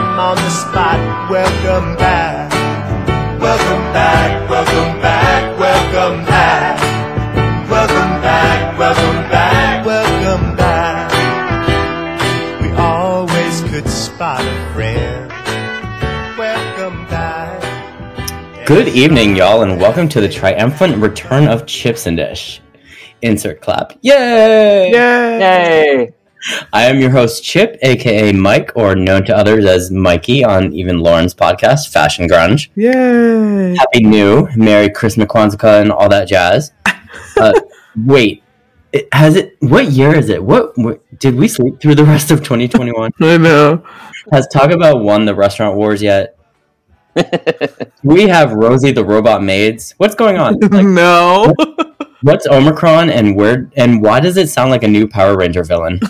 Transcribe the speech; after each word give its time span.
we 0.00 0.04
him 0.04 0.18
on 0.18 0.36
the 0.36 0.50
spot. 0.50 1.30
Welcome 1.30 1.96
back. 1.96 2.52
Welcome 3.40 3.92
back, 3.92 4.50
welcome 4.50 5.00
back, 5.00 5.58
welcome 5.58 6.24
back. 6.24 6.80
Welcome 7.70 8.22
back, 8.22 8.78
welcome 8.78 9.30
back, 9.30 9.86
welcome 9.86 10.56
back. 10.56 11.12
We 12.62 12.70
always 12.72 13.60
could 13.70 13.88
spot 13.88 14.40
a 14.40 14.72
friend. 14.74 15.30
Welcome 16.38 17.06
back. 17.06 18.66
Good 18.66 18.88
evening, 18.88 19.36
y'all, 19.36 19.62
and 19.62 19.80
welcome 19.80 20.08
to 20.10 20.20
the 20.20 20.28
triumphant 20.28 20.98
return 20.98 21.48
of 21.48 21.66
Chips 21.66 22.06
and 22.06 22.16
Dish. 22.16 22.60
Insert 23.22 23.60
clap. 23.60 23.94
Yay! 24.02 24.90
Yay! 24.92 26.12
I 26.72 26.84
am 26.84 27.00
your 27.00 27.10
host, 27.10 27.44
Chip, 27.44 27.78
aka 27.82 28.32
Mike, 28.32 28.72
or 28.74 28.94
known 28.94 29.24
to 29.26 29.36
others 29.36 29.64
as 29.64 29.90
Mikey 29.90 30.44
on 30.44 30.72
even 30.72 31.00
Lauren's 31.00 31.34
podcast, 31.34 31.88
Fashion 31.88 32.28
Grunge. 32.28 32.68
Yay! 32.76 33.76
Happy 33.76 34.04
New, 34.04 34.48
Merry 34.56 34.90
Christmas, 34.90 35.26
Kwanzaa, 35.26 35.82
and 35.82 35.92
all 35.92 36.08
that 36.08 36.28
jazz. 36.28 36.72
Uh, 37.40 37.52
wait, 38.04 38.42
it, 38.92 39.08
has 39.12 39.36
it? 39.36 39.56
What 39.60 39.92
year 39.92 40.12
is 40.14 40.28
it? 40.28 40.42
What, 40.42 40.76
what 40.76 41.00
did 41.20 41.36
we 41.36 41.46
sleep 41.46 41.80
through 41.80 41.94
the 41.94 42.04
rest 42.04 42.32
of 42.32 42.40
2021? 42.40 43.12
I 43.20 43.36
know. 43.36 43.84
Has 44.32 44.48
Taco 44.48 44.76
Bell 44.76 44.98
won 44.98 45.24
the 45.24 45.36
restaurant 45.36 45.76
wars 45.76 46.02
yet? 46.02 46.36
we 48.02 48.28
have 48.28 48.52
Rosie 48.52 48.90
the 48.90 49.04
robot 49.04 49.42
maids. 49.42 49.94
What's 49.98 50.14
going 50.14 50.36
on? 50.36 50.58
Like, 50.58 50.84
no. 50.84 51.54
What's 52.22 52.46
Omicron 52.46 53.10
and 53.10 53.36
where 53.36 53.70
and 53.76 54.02
why 54.02 54.20
does 54.20 54.36
it 54.36 54.48
sound 54.48 54.70
like 54.70 54.82
a 54.82 54.88
new 54.88 55.06
Power 55.08 55.36
Ranger 55.36 55.64
villain? 55.64 56.00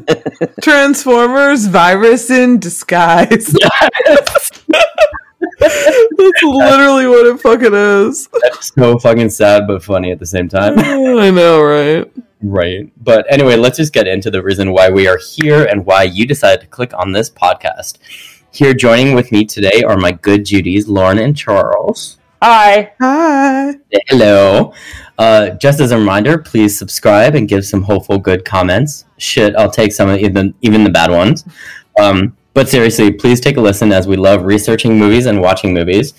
Transformers 0.62 1.66
virus 1.66 2.30
in 2.30 2.58
disguise. 2.58 3.54
That's 5.58 6.42
literally 6.42 7.06
what 7.06 7.26
it 7.26 7.40
fucking 7.40 7.74
is. 7.74 8.28
That's 8.42 8.72
so 8.74 8.98
fucking 8.98 9.30
sad 9.30 9.66
but 9.66 9.82
funny 9.82 10.12
at 10.12 10.18
the 10.18 10.26
same 10.26 10.48
time. 10.48 10.78
I 10.78 11.30
know, 11.30 11.62
right? 11.62 12.10
right. 12.42 12.92
But 13.02 13.26
anyway, 13.28 13.56
let's 13.56 13.76
just 13.76 13.92
get 13.92 14.06
into 14.06 14.30
the 14.30 14.42
reason 14.42 14.72
why 14.72 14.88
we 14.90 15.08
are 15.08 15.18
here 15.18 15.64
and 15.64 15.84
why 15.84 16.04
you 16.04 16.26
decided 16.26 16.60
to 16.60 16.66
click 16.68 16.92
on 16.94 17.12
this 17.12 17.30
podcast. 17.30 17.98
Here 18.52 18.72
joining 18.72 19.14
with 19.14 19.32
me 19.32 19.44
today 19.44 19.82
are 19.82 19.96
my 19.96 20.12
good 20.12 20.44
Judies, 20.44 20.88
Lauren 20.88 21.18
and 21.18 21.36
Charles. 21.36 22.18
Hi. 22.40 22.92
Hi. 23.00 23.74
Hello. 24.06 24.72
Uh, 25.18 25.50
just 25.50 25.80
as 25.80 25.90
a 25.90 25.98
reminder, 25.98 26.38
please 26.38 26.78
subscribe 26.78 27.34
and 27.34 27.48
give 27.48 27.64
some 27.64 27.82
hopeful 27.82 28.16
good 28.18 28.44
comments. 28.44 29.06
Shit, 29.16 29.56
I'll 29.56 29.70
take 29.70 29.92
some 29.92 30.08
of 30.08 30.18
even 30.20 30.54
even 30.62 30.84
the 30.84 30.90
bad 30.90 31.10
ones. 31.10 31.44
Um, 32.00 32.36
but 32.54 32.68
seriously, 32.68 33.10
please 33.10 33.40
take 33.40 33.56
a 33.56 33.60
listen 33.60 33.92
as 33.92 34.06
we 34.06 34.16
love 34.16 34.44
researching 34.44 34.96
movies 34.96 35.26
and 35.26 35.40
watching 35.40 35.74
movies. 35.74 36.14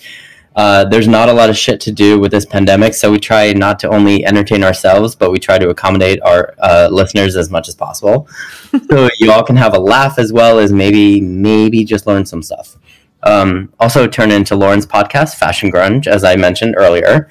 Uh, 0.56 0.84
there's 0.84 1.08
not 1.08 1.30
a 1.30 1.32
lot 1.32 1.48
of 1.48 1.56
shit 1.56 1.80
to 1.80 1.92
do 1.92 2.18
with 2.18 2.30
this 2.32 2.44
pandemic, 2.44 2.92
so 2.92 3.10
we 3.10 3.18
try 3.18 3.52
not 3.54 3.78
to 3.78 3.88
only 3.88 4.26
entertain 4.26 4.62
ourselves, 4.62 5.14
but 5.14 5.30
we 5.30 5.38
try 5.38 5.58
to 5.58 5.70
accommodate 5.70 6.20
our 6.22 6.54
uh, 6.58 6.88
listeners 6.90 7.34
as 7.36 7.50
much 7.50 7.68
as 7.68 7.74
possible, 7.74 8.28
so 8.90 9.08
you 9.18 9.32
all 9.32 9.44
can 9.44 9.56
have 9.56 9.74
a 9.74 9.78
laugh 9.78 10.18
as 10.18 10.34
well 10.34 10.58
as 10.58 10.70
maybe 10.70 11.20
maybe 11.20 11.82
just 11.82 12.06
learn 12.06 12.26
some 12.26 12.42
stuff. 12.42 12.76
Um, 13.22 13.72
also, 13.78 14.06
turn 14.06 14.30
into 14.30 14.56
Lauren's 14.56 14.86
podcast, 14.86 15.36
Fashion 15.36 15.70
Grunge, 15.70 16.06
as 16.06 16.24
I 16.24 16.36
mentioned 16.36 16.74
earlier, 16.78 17.28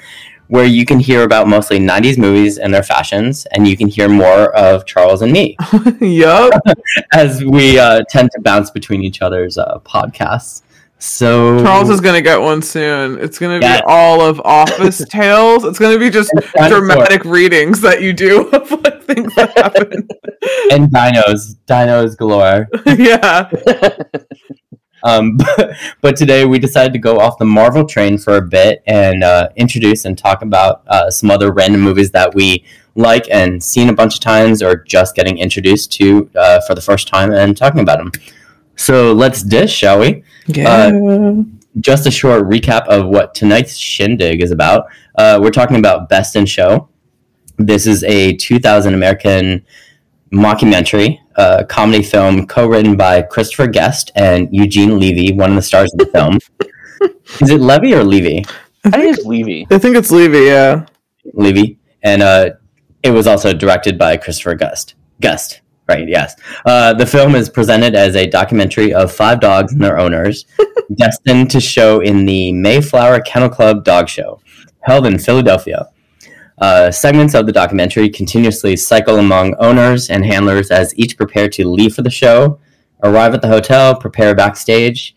where 0.48 0.66
you 0.66 0.86
can 0.86 1.00
hear 1.00 1.24
about 1.24 1.48
mostly 1.48 1.80
90s 1.80 2.18
movies 2.18 2.58
and 2.58 2.74
their 2.74 2.84
fashions, 2.84 3.46
and 3.52 3.68
you 3.68 3.78
can 3.78 3.88
hear 3.88 4.10
more 4.10 4.56
of 4.56 4.86
Charles 4.86 5.22
and 5.22 5.32
me 5.32 5.56
yup. 6.02 6.54
as 7.14 7.44
we 7.44 7.78
uh, 7.80 8.02
tend 8.10 8.32
to 8.32 8.42
bounce 8.42 8.72
between 8.72 9.04
each 9.04 9.22
other's 9.22 9.58
uh, 9.58 9.80
podcasts. 9.80 10.64
So 11.02 11.64
Charles 11.64 11.90
is 11.90 12.02
gonna 12.02 12.22
get 12.22 12.42
one 12.42 12.62
soon. 12.62 13.20
It's 13.20 13.40
gonna 13.40 13.60
be 13.62 13.82
all 13.88 14.20
of 14.20 14.42
Office 14.42 14.98
Tales. 15.10 15.64
It's 15.64 15.80
gonna 15.80 15.98
be 15.98 16.10
just 16.10 16.30
dramatic 16.68 17.24
readings 17.24 17.80
that 17.82 18.02
you 18.02 18.12
do 18.12 18.50
of 18.50 18.70
like 18.70 19.02
things 19.04 19.34
that 19.36 19.58
happen. 19.58 20.08
and 20.72 20.90
dinos, 20.90 21.56
dinos 21.68 22.18
galore. 22.18 22.68
yeah. 22.86 23.50
Um, 25.04 25.38
but, 25.58 25.76
but 26.02 26.16
today 26.16 26.46
we 26.46 26.60
decided 26.60 26.94
to 26.94 27.00
go 27.00 27.20
off 27.20 27.38
the 27.38 27.46
Marvel 27.46 27.86
train 27.86 28.18
for 28.18 28.38
a 28.38 28.42
bit 28.42 28.84
and 28.88 29.24
uh, 29.24 29.50
introduce 29.56 30.06
and 30.06 30.18
talk 30.18 30.42
about 30.42 30.84
uh, 30.88 31.10
some 31.10 31.32
other 31.32 31.52
random 31.52 31.82
movies 31.82 32.12
that 32.12 32.34
we 32.34 32.64
like 32.96 33.30
and 33.30 33.64
seen 33.64 33.90
a 33.90 33.94
bunch 33.94 34.16
of 34.16 34.20
times 34.20 34.62
or 34.62 34.76
just 34.76 35.16
getting 35.16 35.38
introduced 35.38 35.92
to 35.94 36.30
uh, 36.36 36.60
for 36.62 36.76
the 36.76 36.82
first 36.82 37.08
time 37.08 37.32
and 37.32 37.56
talking 37.56 37.80
about 37.80 37.98
them. 37.98 38.12
So 38.76 39.14
let's 39.14 39.44
dish, 39.44 39.74
shall 39.74 40.00
we? 40.00 40.24
Yeah. 40.48 40.92
Just 41.80 42.08
a 42.08 42.12
short 42.12 42.44
recap 42.44 42.88
of 42.88 43.08
what 43.08 43.36
tonight's 43.36 43.78
shindig 43.78 44.42
is 44.42 44.52
about. 44.52 44.88
Uh, 45.16 45.40
we're 45.42 45.52
talking 45.52 45.78
about 45.78 46.10
Best 46.10 46.36
in 46.36 46.46
Show. 46.46 46.90
This 47.58 47.86
is 47.86 48.04
a 48.06 48.36
2000 48.38 48.94
American 48.94 49.66
mockumentary 50.32 51.20
a 51.40 51.64
comedy 51.64 52.04
film 52.04 52.46
co-written 52.48 52.98
by 52.98 53.22
Christopher 53.22 53.68
Guest 53.68 54.12
and 54.16 54.50
Eugene 54.52 55.00
Levy, 55.00 55.32
one 55.32 55.52
of 55.52 55.56
the 55.56 55.62
stars 55.62 55.94
of 55.94 56.00
the 56.00 56.06
film. 56.08 56.40
is 57.40 57.50
it 57.50 57.62
Levy 57.62 57.94
or 57.94 58.04
Levy? 58.04 58.46
I 58.84 58.92
think 58.92 59.18
it's 59.18 59.26
Levy. 59.26 59.66
I 59.72 59.78
think 59.78 59.96
it's 59.96 60.12
Levy, 60.12 60.46
yeah. 60.48 60.86
Levy, 61.34 61.80
and 62.04 62.22
uh, 62.22 62.52
it 63.04 63.12
was 63.12 63.26
also 63.26 63.54
directed 63.54 63.98
by 63.98 64.18
Christopher 64.18 64.56
Guest. 64.56 64.96
Guest, 65.22 65.62
right? 65.88 66.08
Yes. 66.08 66.36
Uh, 66.66 66.94
the 66.94 67.06
film 67.06 67.36
is 67.36 67.50
presented 67.50 67.96
as 67.96 68.16
a 68.16 68.28
documentary 68.28 68.94
of 68.94 69.12
five 69.12 69.40
dogs 69.40 69.72
and 69.72 69.82
their 69.82 69.98
owners, 69.98 70.46
destined 70.96 71.52
to 71.52 71.62
show 71.62 72.02
in 72.02 72.26
the 72.26 72.52
Mayflower 72.52 73.22
Kennel 73.22 73.50
Club 73.50 73.86
Dog 73.86 74.10
Show, 74.10 74.42
held 74.82 75.08
in 75.08 75.20
Philadelphia. 75.20 75.88
Uh, 76.59 76.92
segments 76.92 77.34
of 77.34 77.46
the 77.46 77.52
documentary 77.52 78.09
continuously 78.09 78.75
cycle 78.75 79.18
among 79.18 79.56
owners 79.59 80.09
and 80.09 80.25
handlers 80.25 80.72
as 80.72 80.94
each 80.97 81.16
prepare 81.16 81.47
to 81.47 81.68
leave 81.68 81.96
for 81.96 82.02
the 82.02 82.09
show, 82.09 82.59
arrive 83.03 83.34
at 83.34 83.42
the 83.42 83.47
hotel, 83.47 83.96
prepare 83.96 84.36
backstage. 84.36 85.16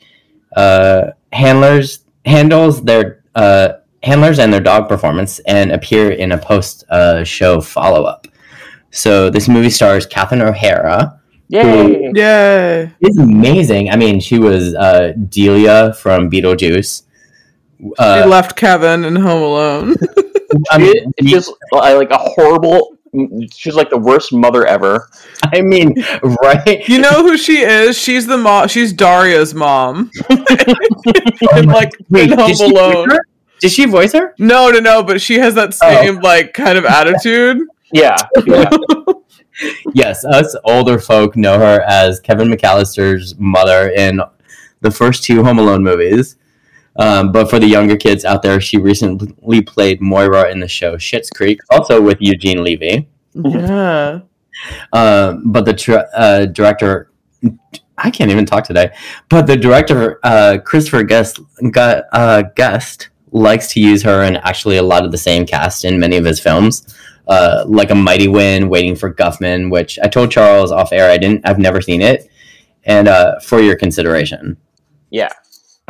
Uh, 0.56 1.10
handlers 1.32 2.04
handles 2.24 2.82
their 2.84 3.24
uh, 3.34 3.70
handlers 4.02 4.38
and 4.38 4.52
their 4.52 4.60
dog 4.60 4.88
performance 4.88 5.40
and 5.40 5.72
appear 5.72 6.10
in 6.10 6.32
a 6.32 6.38
post 6.38 6.84
uh, 6.90 7.24
show 7.24 7.60
follow 7.60 8.04
up. 8.04 8.28
So 8.90 9.30
this 9.30 9.48
movie 9.48 9.70
stars 9.70 10.06
Catherine 10.06 10.42
O'Hara. 10.42 11.20
Yay! 11.48 12.12
Yay. 12.14 12.92
It's 13.00 13.18
amazing. 13.18 13.90
I 13.90 13.96
mean, 13.96 14.20
she 14.20 14.38
was 14.38 14.74
uh, 14.74 15.12
Delia 15.28 15.92
from 15.94 16.30
Beetlejuice. 16.30 17.02
She 17.78 17.84
left 17.98 18.56
Kevin 18.56 19.04
in 19.04 19.16
Home 19.16 19.42
Alone. 19.42 19.96
I, 20.70 20.78
mean, 20.78 21.12
it's 21.16 21.30
just 21.30 21.52
uh, 21.72 21.96
like 21.96 22.10
a 22.10 22.18
horrible. 22.18 22.96
She's 23.52 23.74
like 23.74 23.90
the 23.90 23.98
worst 23.98 24.32
mother 24.32 24.66
ever. 24.66 25.08
I 25.42 25.60
mean, 25.60 25.94
right? 26.42 26.88
You 26.88 26.98
know 26.98 27.22
who 27.22 27.36
she 27.36 27.58
is? 27.58 27.98
She's 27.98 28.26
the 28.26 28.38
mom. 28.38 28.68
She's 28.68 28.92
Daria's 28.92 29.54
mom. 29.54 30.10
in 30.30 31.66
like 31.66 31.92
Wait, 32.08 32.30
in 32.30 32.38
Home 32.38 32.48
did 32.48 32.56
she, 32.56 32.70
voice 32.70 32.80
Alone. 32.80 33.10
her? 33.10 33.18
did 33.60 33.70
she 33.72 33.84
voice 33.84 34.12
her? 34.12 34.34
No, 34.38 34.70
no, 34.70 34.80
no. 34.80 35.02
But 35.02 35.20
she 35.20 35.38
has 35.38 35.54
that 35.56 35.74
same 35.74 36.20
like 36.20 36.54
kind 36.54 36.78
of 36.78 36.84
attitude. 36.84 37.58
Yeah, 37.92 38.16
yeah. 38.46 38.70
Yes, 39.94 40.24
us 40.24 40.56
older 40.64 40.98
folk 40.98 41.36
know 41.36 41.58
her 41.58 41.82
as 41.82 42.20
Kevin 42.20 42.48
McAllister's 42.48 43.38
mother 43.38 43.90
in 43.90 44.20
the 44.80 44.90
first 44.90 45.24
two 45.24 45.44
Home 45.44 45.58
Alone 45.58 45.82
movies. 45.82 46.36
Um, 46.96 47.32
but 47.32 47.48
for 47.48 47.58
the 47.58 47.66
younger 47.66 47.96
kids 47.96 48.24
out 48.24 48.42
there, 48.42 48.60
she 48.60 48.76
recently 48.78 49.62
played 49.62 50.00
Moira 50.00 50.50
in 50.50 50.60
the 50.60 50.68
show 50.68 50.96
Schitt's 50.96 51.30
Creek, 51.30 51.58
also 51.70 52.00
with 52.00 52.18
Eugene 52.20 52.62
Levy. 52.62 53.08
Yeah. 53.34 54.20
Um, 54.92 55.50
but 55.50 55.64
the 55.64 55.72
tr- 55.72 56.06
uh, 56.14 56.46
director, 56.46 57.10
I 57.96 58.10
can't 58.10 58.30
even 58.30 58.44
talk 58.44 58.64
today. 58.64 58.94
But 59.30 59.46
the 59.46 59.56
director, 59.56 60.20
uh, 60.22 60.58
Christopher 60.64 61.02
Guest, 61.02 61.40
got, 61.70 62.04
uh, 62.12 62.42
Guest 62.56 63.08
likes 63.30 63.72
to 63.72 63.80
use 63.80 64.02
her 64.02 64.22
and 64.22 64.36
actually 64.38 64.76
a 64.76 64.82
lot 64.82 65.04
of 65.06 65.10
the 65.12 65.18
same 65.18 65.46
cast 65.46 65.84
in 65.86 65.98
many 65.98 66.16
of 66.18 66.24
his 66.26 66.38
films. 66.40 66.94
uh, 67.28 67.64
like 67.66 67.90
a 67.90 67.94
Mighty 67.94 68.28
Wind, 68.28 68.68
Waiting 68.68 68.96
for 68.96 69.12
Guffman, 69.14 69.70
which 69.70 69.98
I 70.02 70.08
told 70.08 70.30
Charles 70.30 70.72
off 70.72 70.92
air 70.92 71.10
I 71.10 71.18
didn't, 71.18 71.46
I've 71.46 71.58
never 71.58 71.80
seen 71.80 72.02
it, 72.02 72.28
and 72.84 73.08
uh, 73.08 73.38
for 73.40 73.60
your 73.60 73.76
consideration. 73.76 74.56
Yeah. 75.10 75.30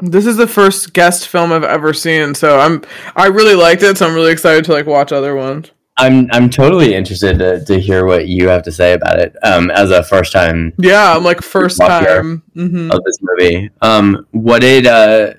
This 0.00 0.26
is 0.26 0.36
the 0.36 0.46
first 0.46 0.94
guest 0.94 1.28
film 1.28 1.52
I've 1.52 1.64
ever 1.64 1.92
seen, 1.92 2.34
so 2.34 2.58
I'm 2.58 2.82
I 3.14 3.26
really 3.26 3.54
liked 3.54 3.82
it, 3.82 3.98
so 3.98 4.06
I'm 4.06 4.14
really 4.14 4.32
excited 4.32 4.64
to 4.64 4.72
like 4.72 4.86
watch 4.86 5.12
other 5.12 5.34
ones. 5.36 5.70
I'm 5.98 6.28
I'm 6.32 6.48
totally 6.48 6.94
interested 6.94 7.38
to, 7.38 7.62
to 7.66 7.78
hear 7.78 8.06
what 8.06 8.26
you 8.26 8.48
have 8.48 8.62
to 8.62 8.72
say 8.72 8.94
about 8.94 9.18
it 9.18 9.36
um, 9.42 9.70
as 9.70 9.90
a 9.90 10.02
first 10.02 10.32
time 10.32 10.72
Yeah, 10.78 11.14
I'm 11.16 11.22
like 11.22 11.42
first 11.42 11.78
time. 11.78 12.42
hmm 12.54 12.90
of 12.90 13.04
this 13.04 13.18
movie. 13.20 13.70
Um, 13.82 14.26
what 14.30 14.60
did 14.60 14.86
uh, 14.86 15.34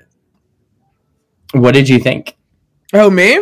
what 1.52 1.74
did 1.74 1.88
you 1.88 1.98
think? 1.98 2.36
Oh 2.92 3.10
me? 3.10 3.40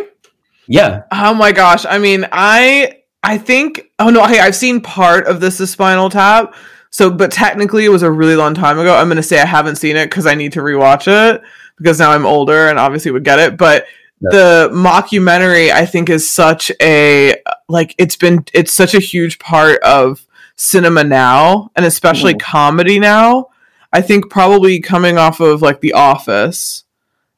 Yeah, 0.67 1.03
Oh 1.11 1.33
my 1.33 1.51
gosh. 1.51 1.85
I 1.85 1.99
mean, 1.99 2.25
I 2.31 3.01
I 3.21 3.37
think 3.37 3.91
oh 3.99 4.09
no, 4.09 4.25
hey, 4.25 4.39
I've 4.39 4.55
seen 4.55 4.81
part 4.81 5.27
of 5.27 5.39
this 5.39 5.59
is 5.61 5.69
Spinal 5.69 6.09
Tap. 6.09 6.55
So 6.93 7.09
but 7.09 7.31
technically 7.31 7.85
it 7.85 7.89
was 7.89 8.03
a 8.03 8.11
really 8.11 8.35
long 8.35 8.53
time 8.53 8.77
ago. 8.77 8.95
I'm 8.95 9.07
gonna 9.07 9.23
say 9.23 9.41
I 9.41 9.47
haven't 9.47 9.77
seen 9.77 9.95
it 9.95 10.11
because 10.11 10.27
I 10.27 10.35
need 10.35 10.53
to 10.53 10.59
rewatch 10.59 11.07
it 11.07 11.41
because 11.79 11.97
now 11.97 12.11
I'm 12.11 12.23
older 12.25 12.67
and 12.69 12.77
obviously 12.77 13.09
would 13.11 13.23
get 13.23 13.39
it. 13.39 13.57
But 13.57 13.85
the 14.21 14.69
mockumentary 14.71 15.71
I 15.71 15.87
think 15.87 16.09
is 16.09 16.29
such 16.29 16.71
a 16.81 17.35
like 17.67 17.95
it's 17.97 18.15
been 18.15 18.45
it's 18.53 18.71
such 18.71 18.93
a 18.93 18.99
huge 18.99 19.39
part 19.39 19.81
of 19.81 20.23
cinema 20.55 21.03
now 21.03 21.71
and 21.75 21.83
especially 21.83 22.35
Mhm. 22.35 22.41
comedy 22.41 22.99
now. 22.99 23.47
I 23.91 24.01
think 24.01 24.29
probably 24.29 24.79
coming 24.79 25.17
off 25.17 25.39
of 25.39 25.63
like 25.63 25.81
The 25.81 25.93
Office 25.93 26.82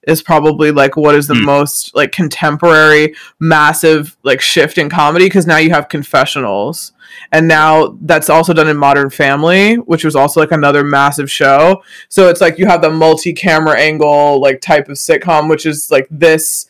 is 0.08 0.22
probably 0.22 0.72
like 0.72 0.96
what 0.96 1.16
is 1.16 1.28
the 1.28 1.36
Hmm. 1.36 1.46
most 1.46 1.96
like 1.96 2.12
contemporary 2.12 3.16
massive 3.40 4.16
like 4.24 4.42
shift 4.42 4.78
in 4.78 4.90
comedy 4.90 5.26
because 5.26 5.48
now 5.48 5.58
you 5.58 5.70
have 5.72 5.90
confessionals 5.90 6.92
and 7.32 7.48
now 7.48 7.98
that's 8.02 8.30
also 8.30 8.54
done 8.54 8.68
in 8.68 8.78
modern 8.78 9.10
family 9.10 9.76
which 9.76 10.04
was 10.04 10.16
also 10.16 10.40
like 10.40 10.52
another 10.52 10.84
massive 10.84 11.30
show 11.32 11.82
so 12.10 12.30
it's 12.30 12.42
like 12.42 12.58
you 12.58 12.66
have 12.66 12.82
the 12.82 12.90
multi-camera 12.90 13.78
angle 13.80 14.40
like 14.40 14.62
type 14.62 14.90
of 14.90 14.98
sitcom 14.98 15.50
which 15.50 15.66
is 15.66 15.90
like 15.92 16.08
this 16.12 16.68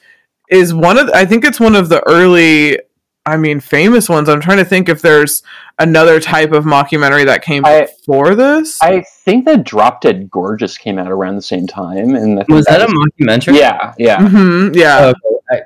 is 0.49 0.73
one 0.73 0.97
of 0.97 1.09
i 1.09 1.25
think 1.25 1.43
it's 1.43 1.59
one 1.59 1.75
of 1.75 1.89
the 1.89 2.01
early 2.07 2.77
i 3.25 3.35
mean 3.37 3.59
famous 3.59 4.07
ones 4.09 4.29
i'm 4.29 4.39
trying 4.41 4.57
to 4.57 4.65
think 4.65 4.87
if 4.89 5.01
there's 5.01 5.43
another 5.79 6.19
type 6.19 6.51
of 6.51 6.63
mockumentary 6.65 7.25
that 7.25 7.41
came 7.41 7.65
I- 7.65 7.81
before 7.85 8.35
this 8.35 8.81
I 8.81 9.03
think 9.25 9.45
that 9.45 9.63
Drop 9.63 10.01
Dead 10.01 10.29
Gorgeous 10.29 10.77
came 10.77 10.97
out 10.99 11.09
around 11.11 11.35
the 11.35 11.41
same 11.41 11.65
time, 11.67 12.15
and 12.15 12.39
I 12.39 12.43
think 12.43 12.49
was 12.55 12.65
that 12.65 12.81
a 12.81 12.85
was- 12.85 13.09
mockumentary? 13.19 13.57
yeah, 13.59 13.93
yeah. 13.97 14.19
hmm 14.27 14.69
yeah 14.73 14.97
Oh, 15.01 15.09
okay. 15.09 15.63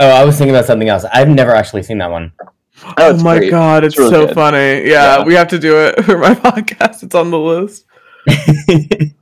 I, 0.00 0.04
oh, 0.04 0.08
I 0.10 0.24
was 0.24 0.36
thinking 0.38 0.54
about 0.54 0.64
something 0.66 0.88
else. 0.88 1.04
I've 1.12 1.28
never 1.28 1.52
actually 1.52 1.82
seen 1.84 1.98
that 1.98 2.10
one. 2.10 2.32
Oh, 2.40 2.48
Oh 2.96 3.10
it's 3.14 3.22
my 3.22 3.38
great. 3.38 3.50
god, 3.50 3.84
it's, 3.84 3.94
It's 3.94 3.98
really 4.00 4.10
so 4.10 4.26
good. 4.26 4.34
funny. 4.34 4.58
Yeah, 4.88 5.18
Yeah. 5.18 5.24
we 5.24 5.34
have 5.34 5.48
to 5.48 5.58
do 5.58 5.76
it 5.78 6.04
for 6.04 6.18
my 6.18 6.34
podcast. 6.46 7.02
It's 7.04 7.14
on 7.14 7.30
the 7.30 7.38
list. 7.38 7.84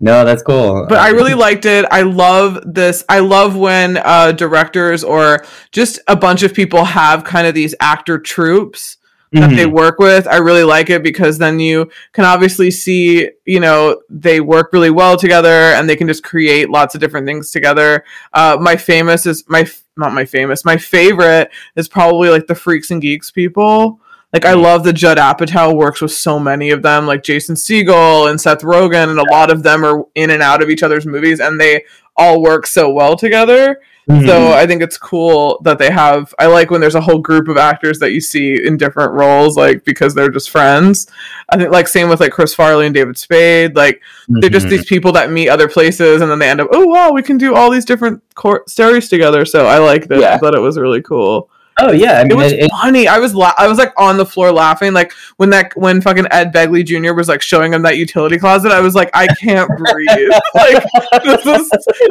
no, 0.00 0.24
that's 0.24 0.42
cool. 0.42 0.86
But 0.88 0.98
I 0.98 1.10
really 1.10 1.34
liked 1.46 1.66
it. 1.66 1.84
I 1.90 2.02
love 2.02 2.58
this. 2.64 3.04
I 3.08 3.18
love 3.20 3.56
when 3.56 3.96
uh 3.98 4.32
directors 4.32 5.04
or 5.04 5.44
just 5.72 6.00
a 6.08 6.16
bunch 6.16 6.42
of 6.42 6.54
people 6.54 6.84
have 6.84 7.24
kind 7.24 7.46
of 7.46 7.54
these 7.54 7.74
actor 7.80 8.18
troops 8.18 8.96
that 9.32 9.50
Mhm. 9.50 9.56
they 9.56 9.66
work 9.66 10.00
with. 10.00 10.26
I 10.26 10.38
really 10.38 10.64
like 10.64 10.90
it 10.90 11.04
because 11.04 11.38
then 11.38 11.60
you 11.60 11.88
can 12.12 12.24
obviously 12.24 12.70
see, 12.72 13.30
you 13.46 13.60
know, 13.60 14.00
they 14.10 14.40
work 14.40 14.72
really 14.72 14.90
well 14.90 15.16
together 15.16 15.48
and 15.48 15.88
they 15.88 15.94
can 15.94 16.08
just 16.08 16.24
create 16.24 16.68
lots 16.68 16.96
of 16.96 17.00
different 17.00 17.26
things 17.28 17.52
together. 17.52 18.02
Uh, 18.32 18.56
my 18.60 18.74
famous 18.76 19.26
is 19.26 19.44
my 19.48 19.60
f- 19.60 19.84
not 19.96 20.12
my 20.14 20.24
famous. 20.24 20.64
My 20.64 20.76
favorite 20.78 21.50
is 21.76 21.86
probably 21.88 22.28
like 22.30 22.48
the 22.48 22.54
Freaks 22.56 22.90
and 22.90 23.00
Geeks 23.00 23.30
people. 23.30 24.00
Like 24.32 24.44
I 24.44 24.52
love 24.54 24.84
that 24.84 24.92
Judd 24.92 25.18
Apatow 25.18 25.74
works 25.74 26.00
with 26.00 26.12
so 26.12 26.38
many 26.38 26.70
of 26.70 26.82
them, 26.82 27.06
like 27.06 27.22
Jason 27.24 27.56
Segel 27.56 28.30
and 28.30 28.40
Seth 28.40 28.60
Rogen, 28.62 29.08
and 29.10 29.18
a 29.18 29.30
lot 29.32 29.50
of 29.50 29.62
them 29.64 29.84
are 29.84 30.04
in 30.14 30.30
and 30.30 30.42
out 30.42 30.62
of 30.62 30.70
each 30.70 30.82
other's 30.84 31.04
movies, 31.04 31.40
and 31.40 31.60
they 31.60 31.84
all 32.16 32.40
work 32.40 32.66
so 32.66 32.90
well 32.90 33.16
together. 33.16 33.80
Mhm. 34.08 34.26
So 34.26 34.52
I 34.52 34.66
think 34.66 34.82
it's 34.82 34.96
cool 34.98 35.60
that 35.64 35.78
they 35.78 35.90
have. 35.90 36.32
I 36.38 36.46
like 36.46 36.70
when 36.70 36.80
there's 36.80 36.94
a 36.94 37.00
whole 37.00 37.18
group 37.18 37.48
of 37.48 37.56
actors 37.56 37.98
that 38.00 38.12
you 38.12 38.20
see 38.20 38.54
in 38.64 38.76
different 38.76 39.12
roles, 39.12 39.56
like 39.56 39.84
because 39.84 40.14
they're 40.14 40.30
just 40.30 40.50
friends. 40.50 41.06
I 41.48 41.56
think 41.56 41.70
like 41.70 41.88
same 41.88 42.08
with 42.08 42.20
like 42.20 42.32
Chris 42.32 42.54
Farley 42.54 42.86
and 42.86 42.94
David 42.94 43.18
Spade. 43.18 43.74
Like 43.76 44.00
they're 44.28 44.50
just 44.50 44.66
these 44.68 44.84
people 44.84 45.12
that 45.12 45.30
meet 45.32 45.48
other 45.48 45.68
places, 45.68 46.22
and 46.22 46.30
then 46.30 46.38
they 46.38 46.48
end 46.48 46.60
up, 46.60 46.68
oh 46.72 46.86
wow, 46.86 47.10
we 47.12 47.22
can 47.22 47.36
do 47.36 47.54
all 47.56 47.70
these 47.70 47.84
different 47.84 48.22
cor- 48.36 48.62
stories 48.68 49.08
together. 49.08 49.44
So 49.44 49.66
I 49.66 49.78
like 49.78 50.06
it. 50.10 50.20
Yeah. 50.20 50.34
I 50.34 50.38
thought 50.38 50.54
it 50.54 50.60
was 50.60 50.78
really 50.78 51.02
cool. 51.02 51.48
Oh 51.82 51.92
yeah, 51.92 52.20
I 52.20 52.22
mean, 52.24 52.32
It 52.32 52.36
was 52.36 52.52
it, 52.52 52.70
funny. 52.70 53.08
I 53.08 53.18
was 53.18 53.34
la- 53.34 53.54
I 53.56 53.66
was 53.66 53.78
like 53.78 53.92
on 53.96 54.16
the 54.16 54.26
floor 54.26 54.52
laughing, 54.52 54.92
like 54.92 55.12
when 55.36 55.50
that 55.50 55.74
when 55.76 56.00
fucking 56.00 56.26
Ed 56.30 56.52
Begley 56.52 56.84
Jr. 56.84 57.14
was 57.14 57.28
like 57.28 57.40
showing 57.40 57.72
him 57.72 57.82
that 57.82 57.96
utility 57.96 58.38
closet. 58.38 58.70
I 58.72 58.80
was 58.80 58.94
like, 58.94 59.10
I 59.14 59.26
can't 59.40 59.68
breathe. 59.78 60.30
like 60.54 60.84
this 61.24 61.46
is 61.46 61.70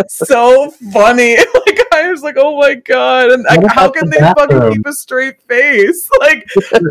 so 0.09 0.71
funny. 0.91 1.37
Like 1.69 1.79
I 1.93 2.09
was 2.09 2.23
like, 2.23 2.35
oh 2.37 2.57
my 2.59 2.75
god, 2.75 3.31
and 3.31 3.43
like, 3.43 3.65
how 3.71 3.89
can 3.89 4.09
the 4.09 4.17
they 4.17 4.19
fucking 4.19 4.73
keep 4.73 4.85
a 4.85 4.93
straight 4.93 5.41
face? 5.43 6.09
Like 6.19 6.47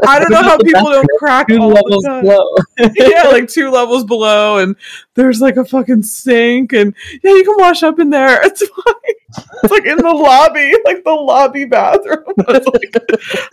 I 0.06 0.19
don't 0.19 0.30
know 0.30 0.42
how 0.42 0.58
people 0.58 0.84
don't 0.90 1.08
crack 1.19 1.48
two 1.48 1.58
all 1.58 1.70
the 1.70 2.02
time. 2.06 2.22
below. 2.22 2.56
yeah, 2.94 3.22
like 3.28 3.48
two 3.48 3.70
levels 3.70 4.04
below, 4.04 4.58
and 4.58 4.76
there's 5.14 5.40
like 5.40 5.56
a 5.56 5.64
fucking 5.64 6.02
sink, 6.02 6.72
and 6.72 6.94
yeah, 7.22 7.32
you 7.32 7.44
can 7.44 7.56
wash 7.58 7.82
up 7.82 7.98
in 7.98 8.10
there. 8.10 8.40
It's 8.44 8.66
fine. 8.66 9.14
It's 9.36 9.70
like 9.70 9.84
in 9.84 9.98
the 9.98 10.10
lobby, 10.10 10.72
like 10.84 11.04
the 11.04 11.12
lobby 11.12 11.66
bathroom. 11.66 12.25
I 12.46 12.52
was 12.52 12.66
like, 12.66 12.96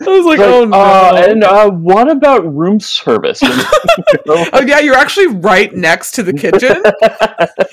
I 0.00 0.08
was 0.08 0.24
like 0.24 0.38
Like, 0.38 0.48
oh 0.48 0.64
no. 0.64 0.76
uh, 0.76 1.26
and 1.28 1.44
uh, 1.44 1.70
what 1.70 2.10
about 2.10 2.54
room 2.54 2.80
service? 2.80 3.40
oh 3.44 4.64
yeah, 4.66 4.80
you're 4.80 4.94
actually 4.96 5.26
right 5.26 5.74
next 5.74 6.12
to 6.12 6.22
the 6.22 6.32
kitchen. 6.32 6.82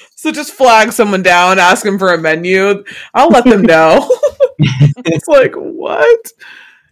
so 0.16 0.32
just 0.32 0.54
flag 0.54 0.92
someone 0.92 1.24
down, 1.24 1.60
ask 1.60 1.84
them 1.84 1.98
for 1.98 2.14
a 2.14 2.18
menu. 2.18 2.84
I'll 3.14 3.30
let 3.30 3.46
them 3.46 3.62
know. 3.62 4.10
it's 4.60 5.28
like 5.28 5.54
what? 5.56 6.32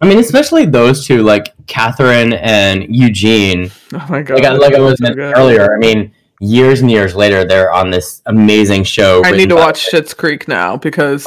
I 0.02 0.08
mean, 0.08 0.18
especially 0.18 0.66
those 0.66 1.06
two, 1.06 1.24
like 1.24 1.54
Catherine 1.68 2.34
and 2.34 2.86
Eugene. 2.96 3.70
Oh 3.94 4.06
my 4.10 4.22
god! 4.24 4.36
Like, 4.36 4.46
I, 4.46 4.54
like 4.54 4.76
I 4.76 4.80
was 4.80 4.98
so 4.98 5.04
mentioning 5.04 5.34
earlier. 5.34 5.76
I 5.76 5.78
mean, 5.78 6.14
years 6.42 6.82
and 6.82 6.92
years 6.92 7.16
later, 7.16 7.46
they're 7.46 7.72
on 7.72 7.92
this 7.92 8.22
amazing 8.26 8.84
show. 8.84 9.22
I 9.24 9.32
need 9.32 9.50
to 9.50 9.56
watch 9.56 9.90
Schitt's 9.90 10.14
Creek 10.14 10.48
now 10.48 10.76
because 10.76 11.26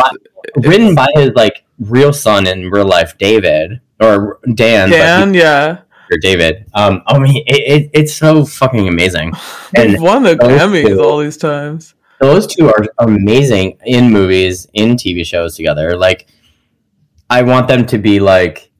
written 0.56 0.94
by 0.94 1.06
his 1.14 1.30
like 1.34 1.64
real 1.78 2.12
son 2.12 2.46
in 2.46 2.70
real 2.70 2.86
life, 2.86 3.16
David 3.16 3.80
or 4.00 4.40
Dan. 4.54 4.90
Dan, 4.90 5.32
yeah, 5.32 5.82
or 6.10 6.18
David. 6.20 6.66
Um, 6.74 7.02
I 7.06 7.18
mean, 7.18 7.42
it, 7.46 7.82
it, 7.82 7.90
it's 7.94 8.12
so 8.14 8.44
fucking 8.44 8.88
amazing. 8.88 9.32
they've 9.72 9.94
And 9.94 10.02
won 10.02 10.24
the 10.24 10.36
Emmys 10.36 10.86
two- 10.88 11.02
all 11.02 11.18
these 11.18 11.36
times. 11.36 11.94
those 12.20 12.46
two 12.46 12.68
are 12.68 12.84
amazing 12.98 13.78
in 13.84 14.10
movies, 14.10 14.66
in 14.74 14.96
TV 14.96 15.24
shows 15.24 15.56
together. 15.56 15.96
Like, 15.96 16.26
I 17.30 17.42
want 17.42 17.68
them 17.68 17.86
to 17.86 17.98
be 17.98 18.20
like 18.20 18.70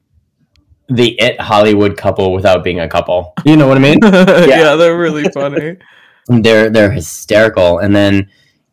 the 0.87 1.19
it 1.19 1.39
Hollywood 1.41 1.97
couple 1.97 2.31
without 2.33 2.63
being 2.63 2.79
a 2.79 2.87
couple. 2.87 3.33
You 3.45 3.55
know 3.57 3.67
what 3.67 3.77
I 3.77 3.79
mean? 3.79 3.99
yeah. 4.03 4.75
they're 4.75 4.97
really 4.97 5.23
funny. 5.29 5.77
They're 6.27 6.69
they're 6.69 6.91
hysterical, 6.91 7.79
and 7.79 7.95
then 7.95 8.29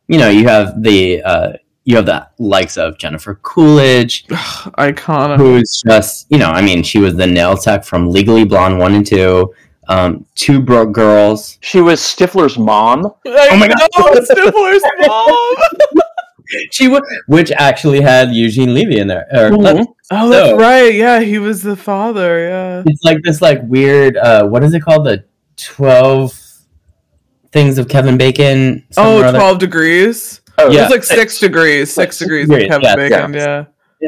you 0.08 0.18
know 0.18 0.28
you 0.28 0.46
have 0.48 0.82
the 0.82 1.22
uh, 1.22 1.52
you 1.84 1.96
have 1.96 2.06
the 2.06 2.26
likes 2.38 2.76
of 2.78 2.98
Jennifer 2.98 3.38
Coolidge, 3.42 4.24
Iconic. 4.28 5.36
who's 5.38 5.82
just 5.86 6.26
you 6.30 6.38
know 6.38 6.50
I 6.50 6.62
mean 6.62 6.82
she 6.82 6.98
was 6.98 7.14
the 7.16 7.26
nail 7.26 7.56
tech 7.56 7.84
from 7.84 8.08
Legally 8.08 8.44
Blonde 8.44 8.78
one 8.78 8.94
and 8.94 9.06
two, 9.06 9.52
um, 9.88 10.24
Two 10.34 10.60
Broke 10.60 10.92
Girls. 10.92 11.58
she 11.60 11.80
was 11.80 12.00
Stifler's 12.00 12.56
mom. 12.58 13.04
oh 13.26 13.56
my 13.56 13.68
God. 13.68 13.88
Stifler's 13.96 14.82
mom. 15.06 15.56
She 16.70 16.86
was, 16.86 17.00
which 17.28 17.50
actually 17.52 18.02
had 18.02 18.30
Eugene 18.34 18.74
Levy 18.74 18.98
in 18.98 19.06
there. 19.06 19.26
Or, 19.32 19.50
Mhm. 19.50 19.86
Oh, 20.10 20.28
that's 20.28 20.52
right. 20.60 20.92
Yeah, 20.94 21.20
he 21.20 21.38
was 21.38 21.62
the 21.62 21.76
father. 21.76 22.46
Yeah. 22.46 22.82
It's 22.84 23.02
like 23.04 23.22
this 23.22 23.40
like 23.40 23.60
weird 23.64 24.16
uh 24.18 24.46
what 24.46 24.62
is 24.62 24.74
it 24.74 24.80
called? 24.80 25.06
The 25.06 25.24
twelve 25.56 26.32
things 27.52 27.78
of 27.78 27.88
Kevin 27.88 28.16
Bacon. 28.16 28.84
something 28.90 29.14
or 29.22 29.24
Oh, 29.24 29.28
other. 29.28 29.38
12 29.38 29.58
degrees. 29.58 30.40
Oh, 30.58 30.70
Yeah. 30.70 30.80
It 30.80 30.82
was 30.84 30.90
like 30.90 31.04
six 31.04 31.38
degrees. 31.38 31.92
Six 31.92 32.16
Six 32.16 32.18
degrees 32.18 32.50
of 32.50 32.58
Kevin 32.58 32.80
yes, 32.82 32.96
Bacon. 32.96 33.34
yes. 33.34 33.42
Yeah. 33.42 33.64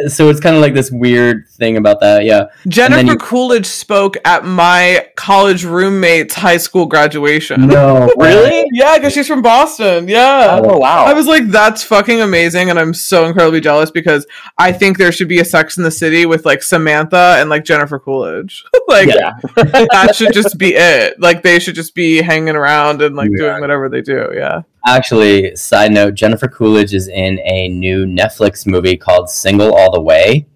So 0.08 0.28
it's 0.28 0.40
kind 0.40 0.56
of 0.56 0.62
like 0.62 0.74
this 0.74 0.90
weird 0.90 1.48
thing 1.50 1.76
about 1.76 2.00
that. 2.00 2.24
Yeah. 2.24 2.46
Jennifer 2.68 3.12
you- 3.12 3.16
Coolidge 3.18 3.66
spoke 3.66 4.16
at 4.24 4.44
my 4.44 5.06
college 5.16 5.64
roommate's 5.64 6.34
high 6.34 6.56
school 6.56 6.86
graduation. 6.86 7.66
No. 7.68 8.10
Really? 8.18 8.66
Yeah, 8.72 8.96
because 8.98 9.12
she's 9.12 9.28
from 9.28 9.42
Boston. 9.42 10.08
Yeah. 10.08 10.60
Oh 10.62 10.78
wow! 10.78 11.04
I 11.04 11.12
was 11.12 11.26
like, 11.26 11.46
that's 11.48 11.82
fucking 11.82 12.20
amazing, 12.20 12.70
and 12.70 12.78
I'm 12.78 12.94
so 12.94 13.26
incredibly 13.26 13.60
jealous 13.60 13.90
because 13.90 14.26
I 14.56 14.72
think 14.72 14.96
there 14.98 15.12
should 15.12 15.28
be 15.28 15.40
a 15.40 15.44
Sex 15.44 15.76
in 15.76 15.82
the 15.84 15.90
City 15.90 16.24
with 16.26 16.46
like 16.46 16.62
Samantha 16.62 17.36
and 17.38 17.50
like 17.50 17.64
Jennifer 17.64 17.98
Coolidge. 17.98 18.64
like 18.88 19.08
that 19.08 20.12
should 20.14 20.32
just 20.32 20.58
be 20.58 20.74
it. 20.74 21.20
Like 21.20 21.42
they 21.42 21.58
should 21.58 21.74
just 21.74 21.94
be 21.94 22.22
hanging 22.22 22.56
around 22.56 23.02
and 23.02 23.14
like 23.14 23.30
Yeah. 23.32 23.48
doing 23.50 23.60
whatever 23.60 23.88
they 23.88 24.00
do. 24.00 24.30
Yeah. 24.34 24.62
Actually, 24.86 25.56
side 25.56 25.92
note, 25.92 26.14
Jennifer 26.14 26.46
Coolidge 26.46 26.92
is 26.92 27.08
in 27.08 27.38
a 27.40 27.68
new 27.68 28.04
Netflix 28.04 28.66
movie 28.66 28.96
called 28.96 29.30
Single 29.30 29.74
All 29.74 29.90
the 29.90 30.00
Way. 30.00 30.46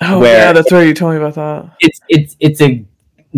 Oh 0.00 0.22
yeah, 0.22 0.52
that's 0.52 0.70
right. 0.70 0.86
You 0.86 0.94
told 0.94 1.14
me 1.14 1.18
about 1.18 1.34
that. 1.34 1.76
it's 1.80 2.00
it's 2.08 2.36
it's 2.40 2.60
a 2.60 2.84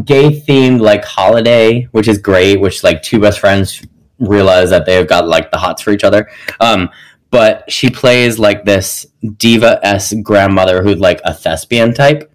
gay 0.04 0.40
themed 0.40 0.80
like 0.80 1.04
holiday, 1.04 1.82
which 1.92 2.08
is 2.08 2.18
great. 2.18 2.60
Which 2.60 2.82
like 2.82 3.02
two 3.02 3.20
best 3.20 3.38
friends 3.38 3.82
realize 4.18 4.70
that 4.70 4.86
they 4.86 4.94
have 4.94 5.06
got 5.06 5.28
like 5.28 5.50
the 5.50 5.58
hots 5.58 5.82
for 5.82 5.92
each 5.92 6.04
other. 6.04 6.28
Um, 6.60 6.90
but 7.30 7.70
she 7.70 7.90
plays 7.90 8.38
like 8.38 8.64
this 8.64 9.06
diva 9.36 9.78
s 9.82 10.14
grandmother 10.22 10.82
who's 10.82 10.98
like 10.98 11.20
a 11.24 11.34
thespian 11.34 11.94
type, 11.94 12.32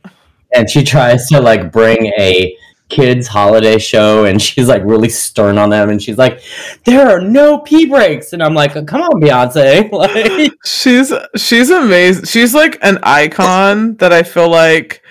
and 0.55 0.69
she 0.69 0.83
tries 0.83 1.27
to 1.29 1.41
like 1.41 1.71
bring 1.71 2.05
a 2.17 2.55
kids 2.91 3.27
holiday 3.27 3.77
show 3.77 4.25
and 4.25 4.41
she's 4.47 4.67
like 4.67 4.83
really 4.83 5.09
stern 5.09 5.57
on 5.57 5.69
them 5.69 5.89
and 5.89 6.01
she's 6.01 6.17
like 6.17 6.41
there 6.85 7.07
are 7.07 7.21
no 7.21 7.59
pee 7.59 7.85
breaks 7.85 8.33
and 8.33 8.43
i'm 8.43 8.53
like 8.53 8.73
come 8.85 9.01
on 9.01 9.21
beyonce 9.21 9.89
like 9.93 10.51
She's 10.63 11.11
she's 11.35 11.69
amazing. 11.69 12.25
She's 12.25 12.53
like 12.53 12.77
an 12.81 12.99
icon 13.03 13.95
that 13.97 14.13
I 14.13 14.23
feel 14.23 14.49
like 14.49 15.01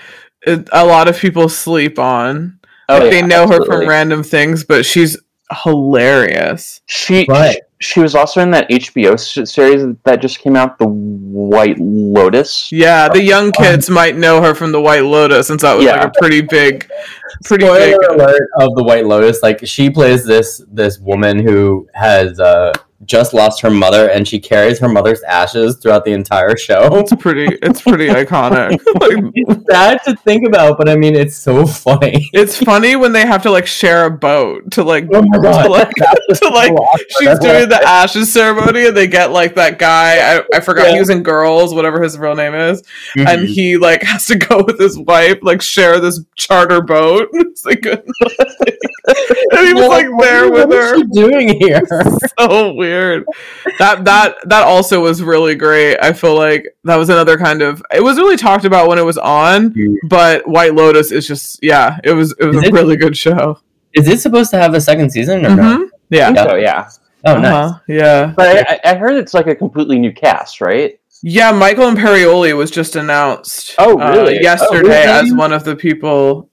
it, 0.42 0.68
a 0.72 0.84
lot 0.86 1.08
of 1.08 1.18
people 1.18 1.48
sleep 1.48 1.98
on. 1.98 2.58
Oh, 2.88 2.94
like 2.94 3.04
yeah, 3.04 3.10
they 3.10 3.22
know 3.22 3.46
her 3.46 3.64
from 3.64 3.88
random 3.88 4.22
things, 4.22 4.64
but 4.64 4.84
she's 4.84 5.16
hilarious. 5.62 6.80
She, 6.86 7.26
Right. 7.28 7.60
She 7.80 8.00
she 8.00 8.00
was 8.00 8.14
also 8.14 8.40
in 8.40 8.50
that 8.52 8.68
HBO 8.70 9.18
series 9.48 9.96
that 10.04 10.20
just 10.20 10.38
came 10.38 10.54
out, 10.56 10.78
The 10.78 10.86
White 10.86 11.78
Lotus. 11.78 12.70
Yeah, 12.70 13.08
the 13.08 13.20
um, 13.20 13.24
young 13.24 13.52
kids 13.52 13.88
um, 13.88 13.94
might 13.94 14.16
know 14.16 14.40
her 14.42 14.54
from 14.54 14.70
the 14.72 14.80
White 14.80 15.04
Lotus 15.04 15.46
since 15.48 15.62
that 15.62 15.74
was 15.74 15.84
Yeah. 15.86 15.96
like 15.96 16.04
a 16.08 16.12
pretty 16.18 16.42
big, 16.42 16.88
pretty 17.44 17.64
Spoiler 17.64 17.78
big. 17.78 17.94
Uh, 18.10 18.14
alert 18.14 18.48
of 18.60 18.74
the 18.74 18.84
White 18.84 19.06
Lotus. 19.06 19.42
Like 19.42 19.66
she 19.66 19.90
plays 19.90 20.24
this 20.24 20.62
this 20.70 20.98
woman 20.98 21.38
who 21.44 21.88
has 21.94 22.38
uh, 22.38 22.72
just 23.06 23.32
lost 23.32 23.60
her 23.62 23.70
mother, 23.70 24.10
and 24.10 24.28
she 24.28 24.38
carries 24.38 24.78
her 24.78 24.88
mother's 24.88 25.22
ashes 25.22 25.76
throughout 25.78 26.04
the 26.04 26.12
entire 26.12 26.56
show. 26.56 26.88
It's 26.98 27.14
pretty. 27.16 27.56
It's 27.62 27.80
pretty 27.80 28.08
iconic. 28.22 28.72
Like, 29.00 29.32
It's 29.34 29.64
sad 29.72 30.02
to 30.04 30.14
think 30.16 30.46
about, 30.46 30.76
but 30.78 30.88
I 30.88 30.96
mean, 30.96 31.14
it's 31.16 31.36
so 31.36 31.66
funny. 31.66 32.28
it's 32.32 32.56
funny 32.56 32.96
when 32.96 33.12
they 33.12 33.26
have 33.26 33.42
to 33.44 33.50
like 33.50 33.66
share 33.66 34.04
a 34.06 34.10
boat 34.10 34.70
to 34.72 34.84
like 34.84 35.08
Oh 35.12 35.22
my 35.22 35.38
God. 35.38 35.62
to 35.64 35.68
like 35.70 35.90
to 36.34 36.48
like 36.50 36.72
she's 37.18 37.28
That's 37.28 37.40
doing 37.40 37.68
the 37.68 37.80
ashes 37.86 38.32
ceremony 38.32 38.86
and 38.86 38.96
they 38.96 39.06
get 39.06 39.30
like 39.32 39.54
that 39.54 39.78
guy 39.78 40.36
I, 40.36 40.42
I 40.54 40.60
forgot 40.60 40.88
he 40.92 40.98
was 40.98 41.08
in 41.10 41.22
girls 41.22 41.74
whatever 41.74 42.02
his 42.02 42.18
real 42.18 42.34
name 42.34 42.54
is 42.54 42.82
and 43.16 43.26
Mhm. 43.28 43.46
he 43.46 43.76
like 43.76 44.02
has 44.02 44.26
to 44.26 44.36
go 44.48 44.62
with 44.64 44.78
his 44.78 44.98
wife 44.98 45.38
like 45.42 45.62
share 45.62 45.98
this 46.00 46.20
charter 46.36 46.80
boat 46.82 47.28
it's 47.32 47.64
like 47.64 47.84
and 47.86 49.66
he 49.66 49.74
was 49.74 49.88
like 49.88 50.06
there 50.20 50.50
with 50.50 50.68
What 50.68 50.72
her 50.76 50.94
is 50.94 51.00
she 51.00 51.06
doing 51.06 51.60
here? 51.60 51.82
so 52.38 52.72
weird 52.74 52.89
that 53.78 54.04
that 54.04 54.36
that 54.48 54.62
also 54.64 55.00
was 55.00 55.22
really 55.22 55.54
great 55.54 55.96
i 56.02 56.12
feel 56.12 56.34
like 56.36 56.66
that 56.84 56.96
was 56.96 57.08
another 57.08 57.36
kind 57.38 57.62
of 57.62 57.82
it 57.94 58.02
was 58.02 58.16
really 58.18 58.36
talked 58.36 58.64
about 58.64 58.88
when 58.88 58.98
it 58.98 59.04
was 59.04 59.18
on 59.18 59.72
Mm. 59.74 59.94
but 60.08 60.46
white 60.48 60.74
lotus 60.74 61.10
is 61.12 61.26
just 61.26 61.58
yeah 61.62 61.98
it 62.04 62.12
was 62.12 62.34
it 62.38 62.44
was 62.46 62.56
Is 62.56 62.62
a 62.64 62.66
it- 62.66 62.72
really 62.72 62.96
good 62.96 63.16
show 63.16 63.58
Is 63.94 64.08
it 64.08 64.20
supposed 64.20 64.50
to 64.52 64.58
have 64.58 64.74
a 64.74 64.80
second 64.80 65.10
season 65.10 65.44
or 65.46 65.54
no? 65.56 65.62
Mhm. 65.78 65.88
yeah 66.10 66.32
So 66.34 66.56
yeah, 66.56 66.88
Oh, 67.24 67.36
nice. 67.36 67.52
Uh-huh, 67.52 67.78
yeah 67.88 68.32
but 68.36 68.68
I, 68.70 68.80
I 68.92 68.94
heard 68.94 69.14
it's 69.16 69.34
like 69.34 69.46
a 69.46 69.54
completely 69.54 69.98
new 69.98 70.12
cast, 70.12 70.60
right? 70.60 70.98
Yeah, 71.22 71.52
Michael 71.52 71.90
Imperioli 71.90 72.56
was 72.56 72.70
just 72.70 72.96
announced. 72.96 73.74
Oh, 73.78 74.00
uh, 74.00 74.10
really? 74.12 74.38
Oh, 74.38 74.40
yesterday 74.40 75.02
as 75.04 75.34
one 75.34 75.52
of 75.52 75.64
the 75.64 75.76
people. 75.76 76.48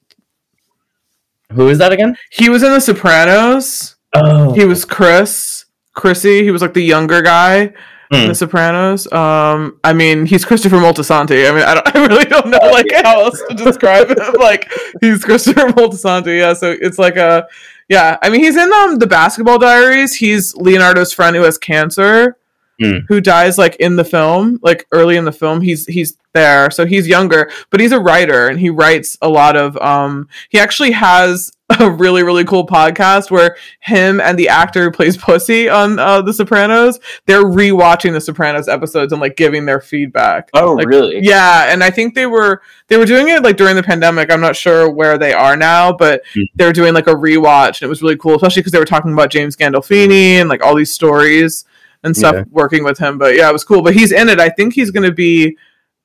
Who 1.53 1.70
is 1.70 1.77
that 1.77 1.94
again? 1.94 2.17
He 2.32 2.50
was 2.50 2.63
in 2.63 2.72
The 2.74 2.82
Sopranos. 2.82 3.96
Oh, 4.13 4.51
He 4.53 4.65
was 4.65 4.84
Chris, 4.84 5.56
Chrissy. 5.98 6.44
He 6.44 6.51
was 6.51 6.62
like 6.62 6.74
the 6.74 6.82
younger 6.82 7.22
guy 7.22 7.74
in 8.12 8.22
Hmm. 8.22 8.27
The 8.27 8.36
Sopranos. 8.36 9.12
Um, 9.12 9.80
I 9.84 9.92
mean, 9.92 10.25
he's 10.25 10.46
Christopher 10.46 10.77
Moltisanti. 10.77 11.50
I 11.50 11.51
mean, 11.54 11.63
I, 11.63 11.74
don't, 11.74 11.88
I 11.96 12.06
really 12.06 12.25
don't 12.25 12.50
know 12.50 12.60
like 12.72 12.88
how 13.04 13.24
else 13.25 13.42
to 13.50 13.56
describe 13.56 14.10
him. 14.10 14.18
Like 14.39 14.72
he's 15.01 15.25
Christopher 15.25 15.68
Moltisanti. 15.70 16.39
Yeah, 16.39 16.54
so 16.54 16.72
it's 16.80 16.98
like 16.98 17.18
a 17.18 17.48
yeah. 17.89 18.18
I 18.22 18.30
mean, 18.30 18.42
he's 18.42 18.56
in 18.56 18.72
um 18.72 19.00
the 19.00 19.08
Basketball 19.08 19.60
Diaries. 19.60 20.16
He's 20.16 20.56
Leonardo's 20.56 21.12
friend 21.12 21.36
who 21.36 21.44
has 21.44 21.58
cancer. 21.58 22.38
Hmm. 22.80 23.00
Who 23.08 23.20
dies 23.20 23.58
like 23.58 23.75
in 23.77 23.96
the 23.96 24.06
film, 24.06 24.60
like 24.62 24.86
early 24.92 25.18
in 25.18 25.25
the 25.25 25.32
film? 25.32 25.62
He's 25.62 25.88
he's 25.88 26.16
there, 26.34 26.70
so 26.70 26.86
he's 26.86 27.08
younger, 27.08 27.51
but 27.72 27.80
he's 27.80 27.92
a 27.92 28.00
writer 28.00 28.48
and 28.48 28.60
he 28.60 28.70
writes 28.70 29.18
a 29.22 29.27
lot 29.27 29.58
of. 29.58 29.75
Um, 29.77 30.30
he 30.50 30.60
actually 30.60 30.92
has 30.92 31.51
a 31.81 31.89
really 31.91 32.24
really 32.24 32.45
cool 32.45 32.65
podcast 32.65 33.29
where 33.29 33.57
him 33.81 34.21
and 34.21 34.39
the 34.39 34.47
actor 34.47 34.83
who 34.86 34.91
plays 34.91 35.17
Pussy 35.17 35.67
on 35.67 36.00
uh, 36.00 36.21
The 36.21 36.31
Sopranos, 36.33 37.00
they're 37.25 37.43
rewatching 37.43 38.13
The 38.13 38.21
Sopranos 38.21 38.69
episodes 38.69 39.12
and 39.12 39.21
like 39.21 39.36
giving 39.36 39.65
their 39.65 39.81
feedback. 39.81 40.50
Oh, 40.53 40.74
Like, 40.74 40.88
really? 40.88 41.19
Yeah, 41.21 41.65
and 41.71 41.83
I 41.83 41.89
think 41.89 42.15
they 42.15 42.25
were 42.25 42.62
they 42.88 42.95
were 42.97 43.05
doing 43.05 43.27
it 43.27 43.43
like 43.43 43.57
during 43.57 43.75
the 43.75 43.83
pandemic. 43.83 44.31
I'm 44.31 44.39
not 44.39 44.55
sure 44.55 44.89
where 44.89 45.17
they 45.17 45.33
are 45.33 45.57
now, 45.57 45.91
but 45.91 46.21
Hmm. 46.33 46.41
they 46.55 46.65
were 46.65 46.74
doing 46.74 46.93
like 46.93 47.07
a 47.07 47.13
rewatch, 47.13 47.81
and 47.81 47.83
it 47.83 47.89
was 47.89 48.01
really 48.01 48.17
cool, 48.17 48.36
especially 48.36 48.62
because 48.62 48.71
they 48.71 48.79
were 48.79 48.86
talking 48.86 49.12
about 49.12 49.29
James 49.29 49.55
Gandolfini 49.57 50.36
and 50.39 50.47
like 50.50 50.63
all 50.63 50.74
these 50.75 50.91
stories 50.91 51.65
and 52.03 52.15
stuff 52.15 52.36
Yeah. 52.36 52.43
working 52.51 52.86
with 52.86 52.97
him. 52.97 53.17
But 53.17 53.36
yeah, 53.36 53.50
it 53.50 53.53
was 53.53 53.65
cool. 53.65 53.81
But 53.81 53.93
he's 53.93 54.13
in 54.13 54.29
it. 54.29 54.39
I 54.39 54.50
think 54.50 54.74
he's 54.74 54.91
going 54.91 55.07
to 55.07 55.13
be 55.13 55.57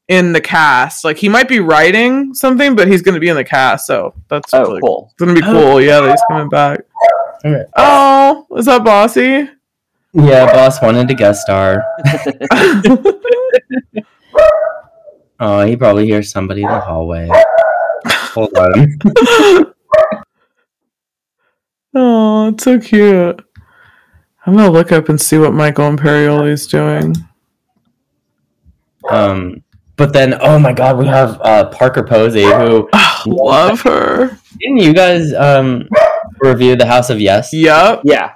in 0.08 0.32
the 0.32 0.40
cast. 0.40 1.04
Like 1.04 1.16
he 1.16 1.28
might 1.28 1.48
be 1.48 1.60
writing 1.60 2.34
something, 2.34 2.74
but 2.74 2.88
he's 2.88 3.02
going 3.02 3.14
to 3.14 3.20
be 3.20 3.28
in 3.28 3.36
the 3.36 3.44
cast. 3.44 3.86
So 3.86 4.14
that's 4.28 4.52
Oh, 4.52 4.62
really 4.62 4.80
cool. 4.80 5.08
It's 5.12 5.14
gonna 5.14 5.34
be 5.34 5.40
cool. 5.42 5.80
Yeah, 5.82 6.00
that 6.00 6.10
he's 6.10 6.22
coming 6.30 6.48
back. 6.48 6.80
Okay. 7.44 7.64
Oh, 7.76 8.46
is 8.56 8.66
that 8.66 8.84
Bossy? 8.84 9.48
Yeah, 10.14 10.44
boss 10.52 10.80
wanted 10.82 11.08
to 11.08 11.14
guest 11.14 11.42
star. 11.42 11.82
Oh, 15.44 15.66
he 15.66 15.74
probably 15.74 16.06
hears 16.06 16.30
somebody 16.30 16.62
in 16.62 16.68
the 16.68 16.78
hallway. 16.78 17.28
Hold 18.06 18.54
on. 18.56 18.96
oh, 21.94 22.48
it's 22.50 22.62
so 22.62 22.78
cute. 22.78 23.44
I'm 24.46 24.54
gonna 24.54 24.70
look 24.70 24.92
up 24.92 25.08
and 25.08 25.20
see 25.20 25.38
what 25.38 25.52
Michael 25.52 25.90
Imperioli's 25.90 26.68
doing. 26.68 27.16
Um, 29.10 29.64
but 30.02 30.12
then, 30.12 30.34
oh 30.40 30.58
my 30.58 30.72
God, 30.72 30.98
we 30.98 31.06
have 31.06 31.40
uh, 31.42 31.66
Parker 31.70 32.02
Posey, 32.02 32.42
who 32.42 32.88
Love 33.26 33.80
her. 33.82 34.36
didn't 34.58 34.78
you 34.78 34.92
guys 34.92 35.32
um 35.34 35.88
review 36.40 36.74
the 36.74 36.86
House 36.86 37.08
of 37.08 37.20
Yes? 37.20 37.52
Yup. 37.52 38.00
Yeah. 38.04 38.32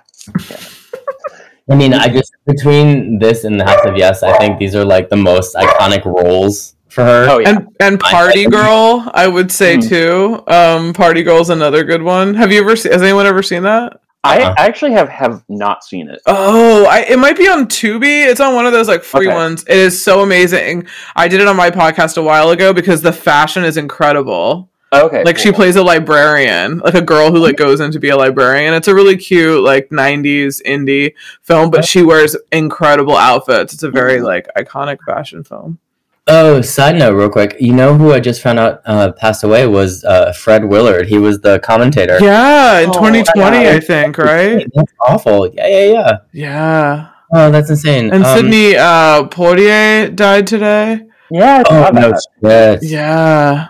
I 1.69 1.75
mean, 1.75 1.93
I 1.93 2.07
just 2.09 2.33
between 2.47 3.19
this 3.19 3.43
and 3.43 3.59
the 3.61 3.65
House 3.65 3.85
of 3.85 3.97
Yes, 3.97 4.23
I 4.23 4.37
think 4.39 4.61
these 4.61 4.77
are 4.77 4.85
like 4.85 5.09
the 5.09 5.17
most 5.17 5.57
iconic 5.57 6.05
roles 6.05 6.77
for 6.89 7.03
her. 7.05 7.27
Oh 7.29 7.39
yeah. 7.39 7.49
And 7.51 7.69
and 7.81 7.99
Party 7.99 8.47
Girl, 8.47 9.11
I 9.13 9.27
would 9.27 9.51
say 9.51 9.75
Hmm. 9.75 9.81
too. 9.81 10.45
Um, 10.47 10.93
Party 10.95 11.25
Girl's 11.25 11.51
another 11.51 11.83
good 11.83 12.03
one. 12.03 12.35
Have 12.35 12.53
you 12.53 12.61
ever 12.61 12.77
seen? 12.77 12.93
Has 12.93 13.03
anyone 13.03 13.27
ever 13.27 13.43
seen 13.43 13.65
that? 13.65 14.01
I 14.27 14.43
Uh-uh. 14.43 14.55
actually 14.59 14.93
have 14.93 15.09
have 15.09 15.45
not 15.49 15.85
seen 15.85 16.09
it. 16.09 16.21
Oh, 16.27 16.85
I, 16.87 17.01
it 17.01 17.19
might 17.19 17.37
be 17.37 17.49
on 17.49 17.67
Tubi. 17.67 18.27
It's 18.27 18.41
on 18.41 18.55
one 18.55 18.67
of 18.67 18.73
those 18.73 18.89
like 18.89 19.03
free 19.03 19.29
Okay. 19.29 19.35
ones. 19.37 19.65
It 19.69 19.77
is 19.77 20.03
so 20.03 20.23
amazing. 20.23 20.87
I 21.15 21.29
did 21.29 21.41
it 21.41 21.49
on 21.49 21.57
my 21.57 21.71
podcast 21.71 22.17
a 22.17 22.23
while 22.23 22.51
ago 22.51 22.73
because 22.73 23.03
the 23.03 23.13
fashion 23.13 23.65
is 23.65 23.77
incredible. 23.77 24.71
Okay. 24.93 25.25
like 25.25 25.37
she 25.37 25.51
plays 25.51 25.75
a 25.75 25.83
librarian 25.83 26.79
like 26.79 26.95
a 26.95 27.03
girl 27.03 27.33
who 27.33 27.39
like 27.39 27.57
goes 27.57 27.81
in 27.81 27.91
to 27.91 27.99
be 27.99 28.09
a 28.11 28.17
librarian 28.17 28.73
it's 28.73 28.87
a 28.87 28.95
really 28.95 29.17
cute 29.17 29.63
like 29.63 29.89
90s 29.91 30.63
indie 30.65 31.13
film 31.43 31.71
but 31.71 31.79
uh-huh. 31.79 31.87
she 31.87 32.03
wears 32.03 32.37
incredible 32.53 33.17
outfits 33.17 33.75
it's 33.75 33.83
a 33.83 33.91
very 33.91 34.19
mm-hmm. 34.19 34.27
like 34.27 34.47
iconic 34.57 34.99
fashion 35.05 35.43
film 35.43 35.81
Oh, 36.29 36.61
side 36.61 36.97
note, 36.97 37.15
real 37.15 37.29
quick. 37.31 37.57
You 37.61 37.73
know 37.73 37.97
who 37.97 38.13
I 38.13 38.19
just 38.19 38.43
found 38.43 38.59
out 38.59 38.81
uh, 38.85 39.13
passed 39.13 39.45
away 39.45 39.67
was 39.69 40.03
uh, 40.05 40.33
Fred 40.33 40.65
Willard. 40.65 41.07
He 41.07 41.19
was 41.19 41.41
the 41.41 41.61
commentator. 41.61 42.19
yeah 42.21 42.81
in 42.81 42.91
Oh, 42.91 42.95
2020 42.95 43.57
wow. 43.59 43.71
i 43.73 43.79
think 43.81 44.19
right 44.19 44.67
That's 44.75 44.93
awful. 45.01 45.49
Yeah, 45.55 45.69
yeah, 45.69 45.85
yeah. 45.93 46.13
yeah 46.33 47.09
Oh, 47.33 47.51
that's 47.51 47.71
insane. 47.71 48.13
and 48.13 48.25
Um, 48.25 48.37
Sidney 48.37 48.77
uh 48.77 49.25
Poitier 49.29 50.15
died 50.15 50.47
today 50.49 51.01
Yeah. 51.31 51.63
Oh 51.71 51.91
no 51.93 52.13
that. 52.43 52.81
shit. 52.83 52.91
yeah 52.91 53.69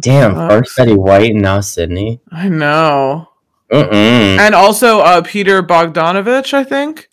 Damn. 0.00 0.34
Sucks. 0.34 0.52
First 0.54 0.76
Betty 0.76 0.94
White 0.94 1.32
and 1.32 1.42
now 1.42 1.60
Sidney. 1.60 2.20
i 2.32 2.48
know 2.48 3.28
Mm-mm. 3.70 4.38
and 4.38 4.54
also 4.54 5.00
uh 5.00 5.20
peter 5.22 5.62
bogdanovich 5.62 6.54
i 6.54 6.62
think 6.64 7.08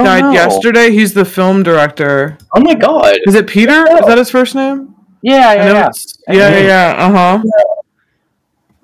Oh, 0.00 0.04
died 0.04 0.22
no. 0.22 0.30
yesterday 0.32 0.90
he's 0.92 1.12
the 1.14 1.24
film 1.24 1.62
director 1.64 2.38
Oh 2.54 2.60
my 2.60 2.74
god. 2.74 3.16
is 3.26 3.34
it 3.34 3.46
peter 3.48 3.84
is 3.90 4.06
that 4.06 4.16
his 4.18 4.30
first 4.30 4.54
name 4.54 4.94
Yeah. 5.22 5.48
I 5.48 5.54
Yeah. 5.56 5.72
yeah. 5.72 5.90
yeah, 6.28 6.48
yeah, 6.50 6.66
yeah. 6.66 7.06
Uh 7.06 7.12
huh. 7.12 7.42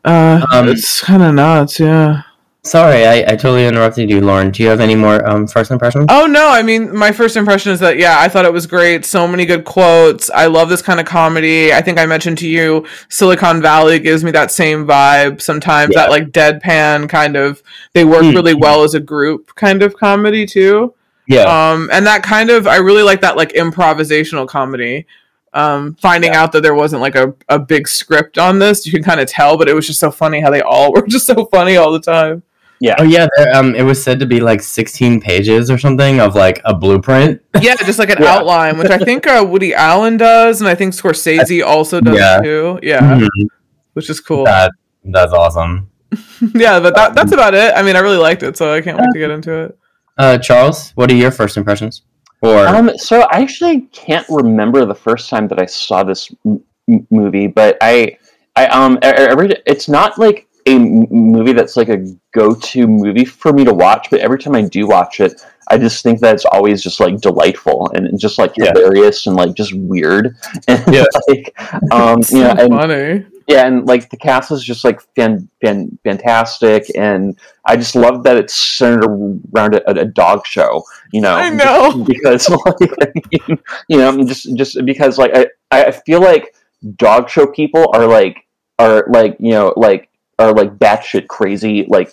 Uh, 0.04 0.46
Um, 0.52 0.68
it's 0.68 1.00
kind 1.00 1.22
of 1.22 1.34
nuts, 1.34 1.80
yeah. 1.80 2.22
Sorry, 2.62 3.04
I, 3.06 3.16
I 3.32 3.36
totally 3.36 3.66
interrupted 3.66 4.08
you, 4.08 4.22
Lauren. 4.22 4.50
Do 4.50 4.62
you 4.62 4.70
have 4.70 4.80
any 4.80 4.94
more 4.94 5.26
um, 5.28 5.46
first 5.46 5.70
impressions? 5.70 6.06
Oh 6.08 6.26
no, 6.26 6.48
I 6.48 6.62
mean, 6.62 6.94
my 6.96 7.12
first 7.12 7.36
impression 7.36 7.72
is 7.72 7.80
that 7.80 7.98
yeah, 7.98 8.18
I 8.20 8.28
thought 8.28 8.46
it 8.46 8.52
was 8.54 8.66
great. 8.66 9.04
So 9.04 9.28
many 9.28 9.44
good 9.44 9.64
quotes. 9.66 10.30
I 10.30 10.46
love 10.46 10.70
this 10.70 10.80
kind 10.80 10.98
of 10.98 11.04
comedy. 11.04 11.74
I 11.74 11.82
think 11.82 11.98
I 11.98 12.06
mentioned 12.06 12.38
to 12.38 12.48
you, 12.48 12.86
Silicon 13.10 13.60
Valley 13.60 13.98
gives 13.98 14.24
me 14.24 14.30
that 14.30 14.50
same 14.50 14.86
vibe. 14.86 15.42
Sometimes 15.42 15.92
Yeah. 15.94 16.02
that 16.06 16.10
like 16.10 16.30
deadpan 16.30 17.06
kind 17.08 17.36
of. 17.36 17.62
They 17.92 18.04
work 18.06 18.22
Mm. 18.22 18.34
really 18.34 18.54
well 18.54 18.82
as 18.82 18.94
a 18.94 19.00
group 19.00 19.54
kind 19.56 19.82
of 19.82 19.94
comedy 19.98 20.46
too. 20.46 20.94
Yeah. 21.26 21.42
Um, 21.72 21.88
and 21.92 22.06
that 22.06 22.22
kind 22.22 22.50
of 22.50 22.66
I 22.66 22.76
really 22.76 23.02
like 23.02 23.20
that 23.22 23.36
like 23.36 23.52
improvisational 23.52 24.46
comedy. 24.48 25.06
um, 25.54 25.94
finding 25.94 26.30
out 26.32 26.50
that 26.52 26.62
there 26.62 26.74
wasn't 26.74 27.00
like 27.00 27.14
a, 27.14 27.32
a 27.48 27.58
big 27.60 27.86
script 27.86 28.38
on 28.38 28.58
this, 28.58 28.84
you 28.86 28.92
can 28.92 29.04
kind 29.04 29.20
of 29.20 29.28
tell, 29.28 29.56
but 29.56 29.68
it 29.68 29.74
was 29.74 29.86
just 29.86 30.00
so 30.00 30.10
funny 30.10 30.40
how 30.40 30.50
they 30.50 30.60
all 30.62 30.92
were 30.94 31.06
just 31.06 31.26
so 31.26 31.44
funny 31.46 31.76
all 31.76 31.92
the 31.92 32.00
time. 32.00 32.42
Yeah. 32.80 32.96
Oh 32.98 33.04
yeah, 33.04 33.28
there, 33.36 33.54
um, 33.54 33.74
it 33.76 33.82
was 33.82 34.02
said 34.02 34.18
to 34.18 34.26
be 34.26 34.40
like 34.40 34.60
16 34.60 35.20
pages 35.20 35.70
or 35.70 35.78
something 35.78 36.18
of 36.20 36.34
like 36.34 36.60
a 36.64 36.74
blueprint. 36.74 37.40
Yeah, 37.62 37.76
just 37.76 38.00
like 38.00 38.10
an 38.10 38.18
Yeah. 38.20 38.34
outline, 38.34 38.76
which 38.78 38.90
I 38.90 38.98
think 38.98 39.26
uh, 39.28 39.46
Woody 39.48 39.72
Allen 39.72 40.16
does, 40.16 40.60
and 40.60 40.68
I 40.68 40.74
think 40.74 40.92
Scorsese 40.92 41.64
also 41.64 42.00
does 42.00 42.18
Yeah. 42.18 42.40
too. 42.42 42.80
Yeah, 42.82 43.00
Mhm. 43.20 43.46
which 43.92 44.10
is 44.10 44.20
cool. 44.20 44.44
That 44.44 44.72
that's 45.04 45.32
awesome. 45.32 45.88
yeah, 46.54 46.80
but 46.80 46.94
that, 46.96 47.14
that's 47.14 47.32
about 47.32 47.54
it. 47.54 47.72
I 47.76 47.82
mean, 47.82 47.94
I 47.96 48.00
really 48.00 48.16
liked 48.18 48.42
it, 48.42 48.56
so 48.56 48.74
I 48.74 48.80
can't 48.82 48.98
wait 48.98 49.08
to 49.12 49.18
get 49.20 49.30
into 49.30 49.52
it. 49.52 49.78
Uh, 50.18 50.38
Charles, 50.38 50.90
what 50.94 51.10
are 51.10 51.14
your 51.14 51.30
first 51.30 51.56
impressions? 51.56 52.02
Or 52.40 52.66
Um, 52.68 52.96
so 52.96 53.22
I 53.22 53.40
actually 53.40 53.82
can't 53.92 54.26
remember 54.28 54.84
the 54.84 54.94
first 54.94 55.28
time 55.30 55.48
that 55.48 55.60
I 55.60 55.66
saw 55.66 56.04
this 56.04 56.30
m- 56.46 56.62
movie, 57.10 57.46
but 57.46 57.76
I, 57.80 58.18
I 58.54 58.66
um, 58.66 58.98
every 59.02 59.54
it's 59.66 59.88
not 59.88 60.18
like 60.18 60.46
a 60.66 60.74
m- 60.74 61.06
movie 61.10 61.52
that's 61.52 61.76
like 61.76 61.88
a 61.88 62.04
go-to 62.32 62.86
movie 62.86 63.24
for 63.24 63.52
me 63.52 63.64
to 63.64 63.72
watch, 63.74 64.08
but 64.10 64.20
every 64.20 64.38
time 64.38 64.54
I 64.54 64.62
do 64.62 64.86
watch 64.86 65.20
it, 65.20 65.42
I 65.68 65.78
just 65.78 66.02
think 66.02 66.20
that 66.20 66.34
it's 66.34 66.44
always 66.44 66.82
just 66.82 67.00
like 67.00 67.20
delightful 67.20 67.90
and 67.94 68.18
just 68.18 68.38
like 68.38 68.52
Yeah. 68.56 68.72
hilarious 68.74 69.26
and 69.26 69.34
like 69.36 69.54
just 69.54 69.72
weird 69.74 70.36
and 70.68 70.94
Yeah. 70.94 71.04
like 71.28 71.54
um, 71.90 72.22
so 72.22 72.36
you 72.36 72.42
know, 72.44 72.50
and 72.50 72.68
funny. 72.70 73.26
Yeah, 73.46 73.66
and 73.66 73.86
like 73.86 74.08
the 74.10 74.16
cast 74.16 74.50
is 74.50 74.64
just 74.64 74.84
like 74.84 75.00
fan, 75.14 75.48
fan, 75.60 75.98
fantastic, 76.02 76.86
and 76.96 77.38
I 77.66 77.76
just 77.76 77.94
love 77.94 78.22
that 78.24 78.36
it's 78.36 78.54
centered 78.54 79.04
around 79.54 79.74
a, 79.74 79.90
a 79.90 80.04
dog 80.04 80.46
show. 80.46 80.82
You 81.12 81.20
know, 81.20 81.34
I 81.34 81.50
know. 81.50 82.04
because 82.08 82.48
like 82.48 82.92
I 83.02 83.12
mean, 83.14 83.58
you 83.88 83.98
know, 83.98 84.24
just 84.24 84.54
just 84.56 84.84
because 84.84 85.18
like 85.18 85.32
I 85.70 85.84
I 85.84 85.90
feel 85.90 86.20
like 86.20 86.54
dog 86.96 87.28
show 87.28 87.46
people 87.46 87.90
are 87.94 88.06
like 88.06 88.46
are 88.78 89.04
like 89.10 89.36
you 89.38 89.50
know 89.50 89.74
like 89.76 90.08
are 90.38 90.52
like 90.52 90.76
batshit 90.78 91.28
crazy 91.28 91.86
like. 91.88 92.12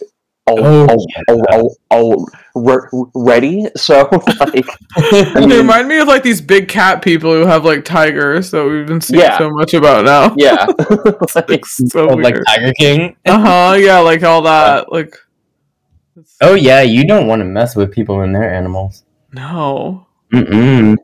All, 0.59 0.65
Oh, 0.65 0.87
all, 0.87 1.05
yeah. 1.09 1.23
all, 1.29 1.45
all, 1.51 1.77
all 1.89 2.27
re- 2.55 3.09
ready, 3.15 3.67
so 3.75 4.09
like 4.39 4.65
I 4.97 5.31
they 5.35 5.39
mean, 5.47 5.49
remind 5.57 5.87
me 5.87 5.99
of 5.99 6.07
like 6.07 6.23
these 6.23 6.41
big 6.41 6.67
cat 6.67 7.01
people 7.01 7.31
who 7.33 7.45
have 7.45 7.63
like 7.65 7.85
tigers 7.85 8.51
that 8.51 8.63
we've 8.65 8.85
been 8.87 9.01
seeing 9.01 9.21
Yeah. 9.21 9.37
so 9.37 9.49
much 9.51 9.73
about 9.73 10.05
now. 10.05 10.33
yeah, 10.37 10.65
like, 11.47 11.65
so 11.65 12.09
Oh, 12.09 12.13
like. 12.15 12.35
Tiger 12.47 12.73
King? 12.77 13.15
Uh 13.25 13.39
huh. 13.39 13.75
Yeah, 13.77 13.99
like 13.99 14.23
all 14.23 14.41
that. 14.43 14.91
Like, 14.91 15.15
Oh 16.41 16.55
yeah, 16.55 16.81
you 16.81 17.05
don't 17.07 17.27
want 17.27 17.39
to 17.39 17.45
mess 17.45 17.75
with 17.75 17.91
people 17.91 18.21
and 18.21 18.33
their 18.35 18.53
animals. 18.53 19.03
no. 19.31 20.07
Mm-mm. 20.33 20.95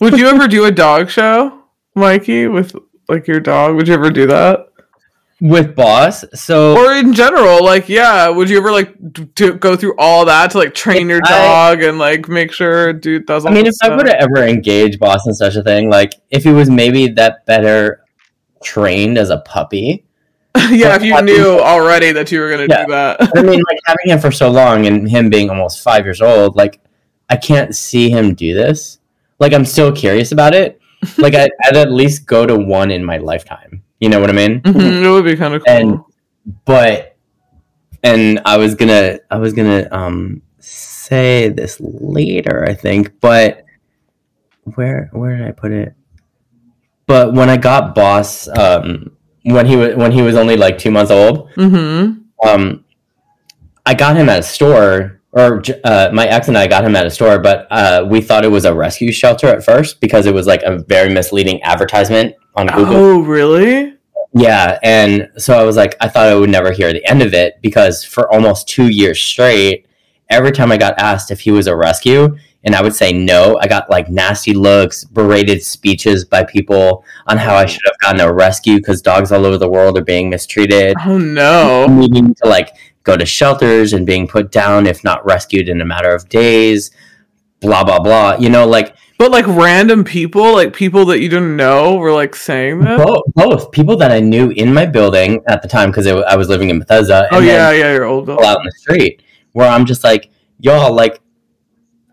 Would 0.00 0.16
you 0.16 0.28
ever 0.28 0.46
do 0.46 0.64
a 0.66 0.70
dog 0.70 1.10
show, 1.10 1.64
Mikey, 1.96 2.46
with 2.46 2.76
like 3.08 3.26
your 3.26 3.40
dog? 3.40 3.74
Would 3.74 3.88
you 3.88 3.94
ever 3.94 4.10
do 4.10 4.28
that? 4.28 4.68
With 5.40 5.74
Boss, 5.74 6.24
so 6.32 6.76
Or 6.76 6.94
in 6.94 7.12
general, 7.12 7.62
like, 7.64 7.88
yeah, 7.88 8.28
would 8.28 8.48
you 8.48 8.56
ever 8.56 8.70
like 8.70 8.94
to 9.34 9.54
go 9.54 9.76
through 9.76 9.94
all 9.98 10.24
that 10.26 10.52
to 10.52 10.58
like 10.58 10.74
train 10.74 11.08
your 11.08 11.20
I- 11.26 11.28
dog 11.28 11.82
and 11.82 11.98
like 11.98 12.28
make 12.28 12.52
sure 12.52 12.92
dude 12.92 13.26
does? 13.26 13.44
I 13.44 13.50
mean, 13.50 13.66
if 13.66 13.72
this 13.72 13.78
I 13.82 13.94
would 13.94 14.06
have 14.06 14.16
ever 14.20 14.46
engaged 14.46 15.00
Boss 15.00 15.26
in 15.26 15.34
such 15.34 15.56
a 15.56 15.62
thing, 15.62 15.90
like 15.90 16.12
if 16.30 16.44
he 16.44 16.50
was 16.50 16.70
maybe 16.70 17.08
that 17.08 17.44
better 17.46 18.04
trained 18.62 19.18
as 19.18 19.30
a 19.30 19.38
puppy. 19.38 20.04
yeah, 20.70 20.94
if 20.94 21.02
you 21.02 21.20
knew 21.22 21.58
already 21.58 22.12
that 22.12 22.30
you 22.30 22.38
were 22.40 22.48
gonna 22.50 22.66
Yeah. 22.70 22.86
do 22.86 22.92
that. 22.92 23.30
I 23.36 23.42
mean, 23.42 23.60
like 23.68 23.78
having 23.86 24.06
him 24.12 24.20
for 24.20 24.30
so 24.30 24.50
long 24.50 24.86
and 24.86 25.10
him 25.10 25.28
being 25.30 25.50
almost 25.50 25.82
five 25.82 26.04
years 26.06 26.22
old, 26.22 26.54
like 26.54 26.80
I 27.28 27.36
can't 27.36 27.74
see 27.74 28.08
him 28.08 28.34
do 28.34 28.54
this. 28.54 28.98
Like 29.40 29.52
I'm 29.52 29.64
still 29.64 29.90
curious 29.92 30.30
about 30.32 30.54
it. 30.54 30.80
Like 31.18 31.34
I, 31.34 31.50
I'd 31.64 31.76
at 31.76 31.92
least 31.92 32.24
go 32.24 32.46
to 32.46 32.56
one 32.56 32.90
in 32.90 33.04
my 33.04 33.18
lifetime. 33.18 33.82
You 34.04 34.10
know 34.10 34.20
what 34.20 34.28
I 34.28 34.34
mean? 34.34 34.60
Mhm, 34.60 35.02
it 35.02 35.10
would 35.10 35.24
be 35.24 35.34
kind 35.34 35.54
of 35.54 35.64
cool. 35.64 35.74
And 35.74 36.00
but 36.66 37.16
and 38.02 38.38
I 38.44 38.58
was 38.58 38.74
gonna 38.74 39.18
I 39.30 39.38
was 39.38 39.54
gonna 39.54 39.88
um 39.90 40.42
say 40.60 41.48
this 41.48 41.78
later, 41.80 42.66
I 42.68 42.74
think, 42.74 43.18
but 43.22 43.64
where 44.74 45.08
where 45.14 45.38
did 45.38 45.48
I 45.48 45.52
put 45.52 45.72
it? 45.72 45.94
But 47.06 47.32
when 47.32 47.48
I 47.48 47.56
got 47.56 47.94
Boss, 47.94 48.46
um, 48.46 49.16
when 49.44 49.64
he 49.64 49.74
was 49.74 49.96
when 49.96 50.12
he 50.12 50.20
was 50.20 50.36
only 50.36 50.58
like 50.58 50.76
two 50.76 50.90
months 50.90 51.10
old, 51.10 51.50
mm-hmm. 51.52 52.46
um, 52.46 52.84
I 53.86 53.94
got 53.94 54.16
him 54.16 54.28
at 54.28 54.40
a 54.40 54.42
store, 54.42 55.22
or 55.32 55.62
uh, 55.84 56.10
my 56.12 56.26
ex 56.26 56.48
and 56.48 56.58
I 56.58 56.66
got 56.66 56.84
him 56.84 56.94
at 56.94 57.06
a 57.06 57.10
store, 57.10 57.38
but 57.38 57.66
uh, 57.70 58.06
we 58.06 58.20
thought 58.20 58.44
it 58.44 58.50
was 58.50 58.66
a 58.66 58.74
rescue 58.74 59.12
shelter 59.12 59.46
at 59.46 59.64
first 59.64 60.02
because 60.02 60.26
it 60.26 60.34
was 60.34 60.46
like 60.46 60.62
a 60.62 60.76
very 60.88 61.08
misleading 61.08 61.62
advertisement 61.62 62.34
on 62.54 62.66
Google. 62.66 62.96
Oh, 62.96 63.20
really? 63.20 63.93
Yeah, 64.34 64.78
and 64.82 65.30
so 65.36 65.56
I 65.56 65.64
was 65.64 65.76
like, 65.76 65.96
I 66.00 66.08
thought 66.08 66.26
I 66.26 66.34
would 66.34 66.50
never 66.50 66.72
hear 66.72 66.92
the 66.92 67.08
end 67.08 67.22
of 67.22 67.34
it 67.34 67.60
because 67.62 68.04
for 68.04 68.30
almost 68.32 68.68
two 68.68 68.88
years 68.88 69.20
straight, 69.20 69.86
every 70.28 70.50
time 70.50 70.72
I 70.72 70.76
got 70.76 70.98
asked 70.98 71.30
if 71.30 71.40
he 71.40 71.52
was 71.52 71.68
a 71.68 71.76
rescue, 71.76 72.36
and 72.64 72.74
I 72.74 72.82
would 72.82 72.94
say 72.94 73.12
no, 73.12 73.58
I 73.60 73.68
got 73.68 73.90
like 73.90 74.10
nasty 74.10 74.52
looks, 74.52 75.04
berated 75.04 75.62
speeches 75.62 76.24
by 76.24 76.44
people 76.44 77.04
on 77.26 77.36
how 77.36 77.54
I 77.54 77.64
oh. 77.64 77.66
should 77.66 77.82
have 77.84 77.98
gotten 78.00 78.20
a 78.20 78.32
rescue 78.32 78.76
because 78.76 79.02
dogs 79.02 79.30
all 79.30 79.46
over 79.46 79.58
the 79.58 79.70
world 79.70 79.96
are 79.98 80.04
being 80.04 80.30
mistreated. 80.30 80.96
Oh 81.06 81.18
no. 81.18 81.86
needing 81.86 82.34
to 82.34 82.48
like 82.48 82.70
go 83.04 83.16
to 83.16 83.26
shelters 83.26 83.92
and 83.92 84.06
being 84.06 84.26
put 84.26 84.50
down 84.50 84.86
if 84.86 85.04
not 85.04 85.24
rescued 85.24 85.68
in 85.68 85.80
a 85.80 85.84
matter 85.84 86.12
of 86.12 86.28
days 86.28 86.90
blah 87.64 87.82
blah 87.82 87.98
blah 87.98 88.36
you 88.38 88.48
know 88.48 88.66
like 88.66 88.94
But 89.18 89.30
like 89.30 89.46
random 89.46 90.04
people, 90.04 90.54
like 90.54 90.74
people 90.74 91.04
that 91.06 91.20
you 91.20 91.28
didn't 91.28 91.56
know, 91.56 91.96
were 91.96 92.12
like 92.12 92.34
saying 92.36 92.80
that. 92.80 92.98
both, 92.98 93.22
both 93.34 93.70
people 93.72 93.96
that 93.96 94.10
i 94.12 94.20
knew 94.20 94.50
in 94.50 94.72
my 94.74 94.84
building 94.86 95.42
at 95.46 95.62
the 95.62 95.68
time 95.68 95.90
because 95.90 96.06
i 96.06 96.36
was 96.36 96.48
living 96.48 96.68
in 96.70 96.78
bethesda 96.78 97.28
oh 97.32 97.40
yeah, 97.40 97.70
yeah, 97.70 97.92
your 97.92 98.04
old 98.04 98.26
people 98.26 98.44
out 98.44 98.58
in 98.58 98.64
the 98.66 98.72
street 98.72 99.22
where 99.52 99.68
i'm 99.68 99.84
just 99.86 100.04
like 100.04 100.30
y'all 100.60 100.92
like 100.94 101.20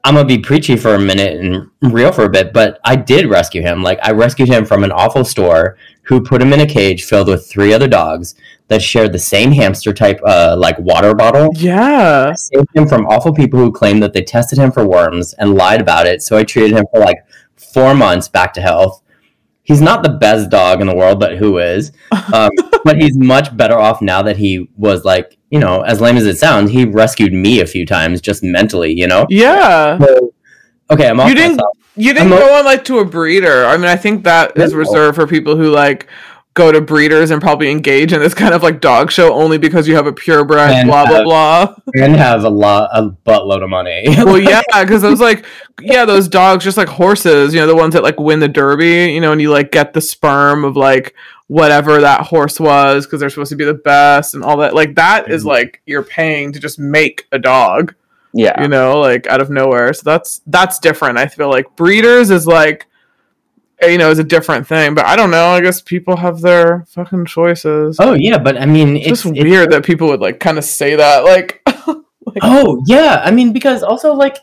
i'm 0.03 0.15
gonna 0.15 0.27
be 0.27 0.37
preachy 0.37 0.75
for 0.75 0.95
a 0.95 0.99
minute 0.99 1.39
and 1.39 1.69
real 1.93 2.11
for 2.11 2.25
a 2.25 2.29
bit 2.29 2.53
but 2.53 2.79
i 2.85 2.95
did 2.95 3.27
rescue 3.27 3.61
him 3.61 3.83
like 3.83 3.99
i 4.03 4.11
rescued 4.11 4.49
him 4.49 4.65
from 4.65 4.83
an 4.83 4.91
awful 4.91 5.23
store 5.23 5.77
who 6.03 6.21
put 6.21 6.41
him 6.41 6.51
in 6.53 6.59
a 6.59 6.65
cage 6.65 7.03
filled 7.03 7.27
with 7.27 7.47
three 7.47 7.73
other 7.73 7.87
dogs 7.87 8.35
that 8.67 8.81
shared 8.81 9.11
the 9.11 9.19
same 9.19 9.51
hamster 9.51 9.91
type 9.91 10.19
uh, 10.25 10.55
like 10.57 10.79
water 10.79 11.13
bottle 11.13 11.49
Yeah. 11.55 12.29
I 12.31 12.35
saved 12.35 12.69
him 12.73 12.87
from 12.87 13.05
awful 13.05 13.33
people 13.33 13.59
who 13.59 13.69
claimed 13.69 14.01
that 14.01 14.13
they 14.13 14.23
tested 14.23 14.57
him 14.57 14.71
for 14.71 14.87
worms 14.87 15.33
and 15.33 15.55
lied 15.55 15.81
about 15.81 16.07
it. 16.07 16.23
So 16.23 16.37
I 16.37 16.45
treated 16.45 16.71
him 16.77 16.85
for 16.89 17.01
like 17.01 17.17
four 17.57 17.93
months 17.93 18.29
back 18.29 18.53
to 18.53 18.61
health. 18.61 19.03
He's 19.63 19.81
not 19.81 20.03
the 20.03 20.09
best 20.09 20.49
dog 20.49 20.81
in 20.81 20.87
the 20.87 20.95
world, 20.95 21.19
but 21.19 21.37
who 21.37 21.57
is? 21.59 21.91
Um, 22.33 22.49
but 22.85 22.95
he's 22.97 23.17
much 23.17 23.55
better 23.57 23.77
off 23.77 24.01
now 24.01 24.21
that 24.21 24.37
he 24.37 24.69
was 24.77 25.03
like, 25.05 25.37
you 25.49 25.59
know, 25.59 25.81
as 25.81 25.99
lame 26.01 26.15
as 26.17 26.25
it 26.25 26.37
sounds, 26.37 26.71
he 26.71 26.85
rescued 26.85 27.33
me 27.33 27.59
a 27.59 27.67
few 27.67 27.85
times 27.85 28.21
just 28.21 28.41
mentally, 28.41 28.91
you 28.93 29.05
know? 29.05 29.25
Yeah. 29.29 29.97
So, 29.99 30.33
okay, 30.89 31.09
I'm 31.09 31.19
off 31.19 31.27
You 31.29 31.35
didn't- 31.35 31.57
myself. 31.57 31.77
You 31.97 32.13
didn't 32.13 32.31
I'm 32.31 32.39
go 32.39 32.57
on 32.57 32.63
like 32.63 32.85
to 32.85 32.99
a 32.99 33.05
breeder. 33.05 33.65
I 33.65 33.75
mean, 33.75 33.87
I 33.87 33.97
think 33.97 34.23
that 34.23 34.57
is 34.57 34.73
reserved 34.73 35.15
for 35.17 35.27
people 35.27 35.57
who 35.57 35.69
like 35.69 36.07
go 36.53 36.69
to 36.71 36.81
breeders 36.81 37.31
and 37.31 37.41
probably 37.41 37.71
engage 37.71 38.11
in 38.11 38.19
this 38.19 38.33
kind 38.33 38.53
of 38.53 38.61
like 38.61 38.81
dog 38.81 39.09
show 39.09 39.33
only 39.33 39.57
because 39.57 39.87
you 39.87 39.95
have 39.95 40.05
a 40.05 40.11
purebred, 40.11 40.69
And 40.71 40.87
blah 40.87 41.05
blah 41.05 41.15
have- 41.15 41.23
blah. 41.25 41.75
And 41.95 42.15
have 42.15 42.43
a 42.43 42.49
lot, 42.49 42.89
a 42.93 43.09
buttload 43.09 43.63
of 43.63 43.69
money. 43.69 44.03
well, 44.17 44.37
yeah, 44.39 44.61
because 44.81 45.03
I 45.05 45.09
was 45.09 45.21
like, 45.21 45.45
yeah, 45.81 46.03
those 46.03 46.27
dogs, 46.27 46.63
just 46.65 46.75
like 46.77 46.89
horses, 46.89 47.53
you 47.53 47.61
know, 47.61 47.67
the 47.67 47.75
ones 47.75 47.93
that 47.93 48.03
like 48.03 48.19
win 48.19 48.39
the 48.41 48.49
derby, 48.49 49.13
you 49.13 49.21
know, 49.21 49.31
and 49.31 49.39
you 49.41 49.49
like 49.49 49.71
get 49.71 49.93
the 49.93 50.01
sperm 50.01 50.65
of 50.65 50.75
like 50.75 51.15
whatever 51.47 52.01
that 52.01 52.21
horse 52.27 52.59
was 52.59 53.05
because 53.05 53.19
they're 53.19 53.29
supposed 53.29 53.49
to 53.51 53.55
be 53.55 53.65
the 53.65 53.73
best 53.73 54.33
and 54.33 54.43
all 54.43 54.57
that. 54.57 54.73
Like 54.75 54.95
that 54.95 55.29
is 55.31 55.43
Mhm. 55.43 55.47
like 55.47 55.81
you're 55.85 56.03
paying 56.03 56.51
to 56.53 56.59
just 56.59 56.79
make 56.79 57.27
a 57.31 57.39
dog, 57.39 57.95
yeah. 58.33 58.61
you 58.61 58.67
know, 58.67 58.99
like 58.99 59.25
out 59.27 59.39
of 59.41 59.49
nowhere. 59.49 59.93
So 59.93 60.01
that's 60.03 60.41
that's 60.47 60.79
different. 60.79 61.17
I 61.17 61.27
feel 61.27 61.49
like 61.49 61.77
breeders 61.77 62.29
is 62.29 62.45
like. 62.45 62.87
Uh, 63.83 63.87
you 63.87 63.97
know, 63.97 64.09
is 64.11 64.19
a 64.19 64.23
different 64.23 64.67
thing, 64.67 64.93
but 64.93 65.05
I 65.05 65.15
don't 65.15 65.31
know. 65.31 65.47
I 65.47 65.61
guess 65.61 65.81
people 65.81 66.17
have 66.17 66.41
their 66.41 66.85
fucking 66.89 67.25
choices. 67.25 67.97
oh 67.99 68.13
yeah, 68.13 68.37
but 68.37 68.59
I 68.61 68.65
mean, 68.65 68.95
it's 68.97 69.07
it's 69.07 69.23
just 69.23 69.35
it's- 69.35 69.43
weird 69.43 69.71
that 69.71 69.83
people 69.83 70.07
would 70.09 70.19
like 70.21 70.39
kind 70.39 70.57
of 70.57 70.63
say 70.63 70.95
that. 70.95 71.23
Like, 72.25 72.37
Oh 72.43 72.81
yeah, 72.87 73.21
I 73.25 73.31
mean 73.31 73.51
because 73.51 73.81
also 73.83 74.13
like, 74.13 74.37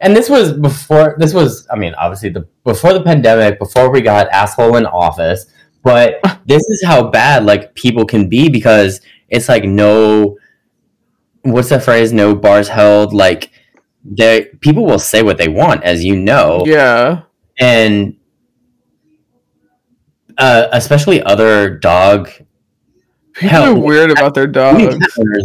and 0.00 0.14
this 0.14 0.28
was 0.28 0.52
before. 0.52 1.16
This 1.18 1.32
was 1.32 1.66
I 1.72 1.76
mean 1.76 1.94
obviously 1.94 2.28
the 2.28 2.46
before 2.64 2.92
the 2.92 3.02
pandemic, 3.02 3.58
before 3.58 3.90
we 3.90 4.02
got 4.02 4.28
asshole 4.28 4.76
in 4.76 4.86
office. 4.86 5.46
But 5.82 6.20
this 6.46 6.62
is 6.68 6.84
how 6.84 7.10
bad 7.10 7.44
like 7.44 7.74
people 7.74 8.04
can 8.04 8.28
be 8.28 8.48
because 8.50 9.00
it's 9.30 9.48
like 9.48 9.64
no, 9.64 10.36
what's 11.42 11.70
that 11.70 11.82
phrase? 11.82 12.12
No 12.12 12.34
bars 12.34 12.68
held. 12.68 13.12
Like 13.14 13.50
they 14.04 14.44
people 14.60 14.84
will 14.84 14.98
say 14.98 15.22
what 15.22 15.38
they 15.38 15.48
want, 15.48 15.82
as 15.82 16.04
you 16.04 16.14
know, 16.16 16.62
yeah, 16.66 17.22
and 17.58 18.16
uh, 20.38 20.68
especially 20.72 21.22
other 21.22 21.70
dog 21.70 22.28
people 23.34 23.48
Hell, 23.48 23.76
are 23.76 23.78
weird 23.78 24.10
about 24.10 24.34
their 24.34 24.46
dogs. 24.46 24.96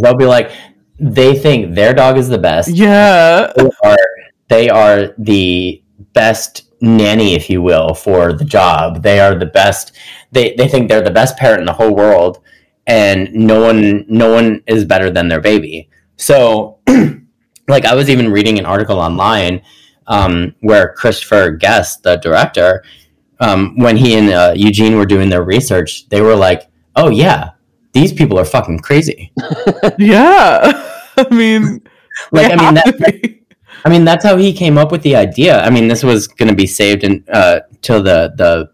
they'll 0.02 0.16
be 0.16 0.26
like 0.26 0.52
they 1.00 1.36
think 1.36 1.76
their 1.76 1.94
dog 1.94 2.18
is 2.18 2.28
the 2.30 2.38
best 2.38 2.70
Yeah, 2.70 3.52
they 3.56 3.70
are 3.84 3.98
they 4.50 4.70
are 4.70 5.14
the 5.18 5.82
best 6.14 6.70
nanny, 6.82 7.34
if 7.36 7.50
you 7.50 7.62
will, 7.62 7.94
for 7.94 8.34
the 8.34 8.46
job. 8.46 9.04
They 9.04 9.20
are 9.20 9.36
the 9.36 9.46
best. 9.46 9.92
They 10.32 10.56
they 10.56 10.68
think 10.68 10.90
they're 10.90 11.02
the 11.02 11.12
best 11.12 11.38
parent 11.38 11.62
in 11.62 11.66
the 11.66 11.74
whole 11.74 11.96
world, 11.96 12.42
and 12.88 13.32
no 13.34 13.62
one 13.62 14.06
no 14.08 14.32
one 14.34 14.64
is 14.68 14.86
better 14.86 15.10
than 15.12 15.28
their 15.28 15.42
baby. 15.42 15.90
So, 16.18 16.80
like 17.68 17.86
I 17.86 17.96
was 17.96 18.10
even 18.10 18.32
reading 18.32 18.60
an 18.60 18.66
article 18.66 19.00
online 19.00 19.62
um, 20.08 20.56
where 20.62 20.94
Christopher 20.94 21.52
Guest, 21.52 22.04
the 22.04 22.18
director, 22.18 22.84
um, 23.40 23.78
when 23.78 23.98
he 23.98 24.16
and 24.16 24.30
uh, 24.30 24.54
Eugene 24.56 24.98
were 24.98 25.06
doing 25.06 25.30
their 25.30 25.44
research, 25.44 26.08
they 26.10 26.22
were 26.22 26.36
like, 26.36 26.68
"Oh 26.96 27.10
yeah, 27.10 27.52
these 27.94 28.14
people 28.14 28.40
are 28.40 28.46
fucking 28.46 28.80
crazy." 28.80 29.32
Yeah. 29.98 30.86
I 31.18 31.28
mean, 31.34 31.82
Like 32.32 32.52
I 32.52 32.56
mean, 32.56 32.74
that. 32.76 33.40
I 33.86 33.90
mean 33.90 34.04
that's 34.04 34.26
how 34.26 34.36
he 34.38 34.54
came 34.54 34.78
up 34.78 34.92
with 34.92 35.02
the 35.04 35.16
idea. 35.16 35.62
I 35.62 35.70
mean, 35.70 35.88
this 35.88 36.04
was 36.04 36.28
going 36.28 36.50
to 36.50 36.56
be 36.56 36.68
saved 36.68 37.04
in 37.04 37.24
uh, 37.32 37.62
till 37.82 38.04
the 38.04 38.34
the 38.36 38.70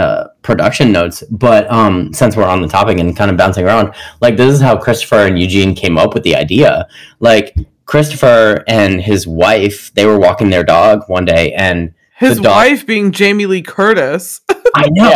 uh, 0.00 0.28
production 0.42 0.92
notes, 0.92 1.22
but 1.30 1.70
um, 1.70 2.12
since 2.12 2.36
we're 2.36 2.44
on 2.44 2.62
the 2.62 2.68
topic 2.68 2.98
and 2.98 3.16
kind 3.16 3.30
of 3.30 3.36
bouncing 3.36 3.64
around, 3.64 3.94
like 4.20 4.36
this 4.36 4.54
is 4.54 4.60
how 4.60 4.76
Christopher 4.76 5.26
and 5.26 5.38
Eugene 5.38 5.74
came 5.74 5.98
up 5.98 6.14
with 6.14 6.22
the 6.22 6.36
idea. 6.36 6.86
Like 7.20 7.54
Christopher 7.86 8.64
and 8.66 9.00
his 9.00 9.26
wife, 9.26 9.92
they 9.94 10.06
were 10.06 10.18
walking 10.18 10.50
their 10.50 10.64
dog 10.64 11.02
one 11.08 11.24
day, 11.24 11.52
and 11.54 11.94
his 12.22 12.36
the 12.38 12.44
dog- 12.44 12.52
wife 12.56 12.86
being 12.86 13.12
Jamie 13.12 13.46
Lee 13.46 13.62
Curtis. 13.62 14.40
I 14.74 14.88
know, 14.90 15.10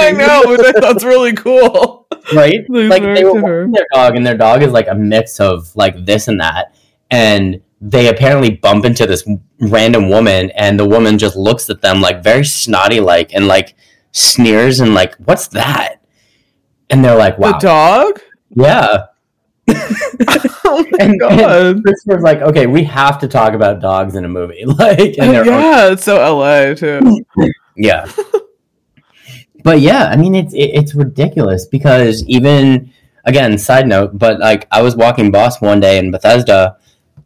I 0.00 0.10
know, 0.10 0.56
that's 0.80 1.04
really 1.04 1.32
cool. 1.32 2.06
right? 2.34 2.66
They 2.68 2.88
like 2.88 3.02
they 3.02 3.24
were 3.24 3.68
their 3.70 3.86
dog, 3.94 4.16
and 4.16 4.26
their 4.26 4.36
dog 4.36 4.62
is 4.62 4.72
like 4.72 4.88
a 4.88 4.94
mix 4.94 5.38
of 5.38 5.74
like 5.76 6.04
this 6.04 6.26
and 6.28 6.40
that, 6.40 6.74
and 7.10 7.60
they 7.80 8.08
apparently 8.08 8.50
bump 8.50 8.84
into 8.84 9.06
this 9.06 9.24
random 9.60 10.08
woman, 10.08 10.50
and 10.56 10.78
the 10.80 10.84
woman 10.88 11.18
just 11.18 11.36
looks 11.36 11.70
at 11.70 11.82
them 11.82 12.00
like 12.00 12.22
very 12.24 12.44
snotty, 12.44 12.98
like 13.00 13.32
and 13.32 13.46
like 13.46 13.74
sneers 14.10 14.80
and 14.80 14.92
like, 14.94 15.14
"What's 15.16 15.48
that?" 15.48 15.96
And 16.90 17.04
they're 17.04 17.16
like, 17.16 17.36
The 17.36 17.42
"Wow, 17.42 17.58
dog? 17.58 18.20
yeah." 18.50 19.06
Oh 20.68 20.84
my 20.90 20.98
And, 20.98 21.20
god. 21.20 21.82
This 21.84 22.02
was 22.06 22.22
like, 22.22 22.40
"Okay, 22.42 22.66
we 22.66 22.82
have 22.84 23.20
to 23.20 23.28
talk 23.28 23.52
about 23.52 23.80
dogs 23.80 24.16
in 24.16 24.24
a 24.24 24.28
movie." 24.28 24.64
Like, 24.66 25.16
and 25.18 25.46
yeah, 25.46 25.92
it's 25.92 26.04
so 26.04 26.16
LA 26.16 26.74
too. 26.74 27.24
Yeah. 27.78 28.10
but 29.62 29.80
yeah, 29.80 30.04
I 30.04 30.16
mean 30.16 30.34
it's 30.34 30.54
it, 30.54 30.70
it's 30.72 30.94
ridiculous 30.94 31.66
because 31.66 32.24
even 32.26 32.90
again, 33.26 33.58
side 33.58 33.86
note, 33.86 34.18
but 34.18 34.40
like 34.40 34.66
I 34.72 34.80
was 34.82 34.96
walking 34.96 35.30
Boss 35.30 35.60
one 35.60 35.78
day 35.80 35.98
in 35.98 36.10
Bethesda, 36.10 36.78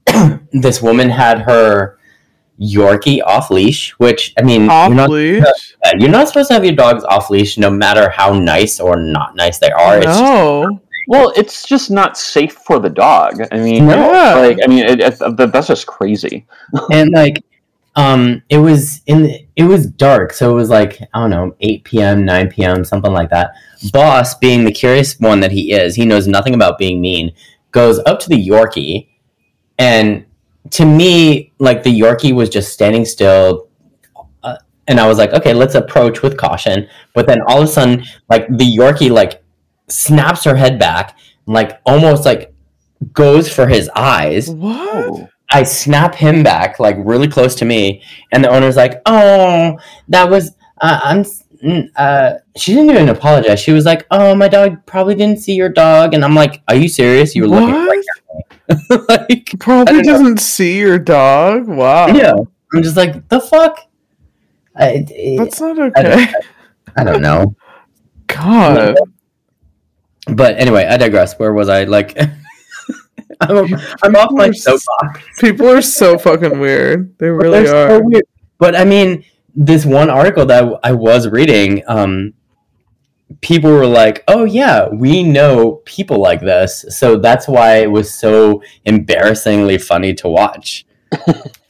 this 0.52 0.82
woman 0.82 1.08
had 1.08 1.42
her 1.42 1.98
Yorkie 2.60 3.22
off 3.24 3.50
leash, 3.50 3.92
which 3.98 4.34
I 4.38 4.42
mean 4.42 4.68
Off 4.68 4.88
you're 4.88 4.96
not 4.96 5.10
leash? 5.10 5.44
you're 5.98 6.10
not 6.10 6.28
supposed 6.28 6.48
to 6.48 6.54
have 6.54 6.64
your 6.64 6.74
dogs 6.74 7.04
off 7.04 7.30
leash 7.30 7.56
no 7.56 7.70
matter 7.70 8.10
how 8.10 8.32
nice 8.32 8.80
or 8.80 8.96
not 8.96 9.34
nice 9.36 9.58
they 9.58 9.70
are. 9.70 10.00
No. 10.00 10.80
Well, 11.10 11.32
it's 11.34 11.66
just 11.66 11.90
not 11.90 12.16
safe 12.16 12.54
for 12.54 12.78
the 12.78 12.88
dog. 12.88 13.42
I 13.50 13.56
mean. 13.56 13.88
Yeah. 13.88 14.36
like 14.36 14.58
I 14.62 14.68
mean, 14.68 14.84
it, 14.86 15.00
it, 15.00 15.52
that's 15.52 15.66
just 15.66 15.88
crazy. 15.88 16.46
and 16.92 17.10
like 17.10 17.42
um 17.96 18.40
it 18.48 18.58
was 18.58 19.02
in 19.06 19.24
the, 19.24 19.46
it 19.56 19.64
was 19.64 19.84
dark 19.84 20.32
so 20.32 20.48
it 20.48 20.54
was 20.54 20.70
like 20.70 21.02
i 21.12 21.18
don't 21.18 21.30
know 21.30 21.56
8 21.60 21.82
p.m 21.82 22.24
9 22.24 22.50
p.m 22.50 22.84
something 22.84 23.12
like 23.12 23.30
that 23.30 23.54
boss 23.92 24.36
being 24.36 24.62
the 24.62 24.70
curious 24.70 25.18
one 25.18 25.40
that 25.40 25.50
he 25.50 25.72
is 25.72 25.96
he 25.96 26.06
knows 26.06 26.28
nothing 26.28 26.54
about 26.54 26.78
being 26.78 27.00
mean 27.00 27.34
goes 27.72 27.98
up 28.06 28.20
to 28.20 28.28
the 28.28 28.36
yorkie 28.48 29.08
and 29.80 30.24
to 30.70 30.84
me 30.84 31.52
like 31.58 31.82
the 31.82 32.00
yorkie 32.00 32.32
was 32.32 32.48
just 32.48 32.72
standing 32.72 33.04
still 33.04 33.66
uh, 34.44 34.58
and 34.86 35.00
i 35.00 35.08
was 35.08 35.18
like 35.18 35.32
okay 35.32 35.52
let's 35.52 35.74
approach 35.74 36.22
with 36.22 36.36
caution 36.36 36.88
but 37.12 37.26
then 37.26 37.40
all 37.48 37.60
of 37.60 37.64
a 37.64 37.72
sudden 37.72 38.04
like 38.28 38.46
the 38.46 38.76
yorkie 38.76 39.10
like 39.10 39.39
snaps 39.90 40.44
her 40.44 40.56
head 40.56 40.78
back 40.78 41.16
like 41.46 41.80
almost 41.84 42.24
like 42.24 42.52
goes 43.12 43.52
for 43.52 43.66
his 43.66 43.90
eyes 43.96 44.48
Whoa. 44.50 45.28
I 45.52 45.64
snap 45.64 46.14
him 46.14 46.42
back 46.42 46.78
like 46.78 46.96
really 47.00 47.26
close 47.26 47.56
to 47.56 47.64
me, 47.64 48.02
and 48.30 48.44
the 48.44 48.48
owner's 48.48 48.76
like, 48.76 49.02
"Oh, 49.04 49.76
that 50.08 50.30
was 50.30 50.52
uh, 50.80 51.00
I'm." 51.02 51.24
Uh, 51.96 52.34
she 52.56 52.72
didn't 52.72 52.90
even 52.90 53.08
apologize. 53.08 53.58
She 53.58 53.72
was 53.72 53.84
like, 53.84 54.06
"Oh, 54.12 54.34
my 54.36 54.46
dog 54.46 54.86
probably 54.86 55.16
didn't 55.16 55.40
see 55.40 55.54
your 55.54 55.68
dog," 55.68 56.14
and 56.14 56.24
I'm 56.24 56.36
like, 56.36 56.62
"Are 56.68 56.76
you 56.76 56.88
serious? 56.88 57.34
You 57.34 57.42
were 57.42 57.48
looking 57.48 57.74
right 57.74 58.04
at 58.16 58.78
me." 58.90 58.98
like, 59.08 59.52
Probably 59.58 59.94
don't 59.94 60.06
know. 60.06 60.12
doesn't 60.12 60.38
see 60.40 60.78
your 60.78 61.00
dog. 61.00 61.66
Wow. 61.66 62.06
yeah. 62.08 62.32
I'm 62.72 62.82
just 62.84 62.96
like, 62.96 63.28
the 63.28 63.40
fuck. 63.40 63.80
I, 64.76 65.04
I, 65.10 65.34
That's 65.36 65.60
not 65.60 65.80
I 65.80 65.86
okay. 65.86 65.92
don't, 66.02 66.34
I 66.96 67.02
don't 67.04 67.22
know. 67.22 67.56
God. 68.28 68.94
But 70.34 70.58
anyway, 70.58 70.86
I 70.86 70.96
digress. 70.96 71.38
Where 71.38 71.52
was 71.52 71.68
I? 71.68 71.84
Like, 71.84 72.18
I'm, 73.40 73.74
I'm 74.02 74.16
off 74.16 74.32
my 74.32 74.50
soapbox. 74.50 75.20
People 75.38 75.68
are 75.68 75.82
so 75.82 76.18
fucking 76.18 76.58
weird. 76.58 77.16
They 77.18 77.28
really 77.28 77.62
They're 77.62 77.88
so 77.90 78.00
weird. 78.02 78.24
But 78.58 78.76
I 78.76 78.84
mean, 78.84 79.24
this 79.54 79.84
one 79.86 80.10
article 80.10 80.46
that 80.46 80.80
I 80.82 80.92
was 80.92 81.28
reading, 81.28 81.82
um, 81.86 82.34
people 83.40 83.70
were 83.70 83.86
like, 83.86 84.24
"Oh 84.28 84.44
yeah, 84.44 84.88
we 84.88 85.22
know 85.22 85.80
people 85.84 86.18
like 86.18 86.40
this," 86.40 86.84
so 86.88 87.16
that's 87.16 87.48
why 87.48 87.76
it 87.78 87.90
was 87.90 88.12
so 88.12 88.62
embarrassingly 88.84 89.78
funny 89.78 90.14
to 90.14 90.28
watch. 90.28 90.84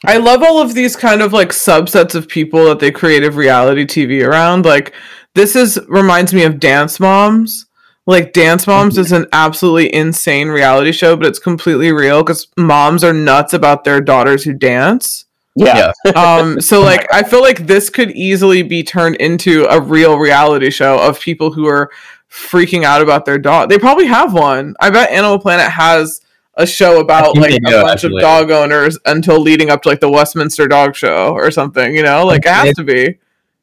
I 0.05 0.19
love 0.19 0.43
all 0.43 0.61
of 0.61 0.75
these 0.75 0.97
kind 0.97 1.23
of 1.23 1.33
like 1.33 1.51
subsets 1.51 2.15
of 2.15 2.29
people 2.29 2.67
that 2.67 2.79
they 2.79 2.91
create 2.91 3.25
of 3.25 3.37
reality 3.37 3.85
TV 3.85 4.27
around. 4.27 4.65
Like 4.65 4.93
this 5.35 5.57
is 5.57 5.79
reminds 5.89 6.35
me 6.35 6.45
of 6.45 6.61
Dance 6.61 7.01
Moms. 7.01 7.67
Like 8.11 8.33
Dance 8.33 8.67
Moms 8.67 8.99
is 8.99 9.13
an 9.13 9.27
absolutely 9.33 9.95
insane 9.95 10.49
reality 10.49 10.91
show, 10.91 11.17
but 11.17 11.27
it's 11.27 11.39
completely 11.39 11.93
real 11.93 12.25
because 12.25 12.49
moms 12.57 13.05
are 13.05 13.13
nuts 13.13 13.53
about 13.53 13.85
their 13.85 14.01
daughters 14.01 14.43
who 14.43 14.53
dance. 14.53 15.27
Yeah, 15.55 15.93
Um, 16.17 16.61
so 16.61 16.81
like 16.81 17.07
I 17.13 17.23
feel 17.23 17.41
like 17.41 17.69
this 17.69 17.89
could 17.89 18.11
easily 18.11 18.65
be 18.65 18.83
turned 18.83 19.15
into 19.17 19.65
a 19.71 19.81
real 19.81 20.19
reality 20.19 20.71
show 20.71 20.99
of 20.99 21.21
people 21.21 21.53
who 21.53 21.69
are 21.69 21.93
freaking 22.29 22.83
out 22.83 23.01
about 23.01 23.27
their 23.27 23.39
dog. 23.39 23.69
They 23.69 23.79
probably 23.79 24.07
have 24.07 24.33
one. 24.33 24.75
I 24.81 24.91
bet 24.91 25.11
Animal 25.11 25.39
Planet 25.39 25.71
has 25.71 26.21
a 26.55 26.67
show 26.67 26.99
about 26.99 27.37
like 27.37 27.51
they 27.51 27.57
a 27.59 27.61
do, 27.61 27.83
bunch 27.83 28.03
actually. 28.03 28.17
of 28.17 28.23
dog 28.23 28.51
owners 28.51 28.99
until 29.07 29.39
leading 29.39 29.71
up 29.71 29.83
to 29.83 29.89
like 29.89 30.01
the 30.01 30.11
Westminster 30.11 30.67
Dog 30.67 30.97
Show 30.97 31.33
or 31.33 31.53
something. 31.53 31.95
You 31.95 32.03
know, 32.03 32.27
like 32.27 32.45
it 32.45 32.49
has 32.49 32.75
to 32.75 32.83
be. 32.83 33.21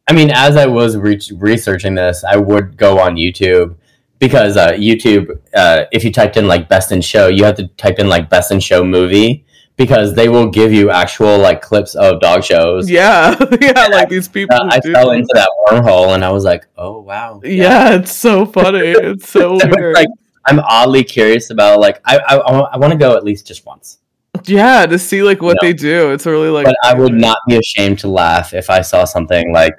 I 0.08 0.14
mean, 0.14 0.32
as 0.32 0.56
I 0.56 0.68
was 0.68 0.96
re- 0.96 1.20
researching 1.36 1.96
this, 1.96 2.24
I 2.24 2.38
would 2.38 2.78
go 2.78 2.98
on 2.98 3.18
YouTube 3.18 3.76
because 4.20 4.58
uh, 4.58 4.72
YouTube, 4.72 5.40
uh, 5.54 5.86
if 5.92 6.04
you 6.04 6.12
typed 6.12 6.38
in 6.38 6.48
like 6.48 6.70
best 6.70 6.92
in 6.92 7.02
show, 7.02 7.28
you 7.28 7.44
have 7.44 7.56
to 7.56 7.68
type 7.70 8.00
in 8.00 8.08
like 8.08 8.30
best 8.30 8.52
in 8.52 8.60
show 8.60 8.84
movie 8.84 9.46
because 9.76 10.16
they 10.16 10.28
will 10.28 10.50
give 10.50 10.74
you 10.74 10.90
actual 10.90 11.38
like 11.38 11.62
clips 11.62 11.96
of 11.96 12.20
dog 12.20 12.44
shows. 12.44 12.90
Yeah, 12.90 13.36
yeah, 13.62 13.88
like 13.88 14.10
these 14.10 14.28
people. 14.28 14.56
Uh, 14.56 14.70
I 14.72 14.80
fell 14.82 15.12
into 15.12 15.30
that 15.34 15.50
wormhole 15.68 16.16
and 16.16 16.26
I 16.26 16.32
was 16.32 16.44
like, 16.44 16.68
oh 16.78 17.00
wow. 17.00 17.40
Yeah, 17.44 17.96
it's 17.96 18.12
so 18.12 18.46
funny. 18.46 18.80
It's 18.80 19.30
so 19.30 19.52
I 19.62 19.66
was 19.68 19.76
weird. 19.78 19.96
like, 19.96 20.10
I'm 20.46 20.60
oddly 20.60 21.04
curious 21.04 21.52
about 21.52 21.80
like 21.80 22.02
I 22.06 22.18
I, 22.18 22.36
I 22.38 22.78
want 22.78 22.92
to 22.92 23.00
go 23.00 23.16
at 23.16 23.24
least 23.24 23.48
just 23.48 23.66
once, 23.66 24.00
yeah, 24.46 24.86
to 24.86 24.98
see 24.98 25.24
like 25.24 25.42
what 25.42 25.58
they 25.62 25.74
do. 25.74 26.12
It's 26.12 26.26
really 26.26 26.50
like. 26.50 26.66
but 26.66 26.76
I 26.84 26.94
would 26.94 27.14
not 27.14 27.38
be 27.48 27.58
ashamed 27.58 28.00
to 28.00 28.08
laugh 28.08 28.54
if 28.54 28.70
I 28.70 28.82
saw 28.82 29.06
something 29.06 29.54
like 29.54 29.76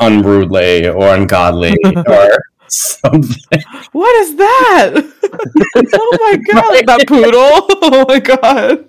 unruly 0.00 0.88
or 0.88 1.14
ungodly 1.14 1.76
or 2.08 2.38
something. 2.68 3.62
What 3.92 4.14
is 4.22 4.36
that? 4.36 4.92
oh 5.94 6.18
my 6.20 6.36
god, 6.52 6.86
that 6.86 7.06
poodle! 7.06 7.68
Oh 7.82 8.04
my 8.08 8.18
god, 8.18 8.88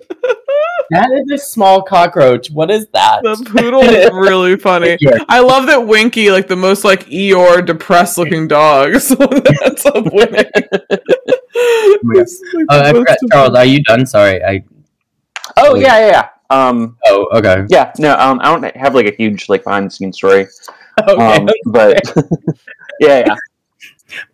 That 0.90 1.10
is 1.12 1.30
a 1.30 1.38
small 1.44 1.82
cockroach. 1.82 2.50
What 2.50 2.70
is 2.70 2.86
that? 2.92 3.22
The 3.22 3.36
poodle 3.56 3.82
is 3.82 4.10
really 4.12 4.56
funny. 4.56 4.98
I 5.28 5.40
love 5.40 5.66
that 5.66 5.86
Winky, 5.86 6.30
like 6.30 6.48
the 6.48 6.56
most 6.56 6.84
like 6.84 7.06
Eeyore 7.06 7.64
depressed 7.64 8.18
looking 8.18 8.48
dog, 8.48 8.98
so 9.00 9.14
that's 9.14 9.86
up 9.86 10.12
winning. 10.12 10.44
It's, 11.54 12.42
like, 12.52 12.66
Oh, 12.70 12.80
I 12.82 12.92
forgot, 12.92 13.18
Charles. 13.32 13.54
Are 13.56 13.64
you 13.64 13.82
done? 13.82 14.06
Sorry. 14.06 14.42
I. 14.44 14.64
Oh 15.56 15.74
yeah, 15.76 15.98
yeah, 15.98 16.06
yeah. 16.08 16.28
Um, 16.50 16.96
Oh, 17.06 17.28
okay. 17.32 17.64
yeah. 17.68 17.92
No, 17.98 18.16
um, 18.18 18.40
I 18.42 18.44
don't 18.54 18.76
have 18.76 18.94
like 18.94 19.06
a 19.06 19.14
huge 19.14 19.48
like 19.48 19.64
behind 19.64 19.86
the 19.86 19.90
scenes 19.90 20.16
story. 20.16 20.46
Okay. 21.08 21.36
Um, 21.36 21.48
but 21.66 22.00
yeah, 23.00 23.24
yeah. 23.26 23.34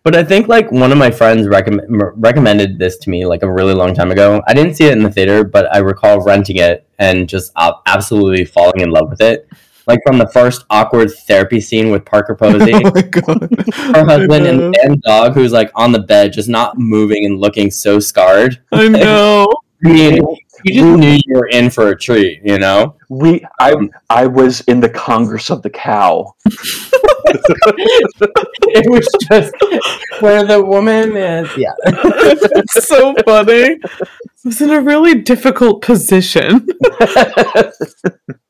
But 0.03 0.15
I 0.15 0.23
think 0.23 0.47
like 0.47 0.71
one 0.71 0.91
of 0.91 0.97
my 0.97 1.11
friends 1.11 1.47
recommend, 1.47 1.87
recommended 2.15 2.77
this 2.77 2.97
to 2.97 3.09
me 3.09 3.25
like 3.25 3.43
a 3.43 3.51
really 3.51 3.73
long 3.73 3.93
time 3.93 4.11
ago. 4.11 4.41
I 4.47 4.53
didn't 4.53 4.75
see 4.75 4.85
it 4.85 4.93
in 4.93 5.03
the 5.03 5.11
theater, 5.11 5.43
but 5.43 5.73
I 5.73 5.79
recall 5.79 6.21
renting 6.21 6.57
it 6.57 6.87
and 6.99 7.27
just 7.27 7.51
uh, 7.55 7.73
absolutely 7.85 8.45
falling 8.45 8.81
in 8.81 8.91
love 8.91 9.09
with 9.09 9.21
it. 9.21 9.47
Like 9.85 9.99
from 10.05 10.17
the 10.17 10.27
first 10.27 10.65
awkward 10.69 11.11
therapy 11.11 11.59
scene 11.59 11.91
with 11.91 12.05
Parker 12.05 12.35
Posey, 12.35 12.71
Oh 12.73 12.91
my 12.93 13.01
god, 13.01 13.49
her 13.73 14.05
husband, 14.05 14.47
and 14.47 14.73
damn 14.73 14.95
dog 14.99 15.33
who's 15.33 15.51
like 15.51 15.71
on 15.75 15.91
the 15.91 15.99
bed, 15.99 16.31
just 16.31 16.47
not 16.47 16.77
moving 16.77 17.25
and 17.25 17.39
looking 17.39 17.69
so 17.69 17.99
scarred. 17.99 18.61
I 18.71 18.87
know. 18.89 19.47
I 19.85 19.89
mean, 19.89 20.25
you 20.63 20.73
just 20.73 20.99
knew 20.99 21.19
you 21.25 21.35
were 21.35 21.47
in 21.47 21.69
for 21.69 21.89
a 21.89 21.97
treat, 21.97 22.41
you 22.45 22.57
know? 22.57 22.95
we 23.09 23.45
I 23.59 23.75
I 24.09 24.27
was 24.27 24.61
in 24.61 24.79
the 24.79 24.89
Congress 24.89 25.49
of 25.49 25.61
the 25.61 25.69
Cow. 25.69 26.33
It 28.75 28.89
was 28.89 29.07
just 29.29 29.53
where 30.21 30.43
the 30.45 30.63
woman 30.63 31.15
is. 31.15 31.49
Yeah. 31.57 31.73
It's 31.85 32.87
so 32.87 33.13
funny. 33.25 33.77
I 33.83 34.07
was 34.45 34.61
in 34.61 34.71
a 34.71 34.81
really 34.81 35.21
difficult 35.21 35.81
position. 35.81 36.67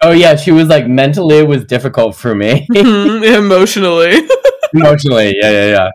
Oh, 0.06 0.12
yeah. 0.12 0.36
She 0.36 0.52
was 0.52 0.68
like, 0.68 0.86
mentally, 0.86 1.38
it 1.38 1.48
was 1.48 1.64
difficult 1.64 2.16
for 2.18 2.36
me. 2.36 2.68
Emotionally. 2.76 4.28
Emotionally. 4.74 5.34
Yeah, 5.40 5.50
yeah, 5.52 5.68
yeah. 5.68 5.90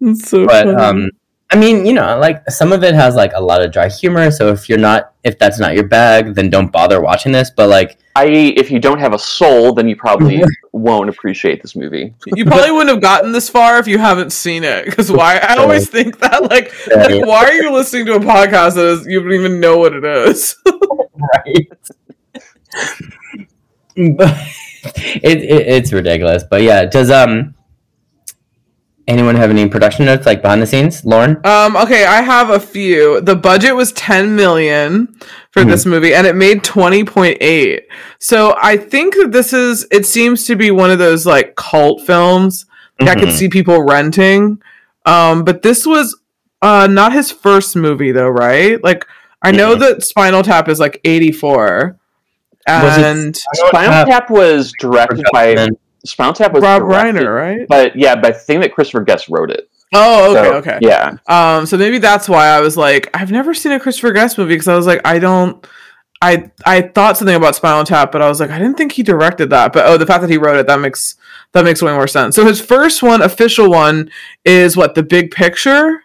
It's 0.00 0.30
so 0.30 0.46
But, 0.46 0.64
funny. 0.64 0.76
um, 0.76 1.10
I 1.50 1.56
mean, 1.56 1.86
you 1.86 1.92
know, 1.92 2.18
like 2.18 2.48
some 2.50 2.72
of 2.72 2.82
it 2.82 2.94
has 2.94 3.14
like 3.14 3.32
a 3.34 3.40
lot 3.40 3.62
of 3.62 3.70
dry 3.70 3.88
humor. 3.88 4.30
So 4.30 4.48
if 4.48 4.68
you're 4.68 4.78
not, 4.78 5.12
if 5.22 5.38
that's 5.38 5.58
not 5.60 5.74
your 5.74 5.86
bag, 5.86 6.34
then 6.34 6.50
don't 6.50 6.72
bother 6.72 7.00
watching 7.00 7.32
this. 7.32 7.50
But 7.50 7.68
like, 7.68 7.98
I 8.16 8.26
if 8.26 8.70
you 8.70 8.78
don't 8.78 8.98
have 8.98 9.12
a 9.12 9.18
soul, 9.18 9.72
then 9.72 9.88
you 9.88 9.96
probably 9.96 10.42
won't 10.72 11.08
appreciate 11.08 11.62
this 11.62 11.76
movie. 11.76 12.14
you 12.26 12.44
probably 12.44 12.70
wouldn't 12.70 12.90
have 12.90 13.00
gotten 13.00 13.32
this 13.32 13.48
far 13.48 13.78
if 13.78 13.86
you 13.86 13.98
haven't 13.98 14.30
seen 14.30 14.64
it. 14.64 14.86
Because 14.86 15.12
why? 15.12 15.38
I 15.38 15.56
always 15.56 15.88
think 15.88 16.18
that, 16.20 16.42
like, 16.42 16.72
like, 16.94 17.24
why 17.26 17.44
are 17.44 17.52
you 17.52 17.72
listening 17.72 18.06
to 18.06 18.14
a 18.14 18.20
podcast 18.20 18.74
that 18.74 18.86
is, 18.86 19.06
you 19.06 19.20
don't 19.20 19.32
even 19.32 19.60
know 19.60 19.78
what 19.78 19.92
it 19.94 20.04
is? 20.04 20.56
right? 20.66 21.68
but 24.16 24.36
it, 25.22 25.38
it 25.38 25.66
it's 25.68 25.92
ridiculous. 25.92 26.44
But 26.48 26.62
yeah, 26.62 26.84
does 26.84 27.10
um 27.10 27.54
anyone 29.06 29.34
have 29.36 29.50
any 29.50 29.68
production 29.68 30.06
notes 30.06 30.26
like 30.26 30.42
behind 30.42 30.62
the 30.62 30.66
scenes, 30.66 31.04
Lauren? 31.04 31.36
Um, 31.44 31.76
okay, 31.76 32.04
I 32.06 32.22
have 32.22 32.50
a 32.50 32.58
few. 32.60 33.20
The 33.20 33.36
budget 33.36 33.74
was 33.76 33.92
10 33.92 34.34
million 34.36 35.14
for 35.50 35.62
Mhm. 35.62 35.70
this 35.70 35.86
movie 35.86 36.14
and 36.14 36.26
it 36.26 36.34
made 36.36 36.62
20.8. 36.64 37.82
So 38.18 38.56
I 38.60 38.76
think 38.76 39.14
that 39.16 39.32
this 39.32 39.52
is 39.52 39.86
it 39.90 40.06
seems 40.06 40.44
to 40.46 40.56
be 40.56 40.70
one 40.70 40.90
of 40.90 40.98
those 40.98 41.26
like 41.26 41.54
cult 41.56 42.02
films 42.06 42.66
that 42.98 43.08
I 43.08 43.14
could 43.14 43.28
Mhm. 43.28 43.32
see 43.32 43.48
people 43.48 43.82
renting. 43.82 44.58
Um, 45.06 45.44
but 45.44 45.62
this 45.62 45.86
was 45.86 46.16
uh 46.62 46.86
not 46.90 47.12
his 47.12 47.30
first 47.30 47.76
movie 47.76 48.12
though, 48.12 48.28
right? 48.28 48.82
Like 48.82 49.04
I 49.42 49.50
know 49.50 49.76
Mhm. 49.76 49.80
that 49.80 50.02
Spinal 50.02 50.42
Tap 50.42 50.68
is 50.68 50.80
like 50.80 51.00
84. 51.04 51.96
Was 52.66 52.96
it- 52.96 53.04
And 53.04 53.36
Spinal 53.68 54.06
Tap 54.06 54.30
was 54.30 54.72
directed 54.80 55.26
by 55.32 55.54
Justin. 55.54 55.76
Spinal 56.04 56.32
Tap 56.34 56.52
was 56.52 56.62
Rob 56.62 56.82
directed- 56.82 57.24
Reiner, 57.24 57.34
right? 57.34 57.66
But 57.68 57.96
yeah, 57.96 58.14
but 58.14 58.34
I 58.34 58.38
think 58.38 58.62
that 58.62 58.74
Christopher 58.74 59.02
Guest 59.02 59.28
wrote 59.28 59.50
it. 59.50 59.68
Oh, 59.92 60.32
okay, 60.32 60.48
So, 60.48 60.54
okay. 60.56 60.78
Yeah. 60.82 61.16
Um, 61.28 61.66
so 61.66 61.76
maybe 61.76 61.98
that's 61.98 62.28
why 62.28 62.48
I 62.48 62.60
was 62.60 62.76
like, 62.76 63.08
I've 63.14 63.30
never 63.30 63.54
seen 63.54 63.72
a 63.72 63.78
Christopher 63.80 64.12
Guest 64.12 64.38
movie 64.38 64.54
because 64.54 64.68
I 64.68 64.74
was 64.76 64.86
like, 64.86 65.00
I 65.04 65.18
don't. 65.18 65.64
I 66.22 66.50
I 66.64 66.80
thought 66.82 67.18
something 67.18 67.36
about 67.36 67.54
Spinal 67.54 67.84
Tap, 67.84 68.10
but 68.10 68.22
I 68.22 68.28
was 68.28 68.40
like, 68.40 68.50
I 68.50 68.58
didn't 68.58 68.76
think 68.76 68.92
he 68.92 69.02
directed 69.02 69.50
that. 69.50 69.72
But 69.72 69.86
oh, 69.86 69.96
the 69.98 70.06
fact 70.06 70.22
that 70.22 70.30
he 70.30 70.38
wrote 70.38 70.56
it 70.56 70.66
that 70.66 70.80
makes 70.80 71.16
that 71.52 71.64
makes 71.64 71.82
way 71.82 71.92
more 71.92 72.06
sense. 72.08 72.34
So 72.34 72.44
his 72.46 72.60
first 72.60 73.02
one, 73.02 73.20
official 73.22 73.70
one, 73.70 74.10
is 74.44 74.76
what 74.76 74.94
the 74.94 75.02
Big 75.02 75.30
Picture. 75.30 76.02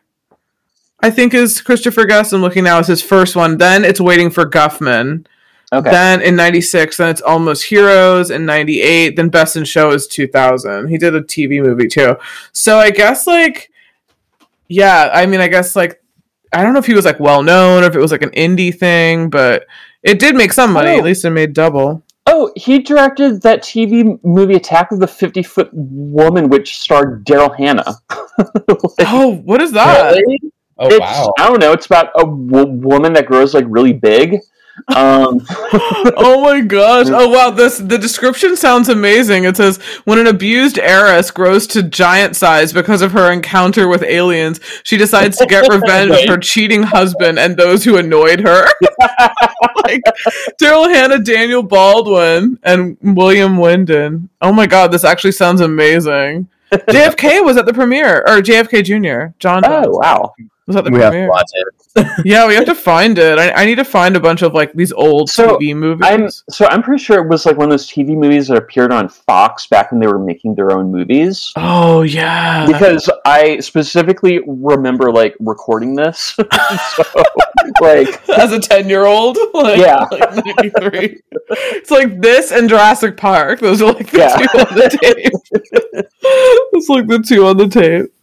I 1.02 1.10
think 1.10 1.34
is 1.34 1.62
Christopher 1.62 2.06
Guest. 2.06 2.34
I'm 2.34 2.42
looking 2.42 2.66
now. 2.66 2.80
Is 2.80 2.88
his 2.88 3.02
first 3.02 3.36
one. 3.36 3.58
Then 3.58 3.86
it's 3.86 4.02
Waiting 4.02 4.30
for 4.30 4.46
Guffman. 4.46 5.26
Okay. 5.72 5.92
Then 5.92 6.22
in 6.22 6.36
'96, 6.36 6.98
then 6.98 7.10
it's 7.10 7.22
Almost 7.22 7.66
Heroes 7.66 8.32
in 8.32 8.46
'98. 8.46 9.16
Then 9.16 9.30
Best 9.30 9.56
in 9.56 9.66
Show 9.66 9.92
is 9.92 10.08
2000. 10.08 10.88
He 10.88 10.98
did 10.98 11.14
a 11.16 11.22
TV 11.22 11.62
movie 11.62 11.88
too. 11.88 12.16
So 12.52 12.78
I 12.80 12.90
guess 12.90 13.28
like, 13.28 13.70
yeah, 14.68 15.10
I 15.14 15.26
mean, 15.26 15.42
I 15.42 15.48
guess 15.48 15.76
like, 15.76 16.04
I 16.54 16.64
don't 16.64 16.74
know 16.74 16.80
if 16.80 16.88
he 16.88 16.96
was 16.96 17.06
like 17.06 17.20
well 17.20 17.44
known 17.44 17.84
or 17.84 17.88
if 17.88 17.96
it 17.96 18.00
was 18.00 18.12
like 18.12 18.24
an 18.24 18.32
indie 18.32 18.76
thing, 18.76 19.30
but 19.30 19.68
it 20.02 20.18
did 20.20 20.36
make 20.36 20.54
some 20.54 20.74
money. 20.74 20.92
Oh. 20.92 20.98
At 20.98 21.04
least 21.04 21.24
it 21.26 21.30
made 21.30 21.54
double. 21.54 22.02
oh, 22.26 22.52
he 22.56 22.80
directed 22.80 23.42
that 23.44 23.62
TV 23.62 24.20
movie 24.24 24.56
Attack 24.56 24.92
of 24.92 25.00
the 25.00 25.08
Fifty 25.08 25.44
Foot 25.44 25.70
Woman, 25.74 26.50
which 26.50 26.80
starred 26.80 27.26
Daryl 27.26 27.56
Hannah. 27.56 27.96
Oh, 29.02 29.36
what 29.44 29.62
is 29.62 29.72
that? 29.74 30.16
Really? 30.16 30.40
Oh 30.78 30.88
it's, 30.88 31.00
wow. 31.00 31.34
I 31.38 31.48
don't 31.50 31.60
know. 31.60 31.74
It's 31.74 31.88
about 31.88 32.10
a 32.16 32.24
w- 32.24 32.72
woman 32.72 33.12
that 33.14 33.26
grows 33.26 33.54
like 33.54 33.66
really 33.68 33.92
big. 33.92 34.38
Um, 34.88 35.46
oh 36.18 36.42
my 36.44 36.62
gosh. 36.62 37.08
Oh 37.10 37.30
wow, 37.30 37.52
this 37.52 37.78
the 37.78 37.98
description 37.98 38.56
sounds 38.56 38.90
amazing. 38.90 39.44
It 39.44 39.58
says 39.58 39.78
when 40.06 40.20
an 40.20 40.28
abused 40.28 40.80
heiress 40.80 41.32
grows 41.32 41.68
to 41.68 41.84
giant 41.84 42.36
size 42.36 42.74
because 42.74 43.02
of 43.02 43.12
her 43.12 43.32
encounter 43.32 43.88
with 43.88 44.04
aliens, 44.04 44.60
she 44.84 44.98
decides 44.98 45.38
to 45.38 45.46
get 45.46 45.72
revenge 45.72 46.12
on 46.12 46.28
her 46.28 46.38
cheating 46.42 46.84
husband 46.84 47.40
and 47.40 47.58
those 47.58 47.84
who 47.84 47.98
annoyed 47.98 48.40
her. 48.40 48.68
like 49.84 50.02
Daryl 50.60 50.94
Hannah, 50.94 51.20
Daniel 51.20 51.64
Baldwin, 51.64 52.60
and 52.64 52.98
William 53.02 53.58
Windom. 53.58 54.30
Oh 54.42 54.52
my 54.54 54.68
god, 54.68 54.92
this 54.92 55.04
actually 55.04 55.34
sounds 55.34 55.62
amazing. 55.62 56.48
JFK 56.72 57.44
was 57.44 57.58
at 57.58 57.66
the 57.66 57.74
premiere, 57.74 58.20
or 58.28 58.42
JFK 58.42 58.84
Jr. 58.84 59.34
John 59.40 59.64
oh 59.66 59.90
wow! 59.90 60.34
Was 60.70 60.76
at 60.78 60.86
the 60.86 60.92
we 60.92 61.00
have 61.00 61.12
to 61.12 61.18
premiere. 61.18 61.30
watch 61.30 61.50
it. 61.54 62.26
Yeah, 62.26 62.48
we 62.48 62.54
have 62.56 62.66
to 62.66 62.76
find 62.76 63.18
it. 63.18 63.38
I, 63.38 63.52
I 63.52 63.66
need 63.66 63.76
to 63.76 63.84
find 63.84 64.16
a 64.16 64.20
bunch 64.20 64.42
of 64.44 64.54
like 64.54 64.72
these 64.74 64.92
old 64.94 65.30
So, 65.30 65.58
TV 65.58 65.76
movies. 65.76 66.06
I'm 66.08 66.30
so 66.50 66.68
I'm 66.68 66.82
pretty 66.82 67.04
sure 67.04 67.18
it 67.22 67.28
was 67.28 67.46
like 67.46 67.58
one 67.58 67.66
of 67.66 67.72
those 67.72 67.88
TV 67.90 68.16
movies 68.16 68.48
that 68.48 68.58
appeared 68.58 68.92
on 68.94 69.10
Fox 69.10 69.68
back 69.68 69.92
when 69.92 70.00
they 70.00 70.08
were 70.08 70.20
making 70.20 70.56
their 70.56 70.72
own 70.72 70.92
movies. 70.92 71.52
Oh 71.58 72.04
yeah. 72.04 72.66
Because 72.68 73.10
I 73.26 73.60
specifically 73.60 74.40
remember 74.48 75.12
like 75.12 75.36
recording 75.40 75.96
this, 75.96 76.36
so 76.38 76.44
like 77.82 78.30
As 78.30 78.52
a 78.54 78.60
ten 78.60 78.88
year 78.88 79.06
old, 79.06 79.38
like, 79.54 79.80
Yeah. 79.80 80.06
like 80.12 81.24
it's 81.52 81.92
like 81.92 82.22
this 82.22 82.52
and 82.52 82.70
Jurassic 82.70 83.18
Park. 83.18 83.60
Those 83.60 83.82
are 83.82 83.92
like 83.94 84.12
the 84.12 84.18
Yeah. 84.20 84.36
two 84.38 84.60
on 84.60 84.76
the 84.76 84.90
tape. 85.02 86.06
it's 86.74 86.90
like 86.90 87.08
the 87.08 87.20
two 87.20 87.46
on 87.48 87.58
the 87.58 87.68
tape. 87.68 88.14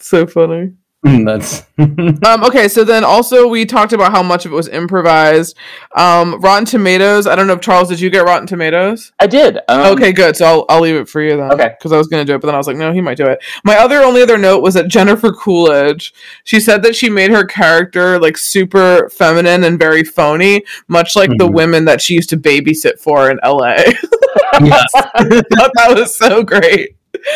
So 0.00 0.26
funny. 0.26 0.72
Mm, 1.04 1.26
That's 1.26 1.62
Um, 2.26 2.44
okay, 2.44 2.66
so 2.68 2.82
then 2.84 3.04
also 3.04 3.46
we 3.46 3.66
talked 3.66 3.92
about 3.92 4.10
how 4.12 4.22
much 4.22 4.46
of 4.46 4.52
it 4.52 4.54
was 4.54 4.68
improvised. 4.68 5.56
Um, 5.94 6.40
Rotten 6.40 6.64
Tomatoes. 6.64 7.26
I 7.26 7.34
don't 7.34 7.46
know 7.46 7.52
if 7.54 7.60
Charles, 7.60 7.88
did 7.88 8.00
you 8.00 8.08
get 8.10 8.24
Rotten 8.24 8.46
Tomatoes? 8.46 9.12
I 9.20 9.26
did. 9.26 9.58
Um, 9.68 9.92
okay, 9.92 10.12
good. 10.12 10.36
So 10.36 10.46
I'll, 10.46 10.64
I'll 10.68 10.80
leave 10.80 10.94
it 10.96 11.08
for 11.08 11.20
you 11.20 11.36
then. 11.36 11.52
Okay. 11.52 11.74
Because 11.78 11.92
I 11.92 11.98
was 11.98 12.06
going 12.08 12.24
to 12.24 12.30
do 12.30 12.34
it, 12.36 12.40
but 12.40 12.46
then 12.46 12.54
I 12.54 12.58
was 12.58 12.66
like, 12.66 12.76
no, 12.76 12.92
he 12.92 13.00
might 13.02 13.16
do 13.18 13.26
it. 13.26 13.38
My 13.64 13.76
other 13.76 13.98
only 14.02 14.22
other 14.22 14.38
note 14.38 14.62
was 14.62 14.74
that 14.74 14.88
Jennifer 14.88 15.32
Coolidge, 15.32 16.14
she 16.44 16.58
said 16.60 16.82
that 16.84 16.96
she 16.96 17.10
made 17.10 17.30
her 17.30 17.44
character 17.44 18.18
like 18.18 18.38
super 18.38 19.08
feminine 19.10 19.64
and 19.64 19.78
very 19.78 20.04
phony, 20.04 20.62
much 20.88 21.16
like 21.16 21.30
the 21.38 21.46
Mhm. 21.48 21.52
women 21.54 21.84
that 21.84 22.00
she 22.00 22.14
used 22.14 22.30
to 22.30 22.36
babysit 22.38 22.98
for 22.98 23.30
in 23.30 23.38
LA. 23.44 23.74
yes. 24.62 24.88
I 24.94 25.42
thought 25.52 25.70
that 25.74 25.94
was 25.94 26.16
so 26.16 26.42
great. 26.42 26.96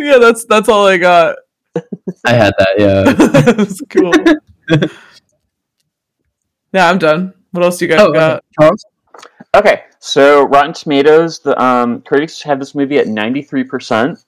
Yeah, 0.00 0.18
that's 0.18 0.44
that's 0.44 0.68
all 0.68 0.86
I 0.86 0.96
got. 0.96 1.36
I 2.24 2.32
had 2.32 2.52
that. 2.58 2.74
Yeah. 2.78 3.12
that's 3.52 3.80
cool. 3.90 4.12
yeah, 6.72 6.88
I'm 6.90 6.98
done. 6.98 7.34
What 7.52 7.64
else 7.64 7.78
do 7.78 7.86
you 7.86 7.90
guys 7.90 8.00
Oh, 8.00 8.12
got? 8.12 8.44
Charles. 8.58 8.84
Okay, 9.54 9.84
so 9.98 10.44
Rotten 10.44 10.72
Tomatoes, 10.74 11.40
the 11.40 11.60
um, 11.62 12.02
critics 12.02 12.42
have 12.42 12.58
this 12.58 12.74
movie 12.74 12.98
at 12.98 13.06
ninety 13.06 13.42
three 13.42 13.64
percent, 13.64 14.18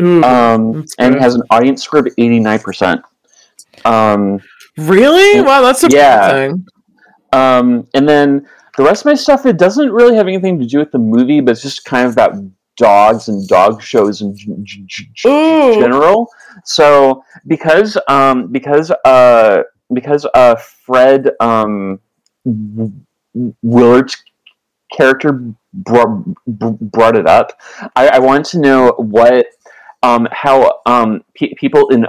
Ooh, 0.00 0.22
um, 0.22 0.84
and 0.98 1.14
good. 1.14 1.22
has 1.22 1.34
an 1.34 1.42
audience 1.50 1.82
score 1.82 2.00
of 2.00 2.06
eighty 2.18 2.38
nine 2.38 2.58
percent. 2.58 3.00
Um, 3.84 4.40
really? 4.76 5.40
Wow, 5.40 5.62
that's 5.62 5.82
Yeah. 5.90 6.26
surprising. 6.28 6.66
um, 7.32 7.88
and 7.94 8.08
then 8.08 8.46
the 8.76 8.84
rest 8.84 9.02
of 9.02 9.06
my 9.06 9.14
stuff, 9.14 9.46
it 9.46 9.56
doesn't 9.58 9.90
really 9.90 10.14
have 10.16 10.28
anything 10.28 10.58
to 10.60 10.66
do 10.66 10.78
with 10.78 10.92
the 10.92 10.98
movie, 10.98 11.40
but 11.40 11.52
it's 11.52 11.62
just 11.62 11.84
kind 11.84 12.06
of 12.06 12.12
about 12.12 12.34
dogs 12.76 13.28
and 13.28 13.48
dog 13.48 13.82
shows 13.82 14.20
in 14.20 14.36
g- 14.36 14.54
g- 14.62 14.84
g- 14.86 15.10
g- 15.14 15.80
general. 15.80 16.28
So 16.68 17.24
because 17.46 17.96
um, 18.08 18.48
because 18.48 18.90
uh, 19.06 19.62
because 19.94 20.26
uh, 20.34 20.54
Fred 20.56 21.30
um, 21.40 21.98
Willard's 23.62 24.22
character 24.92 25.42
brought, 25.72 26.24
brought 26.46 27.16
it 27.16 27.26
up, 27.26 27.58
I, 27.96 28.08
I 28.08 28.18
wanted 28.18 28.44
to 28.50 28.58
know 28.58 28.92
what 28.98 29.46
um, 30.02 30.28
how 30.30 30.82
um, 30.84 31.24
pe- 31.34 31.54
people 31.54 31.88
in 31.88 32.04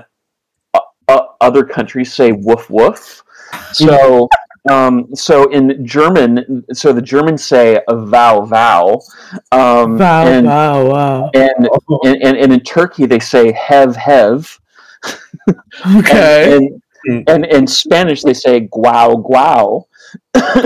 uh, 0.74 0.80
uh, 1.08 1.22
other 1.40 1.64
countries 1.64 2.14
say 2.14 2.34
woof 2.34 2.70
woof. 2.70 3.24
So. 3.72 4.28
Um, 4.70 5.08
so 5.16 5.50
in 5.50 5.86
German, 5.86 6.64
so 6.74 6.94
the 6.94 7.02
Germans 7.02 7.44
say 7.44 7.82
a 7.88 7.96
vow 7.96 8.42
vow, 8.42 9.02
um, 9.52 9.98
Wow, 9.98 10.28
and, 10.28 10.46
wow, 10.48 10.86
wow. 10.86 11.32
and, 11.34 11.68
and, 12.04 12.18
and 12.24 12.38
and 12.38 12.54
in 12.54 12.60
Turkey 12.62 13.06
they 13.08 13.20
say 13.20 13.52
hev 13.52 13.96
hev, 13.96 14.60
Okay. 15.98 16.56
and, 16.56 16.82
and, 17.06 17.30
and 17.30 17.46
in 17.46 17.68
Spanish 17.68 18.22
they 18.24 18.34
say 18.34 18.68
guau 18.68 19.16
guau, 19.24 19.86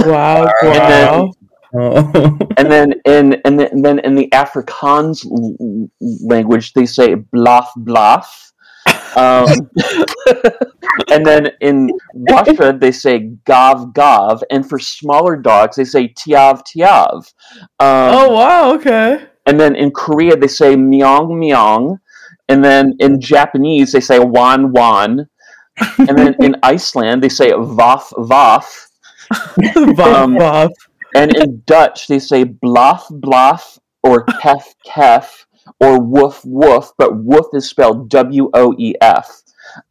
wow, 0.05 0.49
then- 0.61 0.73
wow. 0.73 1.31
Oh. 1.75 2.37
and 2.57 2.71
then 2.71 2.93
in 3.05 3.33
and 3.45 3.59
then, 3.59 3.67
and 3.71 3.83
then 3.83 3.97
in 3.99 4.13
the 4.13 4.29
Afrikaans 4.31 5.25
l- 5.25 5.55
l- 5.59 5.89
language 6.21 6.73
they 6.73 6.85
say 6.85 7.15
blaf 7.15 7.71
blaf, 7.77 8.52
Um, 9.15 9.47
and 11.11 11.25
then 11.25 11.51
in 11.61 11.91
Russia, 12.29 12.75
they 12.77 12.91
say 12.91 13.31
gav 13.45 13.93
gav, 13.93 14.43
and 14.49 14.67
for 14.67 14.79
smaller 14.79 15.35
dogs, 15.35 15.75
they 15.75 15.85
say 15.85 16.09
tiav 16.09 16.63
tiav. 16.63 17.33
Um, 17.79 18.15
oh 18.15 18.31
wow, 18.31 18.73
okay. 18.75 19.25
And 19.45 19.59
then 19.59 19.75
in 19.75 19.91
Korea, 19.91 20.35
they 20.35 20.47
say 20.47 20.75
myong 20.75 21.29
myong. 21.29 21.99
And 22.49 22.63
then 22.63 22.95
in 22.99 23.19
Japanese, 23.21 23.91
they 23.91 23.99
say 23.99 24.19
wan 24.19 24.71
wan. 24.71 25.27
And 25.97 26.17
then 26.17 26.35
in 26.39 26.55
Iceland, 26.63 27.23
they 27.23 27.29
say 27.29 27.51
vaf 27.51 28.11
vaf. 28.17 28.87
Um. 29.99 30.69
And 31.15 31.35
in 31.35 31.61
Dutch, 31.65 32.07
they 32.07 32.19
say 32.19 32.43
blaf 32.43 33.07
blaf 33.09 33.77
or 34.01 34.25
kef 34.25 34.63
kef 34.85 35.45
or 35.79 35.99
woof 35.99 36.41
woof, 36.45 36.91
but 36.97 37.15
woof 37.15 37.45
is 37.53 37.69
spelled 37.69 38.09
W 38.09 38.49
O 38.53 38.73
E 38.77 38.93
F. 39.01 39.41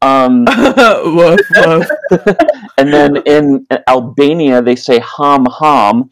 Um, 0.01 0.45
woof, 1.05 1.41
woof. 1.57 1.89
and 2.79 2.93
then 2.93 3.17
in 3.27 3.67
Albania, 3.89 4.63
they 4.63 4.77
say 4.77 5.01
ham 5.01 5.47
ham. 5.61 6.11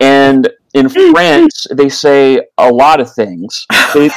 And 0.00 0.48
in 0.74 0.88
France, 0.88 1.66
they 1.72 1.88
say 1.88 2.40
a 2.58 2.70
lot 2.70 3.00
of 3.00 3.12
things. 3.12 3.66
They, 3.94 4.10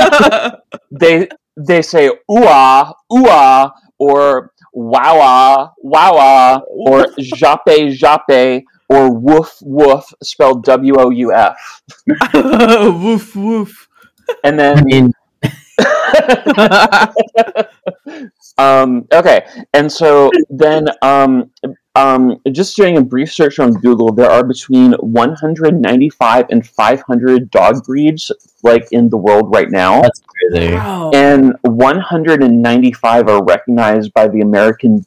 they 0.90 1.28
they 1.56 1.82
say 1.82 2.10
ooah 2.30 3.72
or 3.98 4.52
wowa 4.74 5.72
wowa 5.84 6.62
or 6.68 7.06
jape 7.18 7.92
jape 7.92 8.64
or 8.88 9.12
woof 9.12 9.58
woof 9.62 10.12
spelled 10.22 10.64
W 10.64 10.94
O 10.98 11.10
U 11.10 11.32
F. 11.32 11.82
woof, 12.34 13.36
woof. 13.36 13.88
And 14.44 14.60
I 14.60 14.74
then 14.74 14.84
mean, 14.84 15.12
um, 18.58 19.06
okay, 19.12 19.46
and 19.74 19.90
so 19.90 20.30
then 20.50 20.88
um, 21.02 21.50
um, 21.94 22.40
just 22.52 22.76
doing 22.76 22.98
a 22.98 23.02
brief 23.02 23.32
search 23.32 23.58
on 23.58 23.72
Google, 23.72 24.12
there 24.12 24.30
are 24.30 24.44
between 24.44 24.92
195 24.92 26.46
and 26.50 26.66
500 26.66 27.50
dog 27.50 27.84
breeds 27.84 28.30
like 28.62 28.86
in 28.92 29.08
the 29.08 29.16
world 29.16 29.52
right 29.54 29.70
now. 29.70 30.02
that's 30.02 30.22
crazy. 30.52 30.74
Wow. 30.74 31.10
and 31.14 31.54
195 31.62 33.28
are 33.28 33.44
recognized 33.44 34.12
by 34.12 34.28
the 34.28 34.40
American 34.40 35.04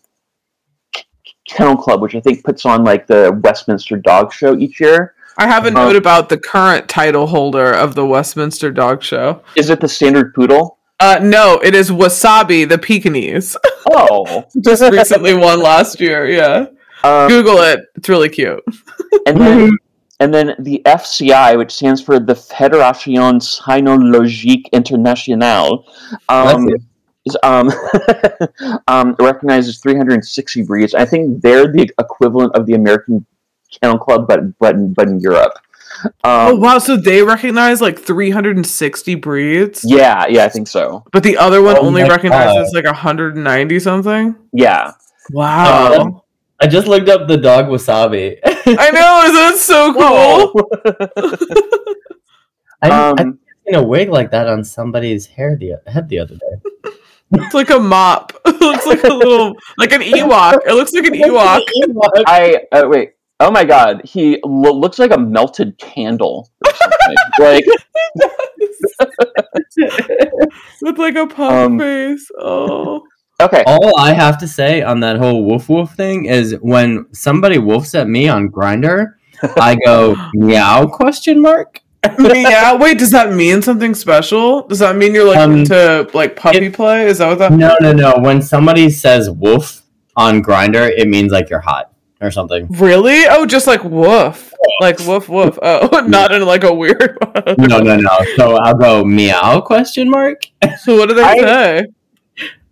Kennel 1.47 1.77
Club, 1.77 2.01
which 2.01 2.15
I 2.15 2.19
think 2.19 2.43
puts 2.43 2.65
on 2.65 2.83
like 2.83 3.07
the 3.07 3.39
Westminster 3.43 3.97
Dog 3.97 4.33
Show 4.33 4.57
each 4.57 4.79
year. 4.79 5.15
I 5.37 5.47
have 5.47 5.65
a 5.65 5.69
Um, 5.69 5.73
note 5.73 5.95
about 5.95 6.29
the 6.29 6.37
current 6.37 6.87
title 6.87 7.27
holder 7.27 7.71
of 7.71 7.95
the 7.95 8.05
Westminster 8.05 8.71
Dog 8.71 9.03
Show. 9.03 9.41
Is 9.55 9.69
it 9.69 9.79
the 9.79 9.87
standard 9.87 10.33
poodle? 10.33 10.77
Uh, 10.99 11.19
no, 11.21 11.59
it 11.63 11.75
is 11.75 11.89
Wasabi 11.89 12.67
the 12.67 12.77
Pekingese. 12.77 13.57
Oh, 13.91 14.45
Just 14.61 14.83
recently 14.83 15.33
won 15.33 15.59
last 15.59 15.99
year. 15.99 16.29
Yeah, 16.29 16.67
um, 17.03 17.27
Google 17.27 17.59
it. 17.59 17.81
It's 17.95 18.07
really 18.07 18.29
cute. 18.29 18.63
and 19.27 19.39
then 19.39 19.77
and 20.19 20.33
then 20.33 20.55
the 20.59 20.81
FCI, 20.85 21.57
which 21.57 21.71
stands 21.71 22.01
for 22.01 22.19
the 22.19 22.33
Fédération 22.33 23.41
Cynologique 23.41 24.71
Internationale, 24.71 25.85
um, 26.29 26.69
is, 27.25 27.35
um, 27.43 27.69
um, 28.87 29.15
recognizes 29.19 29.79
360 29.79 30.63
breeds. 30.63 30.93
I 30.93 31.05
think 31.05 31.41
they're 31.41 31.67
the 31.69 31.89
equivalent 31.99 32.55
of 32.55 32.65
the 32.65 32.75
American 32.75 33.25
Kennel 33.81 33.97
Club, 33.97 34.27
but 34.27 34.57
but 34.59 34.75
in, 34.75 34.93
but 34.93 35.07
in 35.07 35.19
Europe. 35.19 35.53
Oh 36.23 36.53
Um, 36.53 36.61
wow! 36.61 36.79
So 36.79 36.97
they 36.97 37.21
recognize 37.23 37.79
like 37.81 37.99
360 37.99 39.15
breeds, 39.15 39.83
Yeah, 39.85 40.25
yeah, 40.27 40.45
I 40.45 40.49
think 40.49 40.67
so. 40.67 41.03
but 41.11 41.23
the 41.23 41.37
other 41.37 41.61
one 41.61 41.77
Oh 41.77 41.81
only 41.85 42.01
my 42.03 42.09
recognizes 42.09 42.73
like 42.73 42.85
190 42.85 43.79
something. 43.79 44.35
Yeah. 44.51 44.91
Wow! 45.31 45.93
Um, 45.93 46.21
I 46.59 46.67
just 46.67 46.87
looked 46.87 47.09
up 47.09 47.27
the 47.27 47.37
dog 47.37 47.65
wasabi. 47.65 48.39
I 48.45 48.91
know, 48.91 49.21
isn't 49.23 49.35
that 49.35 49.57
so 49.57 49.93
cool? 49.93 50.69
I, 52.81 52.89
I 52.89 53.09
um, 53.11 53.39
seen 53.65 53.75
a 53.75 53.83
wig 53.83 54.09
like 54.09 54.31
that 54.31 54.47
on 54.47 54.63
somebody's 54.63 55.25
hair 55.25 55.57
the 55.57 55.79
head 55.87 56.09
the 56.09 56.19
other 56.19 56.35
day. 56.35 56.91
It's 57.35 57.55
like 57.55 57.71
a 57.71 57.79
mop. 57.79 58.31
it 58.45 58.61
looks 58.61 58.85
like 58.85 59.03
a 59.03 59.11
little, 59.11 59.55
like 59.79 59.91
an 59.91 60.01
Ewok. 60.01 60.59
It 60.67 60.73
looks 60.73 60.93
like 60.93 61.05
an 61.05 61.13
Ewok. 61.15 61.63
I 62.27 62.59
uh, 62.71 62.83
wait. 62.87 63.13
Oh 63.39 63.51
my 63.51 63.63
god, 63.65 64.01
he 64.05 64.39
lo- 64.45 64.73
looks 64.73 64.99
like 64.99 65.11
a 65.11 65.17
melted 65.19 65.77
candle 65.77 66.49
or 66.65 66.73
something. 66.73 67.15
like 67.39 67.65
with 70.81 70.97
like 70.97 71.15
a 71.15 71.27
punk 71.27 71.51
Um, 71.53 71.79
face. 71.79 72.29
Oh, 72.39 73.01
okay, 73.41 73.63
All 73.65 73.99
I 73.99 74.13
have 74.13 74.37
to 74.39 74.47
say 74.47 74.81
on 74.81 74.99
that 75.01 75.17
whole 75.17 75.43
woof 75.45 75.69
woof 75.69 75.91
thing 75.91 76.25
is 76.25 76.55
when 76.61 77.05
somebody 77.13 77.57
woofs 77.57 77.99
at 77.99 78.07
me 78.07 78.27
on 78.29 78.49
Grindr, 78.49 79.13
I 79.41 79.75
go 79.85 80.15
meow 80.33 80.87
question 80.87 81.41
mark. 81.41 81.81
yeah. 82.19 82.75
Wait, 82.75 82.99
does 82.99 83.11
that 83.11 83.33
mean 83.33 83.61
something 83.61 83.95
special? 83.95 84.67
Does 84.67 84.79
that 84.79 84.95
mean 84.97 85.13
you're 85.13 85.25
like 85.27 85.37
Um, 85.39 85.59
into 85.59 86.09
like 86.13 86.35
puppy 86.35 86.69
play? 86.69 87.07
Is 87.07 87.17
that 87.19 87.29
what 87.29 87.39
that? 87.39 87.53
No, 87.53 87.75
no, 87.81 87.93
no. 87.93 88.13
When 88.19 88.41
somebody 88.41 88.89
says 88.89 89.29
woof 89.29 89.81
on 90.15 90.41
Grindr, 90.43 90.89
it 90.95 91.07
means 91.07 91.31
like 91.31 91.49
you're 91.49 91.61
hot 91.61 91.92
or 92.23 92.31
something. 92.31 92.67
Really? 92.71 93.25
Oh, 93.27 93.45
just 93.45 93.67
like 93.67 93.83
woof, 93.83 94.53
like 94.79 94.97
woof 94.99 95.29
woof. 95.29 95.59
Oh, 95.61 96.03
not 96.07 96.31
in 96.31 96.45
like 96.45 96.63
a 96.63 96.73
weird. 96.73 97.17
No, 97.57 97.79
no, 97.79 97.97
no. 97.97 98.17
So 98.37 98.55
I'll 98.57 98.75
go 98.75 99.03
meow 99.03 99.59
question 99.61 100.09
mark. 100.09 100.43
So 100.81 100.97
what 100.97 101.09
do 101.09 101.15
they 101.15 101.21
I- 101.23 101.39
say? 101.39 101.85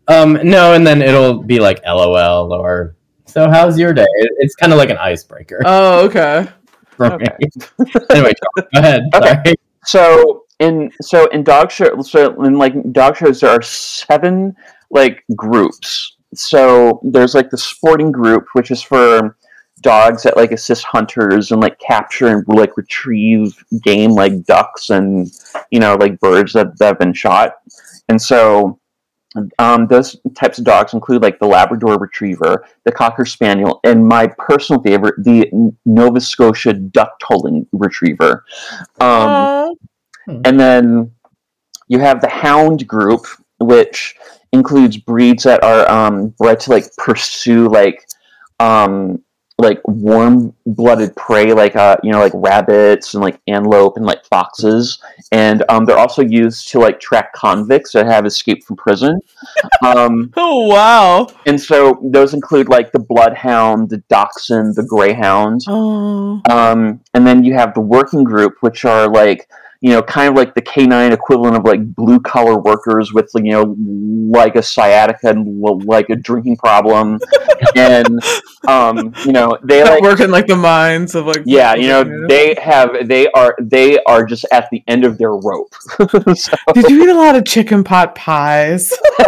Um, 0.07 0.39
no, 0.43 0.73
and 0.73 0.85
then 0.85 1.01
it'll 1.01 1.41
be 1.43 1.59
like 1.59 1.81
LOL 1.85 2.53
or 2.53 2.95
so. 3.25 3.49
How's 3.49 3.77
your 3.79 3.93
day? 3.93 4.05
It's 4.39 4.55
kind 4.55 4.71
of 4.73 4.77
like 4.77 4.89
an 4.89 4.97
icebreaker 4.97 5.61
Oh, 5.65 6.05
okay. 6.05 6.47
for 6.89 7.13
Okay. 7.13 7.25
me. 7.39 7.85
anyway, 8.09 8.33
go 8.55 8.63
ahead. 8.75 9.03
Okay. 9.15 9.35
Sorry. 9.43 9.55
so 9.85 10.45
in 10.59 10.91
so 11.01 11.27
in 11.27 11.43
dog 11.43 11.71
show 11.71 12.01
so 12.01 12.43
in 12.43 12.57
like 12.57 12.73
dog 12.91 13.15
shows 13.17 13.39
there 13.39 13.51
are 13.51 13.61
seven 13.61 14.55
like 14.89 15.23
groups. 15.35 16.17
So 16.33 16.99
there's 17.03 17.33
like 17.35 17.49
the 17.49 17.57
sporting 17.57 18.11
group, 18.11 18.47
which 18.53 18.69
is 18.71 18.81
for 18.81 19.37
dogs 19.81 20.23
that 20.23 20.37
like 20.37 20.51
assist 20.51 20.83
hunters 20.85 21.51
and 21.51 21.61
like 21.61 21.77
capture 21.79 22.27
and 22.27 22.45
like 22.47 22.77
retrieve 22.77 23.63
game 23.83 24.11
like 24.11 24.43
ducks 24.45 24.89
and 24.89 25.29
you 25.71 25.79
know 25.79 25.95
like 25.95 26.19
birds 26.19 26.53
that, 26.53 26.77
that 26.77 26.87
have 26.87 26.99
been 26.99 27.13
shot. 27.13 27.53
And 28.09 28.21
so 28.21 28.79
um, 29.59 29.87
those 29.87 30.17
types 30.35 30.57
of 30.57 30.65
dogs 30.65 30.93
include 30.93 31.21
like 31.21 31.39
the 31.39 31.47
Labrador 31.47 31.97
Retriever, 31.97 32.65
the 32.83 32.91
Cocker 32.91 33.25
Spaniel, 33.25 33.79
and 33.83 34.05
my 34.05 34.27
personal 34.37 34.81
favorite, 34.81 35.15
the 35.23 35.49
Nova 35.85 36.19
Scotia 36.19 36.73
Duck-Tolling 36.73 37.65
Retriever. 37.71 38.43
Um, 38.99 39.09
Aw. 39.09 39.69
and 40.27 40.59
then 40.59 41.11
you 41.87 41.99
have 41.99 42.19
the 42.19 42.29
Hound 42.29 42.85
group, 42.87 43.25
which 43.59 44.15
includes 44.51 44.97
breeds 44.97 45.43
that 45.43 45.63
are 45.63 45.89
um, 45.89 46.29
bred 46.37 46.59
to 46.61 46.71
like 46.71 46.85
pursue 46.97 47.69
like 47.69 48.05
um, 48.59 49.23
like 49.61 49.79
warm-blooded 49.85 51.15
prey, 51.15 51.53
like 51.53 51.75
uh, 51.75 51.97
you 52.03 52.11
know, 52.11 52.19
like 52.19 52.33
rabbits 52.35 53.13
and 53.13 53.23
like 53.23 53.39
antelope 53.47 53.97
and 53.97 54.05
like 54.05 54.25
foxes, 54.25 55.01
and 55.31 55.63
um, 55.69 55.85
they're 55.85 55.97
also 55.97 56.21
used 56.21 56.69
to 56.69 56.79
like 56.79 56.99
track 56.99 57.33
convicts 57.33 57.91
that 57.93 58.05
have 58.05 58.25
escaped 58.25 58.63
from 58.63 58.75
prison. 58.75 59.19
Um, 59.83 60.31
oh 60.37 60.67
wow. 60.67 61.27
and 61.47 61.59
so 61.59 61.99
those 62.03 62.35
include 62.35 62.69
like 62.69 62.91
the 62.91 62.99
bloodhound, 62.99 63.89
the 63.89 63.97
dachshund, 64.09 64.75
the 64.75 64.83
greyhound. 64.83 65.61
Oh. 65.67 66.39
Um, 66.49 67.01
and 67.15 67.25
then 67.25 67.43
you 67.43 67.55
have 67.55 67.73
the 67.73 67.81
working 67.81 68.23
group, 68.23 68.57
which 68.61 68.85
are 68.85 69.07
like, 69.07 69.49
you 69.81 69.89
know, 69.89 70.01
kind 70.03 70.29
of 70.29 70.35
like 70.35 70.53
the 70.53 70.61
canine 70.61 71.11
equivalent 71.11 71.55
of 71.55 71.65
like 71.65 71.83
blue 71.95 72.19
collar 72.19 72.59
workers 72.59 73.11
with, 73.13 73.31
you 73.33 73.51
know, 73.51 73.75
like 74.29 74.55
a 74.55 74.61
sciatica 74.61 75.29
and 75.29 75.59
like 75.85 76.07
a 76.09 76.15
drinking 76.15 76.55
problem. 76.57 77.19
and, 77.75 78.21
um, 78.67 79.11
you 79.25 79.31
know, 79.31 79.57
they 79.63 79.83
like, 79.83 80.03
work 80.03 80.19
in 80.19 80.29
like 80.29 80.45
the 80.45 80.55
mines 80.55 81.15
of 81.15 81.25
like. 81.25 81.41
yeah, 81.45 81.73
you 81.73 81.87
know, 81.87 82.27
they 82.27 82.53
have, 82.61 83.07
they 83.07 83.27
are, 83.31 83.55
they 83.59 83.97
are 84.03 84.23
just 84.23 84.45
at 84.51 84.69
the 84.69 84.83
end 84.87 85.03
of 85.03 85.17
their 85.17 85.33
rope. 85.33 85.73
so, 86.35 86.55
Did 86.75 86.87
you 86.87 87.01
eat 87.03 87.09
a 87.09 87.15
lot 87.15 87.35
of 87.35 87.43
chicken 87.43 87.83
pot 87.83 88.13
pies? 88.13 88.93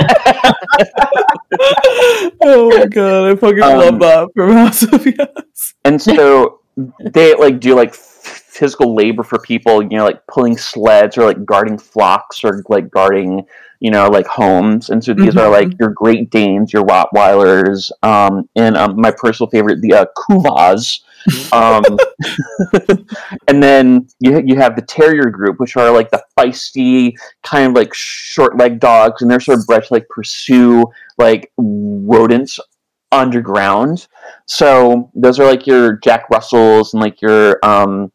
oh 2.44 2.70
my 2.78 2.86
god, 2.86 3.32
I 3.32 3.36
fucking 3.36 3.64
Um, 3.64 3.80
love 3.80 4.00
that 4.00 4.30
from 4.36 4.52
House 4.52 4.84
of 4.84 5.04
Yes. 5.04 5.74
and 5.84 6.00
so 6.00 6.60
they 7.00 7.34
like 7.36 7.60
do 7.60 7.74
like 7.76 7.96
physical 8.24 8.96
labor 8.96 9.24
for 9.24 9.40
people 9.40 9.82
you 9.82 9.98
know 9.98 10.06
like 10.06 10.26
pulling 10.28 10.58
sleds 10.58 11.18
or 11.18 11.26
like 11.26 11.46
guarding 11.46 11.78
flocks 11.78 12.44
or 12.44 12.64
like 12.70 12.90
guarding 12.90 13.46
you 13.84 13.92
know 13.92 14.08
like 14.08 14.26
homes. 14.26 14.90
And 14.90 15.04
so 15.04 15.14
these 15.14 15.36
are 15.36 15.50
like 15.50 15.78
your 15.78 15.90
great 15.90 16.30
danes 16.30 16.72
your 16.72 16.86
rottweilers 16.86 17.92
um 18.02 18.50
and 18.56 18.78
um, 18.78 19.00
my 19.00 19.12
personal 19.12 19.50
favorite 19.50 19.82
the 19.82 19.94
uh, 19.94 20.06
kuvasz. 20.18 21.02
Um, 21.52 21.84
and 23.48 23.62
then 23.62 24.08
you 24.20 24.42
you 24.46 24.56
have 24.56 24.78
the 24.78 24.82
terrier 24.82 25.30
group, 25.30 25.60
which 25.60 25.76
are 25.76 25.92
like 25.92 26.12
the 26.12 26.24
feisty 26.38 27.14
kind 27.44 27.68
of 27.68 27.74
like 27.74 27.94
short 27.94 28.58
leg 28.58 28.80
dogs, 28.80 29.22
and 29.22 29.30
they're 29.30 29.42
sort 29.42 29.60
of 29.60 29.66
bred 29.66 29.84
to 29.84 29.94
like 29.94 30.08
pursue 30.10 30.86
like 31.18 31.52
rodents 31.58 32.60
underground. 33.12 34.08
So 34.46 35.12
those 35.14 35.40
are 35.40 35.46
like 35.46 35.68
your 35.68 35.98
Jack 35.98 36.30
Russells 36.30 36.94
and 36.94 37.04
like 37.04 37.22
your 37.22 37.60
um, 37.64 38.13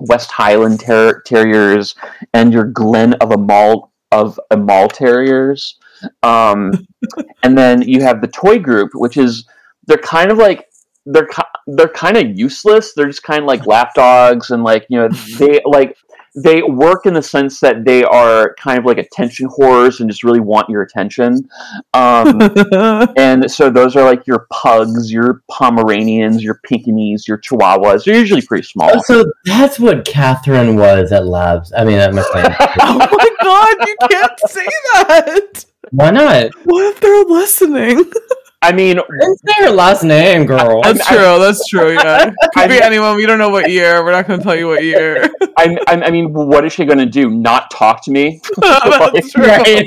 West 0.00 0.30
Highland 0.30 0.80
ter- 0.80 1.20
Terriers 1.22 1.94
and 2.34 2.52
your 2.52 2.64
Glen 2.64 3.14
of 3.14 3.32
a 3.32 3.38
Mall 3.38 3.92
of 4.12 4.38
a 4.50 4.56
Mall 4.56 4.88
Terriers. 4.88 5.78
Um, 6.22 6.72
and 7.42 7.56
then 7.56 7.82
you 7.82 8.02
have 8.02 8.20
the 8.20 8.28
toy 8.28 8.58
group, 8.58 8.90
which 8.94 9.16
is 9.16 9.46
they're 9.86 9.96
kind 9.98 10.30
of 10.30 10.38
like 10.38 10.68
they're 11.06 11.28
they're 11.66 11.88
kind 11.88 12.16
of 12.16 12.38
useless. 12.38 12.92
They're 12.94 13.06
just 13.06 13.22
kind 13.22 13.40
of 13.40 13.46
like 13.46 13.66
lap 13.66 13.94
dogs, 13.94 14.50
and 14.50 14.62
like 14.62 14.86
you 14.88 14.98
know 14.98 15.08
they 15.38 15.60
like 15.64 15.96
they 16.36 16.62
work 16.62 17.06
in 17.06 17.14
the 17.14 17.22
sense 17.22 17.60
that 17.60 17.84
they 17.84 18.04
are 18.04 18.54
kind 18.60 18.78
of 18.78 18.84
like 18.84 18.98
attention 18.98 19.48
whores 19.48 20.00
and 20.00 20.10
just 20.10 20.22
really 20.22 20.40
want 20.40 20.68
your 20.68 20.82
attention. 20.82 21.48
Um, 21.94 22.40
and 23.16 23.50
so 23.50 23.70
those 23.70 23.96
are 23.96 24.04
like 24.04 24.26
your 24.26 24.46
pugs, 24.52 25.10
your 25.10 25.42
Pomeranians, 25.50 26.42
your 26.42 26.60
Pinkinese, 26.70 27.26
your 27.26 27.38
Chihuahuas. 27.38 28.04
They're 28.04 28.18
usually 28.18 28.42
pretty 28.42 28.64
small. 28.64 28.90
Oh, 28.94 29.02
so 29.06 29.32
that's 29.46 29.80
what 29.80 30.04
Catherine 30.04 30.76
was 30.76 31.10
at 31.10 31.26
Labs. 31.26 31.72
I 31.76 31.84
mean, 31.84 31.98
at 31.98 32.12
McLean. 32.12 32.44
oh 32.80 32.98
my 32.98 33.28
god, 33.42 33.88
you 33.88 33.96
can't 34.10 34.40
say 34.48 34.66
that. 34.92 35.64
Why 35.90 36.10
not? 36.10 36.50
What 36.64 36.84
if 36.92 37.00
they're 37.00 37.24
listening? 37.24 38.12
I 38.68 38.72
mean, 38.72 38.98
It's 38.98 39.42
their 39.42 39.70
last 39.70 40.02
name, 40.02 40.44
girl. 40.44 40.82
That's 40.82 41.00
I'm- 41.08 41.16
true. 41.18 41.38
That's 41.44 41.68
true. 41.68 41.92
Yeah, 41.92 42.24
could 42.54 42.68
be 42.68 42.74
I'm- 42.74 42.82
anyone. 42.82 43.16
We 43.16 43.24
don't 43.26 43.38
know 43.38 43.48
what 43.50 43.70
year. 43.70 44.04
We're 44.04 44.12
not 44.12 44.26
going 44.26 44.40
to 44.40 44.44
tell 44.44 44.56
you 44.56 44.66
what 44.66 44.82
year. 44.82 45.30
I, 45.56 45.76
I, 45.86 45.92
I 46.06 46.10
mean, 46.10 46.32
what 46.32 46.64
is 46.64 46.72
she 46.72 46.84
going 46.84 46.98
to 46.98 47.06
do? 47.06 47.30
Not 47.30 47.70
talk 47.70 48.02
to 48.04 48.10
me? 48.10 48.40
That's 48.60 49.32
true. 49.32 49.44
Right. 49.44 49.86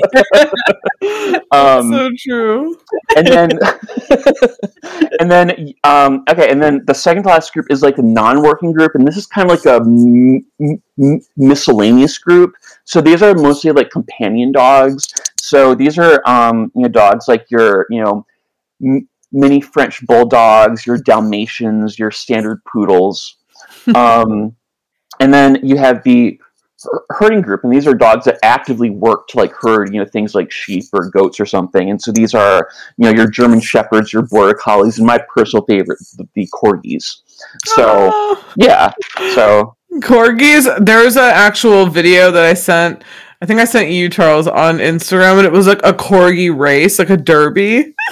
Um, 1.52 1.92
so 1.92 2.10
true. 2.18 2.76
and 3.16 3.26
then 3.26 3.50
and 5.20 5.30
then 5.30 5.72
um, 5.84 6.24
okay 6.30 6.50
and 6.50 6.62
then 6.62 6.82
the 6.86 6.94
second 6.94 7.22
to 7.24 7.28
last 7.30 7.52
group 7.52 7.66
is 7.70 7.82
like 7.82 7.98
a 7.98 8.02
non-working 8.02 8.72
group 8.72 8.92
and 8.94 9.06
this 9.06 9.16
is 9.16 9.26
kind 9.26 9.50
of 9.50 9.56
like 9.56 9.66
a 9.66 9.76
m- 9.84 10.46
m- 10.98 11.20
miscellaneous 11.36 12.18
group 12.18 12.54
so 12.84 13.00
these 13.00 13.22
are 13.22 13.34
mostly 13.34 13.70
like 13.72 13.90
companion 13.90 14.52
dogs 14.52 15.08
so 15.38 15.74
these 15.74 15.98
are 15.98 16.22
um, 16.28 16.70
you 16.74 16.82
know 16.82 16.88
dogs 16.88 17.26
like 17.28 17.46
your 17.50 17.86
you 17.90 18.02
know 18.02 18.24
m- 18.84 19.08
mini 19.32 19.60
french 19.60 20.04
bulldogs 20.06 20.86
your 20.86 20.98
dalmatians 20.98 21.98
your 21.98 22.10
standard 22.10 22.60
poodles. 22.64 23.36
Um, 23.94 24.56
and 25.20 25.32
then 25.32 25.58
you 25.62 25.76
have 25.76 26.02
the 26.02 26.38
herding 27.10 27.42
group 27.42 27.60
and 27.62 27.70
these 27.72 27.86
are 27.86 27.92
dogs 27.94 28.24
that 28.24 28.38
actively 28.42 28.88
work 28.88 29.28
to 29.28 29.36
like 29.36 29.52
herd 29.52 29.92
you 29.92 30.00
know 30.00 30.06
things 30.06 30.34
like 30.34 30.50
sheep 30.50 30.84
or 30.94 31.10
goats 31.10 31.38
or 31.38 31.44
something. 31.46 31.90
And 31.90 32.00
so 32.00 32.10
these 32.10 32.34
are 32.34 32.68
you 32.96 33.04
know 33.06 33.14
your 33.14 33.28
german 33.30 33.60
shepherds 33.60 34.12
your 34.12 34.22
border 34.22 34.54
collies 34.54 34.98
and 34.98 35.06
my 35.06 35.18
personal 35.34 35.64
favorite 35.66 35.98
the, 36.16 36.26
the 36.34 36.48
corgis. 36.52 37.20
So 37.66 38.10
Ah. 38.12 38.52
yeah 38.56 38.92
so 39.34 39.76
corgis 40.00 40.66
there's 40.84 41.16
an 41.16 41.24
actual 41.24 41.86
video 41.86 42.30
that 42.30 42.44
i 42.44 42.54
sent 42.54 43.04
i 43.40 43.46
think 43.46 43.60
i 43.60 43.64
sent 43.64 43.90
you 43.90 44.08
charles 44.08 44.46
on 44.46 44.78
instagram 44.78 45.38
and 45.38 45.46
it 45.46 45.52
was 45.52 45.66
like 45.66 45.80
a 45.84 45.92
corgi 45.92 46.56
race 46.56 46.98
like 46.98 47.10
a 47.10 47.16
derby. 47.16 47.94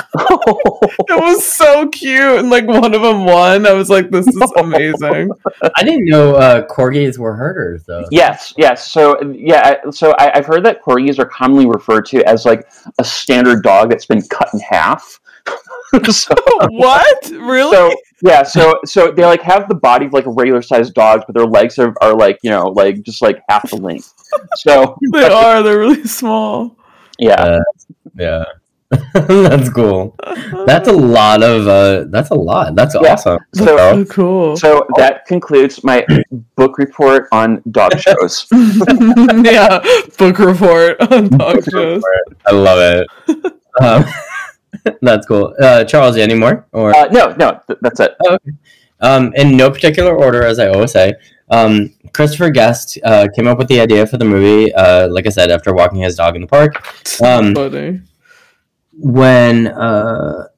It 1.10 1.18
was 1.18 1.44
so 1.44 1.88
cute 1.88 2.38
and 2.38 2.50
like 2.50 2.66
one 2.66 2.94
of 2.94 3.00
them 3.00 3.24
won. 3.24 3.66
I 3.66 3.72
was 3.72 3.88
like 3.88 4.10
this 4.10 4.26
is 4.26 4.52
amazing. 4.56 5.30
I 5.76 5.82
didn't 5.82 6.04
know 6.04 6.34
uh, 6.34 6.66
corgis 6.66 7.18
were 7.18 7.34
herders, 7.34 7.84
though. 7.84 8.04
yes 8.10 8.52
yes. 8.56 8.92
So 8.92 9.20
yeah 9.32 9.90
so 9.90 10.14
I, 10.18 10.36
i've 10.36 10.46
heard 10.46 10.64
that 10.66 10.82
corgis 10.82 11.18
are 11.18 11.24
commonly 11.26 11.66
referred 11.66 12.06
to 12.06 12.22
as 12.28 12.44
like 12.44 12.68
a 12.98 13.04
standard 13.04 13.62
dog 13.62 13.90
that's 13.90 14.06
been 14.06 14.22
cut 14.22 14.50
in 14.52 14.60
half. 14.60 15.20
So, 16.10 16.34
what? 16.68 17.30
Really? 17.30 17.74
So 17.74 17.96
yeah 18.22 18.42
so 18.42 18.78
so 18.84 19.10
they 19.10 19.24
like 19.24 19.40
have 19.40 19.68
the 19.68 19.74
body 19.74 20.04
of 20.06 20.12
like 20.12 20.26
a 20.26 20.30
regular 20.30 20.60
sized 20.60 20.92
dog 20.92 21.22
but 21.26 21.34
their 21.34 21.46
legs 21.46 21.78
are, 21.78 21.94
are 22.02 22.14
like 22.14 22.38
you 22.42 22.50
know 22.50 22.66
like 22.68 23.00
just 23.02 23.22
like 23.22 23.42
half 23.48 23.70
the 23.70 23.76
length 23.76 24.12
so 24.56 24.96
they 25.12 25.24
are 25.24 25.62
they're 25.62 25.78
really 25.78 26.04
small 26.04 26.76
yeah 27.18 27.58
Yeah. 28.16 28.44
that's 29.12 29.68
cool. 29.68 30.16
That's 30.64 30.88
a 30.88 30.92
lot 30.92 31.42
of. 31.42 31.68
Uh, 31.68 32.04
that's 32.08 32.30
a 32.30 32.34
lot. 32.34 32.74
That's 32.74 32.94
Yeah. 32.94 33.12
awesome. 33.12 33.38
So- 33.54 33.76
so 33.76 34.04
cool 34.06 34.56
so 34.56 34.86
that 34.96 35.26
concludes 35.26 35.84
my 35.84 36.06
book 36.56 36.78
report 36.78 37.28
on 37.30 37.60
dog 37.70 37.92
shows 38.00 38.46
yeah 39.44 39.80
book 40.16 40.38
report 40.38 40.96
on 41.12 41.28
dog 41.28 41.62
shows 41.70 42.02
I 42.46 42.52
love 42.52 42.78
it. 42.80 43.06
um, 43.82 44.04
that's 45.02 45.26
cool. 45.26 45.54
Uh, 45.60 45.84
Charles, 45.84 46.16
any 46.16 46.34
more? 46.34 46.66
Or 46.72 46.96
uh, 46.96 47.08
no 47.12 47.34
no 47.36 47.60
th- 47.66 47.78
that's 47.82 48.00
it 48.00 48.16
um, 49.00 49.32
in 49.36 49.54
no 49.56 49.70
particular 49.70 50.16
order, 50.16 50.42
as 50.44 50.58
I 50.58 50.68
always 50.68 50.92
say. 50.92 51.12
Um, 51.50 51.94
Christopher 52.12 52.50
Guest 52.50 52.98
uh, 53.04 53.28
came 53.34 53.46
up 53.46 53.58
with 53.58 53.68
the 53.68 53.80
idea 53.80 54.06
for 54.06 54.16
the 54.16 54.24
movie. 54.24 54.74
Uh, 54.74 55.08
like 55.08 55.26
I 55.26 55.30
said, 55.30 55.50
after 55.50 55.74
walking 55.74 56.00
his 56.00 56.16
dog 56.16 56.36
in 56.36 56.42
the 56.42 56.48
park, 56.48 56.74
Um, 57.22 57.54
funny 57.54 58.00
when 58.98 59.68
uh, 59.68 60.48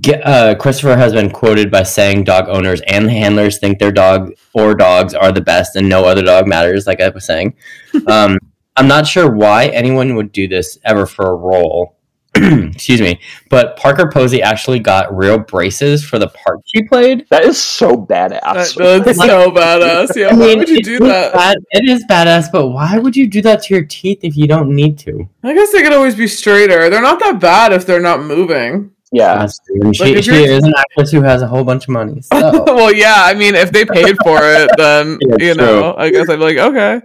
Ge- 0.00 0.20
uh, 0.24 0.54
Christopher 0.56 0.96
has 0.96 1.12
been 1.12 1.30
quoted 1.30 1.70
by 1.70 1.84
saying 1.84 2.24
dog 2.24 2.48
owners 2.48 2.80
and 2.88 3.10
handlers 3.10 3.58
think 3.58 3.78
their 3.78 3.92
dog 3.92 4.32
or 4.52 4.74
dogs 4.74 5.14
are 5.14 5.30
the 5.30 5.40
best 5.40 5.76
and 5.76 5.88
no 5.88 6.04
other 6.04 6.22
dog 6.22 6.46
matters, 6.46 6.86
like 6.86 7.00
I 7.00 7.08
was 7.08 7.24
saying. 7.24 7.54
um, 8.06 8.38
I'm 8.76 8.88
not 8.88 9.06
sure 9.06 9.30
why 9.30 9.66
anyone 9.68 10.16
would 10.16 10.32
do 10.32 10.48
this 10.48 10.76
ever 10.84 11.06
for 11.06 11.30
a 11.30 11.36
role. 11.36 11.95
Excuse 12.74 13.00
me. 13.00 13.20
But 13.50 13.76
Parker 13.76 14.10
Posey 14.12 14.42
actually 14.42 14.78
got 14.78 15.16
real 15.16 15.38
braces 15.38 16.04
for 16.04 16.18
the 16.18 16.28
part 16.28 16.60
she 16.66 16.82
played. 16.84 17.26
that 17.30 17.44
is 17.44 17.62
so 17.62 17.96
badass 17.96 18.74
That- 18.76 19.02
that's 19.04 19.18
so 19.26 19.50
badass 19.50 20.16
yeah 20.16 20.34
why 20.34 20.54
would 20.54 20.68
you 20.68 20.82
do 20.82 20.98
that 21.00 21.32
bad- 21.32 21.58
it 21.70 21.88
is 21.88 22.04
badass, 22.10 22.50
but 22.52 22.68
why 22.68 22.98
would 22.98 23.16
you 23.16 23.26
do 23.26 23.40
that 23.42 23.62
to 23.64 23.74
your 23.74 23.84
teeth 23.84 24.20
if 24.22 24.36
you 24.36 24.46
don't 24.46 24.74
need 24.74 24.98
to? 25.00 25.28
I 25.42 25.54
guess 25.54 25.72
they 25.72 25.82
could 25.82 25.92
always 25.92 26.14
be 26.14 26.26
straighter. 26.26 26.90
They're 26.90 27.02
not 27.02 27.18
that 27.20 27.40
bad 27.40 27.72
if 27.72 27.86
they're 27.86 28.00
not 28.00 28.20
moving. 28.20 28.90
yeah 29.12 29.38
That's 29.38 29.58
true. 29.66 29.80
Like, 29.82 29.94
she, 29.94 30.14
if 30.14 30.24
she 30.24 30.30
you're- 30.32 30.44
is 30.56 30.64
an 30.64 30.74
actress 30.76 31.10
who 31.12 31.22
has 31.22 31.40
a 31.42 31.46
whole 31.46 31.64
bunch 31.64 31.84
of 31.84 31.90
money. 31.90 32.20
So. 32.22 32.64
well, 32.66 32.92
yeah. 32.92 33.14
I 33.18 33.34
mean, 33.34 33.54
if 33.54 33.70
they 33.72 33.84
paid 33.84 34.16
for 34.24 34.38
it, 34.42 34.70
then 34.76 35.18
Yeah, 35.38 35.46
you 35.46 35.54
know, 35.54 35.94
I 35.96 36.10
guess 36.10 36.28
I'd 36.28 36.36
be 36.36 36.42
like, 36.42 36.56
okay. 36.58 37.00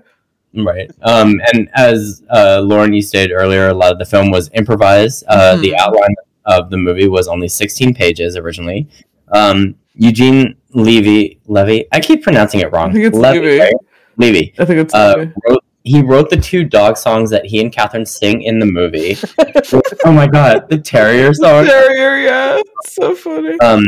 Right. 0.53 0.91
Um, 1.03 1.39
and 1.53 1.69
as 1.75 2.23
uh, 2.29 2.61
Lauren, 2.63 2.91
you 2.93 3.01
stated 3.01 3.33
earlier, 3.33 3.69
a 3.69 3.73
lot 3.73 3.91
of 3.93 3.99
the 3.99 4.05
film 4.05 4.31
was 4.31 4.49
improvised. 4.53 5.23
Uh, 5.27 5.55
The 5.57 5.71
Mhm. 5.71 5.79
outline 5.79 6.15
of 6.45 6.69
the 6.69 6.77
movie 6.77 7.07
was 7.07 7.27
only 7.27 7.47
16 7.47 7.93
pages 7.93 8.35
originally. 8.35 8.87
Um, 9.31 9.75
Eugene 9.95 10.55
Levy, 10.73 11.39
Levy, 11.47 11.85
I 11.91 11.99
keep 11.99 12.23
pronouncing 12.23 12.59
it 12.61 12.71
wrong. 12.73 12.89
I 12.89 12.93
think 12.93 13.05
it's 13.05 13.17
Levy. 13.17 13.39
Levy. 13.39 13.59
right? 13.59 13.73
Levy. 14.17 14.53
I 14.59 14.65
think 14.65 14.79
it's 14.79 14.93
Uh, 14.93 15.13
okay. 15.17 15.31
wrote, 15.47 15.63
he 15.83 16.01
wrote 16.01 16.29
the 16.29 16.37
two 16.37 16.63
dog 16.63 16.97
songs 16.97 17.29
that 17.29 17.45
he 17.45 17.59
and 17.61 17.71
Catherine 17.71 18.05
sing 18.05 18.41
in 18.43 18.59
the 18.59 18.65
movie. 18.65 19.17
oh 20.05 20.11
my 20.11 20.27
god, 20.27 20.69
the 20.69 20.77
Terrier 20.77 21.33
song. 21.33 21.65
Terrier. 21.65 22.17
Yeah, 22.25 22.59
it's 22.83 22.93
so 22.95 23.15
funny. 23.15 23.57
um, 23.61 23.83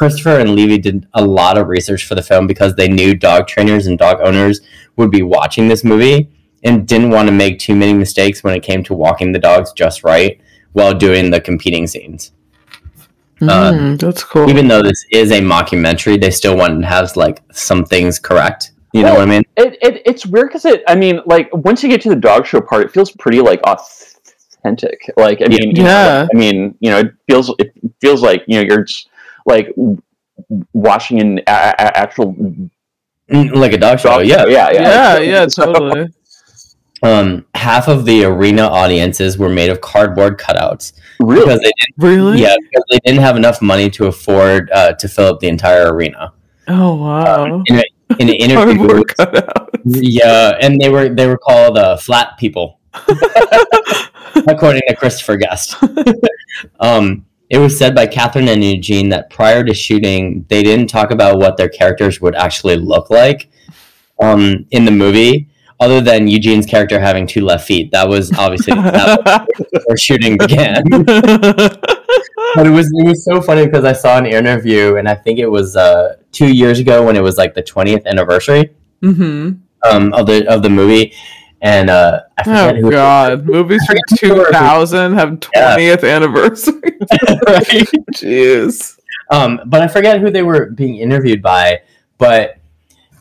Christopher 0.00 0.38
and 0.40 0.54
Levy 0.54 0.78
did 0.78 1.06
a 1.12 1.22
lot 1.22 1.58
of 1.58 1.68
research 1.68 2.06
for 2.06 2.14
the 2.14 2.22
film 2.22 2.46
because 2.46 2.74
they 2.74 2.88
knew 2.88 3.14
dog 3.14 3.46
trainers 3.46 3.86
and 3.86 3.98
dog 3.98 4.18
owners 4.22 4.62
would 4.96 5.10
be 5.10 5.20
watching 5.22 5.68
this 5.68 5.84
movie 5.84 6.30
and 6.64 6.88
didn't 6.88 7.10
want 7.10 7.28
to 7.28 7.32
make 7.32 7.58
too 7.58 7.76
many 7.76 7.92
mistakes 7.92 8.42
when 8.42 8.54
it 8.54 8.62
came 8.62 8.82
to 8.84 8.94
walking 8.94 9.32
the 9.32 9.38
dogs 9.38 9.74
just 9.74 10.02
right 10.02 10.40
while 10.72 10.94
doing 10.94 11.30
the 11.30 11.38
competing 11.38 11.86
scenes. 11.86 12.32
uh, 13.42 13.72
Mm, 13.72 14.00
that's 14.00 14.24
cool. 14.24 14.48
Even 14.48 14.68
though 14.68 14.82
this 14.82 15.04
is 15.12 15.30
a 15.32 15.40
mockumentary, 15.42 16.18
they 16.18 16.30
still 16.30 16.56
wanted 16.56 16.80
to 16.80 16.86
have 16.86 17.14
like 17.16 17.42
some 17.52 17.84
things 17.84 18.18
correct. 18.18 18.72
You 18.94 19.02
know 19.02 19.12
what 19.12 19.22
I 19.22 19.26
mean? 19.26 19.42
it, 19.58 19.76
it 19.82 20.02
it's 20.06 20.24
weird 20.26 20.48
because 20.48 20.64
it 20.64 20.82
i 20.88 20.94
mean 20.96 21.20
like 21.26 21.48
once 21.54 21.82
you 21.82 21.90
get 21.90 22.00
to 22.00 22.08
the 22.08 22.16
dog 22.16 22.46
show 22.46 22.60
part 22.62 22.82
it 22.86 22.90
feels 22.90 23.10
pretty 23.12 23.40
like 23.40 23.60
authentic 23.62 24.98
like 25.16 25.40
i 25.42 25.46
mean 25.48 25.76
you 25.76 25.82
know, 25.84 25.88
Yeah. 25.88 26.26
i 26.32 26.36
mean 26.36 26.74
you 26.80 26.90
know 26.90 26.98
it 27.00 27.12
feels 27.28 27.54
it 27.58 27.72
feels 28.00 28.20
like 28.22 28.42
you 28.48 28.56
know 28.56 28.62
you're 28.62 28.82
just 28.84 29.08
like 29.46 29.68
w- 29.76 29.98
watching 30.72 31.20
an 31.20 31.38
a- 31.46 31.74
a- 31.78 31.98
actual 31.98 32.34
Mm, 33.30 33.54
Like 33.54 33.72
a 33.72 33.78
dog 33.78 34.00
show, 34.00 34.08
dog 34.08 34.26
yeah. 34.26 34.42
show. 34.42 34.48
yeah 34.48 34.70
yeah 34.72 34.80
yeah, 34.82 35.18
yeah, 35.18 35.46
totally. 35.46 36.08
Um, 37.02 37.46
half 37.54 37.88
of 37.88 38.04
the 38.04 38.24
arena 38.24 38.64
audiences 38.64 39.38
were 39.38 39.48
made 39.48 39.70
of 39.70 39.80
cardboard 39.80 40.38
cutouts 40.38 40.92
really 41.18 41.40
because 41.46 41.60
they 41.60 41.72
Really? 41.96 42.42
Yeah, 42.42 42.54
because 42.60 42.84
they 42.90 42.98
didn't 43.06 43.22
have 43.22 43.36
enough 43.38 43.62
money 43.62 43.88
to 43.90 44.04
afford 44.06 44.68
uh, 44.70 44.92
to 44.92 45.08
fill 45.08 45.28
up 45.32 45.40
the 45.40 45.48
entire 45.48 45.94
arena. 45.94 46.34
Oh 46.68 46.96
wow. 46.96 47.62
In, 47.68 47.76
a, 47.78 47.82
in 48.18 48.28
an 48.28 48.34
interview, 48.44 48.76
Cardboard 48.76 49.16
cutout. 49.16 49.70
yeah, 49.86 50.58
and 50.60 50.78
they 50.78 50.90
were 50.90 51.08
they 51.08 51.26
were 51.26 51.38
called 51.38 51.78
uh, 51.78 51.96
flat 51.96 52.36
people, 52.38 52.80
according 54.46 54.82
to 54.88 54.94
Christopher 54.96 55.36
Guest. 55.36 55.76
um, 56.80 57.24
it 57.50 57.58
was 57.58 57.76
said 57.76 57.94
by 57.94 58.06
Catherine 58.06 58.48
and 58.48 58.64
Eugene 58.64 59.08
that 59.08 59.28
prior 59.28 59.64
to 59.64 59.74
shooting, 59.74 60.46
they 60.48 60.62
didn't 60.62 60.88
talk 60.88 61.10
about 61.10 61.38
what 61.38 61.56
their 61.56 61.68
characters 61.68 62.20
would 62.20 62.36
actually 62.36 62.76
look 62.76 63.10
like 63.10 63.50
um, 64.22 64.66
in 64.70 64.84
the 64.84 64.90
movie, 64.90 65.48
other 65.80 66.00
than 66.00 66.28
Eugene's 66.28 66.64
character 66.64 67.00
having 67.00 67.26
two 67.26 67.44
left 67.44 67.66
feet. 67.66 67.90
That 67.90 68.08
was 68.08 68.32
obviously 68.38 68.74
that 68.80 69.48
was 69.58 69.66
before 69.72 69.96
shooting 69.96 70.38
began. 70.38 70.84
but 70.90 72.66
it 72.66 72.70
was 72.70 72.86
it 72.86 73.06
was 73.06 73.24
so 73.24 73.42
funny 73.42 73.66
because 73.66 73.84
I 73.84 73.92
saw 73.94 74.16
an 74.16 74.26
interview, 74.26 74.96
and 74.96 75.08
I 75.08 75.16
think 75.16 75.40
it 75.40 75.48
was 75.48 75.76
uh, 75.76 76.16
two 76.30 76.54
years 76.54 76.78
ago 76.78 77.04
when 77.04 77.16
it 77.16 77.22
was 77.22 77.36
like 77.36 77.54
the 77.54 77.62
twentieth 77.62 78.06
anniversary 78.06 78.74
hmm 79.00 79.52
um, 79.90 80.12
of 80.12 80.26
the 80.26 80.46
of 80.48 80.62
the 80.62 80.70
movie, 80.70 81.12
and 81.62 81.90
uh, 81.90 82.20
I 82.38 82.42
forget 82.44 82.76
Oh 82.76 82.80
who. 82.80 82.90
God! 82.90 83.44
Movies 83.46 83.84
from 83.86 83.96
2000 84.16 85.14
have 85.14 85.38
Yeah. 85.54 85.76
20th 85.76 86.08
anniversary. 86.10 86.80
right? 87.46 87.88
Jeez. 88.14 88.98
Um, 89.30 89.60
but 89.66 89.82
I 89.82 89.88
forget 89.88 90.20
who 90.20 90.30
they 90.30 90.42
were 90.42 90.70
being 90.70 90.96
interviewed 90.96 91.42
by. 91.42 91.80
But 92.18 92.56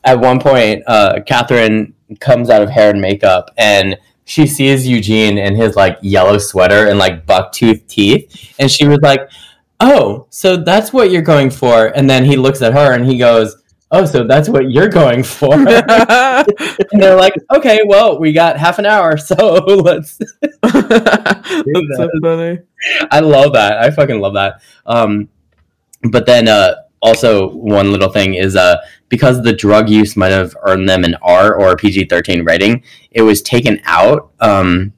at 0.04 0.20
one 0.20 0.40
point, 0.40 0.84
uh, 0.88 1.20
Catherine 1.26 1.94
comes 2.20 2.50
out 2.50 2.62
of 2.62 2.70
hair 2.70 2.90
and 2.90 3.00
makeup, 3.02 3.52
and 3.58 3.98
she 4.26 4.48
sees 4.48 4.88
Eugene 4.88 5.38
in 5.38 5.56
his 5.56 5.76
like 5.76 5.98
yellow 6.02 6.38
sweater 6.38 6.88
and 6.88 6.98
like 7.00 7.26
bucktooth 7.26 7.86
teeth, 7.88 8.54
and 8.60 8.70
she 8.72 8.88
was 8.88 9.00
like, 9.02 9.30
"Oh, 9.80 10.26
so 10.30 10.58
that's 10.58 10.92
what 10.94 11.12
you're 11.12 11.22
going 11.22 11.50
for?" 11.50 11.88
And 11.88 12.10
then 12.10 12.26
he 12.26 12.36
looks 12.38 12.62
at 12.62 12.74
her 12.74 12.94
and 12.94 13.06
he 13.06 13.18
goes. 13.18 13.59
Oh, 13.92 14.06
so 14.06 14.24
that's 14.24 14.48
what 14.48 14.70
you're 14.72 14.88
going 14.88 15.24
for? 15.24 15.54
and 15.56 15.66
they're 16.92 17.16
like, 17.16 17.34
okay, 17.56 17.82
well, 17.86 18.20
we 18.20 18.32
got 18.32 18.58
half 18.58 18.78
an 18.78 18.86
hour, 18.86 19.18
so 19.18 19.36
let's. 19.36 20.18
That's 20.62 21.98
so 21.98 22.10
funny. 22.22 22.60
I 23.12 23.20
love 23.20 23.54
that. 23.54 23.80
I 23.80 23.90
fucking 23.90 24.20
love 24.20 24.36
that. 24.36 24.62
Um, 24.86 25.30
but 26.04 26.26
then 26.26 26.48
uh, 26.48 26.76
also 27.02 27.50
one 27.50 27.92
little 27.92 28.10
thing 28.10 28.36
is 28.36 28.56
uh, 28.56 28.78
because 29.10 29.42
the 29.42 29.54
drug 29.54 29.90
use 29.90 30.16
might 30.16 30.32
have 30.32 30.56
earned 30.68 30.88
them 30.88 31.04
an 31.04 31.16
R 31.22 31.54
or 31.60 31.72
a 31.72 31.76
PG 31.76 32.06
thirteen 32.06 32.46
rating, 32.46 32.84
it 33.12 33.24
was 33.24 33.42
taken 33.42 33.82
out 33.86 34.32
um, 34.40 34.94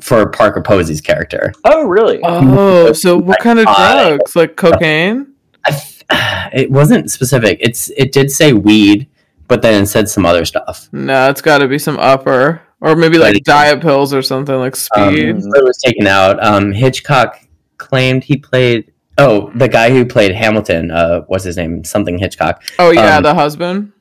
for 0.00 0.28
Parker 0.30 0.62
Posey's 0.62 1.00
character. 1.00 1.52
Oh, 1.64 1.86
really? 1.86 2.20
Oh, 2.22 2.92
so 2.92 3.16
what 3.16 3.40
kind 3.40 3.58
of 3.58 3.66
drugs? 3.66 4.34
Like 4.34 4.56
cocaine? 4.56 5.34
I 5.66 5.70
f- 5.70 5.93
it 6.52 6.70
wasn't 6.70 7.10
specific. 7.10 7.58
It's 7.60 7.90
it 7.96 8.12
did 8.12 8.30
say 8.30 8.52
weed, 8.52 9.08
but 9.48 9.62
then 9.62 9.82
it 9.82 9.86
said 9.86 10.08
some 10.08 10.26
other 10.26 10.44
stuff. 10.44 10.88
No, 10.92 11.28
it's 11.30 11.40
got 11.40 11.58
to 11.58 11.68
be 11.68 11.78
some 11.78 11.98
upper, 11.98 12.62
or 12.80 12.96
maybe 12.96 13.18
like 13.18 13.34
Like- 13.34 13.44
diet 13.44 13.80
pills 13.80 14.12
or 14.14 14.22
something 14.22 14.56
like 14.56 14.74
Um, 14.96 15.14
speed. 15.14 15.42
so 15.42 15.50
it 15.54 15.64
was 15.64 15.78
taken 15.84 16.06
out. 16.06 16.42
Um, 16.44 16.72
Hitchcock 16.72 17.38
claimed 17.78 18.24
he 18.24 18.36
played. 18.36 18.90
Oh, 19.16 19.50
the 19.54 19.68
guy 19.68 19.90
who 19.90 20.04
played 20.04 20.34
Hamilton. 20.34 20.90
Uh, 20.90 21.20
what's 21.28 21.44
his 21.44 21.56
name? 21.56 21.84
Something 21.84 22.18
Hitchcock. 22.18 22.62
oh 22.78 22.90
yeah, 22.90 23.16
um, 23.18 23.22
the 23.22 23.34
husband. 23.34 23.92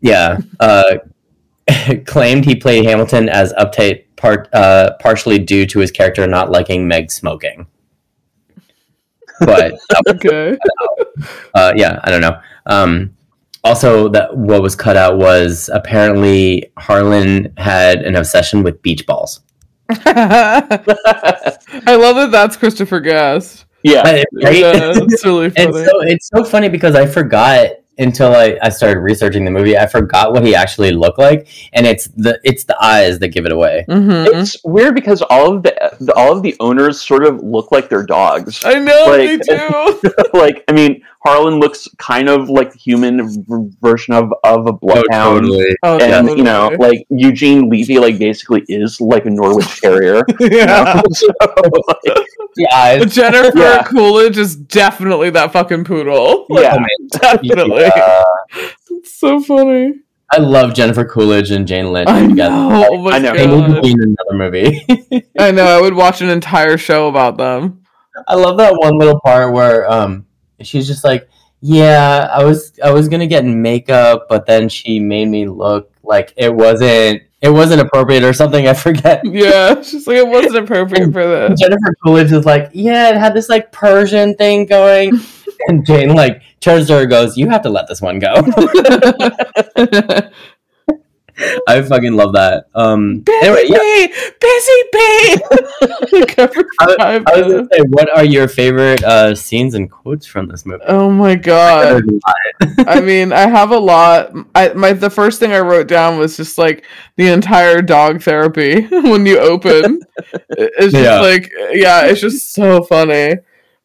Yeah. 0.00 0.38
Uh, 0.60 0.94
claimed 2.06 2.44
he 2.44 2.54
played 2.54 2.84
Hamilton 2.84 3.28
as 3.28 3.52
uptight, 3.54 4.04
part 4.16 4.48
uh, 4.52 4.92
partially 5.00 5.38
due 5.38 5.66
to 5.66 5.78
his 5.80 5.90
character 5.90 6.26
not 6.26 6.50
liking 6.50 6.86
Meg 6.88 7.10
smoking. 7.10 7.66
But 9.40 9.74
Okay. 10.08 10.56
uh, 11.54 11.72
yeah, 11.76 12.00
I 12.04 12.10
don't 12.10 12.20
know. 12.20 12.40
Um, 12.66 13.16
also, 13.64 14.08
that 14.08 14.36
what 14.36 14.62
was 14.62 14.76
cut 14.76 14.96
out 14.96 15.18
was 15.18 15.68
apparently 15.72 16.70
Harlan 16.78 17.52
had 17.56 18.02
an 18.02 18.16
obsession 18.16 18.62
with 18.62 18.80
beach 18.82 19.06
balls. 19.06 19.40
I 19.90 20.68
love 21.88 22.16
that. 22.16 22.28
That's 22.30 22.56
Christopher 22.56 23.00
Guest. 23.00 23.66
yeah. 23.82 24.02
Right? 24.02 24.24
Yeah, 24.34 24.92
that's 24.94 25.24
really 25.24 25.46
It's 25.56 25.56
funny. 25.56 25.84
so 25.84 26.00
it's 26.02 26.28
so 26.28 26.44
funny 26.44 26.68
because 26.68 26.94
I 26.94 27.06
forgot 27.06 27.70
until 28.00 28.34
I, 28.34 28.58
I 28.62 28.68
started 28.70 28.98
researching 29.00 29.44
the 29.44 29.50
movie. 29.50 29.76
I 29.78 29.86
forgot 29.86 30.32
what 30.32 30.44
he 30.44 30.54
actually 30.54 30.90
looked 30.92 31.18
like, 31.18 31.46
and 31.72 31.86
it's 31.86 32.08
the 32.08 32.40
it's 32.42 32.64
the 32.64 32.76
eyes 32.82 33.18
that 33.20 33.28
give 33.28 33.46
it 33.46 33.52
away. 33.52 33.84
Mhm. 33.88 34.26
It's 34.34 34.56
weird 34.64 34.94
because 34.94 35.22
all 35.22 35.54
of 35.56 35.62
the, 35.62 35.74
the 36.00 36.12
all 36.14 36.32
of 36.36 36.42
the 36.42 36.56
owners 36.60 37.00
sort 37.00 37.24
of 37.24 37.42
look 37.42 37.70
like 37.70 37.88
their 37.88 38.04
dogs. 38.04 38.64
I 38.64 38.74
know 38.80 39.12
they 39.16 39.36
like- 39.36 39.42
do. 39.46 40.12
like, 40.38 40.64
I 40.68 40.72
mean, 40.72 41.02
Harlan 41.24 41.60
looks 41.60 41.86
kind 41.98 42.28
of 42.30 42.48
like 42.48 42.72
the 42.72 42.78
human 42.78 43.28
v- 43.28 43.70
version 43.82 44.14
of 44.14 44.32
of 44.42 44.66
a 44.66 44.72
bloodhound. 44.72 45.46
Oh, 45.82 45.98
And 45.98 46.28
you 46.30 46.42
know, 46.42 46.70
like 46.78 47.04
Eugene 47.10 47.68
Levy, 47.68 47.98
like 47.98 48.18
basically 48.18 48.64
is 48.68 49.00
like 49.00 49.26
a 49.26 49.30
Norwich 49.30 49.80
Terrier. 49.80 50.22
you 50.40 50.48
yeah. 50.50 50.64
know? 50.94 51.02
so, 51.12 51.26
like, 51.36 52.26
The 52.56 52.68
eyes. 52.74 53.14
Jennifer 53.14 53.52
Yeah. 53.58 53.82
Coolidge 53.82 54.38
is 54.38 54.56
definitely 54.56 55.30
that 55.30 55.52
fucking 55.52 55.84
poodle. 55.84 56.46
Like, 56.50 56.64
yeah, 56.64 56.78
definitely. 57.12 57.82
Yeah. 57.82 58.24
It's 58.90 59.14
so 59.20 59.40
funny. 59.40 59.94
I 60.32 60.38
love 60.38 60.74
Jennifer 60.74 61.04
Coolidge 61.04 61.50
and 61.50 61.66
Jane 61.66 61.92
Lynch 61.92 62.08
I 62.08 62.26
together. 62.26 62.54
know. 62.54 62.86
Oh 62.92 62.98
my 63.02 63.12
I 63.12 63.18
know. 63.18 63.32
They 63.34 63.46
need 63.46 63.74
to 63.74 63.80
be 63.82 63.90
in 63.90 64.00
another 64.02 64.32
movie. 64.50 64.86
I 65.38 65.50
know. 65.50 65.64
I 65.64 65.80
would 65.80 65.94
watch 65.94 66.22
an 66.22 66.28
entire 66.30 66.78
show 66.78 67.08
about 67.08 67.36
them. 67.36 67.82
I 68.28 68.34
love 68.36 68.56
that 68.58 68.74
one 68.74 68.96
little 68.98 69.20
part 69.20 69.52
where 69.52 69.90
um 69.90 70.26
she's 70.62 70.86
just 70.86 71.04
like, 71.04 71.28
yeah, 71.60 72.28
I 72.32 72.44
was 72.44 72.72
I 72.82 72.90
was 72.90 73.08
gonna 73.08 73.26
get 73.26 73.44
makeup, 73.44 74.26
but 74.28 74.46
then 74.46 74.68
she 74.68 74.98
made 74.98 75.28
me 75.28 75.46
look 75.46 75.92
like 76.02 76.32
it 76.36 76.54
wasn't 76.54 77.22
it 77.42 77.50
wasn't 77.50 77.80
appropriate 77.80 78.22
or 78.22 78.32
something. 78.32 78.66
I 78.68 78.74
forget. 78.74 79.22
Yeah, 79.30 79.80
she's 79.82 80.06
like, 80.06 80.16
it 80.16 80.28
wasn't 80.28 80.56
appropriate 80.56 81.12
for 81.12 81.26
this. 81.26 81.60
Jennifer 81.60 81.94
Coolidge 82.04 82.32
is 82.32 82.44
like, 82.44 82.70
yeah, 82.72 83.10
it 83.10 83.16
had 83.16 83.34
this 83.34 83.48
like 83.48 83.72
Persian 83.72 84.34
thing 84.34 84.66
going, 84.66 85.18
and 85.68 85.86
Jane 85.86 86.14
like 86.14 86.42
turns 86.60 86.88
to 86.88 86.94
her 86.94 87.00
and 87.02 87.10
goes, 87.10 87.36
"You 87.36 87.48
have 87.48 87.62
to 87.62 87.70
let 87.70 87.88
this 87.88 88.02
one 88.02 88.18
go." 88.18 88.34
I 91.68 91.82
fucking 91.82 92.14
love 92.14 92.32
that. 92.34 92.66
Um, 92.74 93.22
anyway, 93.28 93.64
yeah, 93.66 94.06
busy 94.40 94.82
bee. 94.92 95.36
I- 96.80 97.20
I 97.26 97.40
was 97.42 97.52
gonna 97.52 97.68
say, 97.72 97.80
what 97.88 98.16
are 98.16 98.24
your 98.24 98.48
favorite 98.48 99.02
uh, 99.04 99.34
scenes 99.34 99.74
and 99.74 99.90
quotes 99.90 100.26
from 100.26 100.48
this 100.48 100.64
movie? 100.66 100.82
Oh 100.86 101.10
my 101.10 101.34
god! 101.34 102.02
I 102.86 103.00
mean, 103.00 103.32
I 103.32 103.46
have 103.48 103.70
a 103.70 103.78
lot. 103.78 104.32
I 104.54 104.72
my 104.74 104.92
the 104.92 105.10
first 105.10 105.40
thing 105.40 105.52
I 105.52 105.60
wrote 105.60 105.88
down 105.88 106.18
was 106.18 106.36
just 106.36 106.58
like 106.58 106.84
the 107.16 107.28
entire 107.28 107.82
dog 107.82 108.22
therapy 108.22 108.86
when 108.90 109.26
you 109.26 109.38
open. 109.38 110.00
It's 110.50 110.92
just 110.92 111.04
Yeah. 111.04 111.20
like 111.20 111.50
yeah, 111.72 112.06
it's 112.06 112.20
just 112.20 112.52
so 112.52 112.82
funny. 112.82 113.36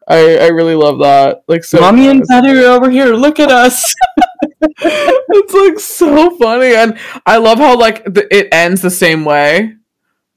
I 0.07 0.37
I 0.37 0.47
really 0.49 0.75
love 0.75 0.99
that. 0.99 1.43
Like 1.47 1.63
so, 1.63 1.79
Mommy 1.79 2.07
and. 2.07 2.23
Daddy 2.27 2.49
are 2.51 2.71
over 2.71 2.89
here. 2.89 3.07
Look 3.15 3.39
at 3.39 3.49
us. 3.51 3.93
It's 4.61 5.53
like 5.53 5.79
so 5.79 6.35
funny, 6.37 6.75
and 6.75 6.97
I 7.25 7.37
love 7.37 7.57
how 7.59 7.77
like 7.77 8.03
the, 8.05 8.27
it 8.35 8.49
ends 8.51 8.81
the 8.81 8.89
same 8.89 9.25
way 9.25 9.75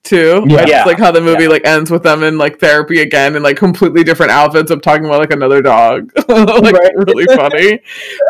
too. 0.09 0.45
Yeah. 0.49 0.57
I 0.57 0.59
just 0.61 0.69
Yeah. 0.69 0.85
like 0.85 0.99
how 0.99 1.11
the 1.13 1.21
movie 1.21 1.47
like 1.49 1.65
ends 1.67 1.91
with 1.91 2.03
them 2.03 2.23
in 2.23 2.39
like 2.39 2.59
therapy 2.59 3.01
again 3.03 3.37
in 3.37 3.43
like 3.43 3.57
completely 3.57 4.03
different 4.03 4.33
outfits 4.33 4.71
I'm 4.71 4.81
talking 4.81 5.05
about 5.05 5.21
like 5.21 5.33
another 5.33 5.61
dog. 5.63 6.11
like 6.29 6.75
Right. 6.75 6.93
really 6.97 7.27
funny. 7.27 7.75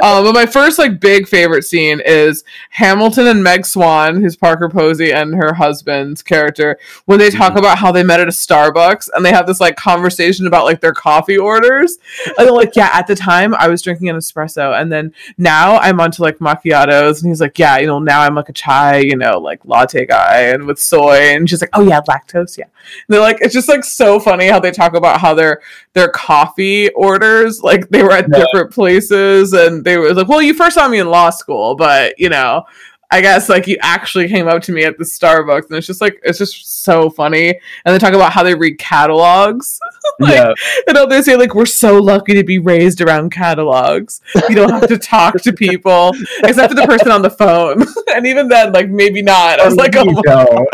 um, 0.03 0.25
but 0.25 0.35
my 0.35 0.47
first 0.47 0.79
like 0.79 1.01
big 1.01 1.27
favorite 1.29 1.63
scene 1.65 2.01
is 2.05 2.45
Hamilton 2.71 3.27
and 3.29 3.43
Meg 3.43 3.65
Swan, 3.65 4.21
who's 4.21 4.37
Parker 4.37 4.69
Posey 4.69 5.13
and 5.13 5.35
her 5.35 5.55
husband's 5.55 6.23
character, 6.23 6.79
when 7.07 7.19
they 7.19 7.31
talk 7.31 7.57
about 7.57 7.79
how 7.79 7.93
they 7.93 8.03
met 8.03 8.21
at 8.21 8.29
a 8.29 8.33
Starbucks 8.33 9.09
and 9.15 9.25
they 9.25 9.31
have 9.33 9.47
this 9.47 9.61
like 9.61 9.77
conversation 9.77 10.47
about 10.47 10.65
like 10.65 10.81
their 10.81 10.93
coffee 10.93 11.39
orders. 11.39 11.99
And 12.27 12.47
they're 12.47 12.53
like, 12.53 12.75
yeah, 12.77 12.91
at 12.93 13.07
the 13.07 13.15
time 13.15 13.55
I 13.55 13.69
was 13.69 13.83
drinking 13.83 14.09
an 14.09 14.17
espresso, 14.17 14.79
and 14.81 14.91
then 14.91 15.13
now 15.37 15.77
I'm 15.79 16.01
onto 16.01 16.23
like 16.23 16.39
macchiatos. 16.39 17.21
And 17.23 17.29
he's 17.29 17.41
like, 17.41 17.59
yeah, 17.59 17.79
you 17.79 17.87
know, 17.87 17.99
now 17.99 18.23
I'm 18.23 18.35
like 18.35 18.49
a 18.49 18.53
chai, 18.53 18.99
you 18.99 19.17
know, 19.17 19.39
like 19.39 19.65
latte 19.65 20.07
guy 20.07 20.41
and 20.43 20.65
with 20.65 20.79
soy. 20.79 21.17
And 21.37 21.49
she's 21.49 21.61
like, 21.73 21.81
oh 21.83 21.89
yeah, 21.89 22.01
lactose, 22.09 22.59
yeah. 22.59 22.65
And 22.65 22.73
they're 23.09 23.21
like, 23.21 23.39
it's 23.41 23.55
just 23.55 23.69
like 23.69 23.85
so 23.85 24.19
funny 24.21 24.49
how 24.49 24.61
they 24.61 24.71
talk 24.71 24.95
about 24.95 25.21
how 25.21 25.35
their 25.35 25.61
their 25.93 26.09
coffee 26.11 26.91
orders, 26.91 27.63
like 27.63 27.89
they 27.89 28.03
were 28.03 28.13
at 28.13 28.29
Yeah. 28.31 28.45
different 28.45 28.73
places, 28.73 29.53
and 29.53 29.85
they 29.85 29.97
were 29.99 30.13
like, 30.15 30.29
well, 30.29 30.43
you 30.43 30.55
first 30.55 30.75
saw 30.75 30.89
me 30.89 30.99
in 30.99 31.09
law 31.09 31.31
school, 31.31 31.75
but 31.77 32.19
you 32.19 32.29
know. 32.29 32.65
I 33.11 33.23
guess 33.23 33.49
like 33.49 33.67
you 33.67 33.79
actually 33.81 34.29
came 34.29 34.49
up 34.49 34.63
to 34.65 34.73
me 34.73 34.85
at 34.85 34.99
the 34.99 35.05
Starbucks, 35.05 35.69
and 35.69 35.79
it's 35.79 35.87
just 35.87 36.03
like 36.03 36.21
it's 36.23 36.37
just 36.39 36.83
so 36.85 37.09
funny. 37.09 37.49
And 37.85 37.95
they 37.95 37.99
talk 37.99 38.13
about 38.13 38.33
how 38.33 38.43
they 38.43 38.55
read 38.55 38.79
catalogs, 38.79 39.81
Like, 40.21 40.35
yeah, 40.35 40.53
and 40.87 40.97
how 40.97 41.07
they 41.07 41.23
say 41.23 41.37
like 41.37 41.55
we're 41.55 41.65
so 41.65 41.97
lucky 41.99 42.35
to 42.35 42.45
be 42.45 42.59
raised 42.59 43.01
around 43.01 43.31
catalogs. 43.31 44.21
You 44.51 44.57
don't 44.57 44.71
have 44.71 44.89
to 44.89 44.99
talk 44.99 45.41
to 45.43 45.53
people 45.55 46.13
except 46.45 46.71
for 46.71 46.75
the 46.75 46.87
person 46.87 47.11
on 47.11 47.23
the 47.23 47.31
phone, 47.31 47.83
and 48.15 48.27
even 48.27 48.47
then, 48.49 48.73
like 48.73 48.91
maybe 48.91 49.23
not. 49.23 49.59
I 49.59 49.65
was 49.65 49.77
like, 49.77 49.97
oh, 49.97 50.05
my- 50.05 50.23
no. 50.27 50.67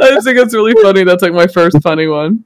I 0.00 0.10
just 0.10 0.26
think 0.26 0.38
it's 0.38 0.54
really 0.54 0.74
funny. 0.82 1.04
That's 1.04 1.22
like 1.22 1.34
my 1.34 1.46
first 1.46 1.82
funny 1.82 2.06
one. 2.06 2.44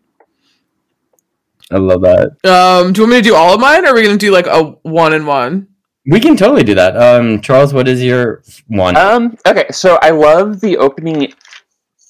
I 1.70 1.76
love 1.76 2.01
that. 2.03 2.32
Um, 2.45 2.93
do 2.93 3.03
you 3.03 3.05
want 3.07 3.11
me 3.12 3.16
to 3.18 3.22
do 3.22 3.34
all 3.36 3.55
of 3.55 3.61
mine, 3.61 3.84
or 3.84 3.91
are 3.91 3.95
we 3.95 4.03
gonna 4.03 4.16
do 4.16 4.32
like 4.32 4.49
a 4.49 4.64
one 4.82 5.12
and 5.12 5.28
one? 5.28 5.68
We 6.07 6.19
can 6.21 6.37
totally 6.37 6.65
do 6.65 6.75
that. 6.75 6.97
Um, 6.97 7.41
Charles, 7.41 7.75
what 7.75 7.87
is 7.87 8.03
your 8.03 8.43
one? 8.69 8.97
Um. 8.97 9.37
Okay. 9.47 9.67
So 9.71 9.99
I 10.03 10.11
love 10.11 10.61
the 10.61 10.79
opening 10.79 11.33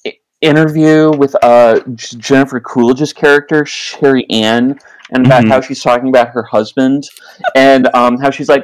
i- 0.05 0.17
interview 0.39 1.11
with 1.17 1.35
uh 1.43 1.81
Jennifer 1.95 2.59
Coolidge's 2.61 3.11
character 3.13 3.65
Sherri 3.65 4.25
Ann, 4.29 4.79
and 5.11 5.25
about 5.25 5.43
Mhm. 5.43 5.49
how 5.49 5.61
she's 5.61 5.83
talking 5.83 6.07
about 6.09 6.29
her 6.29 6.43
husband, 6.43 7.07
and 7.55 7.93
um, 7.93 8.17
how 8.17 8.29
she's 8.29 8.47
like, 8.49 8.63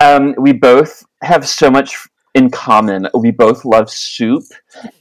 um, 0.00 0.34
we 0.38 0.52
both 0.52 1.04
have 1.22 1.46
so 1.48 1.70
much 1.70 1.96
in 2.34 2.48
common. 2.50 3.08
We 3.14 3.32
both 3.32 3.64
love 3.64 3.90
soup, 3.90 4.44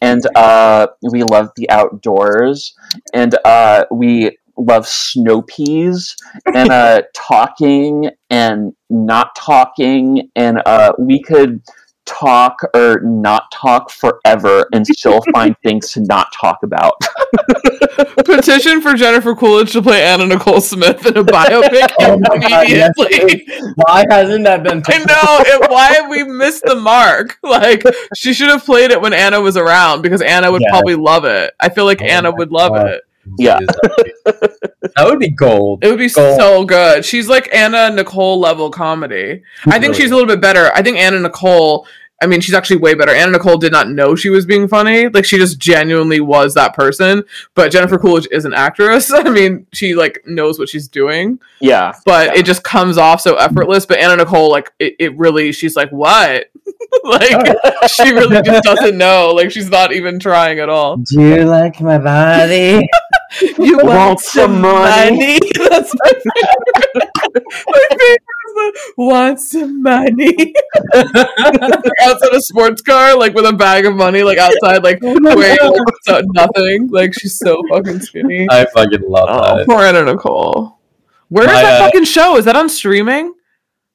and 0.01 0.25
uh, 0.35 0.87
we 1.03 1.21
love 1.21 1.49
the 1.55 1.69
outdoors, 1.69 2.73
and 3.13 3.37
uh, 3.45 3.85
we 3.91 4.37
love 4.57 4.87
snow 4.87 5.43
peas, 5.43 6.15
and 6.55 6.71
uh, 6.71 7.03
talking 7.13 8.09
and 8.31 8.73
not 8.89 9.35
talking, 9.35 10.29
and 10.35 10.61
uh, 10.65 10.93
we 10.97 11.21
could 11.21 11.61
talk 12.05 12.57
or 12.73 13.01
not 13.01 13.51
talk 13.51 13.91
forever 13.91 14.65
and 14.73 14.87
still 14.87 15.21
find 15.33 15.55
things 15.61 15.91
to 15.91 15.99
not 16.01 16.27
talk 16.33 16.63
about. 16.63 16.93
Petition 18.25 18.81
for 18.81 18.93
Jennifer 18.93 19.35
Coolidge 19.35 19.73
to 19.73 19.81
play 19.81 20.03
Anna 20.03 20.25
Nicole 20.25 20.61
Smith 20.61 21.05
in 21.05 21.17
a 21.17 21.23
biopic 21.23 21.89
Oh 21.99 22.17
my 22.19 22.37
God, 22.37 22.69
yes, 22.69 22.93
immediately. 22.97 23.45
Why 23.75 24.05
hasn't 24.09 24.43
that 24.45 24.63
been? 24.63 24.81
I 24.87 24.97
know. 24.99 25.05
It, 25.65 25.69
why 25.71 25.87
have 25.93 26.09
we 26.09 26.23
missed 26.23 26.63
the 26.65 26.75
mark? 26.75 27.37
Like 27.43 27.83
she 28.15 28.33
should 28.33 28.49
have 28.49 28.63
played 28.65 28.91
it 28.91 29.01
when 29.01 29.13
Anna 29.13 29.41
was 29.41 29.57
around 29.57 30.01
because 30.01 30.21
Anna 30.21 30.51
would 30.51 30.61
Yeah. 30.61 30.69
probably 30.69 30.95
love 30.95 31.25
it. 31.25 31.53
I 31.59 31.69
feel 31.69 31.85
like 31.85 32.01
Oh 32.01 32.05
Anna 32.05 32.31
would 32.31 32.51
love 32.51 32.73
God. 32.73 32.87
it. 32.87 33.03
Yeah. 33.37 33.59
that 34.25 35.05
would 35.05 35.19
be 35.19 35.29
gold. 35.29 35.83
It 35.83 35.89
would 35.89 35.99
be 35.99 36.09
Gold. 36.09 36.39
so 36.39 36.65
good. 36.65 37.05
She's 37.05 37.27
like 37.27 37.53
Anna 37.53 37.89
Nicole 37.89 38.39
level 38.39 38.69
comedy. 38.69 39.43
I 39.65 39.79
think 39.79 39.95
she's 39.95 40.11
a 40.11 40.15
little 40.15 40.27
bit 40.27 40.41
better. 40.41 40.71
I 40.73 40.81
think 40.81 40.97
Anna 40.97 41.19
Nicole. 41.19 41.87
I 42.21 42.25
mean, 42.25 42.41
she's 42.41 42.55
actually 42.55 42.77
way 42.77 42.95
better. 42.95 43.11
Anna 43.13 43.33
Nicole 43.33 43.57
did 43.57 43.71
not 43.71 43.89
know 43.89 44.15
she 44.15 44.29
was 44.29 44.45
being 44.45 44.67
funny. 44.67 45.07
Like 45.07 45.23
she 45.23 45.37
just 45.37 45.59
genuinely 45.59 46.19
was 46.19 46.55
that 46.55 46.73
person. 46.73 47.23
But 47.53 47.71
Jennifer 47.71 47.99
Coolidge 47.99 48.27
is 48.31 48.45
an 48.45 48.53
actress. 48.55 49.13
I 49.13 49.23
mean, 49.23 49.67
she 49.71 49.93
like 49.93 50.23
knows 50.25 50.57
what 50.57 50.67
she's 50.69 50.87
doing. 50.87 51.39
Yeah. 51.59 51.93
but 52.05 52.27
Yeah. 52.27 52.39
it 52.39 52.45
just 52.45 52.63
comes 52.63 52.97
off 52.97 53.21
so 53.21 53.35
effortless. 53.35 53.85
But 53.85 53.99
Anna 53.99 54.15
Nicole, 54.15 54.49
like, 54.49 54.71
it, 54.79 54.95
it 54.97 55.17
really, 55.17 55.51
she's 55.51 55.75
like, 55.75 55.91
what? 55.91 56.49
like, 57.03 57.55
she 57.87 58.11
really 58.11 58.41
just 58.41 58.63
doesn't 58.63 58.97
know. 58.97 59.31
Like, 59.35 59.51
she's 59.51 59.69
not 59.69 59.93
even 59.93 60.17
trying 60.19 60.59
at 60.59 60.69
all. 60.69 60.97
Do 60.97 61.21
you 61.21 61.43
like 61.45 61.79
my 61.81 61.99
body? 61.99 62.87
You 63.59 63.77
want 63.83 64.19
some 64.21 64.61
money? 64.61 65.37
That's 65.69 65.93
my 65.93 66.11
favorite. 66.13 67.43
My 68.75 68.95
favorite 68.95 68.95
is 68.95 68.95
the 68.95 68.95
want 68.97 69.39
some 69.39 69.81
money. 69.81 70.53
outside 72.01 72.33
a 72.33 72.41
sports 72.41 72.81
car, 72.81 73.17
like 73.17 73.33
with 73.33 73.45
a 73.45 73.53
bag 73.53 73.85
of 73.85 73.95
money, 73.95 74.23
like 74.23 74.37
outside, 74.37 74.83
like 74.83 74.99
wait, 75.01 75.59
so 76.03 76.21
nothing. 76.33 76.87
Like 76.89 77.13
she's 77.13 77.37
so 77.37 77.61
fucking 77.69 77.99
skinny. 78.01 78.47
I 78.49 78.65
fucking 78.73 79.01
love 79.07 79.27
Oh, 79.29 79.57
that. 79.57 79.67
poor 79.67 79.81
Anna 79.81 80.03
Nicole. 80.05 80.77
Where 81.29 81.43
is 81.45 81.47
My, 81.53 81.61
that 81.61 81.81
uh, 81.81 81.85
fucking 81.85 82.05
show? 82.05 82.37
Is 82.37 82.45
that 82.45 82.55
on 82.55 82.69
streaming? 82.69 83.33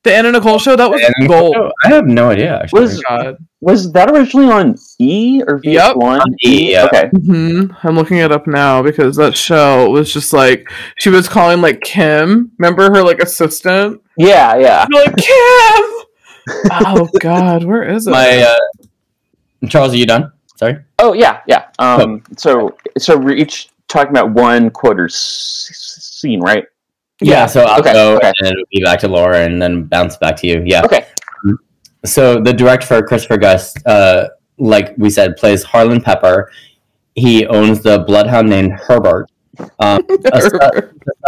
The 0.04 0.12
Anna 0.14 0.32
Nicole 0.32 0.58
show? 0.58 0.74
That 0.74 0.90
was 0.90 1.00
And- 1.18 1.28
gold. 1.28 1.54
Oh, 1.56 1.70
I 1.84 1.88
have 1.88 2.06
no 2.06 2.30
idea. 2.30 2.58
Actually, 2.60 2.80
Was- 2.82 3.02
God. 3.02 3.36
Was 3.60 3.92
that 3.92 4.10
originally 4.10 4.50
on 4.50 4.76
E 4.98 5.40
or 5.46 5.60
VH1? 5.60 5.72
Yep. 5.72 5.96
On 5.96 6.34
E, 6.44 6.72
yeah. 6.72 6.84
Okay. 6.86 7.08
hmm 7.10 7.66
I'm 7.84 7.94
looking 7.94 8.16
it 8.18 8.32
up 8.32 8.48
now 8.48 8.82
because 8.82 9.14
that 9.16 9.36
show 9.36 9.88
was 9.90 10.12
just 10.12 10.32
like 10.32 10.68
she 10.98 11.08
was 11.10 11.28
calling 11.28 11.60
like 11.60 11.80
Kim. 11.82 12.50
Remember 12.58 12.90
her 12.92 13.04
like 13.04 13.20
assistant? 13.20 14.00
Yeah, 14.18 14.56
yeah. 14.56 14.84
You're 14.90 15.04
like 15.04 15.16
Kim. 15.16 15.84
oh 16.72 17.08
God, 17.20 17.62
where 17.62 17.84
is 17.84 18.08
it? 18.08 18.10
my 18.10 18.38
uh, 18.42 19.68
Charles, 19.68 19.92
are 19.94 19.96
you 19.96 20.06
done? 20.06 20.32
Sorry. 20.56 20.78
Oh, 20.98 21.12
yeah, 21.12 21.40
yeah. 21.46 21.68
Um, 21.78 22.24
so, 22.36 22.76
so 22.98 23.16
we're 23.16 23.36
each 23.36 23.68
talking 23.88 24.10
about 24.10 24.30
one 24.32 24.70
quarter 24.70 25.04
s- 25.06 25.68
s- 25.70 26.02
scene, 26.20 26.40
right? 26.40 26.64
Yeah. 27.22 27.46
so 27.46 27.62
I'll 27.62 27.80
okay, 27.80 27.92
go, 27.92 28.16
okay. 28.16 28.32
and 28.40 28.48
it'll 28.48 28.64
be 28.72 28.82
back 28.82 28.98
to 29.00 29.08
Laura, 29.08 29.38
and 29.44 29.60
then 29.60 29.84
bounce 29.84 30.16
back 30.16 30.36
to 30.36 30.46
you. 30.46 30.62
Yeah. 30.64 30.82
Okay. 30.84 31.06
So 32.04 32.40
the 32.40 32.52
director 32.52 32.86
for 32.86 33.02
Christopher 33.06 33.36
Guest, 33.36 33.78
uh, 33.86 34.28
like 34.58 34.94
we 34.98 35.08
said, 35.10 35.36
plays 35.36 35.62
Harlan 35.62 36.00
Pepper. 36.00 36.50
He 37.14 37.46
owns 37.46 37.80
the 37.82 38.00
bloodhound 38.00 38.48
named 38.48 38.72
Herbert. 38.72 39.28
Um, 39.78 40.02
a 40.32 40.40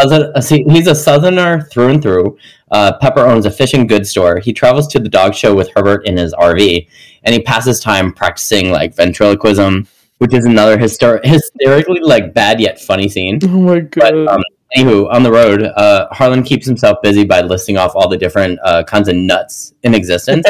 Southern- 0.00 0.32
a- 0.34 0.72
he's 0.72 0.86
a 0.86 0.94
southerner 0.94 1.62
through 1.70 1.88
and 1.90 2.02
through. 2.02 2.36
Uh, 2.72 2.96
Pepper 2.98 3.20
owns 3.20 3.46
a 3.46 3.50
fishing 3.50 3.86
goods 3.86 4.10
store. 4.10 4.38
He 4.40 4.52
travels 4.52 4.88
to 4.88 4.98
the 4.98 5.08
dog 5.08 5.34
show 5.34 5.54
with 5.54 5.70
Herbert 5.76 6.06
in 6.06 6.16
his 6.16 6.32
RV, 6.34 6.88
and 7.22 7.32
he 7.34 7.40
passes 7.40 7.78
time 7.80 8.12
practicing 8.12 8.70
like 8.70 8.96
ventriloquism, 8.96 9.86
which 10.18 10.34
is 10.34 10.44
another 10.46 10.76
hyster- 10.76 11.24
hysterically 11.24 12.00
like 12.00 12.34
bad 12.34 12.60
yet 12.60 12.80
funny 12.80 13.08
scene. 13.08 13.38
oh 13.44 13.60
my 13.60 13.80
God. 13.80 13.92
But 14.24 14.28
um, 14.28 14.42
anywho, 14.76 15.10
on 15.10 15.22
the 15.22 15.30
road, 15.30 15.62
uh, 15.62 16.08
Harlan 16.12 16.42
keeps 16.42 16.66
himself 16.66 16.98
busy 17.02 17.24
by 17.24 17.40
listing 17.40 17.76
off 17.76 17.92
all 17.94 18.08
the 18.08 18.16
different 18.16 18.58
uh, 18.62 18.82
kinds 18.84 19.08
of 19.08 19.16
nuts 19.16 19.74
in 19.82 19.94
existence. 19.94 20.46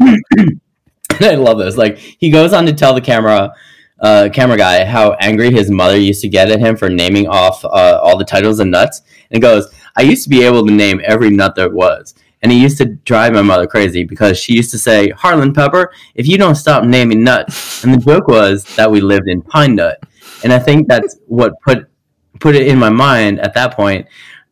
and 0.00 0.20
I 1.20 1.34
love 1.34 1.58
this. 1.58 1.76
Like 1.76 1.98
he 1.98 2.30
goes 2.30 2.52
on 2.52 2.66
to 2.66 2.72
tell 2.72 2.94
the 2.94 3.00
camera, 3.00 3.52
uh, 4.00 4.28
camera 4.32 4.56
guy, 4.56 4.84
how 4.84 5.12
angry 5.20 5.50
his 5.50 5.70
mother 5.70 5.96
used 5.96 6.20
to 6.22 6.28
get 6.28 6.50
at 6.50 6.60
him 6.60 6.76
for 6.76 6.88
naming 6.88 7.26
off 7.26 7.64
uh, 7.64 8.00
all 8.02 8.18
the 8.18 8.24
titles 8.24 8.60
of 8.60 8.66
nuts, 8.66 9.02
and 9.30 9.40
goes, 9.40 9.72
"I 9.96 10.02
used 10.02 10.24
to 10.24 10.30
be 10.30 10.42
able 10.42 10.66
to 10.66 10.72
name 10.72 11.00
every 11.04 11.30
nut 11.30 11.54
there 11.54 11.70
was." 11.70 12.14
And 12.42 12.52
he 12.52 12.60
used 12.60 12.78
to 12.78 12.84
drive 12.84 13.32
my 13.32 13.42
mother 13.42 13.66
crazy 13.66 14.04
because 14.04 14.38
she 14.38 14.52
used 14.52 14.70
to 14.70 14.78
say, 14.78 15.08
Harlan 15.10 15.52
Pepper, 15.52 15.90
if 16.14 16.28
you 16.28 16.38
don't 16.38 16.54
stop 16.54 16.84
naming 16.84 17.24
nuts. 17.24 17.82
And 17.82 17.94
the 17.94 17.98
joke 17.98 18.28
was 18.28 18.62
that 18.76 18.90
we 18.90 19.00
lived 19.00 19.26
in 19.26 19.42
Pine 19.42 19.74
Nut. 19.74 19.98
And 20.44 20.52
I 20.52 20.58
think 20.58 20.86
that's 20.86 21.16
what 21.26 21.54
put 21.64 21.88
put 22.40 22.54
it 22.54 22.66
in 22.66 22.78
my 22.78 22.90
mind 22.90 23.40
at 23.40 23.54
that 23.54 23.74
point. 23.74 24.06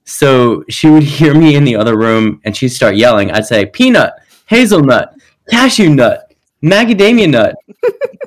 So 0.04 0.64
she 0.68 0.88
would 0.88 1.02
hear 1.02 1.34
me 1.34 1.56
in 1.56 1.64
the 1.64 1.76
other 1.76 1.96
room 1.96 2.40
and 2.44 2.56
she'd 2.56 2.68
start 2.68 2.96
yelling. 2.96 3.30
I'd 3.30 3.46
say, 3.46 3.66
peanut, 3.66 4.12
hazelnut, 4.46 5.14
cashew 5.50 5.90
nut, 5.90 6.32
macadamia 6.62 7.30
nut. 7.30 7.54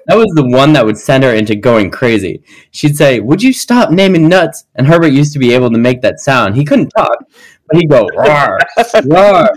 that 0.08 0.18
was 0.18 0.32
the 0.36 0.47
one 0.47 0.74
that 0.74 0.86
would 0.86 0.97
send 0.97 1.24
her 1.24 1.34
into 1.34 1.55
going 1.55 1.91
crazy. 1.91 2.41
She'd 2.72 2.95
say, 2.95 3.20
Would 3.20 3.43
you 3.43 3.53
stop 3.53 3.91
naming 3.91 4.28
nuts? 4.28 4.66
And 4.76 4.88
Herbert 4.88 5.08
used 5.08 5.34
to 5.34 5.39
be 5.39 5.53
able 5.53 5.70
to 5.72 5.78
make 5.78 6.01
that 6.01 6.20
sound. 6.20 6.55
He 6.55 6.66
couldn't 6.66 6.89
talk, 6.89 7.18
but 7.68 7.78
he'd 7.78 7.89
go, 7.89 8.08
roar, 8.16 8.60
roar. 9.05 9.49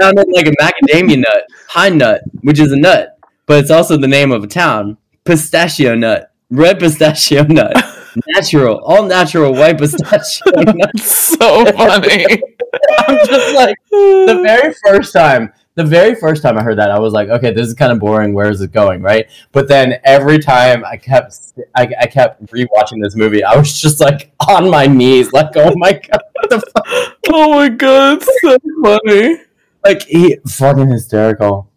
Sounded 0.00 0.26
like 0.32 0.46
a 0.46 0.54
macadamia 0.60 1.18
nut, 1.18 1.44
pine 1.68 1.98
nut, 1.98 2.22
which 2.42 2.60
is 2.60 2.72
a 2.72 2.76
nut, 2.76 3.18
but 3.46 3.58
it's 3.58 3.70
also 3.70 3.96
the 3.96 4.08
name 4.08 4.32
of 4.32 4.44
a 4.44 4.48
town. 4.48 4.98
Pistachio 5.24 5.94
nut, 5.94 6.32
red 6.50 6.78
pistachio 6.78 7.44
nut, 7.44 7.72
natural, 8.34 8.78
all 8.84 9.04
natural 9.04 9.52
white 9.52 9.78
pistachio 9.78 10.52
nut. 10.62 10.98
so 10.98 11.64
funny. 11.72 12.26
I'm 13.08 13.18
just 13.26 13.54
like, 13.54 13.76
the 13.90 14.40
very 14.42 14.74
first 14.86 15.12
time, 15.12 15.52
the 15.74 15.84
very 15.84 16.14
first 16.14 16.42
time 16.42 16.58
I 16.58 16.62
heard 16.62 16.78
that, 16.78 16.90
I 16.90 16.98
was 16.98 17.12
like, 17.12 17.28
okay, 17.28 17.52
this 17.52 17.66
is 17.66 17.74
kind 17.74 17.92
of 17.92 17.98
boring. 17.98 18.34
Where 18.34 18.50
is 18.50 18.60
it 18.60 18.72
going, 18.72 19.02
right? 19.02 19.26
But 19.52 19.68
then 19.68 19.94
every 20.04 20.38
time 20.38 20.84
I 20.84 20.96
kept, 20.96 21.36
I, 21.74 21.90
I 22.00 22.06
kept 22.06 22.44
rewatching 22.46 23.02
this 23.02 23.16
movie, 23.16 23.42
I 23.42 23.56
was 23.56 23.80
just 23.80 24.00
like 24.00 24.32
on 24.48 24.70
my 24.70 24.86
knees, 24.86 25.32
like, 25.32 25.50
oh 25.56 25.72
my 25.76 25.92
god, 26.10 26.20
the 26.50 26.60
fuck? 26.60 27.18
oh 27.32 27.50
my 27.54 27.68
God, 27.68 28.22
so 28.22 28.56
funny. 28.82 29.38
like 29.84 30.02
he 30.02 30.38
fucking 30.46 30.88
hysterical. 30.88 31.68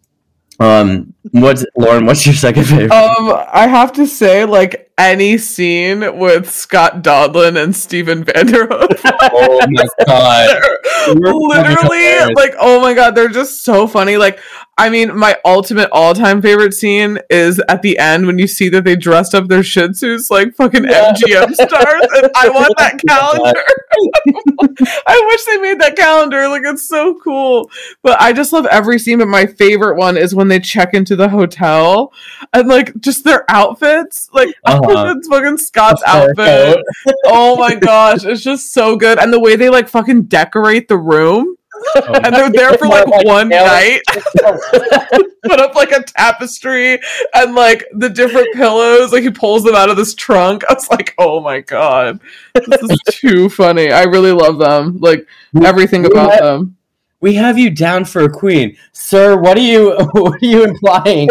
Um, 0.58 1.12
what's 1.32 1.64
Lauren? 1.76 2.06
What's 2.06 2.24
your 2.24 2.34
second 2.34 2.64
favorite? 2.64 2.92
Um, 2.92 3.44
I 3.52 3.66
have 3.66 3.92
to 3.94 4.06
say, 4.06 4.44
like 4.44 4.85
any 4.98 5.36
scene 5.36 6.16
with 6.18 6.50
Scott 6.50 7.02
Donlan 7.02 7.62
and 7.62 7.76
Stephen 7.76 8.24
Vanderhoek. 8.24 8.98
oh 9.32 9.66
my 9.70 9.86
god! 10.06 10.62
Literally 11.08 12.34
like 12.34 12.54
oh 12.58 12.80
my 12.80 12.94
god 12.94 13.14
they're 13.14 13.28
just 13.28 13.62
so 13.62 13.86
funny 13.86 14.16
like 14.16 14.38
i 14.78 14.88
mean 14.90 15.16
my 15.16 15.36
ultimate 15.44 15.88
all-time 15.92 16.42
favorite 16.42 16.72
scene 16.74 17.18
is 17.30 17.60
at 17.68 17.82
the 17.82 17.96
end 17.98 18.26
when 18.26 18.38
you 18.38 18.46
see 18.46 18.68
that 18.68 18.84
they 18.84 18.96
dressed 18.96 19.34
up 19.34 19.46
their 19.48 19.62
shih 19.62 19.88
tzus 19.88 20.30
like 20.30 20.54
fucking 20.54 20.84
Yeah. 20.84 21.12
mgm 21.12 21.52
stars 21.54 22.06
and 22.16 22.30
i 22.36 22.48
want 22.48 22.74
that 22.78 22.98
calendar 23.06 23.62
i 25.06 25.26
wish 25.30 25.44
they 25.44 25.58
made 25.58 25.80
that 25.80 25.96
calendar 25.96 26.48
like 26.48 26.62
it's 26.64 26.86
so 26.88 27.14
cool 27.22 27.70
but 28.02 28.20
i 28.20 28.32
just 28.32 28.52
love 28.52 28.66
every 28.66 28.98
scene 28.98 29.18
but 29.18 29.28
my 29.28 29.46
favorite 29.46 29.96
one 29.96 30.16
is 30.16 30.34
when 30.34 30.48
they 30.48 30.58
check 30.60 30.94
into 30.94 31.14
the 31.16 31.28
hotel 31.28 32.12
and 32.52 32.68
like 32.68 32.98
just 33.00 33.24
their 33.24 33.44
outfits 33.50 34.28
like 34.32 34.54
Uh-huh. 34.64 34.80
it's 35.16 35.28
fucking 35.28 35.58
scott's 35.58 36.02
outfit. 36.06 36.78
oh 37.26 37.56
my 37.56 37.74
gosh 37.74 38.24
it's 38.24 38.42
just 38.42 38.72
so 38.72 38.96
good. 38.96 39.18
And 39.18 39.32
the 39.32 39.40
way 39.40 39.56
they 39.56 39.68
like 39.68 39.88
fucking 39.88 40.24
decorate 40.24 40.88
the 40.88 40.96
room. 40.98 41.56
Oh. 41.96 42.20
And 42.24 42.34
they're 42.34 42.50
there 42.50 42.72
for 42.78 42.88
like 42.88 43.06
one 43.24 43.50
Yeah. 43.50 43.64
night. 43.64 44.00
Put 45.44 45.60
up 45.60 45.74
like 45.74 45.92
a 45.92 46.02
tapestry 46.02 46.98
and 47.34 47.54
like 47.54 47.84
the 47.92 48.08
different 48.08 48.48
pillows. 48.54 49.12
Like 49.12 49.22
he 49.22 49.30
pulls 49.30 49.62
them 49.62 49.74
out 49.74 49.90
of 49.90 49.96
this 49.96 50.14
trunk. 50.14 50.64
I 50.68 50.74
was 50.74 50.88
like 50.90 51.14
oh 51.18 51.40
my 51.40 51.60
god. 51.60 52.20
This 52.54 52.82
is 52.82 52.98
too 53.10 53.48
funny. 53.50 53.90
I 53.92 54.04
really 54.04 54.32
love 54.32 54.58
them. 54.58 54.98
Like 54.98 55.26
everything 55.62 56.02
we 56.02 56.08
about 56.08 56.32
have- 56.32 56.42
them. 56.42 56.76
We 57.20 57.34
have 57.36 57.56
you 57.58 57.70
down 57.70 58.04
for 58.04 58.22
a 58.24 58.28
queen, 58.30 58.76
sir. 58.92 59.38
What 59.38 59.56
are 59.56 59.60
you? 59.62 59.96
What 60.12 60.34
are 60.34 60.46
you 60.46 60.64
implying? 60.64 61.28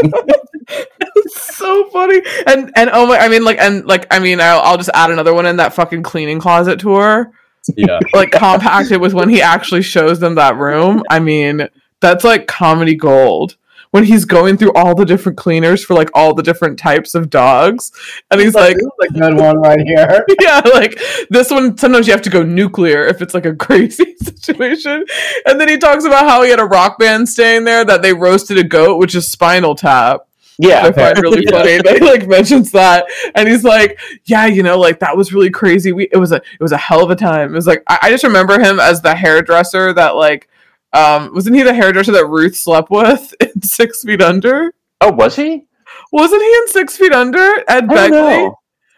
So 1.57 1.89
funny 1.89 2.21
and 2.47 2.71
and 2.75 2.89
oh 2.93 3.07
my 3.07 3.17
i 3.17 3.27
mean 3.29 3.43
like 3.43 3.57
and 3.59 3.85
like 3.85 4.05
i 4.11 4.19
mean 4.19 4.39
i'll, 4.39 4.61
I'll 4.61 4.77
just 4.77 4.89
add 4.93 5.11
another 5.11 5.33
one 5.33 5.45
in 5.45 5.57
that 5.57 5.73
fucking 5.73 6.03
cleaning 6.03 6.39
closet 6.39 6.79
tour 6.79 7.31
Yeah. 7.75 7.99
like 8.13 8.31
compacted 8.31 9.01
with 9.01 9.13
when 9.13 9.29
he 9.29 9.41
actually 9.41 9.81
shows 9.81 10.19
them 10.19 10.35
that 10.35 10.57
room. 10.57 11.03
I 11.09 11.19
mean, 11.19 11.67
that's 11.99 12.23
like 12.23 12.47
comedy 12.47 12.95
gold. 12.95 13.57
When 13.91 14.03
he's 14.03 14.25
going 14.25 14.57
through 14.57 14.73
all 14.73 14.93
the 14.93 15.05
different 15.05 15.37
cleaners 15.37 15.81
for 15.83 15.93
like 15.93 16.09
all 16.13 16.33
the 16.33 16.43
different 16.43 16.77
types 16.77 17.15
of 17.15 17.29
dogs, 17.29 17.91
and 18.29 18.41
he's 18.41 18.53
like, 18.53 18.75
a 18.75 19.13
good 19.13 19.37
one 19.37 19.57
right 19.61 19.79
here. 19.79 20.25
yeah, 20.41 20.59
like 20.73 20.99
this 21.29 21.49
one. 21.49 21.77
Sometimes 21.77 22.05
you 22.05 22.11
have 22.11 22.21
to 22.23 22.29
go 22.29 22.43
nuclear 22.43 23.05
if 23.07 23.21
it's 23.21 23.33
like 23.33 23.45
a 23.45 23.55
crazy 23.65 24.15
situation. 24.17 25.05
And 25.45 25.61
then 25.61 25.69
he 25.69 25.77
talks 25.77 26.03
about 26.03 26.27
how 26.27 26.43
he 26.43 26.49
had 26.49 26.59
a 26.59 26.65
rock 26.65 26.99
band 26.99 27.29
staying 27.29 27.63
there 27.63 27.85
that 27.85 28.01
they 28.01 28.13
roasted 28.13 28.57
a 28.57 28.63
goat, 28.65 28.97
which 28.99 29.15
is 29.15 29.31
Spinal 29.31 29.75
Tap. 29.75 30.27
Yeah, 30.57 30.85
I 30.85 30.91
find 30.91 31.17
really 31.19 31.43
Yeah. 31.45 31.51
funny 31.51 31.77
that 31.77 31.97
he 31.99 32.05
like 32.05 32.27
mentions 32.27 32.71
that, 32.71 33.05
and 33.35 33.47
he's 33.47 33.63
like, 33.63 33.99
"Yeah, 34.25 34.45
you 34.45 34.63
know, 34.63 34.79
like 34.79 34.99
that 34.99 35.15
was 35.17 35.33
really 35.33 35.49
crazy. 35.49 35.91
We 35.91 36.07
it 36.11 36.17
was 36.17 36.31
a 36.31 36.37
it 36.37 36.61
was 36.61 36.71
a 36.71 36.77
hell 36.77 37.03
of 37.03 37.09
a 37.11 37.15
time. 37.15 37.51
It 37.51 37.55
was 37.55 37.67
like 37.67 37.83
I, 37.87 37.99
I 38.03 38.09
just 38.09 38.23
remember 38.23 38.59
him 38.59 38.79
as 38.79 39.01
the 39.01 39.15
hairdresser 39.15 39.93
that 39.93 40.15
like, 40.15 40.47
um, 40.93 41.33
wasn't 41.33 41.55
he 41.57 41.63
the 41.63 41.73
hairdresser 41.73 42.13
that 42.13 42.27
Ruth 42.27 42.55
slept 42.55 42.89
with 42.89 43.33
in 43.41 43.61
Six 43.61 44.03
Feet 44.03 44.21
Under? 44.21 44.73
Oh, 45.01 45.11
was 45.11 45.35
he? 45.35 45.65
Wasn't 46.11 46.41
he 46.41 46.47
in 46.55 46.67
Six 46.69 46.97
Feet 46.97 47.11
Under? 47.11 47.51
Ed 47.67 47.87
Begley. 47.87 48.53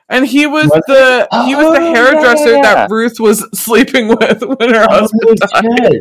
And 0.10 0.26
he 0.26 0.46
was 0.48 0.68
Was 0.68 0.82
the 0.88 1.28
he 1.46 1.56
was 1.56 1.74
the 1.78 1.82
Oh, 1.82 1.94
hairdresser 1.94 2.54
yeah, 2.56 2.62
that 2.62 2.90
Ruth 2.90 3.20
was 3.20 3.46
sleeping 3.60 4.08
with 4.08 4.42
when 4.42 4.74
her 4.74 4.86
husband 4.90 5.38
died. 5.38 6.00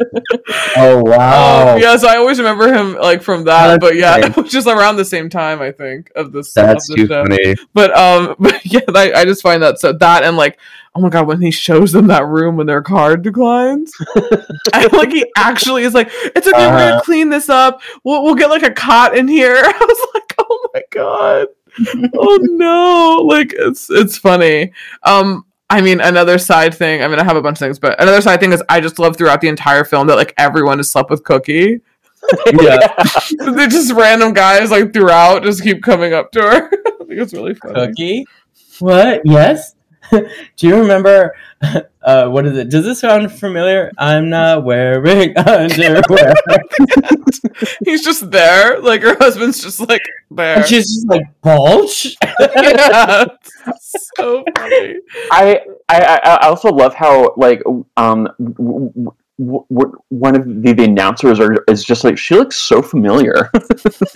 Oh 0.77 1.03
wow. 1.05 1.75
Um, 1.75 1.81
yeah, 1.81 1.97
so 1.97 2.09
I 2.09 2.17
always 2.17 2.39
remember 2.39 2.73
him 2.73 2.95
like 2.95 3.23
from 3.23 3.45
that. 3.45 3.67
That's 3.69 3.81
but 3.81 3.97
yeah, 3.97 4.19
it 4.27 4.37
was 4.37 4.51
just 4.51 4.67
around 4.67 4.97
the 4.97 5.05
same 5.05 5.29
time 5.29 5.61
I 5.61 5.73
think 5.73 6.11
of 6.15 6.33
this. 6.33 6.53
That's 6.53 6.89
of 6.91 6.97
the 6.97 7.03
too 7.03 7.09
show. 7.09 7.25
funny. 7.25 7.55
But 7.75 7.97
um, 7.97 8.37
but 8.41 8.65
yeah, 8.65 8.81
I, 8.95 9.13
I 9.13 9.25
just 9.25 9.43
find 9.43 9.63
that 9.63 9.79
so 9.81 9.93
that 9.95 10.23
and 10.25 10.37
like 10.37 10.59
oh 10.95 11.01
my 11.01 11.11
god 11.11 11.27
when 11.27 11.43
he 11.43 11.51
shows 11.51 11.93
them 11.93 12.07
that 12.07 12.27
room 12.27 12.57
when 12.57 12.67
their 12.67 12.83
card 12.83 13.23
declines, 13.23 13.93
and 14.73 14.93
like 14.93 15.11
he 15.13 15.27
actually 15.37 15.83
is 15.83 15.95
like 15.95 16.09
it's 16.13 16.47
okay 16.47 16.57
we're 16.57 16.67
Uh-huh. 16.77 16.91
gonna 16.91 17.03
clean 17.03 17.29
this 17.29 17.49
up 17.49 17.83
we'll 18.05 18.23
we'll 18.25 18.35
get 18.35 18.51
like 18.51 18.63
a 18.63 18.73
cot 18.73 19.17
in 19.17 19.29
here. 19.29 19.57
I 19.57 19.73
was 19.81 20.09
like 20.15 20.35
oh 20.39 20.69
my 20.73 20.83
god 20.91 21.49
oh 22.15 22.39
no 22.43 23.23
like 23.27 23.53
it's 23.57 23.89
it's 23.91 24.17
funny 24.17 24.73
um. 25.03 25.45
I 25.69 25.81
mean, 25.81 26.01
another 26.01 26.39
side 26.39 26.77
thing. 26.77 27.03
I 27.03 27.09
mean, 27.09 27.19
I 27.19 27.25
have 27.25 27.37
a 27.37 27.43
bunch 27.43 27.57
of 27.57 27.59
things, 27.59 27.81
but 27.81 28.01
another 28.01 28.21
side 28.21 28.39
thing 28.39 28.53
is 28.53 28.63
I 28.69 28.81
just 28.81 29.01
love 29.01 29.17
throughout 29.17 29.41
the 29.41 29.49
entire 29.49 29.83
film 29.83 30.07
that 30.07 30.15
like 30.15 30.33
everyone 30.39 30.79
has 30.79 30.89
slept 30.91 31.11
with 31.11 31.25
Cookie. 31.25 31.81
Yeah. 32.61 32.79
They're 33.39 33.67
just 33.67 33.93
random 33.93 34.33
guys 34.33 34.71
like 34.71 34.93
throughout 34.93 35.43
just 35.43 35.63
keep 35.63 35.83
coming 35.83 36.13
up 36.13 36.31
to 36.33 36.41
her. 36.41 36.71
I 37.01 37.05
think 37.05 37.21
it's 37.21 37.33
really 37.33 37.55
funny. 37.55 37.75
Cookie? 37.75 38.27
What? 38.79 39.23
Yes. 39.25 39.75
Do 40.11 40.29
you 40.59 40.77
remember? 40.77 41.35
Uh, 42.07 42.29
what 42.29 42.47
is 42.47 42.57
it? 42.57 42.69
Does 42.71 42.85
this 42.85 43.01
sound 43.01 43.33
familiar? 43.33 43.91
I'm 43.99 44.31
not 44.31 44.63
wearing 44.65 45.37
underwear. 45.37 46.33
He's 47.85 48.05
just 48.05 48.31
there, 48.31 48.79
like 48.81 49.03
her 49.03 49.17
husband's 49.19 49.61
just 49.61 49.81
like 49.81 50.03
there. 50.31 50.59
and 50.59 50.67
she's 50.67 50.87
just 50.87 51.09
like 51.09 51.23
bulge. 51.43 52.17
yeah, 52.41 53.25
so 53.81 54.45
funny. 54.57 54.95
I, 55.33 55.61
I 55.89 55.99
I 56.05 56.17
I 56.43 56.47
also 56.49 56.69
love 56.71 56.95
how 56.95 57.35
like 57.37 57.61
um 57.97 58.29
w- 58.39 58.93
w- 59.39 59.67
w- 59.71 59.93
one 60.11 60.37
of 60.37 60.45
the, 60.63 60.73
the 60.75 60.85
announcers 60.85 61.41
are 61.41 61.65
is 61.69 61.83
just 61.83 62.05
like 62.05 62.19
she 62.19 62.35
looks 62.37 62.57
so 62.57 62.83
familiar. 62.83 63.51
oh 63.55 63.61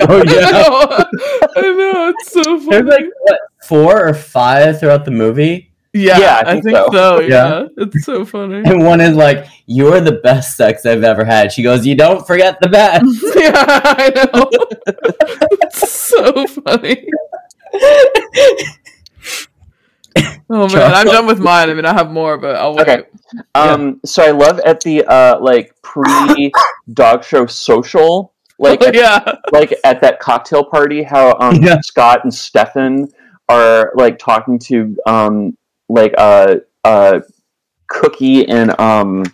I 0.09 0.23
yeah. 0.27 0.51
know, 0.51 1.05
I 1.57 1.61
know, 1.63 2.15
it's 2.17 2.33
so 2.33 2.43
funny. 2.45 2.69
There's 2.71 2.85
like 2.87 3.05
what 3.23 3.41
four 3.67 4.07
or 4.09 4.15
five 4.15 4.79
throughout 4.79 5.05
the 5.05 5.11
movie, 5.11 5.70
yeah, 5.93 6.19
Yeah, 6.19 6.43
I 6.45 6.51
I 6.51 6.53
think 6.53 6.65
think, 6.65 6.77
so. 6.77 6.89
so. 6.93 7.21
Yeah. 7.21 7.27
Yeah. 7.29 7.67
it's 7.79 8.05
so 8.05 8.25
funny. 8.25 8.63
and 8.65 8.85
one 8.85 9.01
is 9.01 9.17
like, 9.17 9.47
"You're 9.67 10.01
the 10.01 10.21
best 10.23 10.57
sex 10.57 10.87
I've 10.87 11.03
ever 11.05 11.25
had." 11.25 11.53
She 11.53 11.63
goes, 11.63 11.85
"You 11.87 11.95
don't 11.97 12.27
forget 12.27 12.59
the 12.61 12.69
best." 12.69 13.05
yeah, 13.37 13.53
I 13.85 14.11
know. 14.15 14.49
it's 15.63 15.91
so 15.91 16.47
funny. 16.47 17.07
Oh 20.53 20.69
man, 20.75 20.93
I'm 20.93 21.07
done 21.07 21.27
with 21.27 21.39
mine. 21.39 21.71
I 21.71 21.75
mean, 21.75 21.85
I 21.85 21.93
have 21.93 22.11
more, 22.11 22.37
but 22.37 22.57
I'll 22.57 22.75
wait. 22.75 22.89
Okay. 22.89 23.03
Um, 23.55 24.01
so 24.05 24.25
I 24.25 24.33
love 24.33 24.59
at 24.61 24.81
the 24.81 25.05
uh 25.05 25.39
like 25.41 25.73
pre 25.83 26.51
dog 26.93 27.23
show 27.23 27.47
social, 27.47 28.33
like 28.59 28.83
at, 28.83 28.95
yeah, 28.95 29.21
like 29.53 29.73
at 29.85 30.01
that 30.03 30.19
cocktail 30.19 30.65
party, 30.65 31.05
how 31.05 31.37
um 31.39 31.63
Yeah. 31.63 31.79
Scott 31.83 32.25
and 32.25 32.35
Stefan 32.35 33.09
are 33.49 33.93
like 33.95 34.19
talking 34.19 34.59
to 34.61 34.97
um 35.07 35.57
like 35.91 36.15
uh 36.19 36.57
uh 36.85 37.21
Cookie 37.89 38.49
and 38.49 38.79
um 38.81 39.25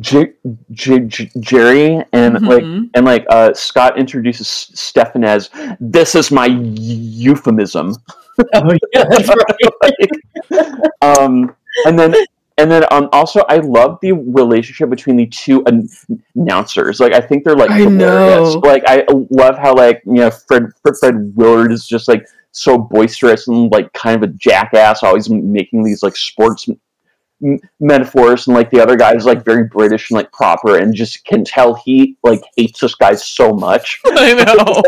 J- 0.00 0.32
J- 0.72 1.00
J- 1.06 1.30
Jerry 1.40 2.02
and 2.12 2.40
like 2.46 2.64
Mhm. 2.64 2.90
and 2.94 3.06
like 3.06 3.24
uh 3.30 3.54
Scott 3.54 3.98
introduces 3.98 4.48
Stefan 4.48 5.22
as 5.24 5.48
this 5.80 6.14
is 6.16 6.30
my 6.32 6.46
euphemism. 6.46 7.94
oh 8.54 8.76
yeah, 8.92 9.04
right. 9.04 10.80
um, 11.02 11.54
and 11.86 11.98
then 11.98 12.14
and 12.58 12.70
then 12.70 12.84
um, 12.90 13.08
also 13.12 13.42
I 13.48 13.58
love 13.58 13.98
the 14.02 14.12
relationship 14.12 14.90
between 14.90 15.16
the 15.16 15.26
two 15.26 15.62
an- 15.66 15.88
announcers. 16.34 16.98
Like 16.98 17.12
I 17.12 17.20
think 17.20 17.44
they're 17.44 17.54
like 17.56 17.70
I 17.70 17.78
hilarious. 17.78 18.54
know. 18.54 18.60
Like 18.64 18.82
I 18.88 19.04
love 19.30 19.56
how 19.56 19.74
like 19.74 20.02
you 20.04 20.14
know 20.14 20.30
Fred 20.30 20.64
Fred, 20.82 20.94
Fred 20.98 21.32
Willard 21.36 21.72
is 21.72 21.86
just 21.86 22.08
like 22.08 22.26
so 22.56 22.78
boisterous 22.78 23.48
and 23.48 23.70
like 23.72 23.92
kind 23.92 24.16
of 24.16 24.28
a 24.28 24.32
jackass, 24.34 25.02
always 25.02 25.28
making 25.30 25.82
these 25.84 26.02
like 26.02 26.16
sports. 26.16 26.68
m- 26.68 27.60
metaphors 27.80 28.46
and 28.46 28.56
like 28.56 28.70
the 28.70 28.80
other 28.80 28.96
guy 28.96 29.14
is 29.14 29.26
like 29.26 29.44
very 29.44 29.64
british 29.64 30.08
and 30.10 30.16
like 30.16 30.32
proper 30.32 30.78
and 30.78 30.94
just 30.94 31.22
can 31.26 31.44
tell 31.44 31.74
he 31.74 32.16
like 32.22 32.40
hates 32.56 32.80
this 32.80 32.94
guy 32.94 33.14
so 33.14 33.52
much 33.52 34.00
I 34.06 34.82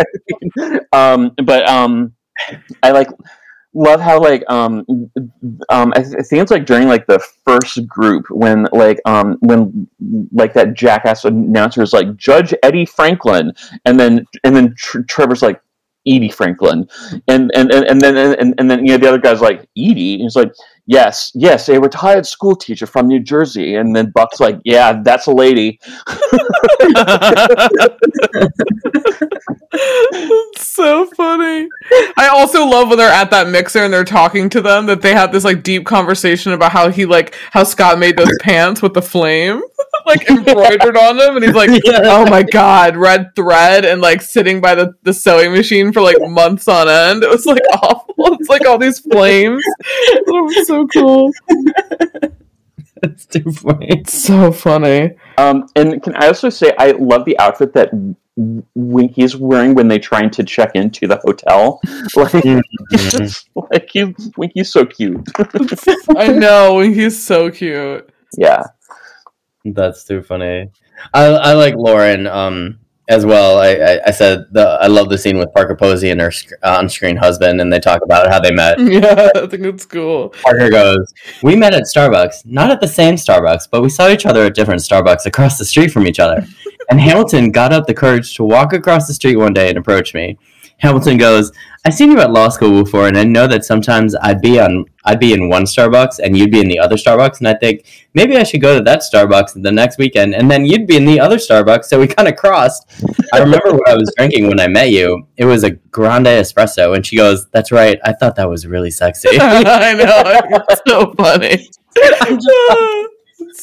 know. 0.57 0.81
um 0.93 1.33
but 1.45 1.69
um 1.69 2.15
i 2.83 2.91
like 2.91 3.09
love 3.75 4.01
how 4.01 4.19
like 4.19 4.43
um 4.49 4.85
um 5.69 5.93
I, 5.95 6.03
th- 6.03 6.17
I 6.19 6.23
think 6.23 6.43
it's 6.43 6.51
like 6.51 6.65
during 6.65 6.89
like 6.89 7.07
the 7.07 7.23
first 7.45 7.87
group 7.87 8.25
when 8.31 8.67
like 8.73 8.99
um 9.05 9.37
when 9.41 9.87
like 10.33 10.55
that 10.55 10.73
jackass 10.75 11.27
announcer 11.27 11.83
is 11.83 11.93
like 11.93 12.17
judge 12.17 12.55
eddie 12.63 12.87
franklin 12.87 13.53
and 13.85 14.01
then 14.01 14.25
and 14.45 14.57
then 14.57 14.75
Tr- 14.77 15.03
trevor's 15.03 15.43
like 15.43 15.61
edie 16.09 16.31
franklin. 16.31 16.89
And 17.29 17.51
and 17.55 17.71
and, 17.73 17.85
and 17.85 18.01
then 18.01 18.17
and, 18.17 18.55
and 18.59 18.71
then 18.71 18.85
you 18.85 18.93
know 18.93 18.99
the 18.99 19.09
other 19.09 19.19
guy's 19.19 19.41
like 19.41 19.69
edie? 19.77 20.15
And 20.15 20.23
he's 20.23 20.37
like 20.37 20.53
yes 20.87 21.31
yes 21.35 21.69
a 21.69 21.81
retired 21.81 22.27
school 22.27 22.57
teacher 22.57 22.87
from 22.87 23.09
new 23.09 23.21
jersey. 23.21 23.75
And 23.75 23.95
then 23.95 24.11
buck's 24.15 24.41
like 24.41 24.59
yeah 24.65 25.01
that's 25.03 25.27
a 25.27 25.33
lady. 25.33 25.81
So 30.79 31.07
funny. 31.07 31.69
I 32.17 32.29
also 32.29 32.65
love 32.65 32.89
when 32.89 32.99
they're 32.99 33.11
at 33.11 33.31
that 33.33 33.49
mixer 33.49 33.81
and 33.81 33.93
they're 33.93 34.05
talking 34.05 34.49
to 34.51 34.61
them 34.61 34.87
that 34.87 35.03
they 35.03 35.13
have 35.13 35.33
this 35.33 35.43
like 35.45 35.65
deep 35.65 35.85
conversation 35.87 36.53
about 36.53 36.71
how 36.71 36.91
he 36.91 37.05
like 37.05 37.35
how 37.51 37.65
Scott 37.65 37.99
made 37.99 38.17
those 38.17 38.31
pants 38.41 38.81
with 38.81 38.95
the 38.95 39.03
flame 39.03 39.61
like 40.09 40.29
embroidered 40.31 40.97
on 40.97 41.17
them 41.17 41.37
and 41.37 41.45
he's 41.45 41.55
like 41.55 41.71
Yeah. 41.85 42.01
oh 42.05 42.25
my 42.29 42.43
god 42.43 42.97
red 42.97 43.35
thread 43.37 43.85
and 43.85 44.01
like 44.01 44.21
sitting 44.23 44.61
by 44.61 44.75
the, 44.75 44.95
the 45.03 45.13
sewing 45.13 45.53
machine 45.53 45.93
for 45.93 46.01
like 46.01 46.17
months 46.21 46.67
on 46.69 46.89
end 46.89 47.23
it 47.23 47.31
was 47.31 47.47
like 47.47 47.63
awful 47.83 48.15
it's 48.41 48.49
like 48.49 48.67
all 48.67 48.79
these 48.79 48.99
flames 48.99 49.63
it 49.81 50.25
was 50.27 50.67
so 50.67 50.87
cool 50.89 51.31
That's 53.01 53.27
too 53.27 53.53
funny. 53.53 53.87
it's 53.91 54.23
so 54.25 54.51
funny 54.51 55.15
Um, 55.37 55.67
and 55.77 56.03
can 56.03 56.17
I 56.17 56.27
also 56.27 56.49
say 56.51 56.73
I 56.79 56.91
love 56.93 57.25
the 57.25 57.39
outfit 57.39 57.73
that 57.75 57.91
W- 58.37 58.63
Winky's 58.75 59.37
wearing 59.37 59.75
when 59.75 59.87
they 59.89 59.99
trying 59.99 60.31
to 60.31 60.45
check 60.45 60.73
into 60.77 61.09
the 61.09 61.17
hotel. 61.25 61.81
Like, 62.15 62.31
it's 62.93 63.11
just, 63.13 63.51
like 63.57 63.89
he, 63.93 64.15
Winky's 64.37 64.71
so 64.73 64.87
cute. 64.87 65.29
I 66.17 66.29
know 66.29 66.79
he's 66.81 67.21
so 67.21 67.51
cute 67.51 68.09
yeah, 68.37 68.63
That's 69.75 70.05
too 70.05 70.23
funny. 70.23 70.71
I 71.15 71.25
I 71.27 71.53
like 71.55 71.75
Lauren 71.75 72.27
um 72.27 72.79
as 73.09 73.25
well. 73.25 73.59
I 73.59 73.75
I, 73.75 74.01
I 74.07 74.11
said 74.11 74.47
the 74.53 74.79
I 74.81 74.87
love 74.87 75.09
the 75.09 75.19
scene 75.19 75.39
with 75.39 75.53
Parker 75.55 75.77
Posey 75.77 76.11
and 76.11 76.21
her 76.21 76.31
sc- 76.31 76.53
on-screen 76.63 77.17
husband, 77.17 77.61
and 77.61 77.73
they 77.73 77.81
talk 77.81 78.03
about 78.03 78.29
how 78.31 78.41
they 78.41 78.53
met. 78.53 78.79
yeah 78.81 79.31
I 79.35 79.47
think 79.47 79.65
it's 79.65 79.87
cool 79.87 80.31
Parker 80.43 80.71
goes, 80.71 81.13
"We 81.43 81.57
met 81.57 81.75
at 81.75 81.85
Starbucks, 81.85 82.47
not 82.47 82.71
at 82.71 82.81
the 82.81 82.89
same 82.89 83.15
Starbucks, 83.15 83.69
but 83.71 83.83
we 83.83 83.89
saw 83.89 84.09
each 84.09 84.27
other 84.27 84.45
at 84.45 84.55
different 84.55 84.81
Starbucks 84.83 85.27
across 85.27 85.59
the 85.59 85.65
street 85.65 85.91
from 85.91 86.07
each 86.07 86.19
other." 86.19 86.47
And 86.91 87.01
Hamilton 87.01 87.51
got 87.53 87.73
up 87.73 87.87
the 87.87 87.93
courage 87.93 88.35
to 88.37 88.45
walk 88.45 88.73
across 88.73 89.07
the 89.07 89.13
street 89.13 89.37
one 89.37 89.53
day 89.53 89.69
and 89.69 89.77
approach 89.77 90.15
me. 90.15 90.39
Hamilton 90.79 91.19
goes, 91.19 91.53
"I've 91.85 91.95
seen 91.95 92.11
you 92.11 92.21
at 92.21 92.33
law 92.33 92.49
school 92.49 92.83
before, 92.83 93.09
and 93.09 93.19
I 93.19 93.25
know 93.25 93.47
that 93.47 93.65
sometimes 93.65 94.15
I'd 94.17 94.41
be 94.41 94.61
on 94.61 94.85
I'd 95.05 95.21
be 95.21 95.33
in 95.33 95.49
one 95.49 95.65
Starbucks 95.65 96.19
and 96.19 96.37
you'd 96.37 96.51
be 96.51 96.61
in 96.61 96.69
the 96.69 96.79
other 96.79 96.97
Starbucks, 96.97 97.39
and 97.39 97.49
I 97.49 97.55
think 97.55 97.85
maybe 98.15 98.37
I 98.37 98.43
should 98.43 98.61
go 98.61 98.77
to 98.77 98.85
that 98.85 99.01
Starbucks 99.01 99.63
the 99.63 99.73
next 99.73 99.99
weekend, 99.99 100.35
and 100.35 100.51
then 100.51 100.67
you'd 100.67 100.87
be 100.87 100.97
in 100.97 101.05
the 101.05 101.19
other 101.19 101.37
Starbucks, 101.37 101.85
so 101.85 101.99
we 101.99 102.07
kind 102.07 102.29
of 102.29 102.37
crossed. 102.37 102.85
I 103.33 103.39
remember 103.39 103.73
what 103.73 103.89
I 103.89 103.95
was 103.95 104.13
drinking 104.17 104.49
when 104.49 104.61
I 104.61 104.69
met 104.69 104.91
you. 104.91 105.27
It 105.37 105.47
was 105.47 105.65
a 105.65 105.71
grande 105.71 106.27
espresso, 106.27 106.95
and 106.95 107.05
she 107.07 107.17
goes, 107.17 107.47
"That's 107.53 107.73
right. 107.73 107.99
I 108.05 108.13
thought 108.13 108.37
that 108.37 108.49
was 108.49 108.67
really 108.67 108.91
sexy." 108.91 109.31
I 109.41 109.95
know. 109.95 110.65
It's 110.69 110.83
so 110.87 111.13
funny. 111.15 111.69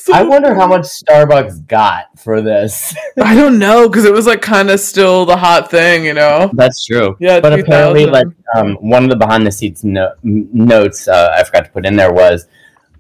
So 0.06 0.14
I 0.14 0.22
wonder 0.34 0.54
how 0.54 0.68
much 0.68 0.84
Starbucks 0.84 1.66
got 1.68 2.20
for 2.20 2.40
this. 2.40 2.96
I 3.18 3.34
don't 3.34 3.58
know 3.58 3.90
because 3.90 4.06
it 4.06 4.14
was 4.14 4.28
like 4.28 4.40
kind 4.40 4.70
of 4.70 4.80
still 4.80 5.26
the 5.26 5.36
hot 5.36 5.72
thing, 5.72 6.06
you 6.06 6.14
know. 6.14 6.52
That's 6.54 6.86
true. 6.86 7.18
Yeah, 7.20 7.40
but 7.40 7.60
apparently, 7.60 8.06
like 8.06 8.28
um, 8.56 8.76
one 8.76 9.04
of 9.04 9.10
the 9.10 9.16
behind 9.16 9.48
the 9.48 9.52
scenes 9.52 9.84
no- 9.84 10.14
notes 10.22 11.08
uh, 11.08 11.34
I 11.36 11.44
forgot 11.44 11.66
to 11.66 11.72
put 11.72 11.88
in 11.88 11.96
there 11.96 12.14
was 12.14 12.46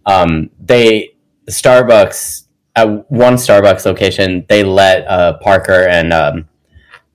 um, 0.07 0.49
they 0.59 1.15
Starbucks 1.47 2.47
at 2.75 3.11
one 3.11 3.35
Starbucks 3.35 3.85
location 3.85 4.43
they 4.49 4.63
let 4.63 5.07
uh, 5.07 5.37
Parker 5.37 5.87
and 5.87 6.11
um, 6.11 6.49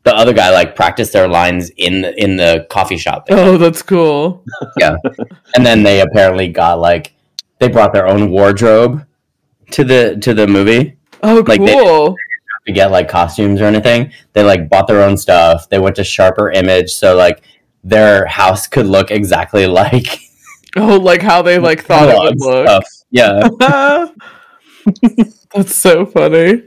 the 0.05 0.15
other 0.15 0.33
guy 0.33 0.51
like 0.51 0.77
practice 0.77 1.11
their 1.11 1.27
lines 1.27 1.71
in 1.71 2.03
the, 2.03 2.23
in 2.23 2.37
the 2.37 2.65
coffee 2.71 2.97
shop, 2.97 3.27
Oh, 3.29 3.59
that's 3.59 3.83
cool. 3.83 4.45
Yeah, 4.79 4.97
and 5.57 5.67
then 5.67 5.83
they 5.83 6.01
apparently 6.01 6.47
got 6.47 6.79
like 6.79 7.13
they 7.59 7.67
brought 7.67 7.93
their 7.93 8.07
own 8.07 8.31
wardrobe 8.31 9.05
to 9.73 9.85
the 9.85 10.17
to 10.23 10.35
the 10.35 10.47
movie 10.47 10.97
Oh, 11.23 11.45
Like, 11.47 11.61
they- 11.61 11.75
cool. 11.75 12.17
to 12.67 12.73
get 12.73 12.91
like 12.91 13.09
costumes 13.09 13.61
or 13.61 13.65
anything. 13.65 14.11
They 14.33 14.43
like 14.43 14.69
bought 14.69 14.87
their 14.87 15.03
own 15.03 15.17
stuff. 15.17 15.69
They 15.69 15.79
went 15.79 15.97
to 15.97 16.05
Sharper 16.05 16.51
Image, 16.51 16.91
so 16.91 17.17
like 17.17 17.43
their 17.85 18.27
house 18.27 18.67
could 18.67 18.87
look 18.87 19.11
exactly 19.11 19.67
like 19.83 20.19
Oh, 20.77 20.97
like 20.99 21.21
how 21.23 21.43
they 21.43 21.59
like 21.59 21.85
thought 21.85 22.09
it 22.09 22.19
would 22.19 22.39
look. 22.41 22.67
stuff. 22.67 22.85
Yeah. 23.11 23.49
That's 25.55 25.75
so 25.75 26.07
funny. 26.07 26.63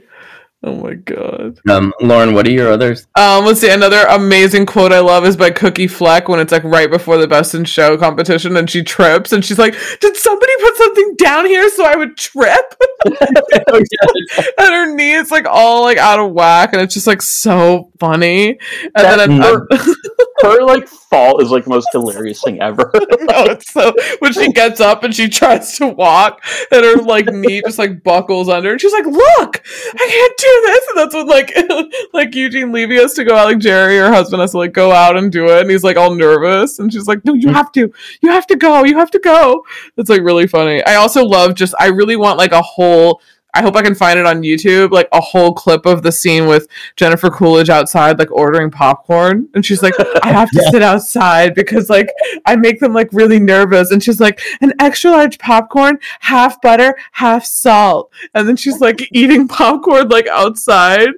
Oh 0.66 0.76
my 0.76 0.94
god. 0.94 1.58
Um, 1.68 1.92
Lauren, 2.00 2.32
what 2.32 2.46
are 2.46 2.50
your 2.50 2.72
others? 2.72 3.06
Um, 3.16 3.44
let's 3.44 3.60
see. 3.60 3.68
Another 3.70 4.06
amazing 4.08 4.64
quote 4.64 4.92
I 4.92 5.00
love 5.00 5.26
is 5.26 5.36
by 5.36 5.50
Cookie 5.50 5.86
Fleck 5.86 6.26
when 6.26 6.40
it's 6.40 6.52
like 6.52 6.64
right 6.64 6.90
before 6.90 7.18
the 7.18 7.28
Best 7.28 7.54
in 7.54 7.66
Show 7.66 7.98
competition, 7.98 8.56
and 8.56 8.70
she 8.70 8.82
trips, 8.82 9.32
and 9.32 9.44
she's 9.44 9.58
like, 9.58 9.74
"Did 10.00 10.16
somebody 10.16 10.52
put 10.62 10.76
something 10.76 11.16
down 11.16 11.44
here 11.44 11.68
so 11.68 11.84
I 11.84 11.96
would 11.96 12.16
trip?" 12.16 12.74
and 13.04 13.84
her 14.58 14.94
knee 14.94 15.12
is 15.12 15.30
like 15.30 15.46
all 15.46 15.82
like 15.82 15.98
out 15.98 16.18
of 16.18 16.32
whack, 16.32 16.72
and 16.72 16.80
it's 16.80 16.94
just 16.94 17.06
like 17.06 17.20
so 17.20 17.90
funny. 18.00 18.58
And 18.82 18.90
That- 18.94 19.16
then 19.18 19.40
her, 19.42 19.66
her 20.44 20.62
like 20.64 20.86
fall 20.86 21.40
is 21.40 21.50
like 21.50 21.64
the 21.64 21.70
most 21.70 21.88
hilarious 21.92 22.42
thing 22.42 22.60
ever. 22.60 22.90
no, 23.20 23.58
so 23.60 23.94
when 24.18 24.32
she 24.32 24.52
gets 24.52 24.80
up 24.80 25.04
and 25.04 25.14
she 25.14 25.28
tries 25.28 25.76
to 25.78 25.88
walk, 25.88 26.44
and 26.70 26.84
her 26.84 26.96
like 27.02 27.26
knee 27.26 27.62
just 27.62 27.78
like 27.78 28.02
buckles 28.02 28.48
under, 28.48 28.72
and 28.72 28.80
she's 28.80 28.92
like, 28.92 29.06
"Look, 29.06 29.62
I 29.94 30.06
can't 30.08 30.36
do 30.36 30.60
this." 30.66 30.88
And 30.88 30.98
that's 30.98 31.14
when 31.14 31.26
like 31.26 32.02
like 32.12 32.34
Eugene 32.34 32.72
Levy 32.72 32.96
has 32.96 33.14
to 33.14 33.24
go 33.24 33.36
out, 33.36 33.46
like 33.46 33.58
Jerry, 33.58 33.96
her 33.98 34.12
husband 34.12 34.40
has 34.40 34.52
to 34.52 34.58
like 34.58 34.72
go 34.72 34.92
out 34.92 35.16
and 35.16 35.32
do 35.32 35.46
it, 35.46 35.62
and 35.62 35.70
he's 35.70 35.84
like 35.84 35.96
all 35.96 36.14
nervous, 36.14 36.78
and 36.78 36.92
she's 36.92 37.06
like, 37.06 37.24
"No, 37.24 37.34
you 37.34 37.48
have 37.50 37.72
to, 37.72 37.92
you 38.20 38.30
have 38.30 38.46
to 38.48 38.56
go, 38.56 38.84
you 38.84 38.98
have 38.98 39.10
to 39.12 39.18
go." 39.18 39.64
It's 39.96 40.10
like 40.10 40.22
really 40.22 40.46
funny. 40.46 40.84
I 40.84 40.96
also 40.96 41.24
love 41.24 41.54
just 41.54 41.74
I 41.78 41.86
really 41.86 42.16
want 42.16 42.38
like 42.38 42.52
a 42.52 42.62
whole. 42.62 43.20
I 43.54 43.62
hope 43.62 43.76
I 43.76 43.82
can 43.82 43.94
find 43.94 44.18
it 44.18 44.26
on 44.26 44.42
YouTube, 44.42 44.90
like 44.90 45.08
a 45.12 45.20
whole 45.20 45.52
clip 45.52 45.86
of 45.86 46.02
the 46.02 46.10
scene 46.10 46.46
with 46.46 46.66
Jennifer 46.96 47.30
Coolidge 47.30 47.70
outside, 47.70 48.18
like 48.18 48.30
ordering 48.32 48.70
popcorn. 48.70 49.48
And 49.54 49.64
she's 49.64 49.82
like, 49.82 49.94
I 50.22 50.32
have 50.32 50.50
to 50.50 50.62
sit 50.72 50.82
outside 50.82 51.54
because, 51.54 51.88
like, 51.88 52.08
I 52.46 52.56
make 52.56 52.80
them 52.80 52.92
like 52.92 53.08
really 53.12 53.38
nervous. 53.38 53.92
And 53.92 54.02
she's 54.02 54.20
like, 54.20 54.40
an 54.60 54.72
extra 54.80 55.12
large 55.12 55.38
popcorn, 55.38 55.98
half 56.20 56.60
butter, 56.60 56.96
half 57.12 57.44
salt. 57.44 58.12
And 58.34 58.48
then 58.48 58.56
she's 58.56 58.80
like 58.80 59.08
eating 59.12 59.46
popcorn 59.46 60.08
like 60.08 60.26
outside. 60.26 61.08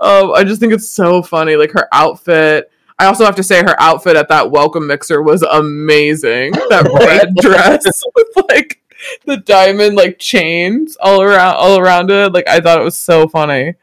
Um, 0.00 0.32
I 0.32 0.44
just 0.44 0.60
think 0.60 0.72
it's 0.72 0.88
so 0.88 1.22
funny. 1.22 1.56
Like 1.56 1.72
her 1.72 1.88
outfit. 1.92 2.70
I 2.98 3.06
also 3.06 3.24
have 3.24 3.36
to 3.36 3.42
say 3.42 3.62
her 3.62 3.74
outfit 3.80 4.16
at 4.16 4.28
that 4.28 4.50
welcome 4.50 4.86
mixer 4.86 5.22
was 5.22 5.42
amazing. 5.42 6.52
That 6.52 6.84
red 7.06 7.34
dress 7.36 7.84
with 8.14 8.46
like 8.48 8.81
the 9.24 9.36
diamond 9.38 9.96
like 9.96 10.18
chains 10.18 10.96
all 11.00 11.22
around 11.22 11.56
all 11.56 11.78
around 11.78 12.10
it. 12.10 12.32
Like 12.32 12.48
I 12.48 12.60
thought 12.60 12.80
it 12.80 12.84
was 12.84 12.96
so 12.96 13.28
funny. 13.28 13.74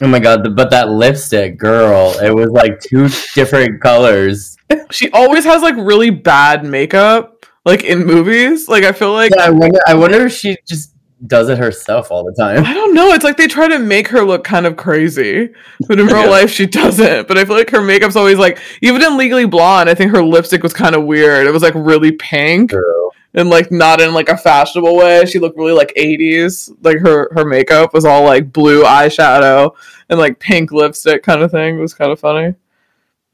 Oh 0.00 0.08
my 0.08 0.18
god! 0.18 0.56
But 0.56 0.70
that 0.70 0.88
lipstick, 0.88 1.58
girl, 1.58 2.18
it 2.20 2.34
was 2.34 2.50
like 2.50 2.80
two 2.80 3.08
different 3.34 3.80
colors. 3.80 4.56
She 4.90 5.10
always 5.10 5.44
has 5.44 5.60
like 5.60 5.76
really 5.76 6.08
bad 6.08 6.64
makeup, 6.64 7.44
like 7.66 7.84
in 7.84 8.06
movies. 8.06 8.68
Like 8.68 8.84
I 8.84 8.92
feel 8.92 9.12
like 9.12 9.32
Yeah, 9.36 9.44
I 9.44 9.50
wonder. 9.50 9.78
I 9.86 9.94
wonder 9.94 10.26
if 10.26 10.32
she 10.32 10.56
just 10.66 10.94
does 11.26 11.48
it 11.48 11.58
herself 11.58 12.10
all 12.10 12.24
the 12.24 12.32
time. 12.32 12.64
I 12.64 12.74
don't 12.74 12.94
know. 12.94 13.12
It's 13.12 13.24
like 13.24 13.36
they 13.36 13.46
try 13.46 13.68
to 13.68 13.78
make 13.78 14.08
her 14.08 14.22
look 14.24 14.44
kind 14.44 14.66
of 14.66 14.76
crazy, 14.76 15.50
but 15.86 16.00
in 16.00 16.06
real 16.06 16.30
life 16.30 16.50
she 16.50 16.66
doesn't. 16.66 17.28
But 17.28 17.38
I 17.38 17.44
feel 17.44 17.56
like 17.56 17.70
her 17.70 17.80
makeup's 17.80 18.16
always 18.16 18.38
like 18.38 18.58
even 18.80 19.02
in 19.02 19.16
Legally 19.16 19.46
Blonde, 19.46 19.88
I 19.88 19.94
think 19.94 20.10
her 20.12 20.22
lipstick 20.22 20.62
was 20.62 20.72
kind 20.72 20.94
of 20.94 21.04
weird. 21.04 21.46
It 21.46 21.52
was 21.52 21.62
like 21.62 21.74
really 21.74 22.12
pink 22.12 22.70
Girl. 22.70 23.12
And 23.34 23.48
like 23.48 23.70
not 23.70 24.00
in 24.00 24.12
like 24.14 24.28
a 24.28 24.36
fashionable 24.36 24.96
way. 24.96 25.24
She 25.26 25.38
looked 25.38 25.58
really 25.58 25.72
like 25.72 25.92
80s. 25.96 26.70
Like 26.82 26.98
her 26.98 27.28
her 27.32 27.44
makeup 27.44 27.94
was 27.94 28.04
all 28.04 28.24
like 28.24 28.52
blue 28.52 28.84
eyeshadow 28.84 29.74
and 30.08 30.18
like 30.18 30.38
pink 30.38 30.72
lipstick 30.72 31.22
kind 31.22 31.42
of 31.42 31.50
thing. 31.50 31.78
It 31.78 31.80
was 31.80 31.94
kind 31.94 32.12
of 32.12 32.20
funny. 32.20 32.54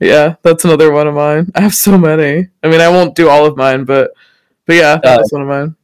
Yeah, 0.01 0.37
that's 0.43 0.65
another 0.65 0.93
one 0.93 1.09
of 1.09 1.15
mine. 1.15 1.51
I 1.55 1.61
have 1.61 1.75
so 1.75 1.99
many. 1.99 2.49
I 2.63 2.69
mean, 2.69 2.81
I 2.81 2.89
won't 2.89 3.17
do 3.17 3.29
all 3.29 3.47
of 3.47 3.57
mine, 3.57 3.85
but 3.85 4.13
but 4.67 4.77
yeah, 4.77 5.01
uh, 5.03 5.17
that's 5.17 5.33
one 5.33 5.43
of 5.43 5.49
mine. 5.49 5.75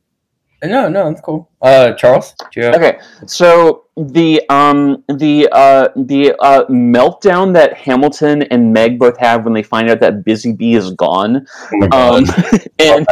No, 0.62 0.88
no, 0.88 1.08
that's 1.10 1.20
cool. 1.20 1.50
Uh, 1.64 1.94
Charles, 1.94 2.34
do 2.52 2.60
you 2.60 2.66
have- 2.66 2.74
Okay, 2.76 2.98
so 3.26 3.84
the 3.96 4.42
um 4.48 5.04
the 5.08 5.48
uh 5.52 5.88
the 5.94 6.34
uh 6.40 6.64
meltdown 6.66 7.54
that 7.54 7.74
Hamilton 7.74 8.42
and 8.50 8.72
Meg 8.72 8.98
both 8.98 9.16
have 9.18 9.44
when 9.44 9.54
they 9.54 9.62
find 9.62 9.88
out 9.88 10.00
that 10.00 10.24
Busy 10.24 10.52
Bee 10.52 10.74
is 10.74 10.90
gone, 10.92 11.46
Oh 11.92 12.16
um, 12.16 12.24
and 12.80 13.06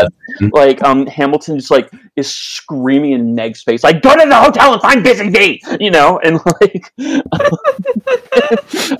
like 0.52 0.82
um 0.82 1.06
Hamilton 1.06 1.58
just 1.58 1.70
like 1.70 1.88
is 2.16 2.34
screaming 2.34 3.12
in 3.12 3.34
Meg's 3.34 3.62
face 3.62 3.84
like 3.84 4.02
go 4.02 4.12
to 4.14 4.28
the 4.28 4.34
hotel 4.34 4.72
and 4.72 4.82
find 4.82 5.04
Busy 5.04 5.30
Bee, 5.30 5.62
you 5.78 5.92
know, 5.92 6.18
and 6.24 6.40
like 6.60 6.92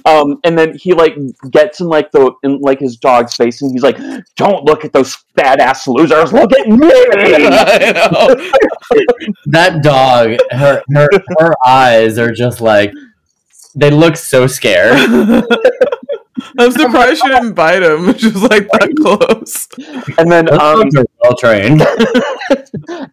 um 0.07 0.38
and 0.44 0.57
then 0.57 0.76
he 0.78 0.92
like 0.94 1.16
gets 1.50 1.80
in 1.80 1.88
like 1.88 2.12
the 2.12 2.30
in 2.44 2.61
like 2.61 2.78
his 2.78 2.96
dog's 2.96 3.34
face 3.34 3.61
and 3.61 3.72
he's 3.72 3.82
like 3.82 3.98
don't 4.36 4.64
look 4.64 4.84
at 4.84 4.92
those 4.92 5.16
fat 5.36 5.59
ass 5.59 5.88
losers, 5.88 6.32
look 6.32 6.53
at 6.53 6.68
me. 6.68 6.88
I 9.45 9.51
know. 9.51 9.70
that 9.70 9.82
dog, 9.82 10.38
her, 10.51 10.82
her, 10.95 11.09
her 11.38 11.53
eyes 11.66 12.18
are 12.18 12.32
just 12.32 12.61
like 12.61 12.93
they 13.74 13.90
look 13.90 14.16
so 14.16 14.47
scared. 14.47 14.97
I'm 16.59 16.70
surprised 16.72 17.22
she 17.22 17.28
didn't 17.28 17.55
bite 17.55 17.82
him. 17.82 18.14
She 18.18 18.26
was 18.26 18.43
like 18.43 18.68
that 18.68 18.93
close. 19.01 19.68
And 20.18 20.30
then 20.30 20.47
Those 20.47 20.59
um 20.59 20.80
dogs 20.80 20.97
are 20.97 21.05
well 21.22 21.36
trained. 21.36 21.82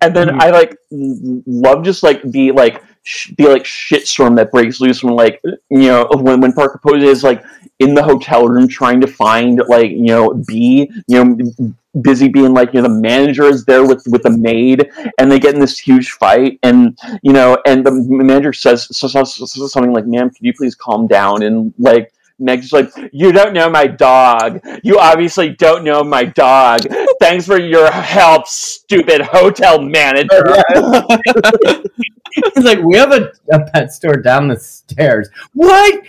and 0.01 0.15
then 0.15 0.41
I 0.41 0.49
like 0.49 0.77
love 0.91 1.83
just 1.83 2.03
like 2.03 2.21
the 2.23 2.51
like 2.51 2.83
sh- 3.03 3.31
the 3.37 3.47
like 3.47 3.63
shitstorm 3.63 4.35
that 4.37 4.51
breaks 4.51 4.81
loose 4.81 5.03
when 5.03 5.15
like 5.15 5.41
you 5.69 5.87
know 5.89 6.07
when 6.15 6.41
when 6.41 6.53
Parker 6.53 6.79
Posey 6.85 7.07
is 7.07 7.23
like 7.23 7.43
in 7.79 7.93
the 7.93 8.03
hotel 8.03 8.47
room 8.47 8.67
trying 8.67 9.01
to 9.01 9.07
find 9.07 9.61
like 9.67 9.91
you 9.91 10.07
know 10.07 10.33
B 10.47 10.91
you 11.07 11.23
know 11.23 11.75
busy 12.01 12.27
being 12.27 12.53
like 12.53 12.73
you 12.73 12.81
know 12.81 12.87
the 12.87 12.93
manager 12.93 13.45
is 13.45 13.65
there 13.65 13.85
with 13.85 14.03
with 14.07 14.23
the 14.23 14.29
maid 14.29 14.89
and 15.17 15.31
they 15.31 15.39
get 15.39 15.53
in 15.53 15.59
this 15.59 15.79
huge 15.79 16.11
fight 16.11 16.59
and 16.63 16.97
you 17.23 17.33
know 17.33 17.57
and 17.65 17.85
the 17.85 17.91
manager 17.91 18.53
says, 18.53 18.85
says, 18.95 19.13
says 19.13 19.51
says 19.51 19.71
something 19.71 19.93
like 19.93 20.05
ma'am 20.05 20.29
could 20.29 20.41
you 20.41 20.53
please 20.53 20.75
calm 20.75 21.07
down 21.07 21.43
and 21.43 21.73
like 21.79 22.13
Meg's 22.41 22.71
like, 22.71 22.89
you 23.11 23.33
don't 23.33 23.53
know 23.53 23.69
my 23.69 23.85
dog. 23.85 24.61
You 24.81 24.97
obviously 24.97 25.49
don't 25.49 25.83
know 25.83 26.03
my 26.03 26.23
dog. 26.23 26.81
Thanks 27.19 27.45
for 27.45 27.59
your 27.59 27.91
help, 27.91 28.47
stupid 28.47 29.21
hotel 29.21 29.81
manager. 29.81 30.43
Oh, 30.73 31.17
He's 32.55 32.63
like, 32.63 32.79
we 32.79 32.97
have 32.97 33.11
a, 33.11 33.31
a 33.51 33.65
pet 33.71 33.91
store 33.91 34.15
down 34.15 34.47
the 34.47 34.57
stairs. 34.57 35.29
What? 35.53 36.01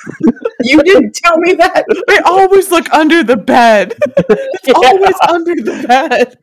you 0.62 0.82
didn't 0.82 1.14
tell 1.14 1.38
me 1.38 1.54
that. 1.54 1.84
They 2.06 2.18
always 2.18 2.70
look 2.70 2.92
under 2.92 3.22
the 3.22 3.36
bed. 3.36 3.94
It's 4.28 4.68
always 4.74 5.14
under 5.28 5.54
the 5.54 5.86
bed. 5.86 6.38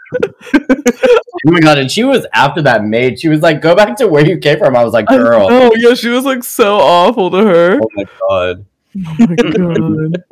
Oh 1.46 1.52
my 1.52 1.60
god! 1.60 1.78
And 1.78 1.92
she 1.92 2.04
was 2.04 2.26
after 2.34 2.62
that 2.62 2.84
maid. 2.86 3.20
She 3.20 3.28
was 3.28 3.42
like, 3.42 3.62
"Go 3.62 3.76
back 3.76 3.98
to 3.98 4.08
where 4.08 4.26
you 4.26 4.38
came 4.38 4.60
from." 4.60 4.76
I 4.76 4.84
was 4.84 4.94
like, 4.94 5.08
"Girl, 5.08 5.48
Oh 5.50 5.72
yeah, 5.76 5.94
she 5.94 6.10
was 6.10 6.24
like 6.26 6.44
so 6.44 6.78
awful 6.78 7.32
to 7.32 7.38
her. 7.38 7.80
oh 7.82 7.90
my 7.96 8.06
god." 8.30 8.66
Oh 8.96 9.16
my 9.20 9.36
god. 9.36 10.24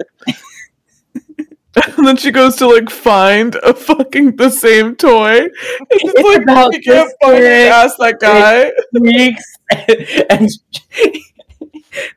and 1.98 2.06
then 2.06 2.18
she 2.18 2.32
goes 2.32 2.58
to 2.58 2.68
like 2.68 2.90
find 2.90 3.56
a 3.56 3.74
fucking 3.74 4.36
the 4.36 4.50
same 4.50 4.96
toy. 4.96 5.38
And 5.40 5.52
It's 5.90 6.22
like 6.22 6.44
about 6.44 6.74
you 6.74 6.82
can't 6.82 7.12
fucking 7.22 7.44
ask 7.44 7.98
that 7.98 8.20
guy. 8.20 8.72
And 10.30 10.50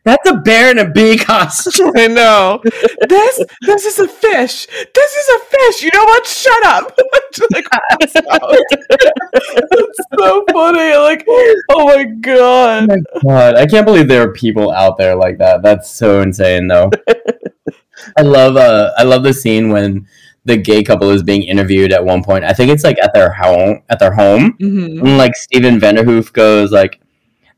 That's 0.04 0.30
a 0.30 0.34
bear 0.34 0.70
in 0.70 0.78
a 0.78 0.90
bee 0.90 1.18
costume. 1.18 1.92
I 1.96 2.08
know. 2.08 2.60
This 3.08 3.44
this 3.62 3.84
is 3.84 3.98
a 3.98 4.08
fish. 4.08 4.66
This 4.66 5.14
is 5.14 5.28
a 5.28 5.38
fish. 5.44 5.82
You 5.82 5.90
know 5.94 6.04
what? 6.04 6.26
Shut 6.26 6.66
up. 6.66 6.96
Like, 7.52 7.66
it's 8.02 10.00
so 10.18 10.44
funny. 10.52 10.94
Like, 10.96 11.24
oh 11.28 11.84
my 11.86 12.04
god. 12.04 12.88
Oh 12.90 12.96
my 12.96 13.20
God, 13.22 13.54
I 13.56 13.66
can't 13.66 13.84
believe 13.86 14.08
there 14.08 14.22
are 14.22 14.32
people 14.32 14.70
out 14.70 14.96
there 14.98 15.16
like 15.16 15.38
that. 15.38 15.62
That's 15.62 15.90
so 15.90 16.20
insane, 16.20 16.68
though. 16.68 16.90
I 18.16 18.22
love 18.22 18.56
uh, 18.56 18.92
I 18.96 19.02
love 19.04 19.22
the 19.22 19.32
scene 19.32 19.70
when 19.70 20.06
the 20.44 20.56
gay 20.56 20.82
couple 20.82 21.10
is 21.10 21.22
being 21.22 21.42
interviewed 21.42 21.92
at 21.92 22.04
one 22.04 22.22
point. 22.22 22.44
I 22.44 22.52
think 22.52 22.70
it's 22.70 22.84
like 22.84 22.98
at 23.02 23.14
their 23.14 23.32
home, 23.32 23.82
at 23.88 23.98
their 23.98 24.12
home, 24.12 24.56
Mhm. 24.60 25.00
and 25.00 25.18
like 25.18 25.34
Steven 25.36 25.80
Vanderhoek 25.80 26.32
goes 26.34 26.70
like, 26.70 27.00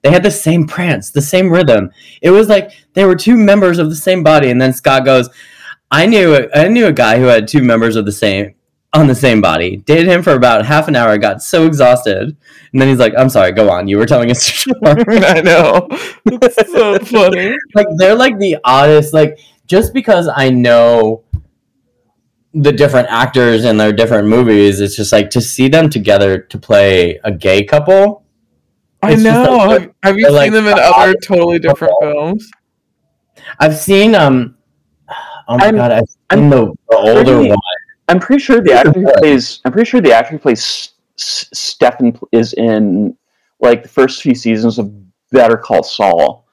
they 0.03 0.11
had 0.13 0.23
the 0.23 0.31
same 0.31 0.67
prance, 0.67 1.11
the 1.11 1.21
same 1.23 1.51
rhythm. 1.51 1.91
It 2.23 2.31
was 2.31 2.49
like 2.49 2.71
they 2.95 3.05
were 3.05 3.17
two 3.17 3.37
members 3.37 3.79
of 3.79 3.91
the 3.91 3.97
same 3.97 4.23
body, 4.23 4.51
and 4.51 4.61
then 4.63 4.73
Scott 4.73 5.05
goes, 5.05 5.29
I 5.91 6.07
knew 6.07 6.49
I 6.55 6.69
knew 6.69 6.87
a 6.87 6.93
guy 6.93 7.19
who 7.19 7.25
had 7.27 7.49
two 7.49 7.63
members 7.63 7.97
of 7.97 8.05
the 8.07 8.13
same 8.13 8.55
on 8.93 9.09
the 9.09 9.15
same 9.15 9.41
body. 9.41 9.79
Dated 9.79 10.07
him 10.07 10.23
for 10.23 10.33
about 10.33 10.65
half 10.65 10.87
an 10.89 10.97
hour. 10.97 11.19
Got 11.19 11.43
so 11.43 11.67
exhausted, 11.67 12.37
and 12.73 12.81
then 12.81 12.89
he's 12.89 12.99
like, 13.01 13.15
"I'm 13.19 13.29
sorry, 13.29 13.51
go 13.53 13.69
on. 13.71 13.89
You 13.89 13.99
were 13.99 14.07
telling 14.07 14.31
us." 14.31 14.65
I 14.85 15.41
know. 15.43 15.89
It's 16.27 16.73
so 16.73 16.99
funny. 17.05 17.55
like 17.75 17.87
they're 17.99 18.15
like 18.15 18.39
the 18.39 18.57
oddest 18.65 19.13
like 19.13 19.39
just 19.67 19.93
because 19.95 20.29
i 20.37 20.49
know 20.51 21.23
the 22.55 22.73
different 22.73 23.07
actors 23.11 23.65
in 23.65 23.77
their 23.77 23.93
different 23.93 24.27
movies 24.29 24.81
it's 24.81 24.97
just 24.97 25.13
like 25.13 25.29
to 25.31 25.41
see 25.41 25.69
them 25.69 25.91
together 25.91 26.39
to 26.39 26.59
play 26.59 27.19
a 27.25 27.31
gay 27.33 27.63
couple 27.65 28.25
I 29.03 29.15
know. 29.15 29.57
like- 29.67 29.83
have, 29.83 29.91
have 30.03 30.19
you 30.19 30.25
seen 30.27 30.35
like 30.35 30.53
them 30.53 30.67
in 30.67 30.79
other 30.79 31.15
totally 31.23 31.59
different 31.59 31.93
films? 32.01 32.51
i've 33.61 33.77
seen 33.77 34.15
um 34.15 34.57
oh 35.49 35.59
my 35.59 35.67
I'm- 35.67 35.77
god 35.77 35.93
i've 35.93 36.05
I'm 36.31 36.49
the, 36.51 36.73
the 36.91 36.97
older 36.97 37.35
pretty- 37.37 37.49
one 37.51 37.59
I'm 38.09 38.21
pretty 38.21 38.41
sure 38.41 38.61
the 38.61 38.73
actor 38.73 38.93
who 39.01 39.11
plays. 39.19 39.61
I'm 39.65 39.73
pretty 39.73 39.91
sure 39.91 40.01
the 40.01 40.13
actor 40.13 40.31
who 40.31 40.39
plays 40.39 40.61
S- 40.61 40.95
S- 41.19 41.49
Stefan 41.53 42.17
is 42.31 42.53
in 42.53 43.17
like 43.59 43.83
the 43.83 43.89
first 43.89 44.23
few 44.23 44.33
seasons 44.33 44.79
of 44.79 44.93
Better 45.33 45.57
Call 45.57 45.83
Saul. 45.83 46.47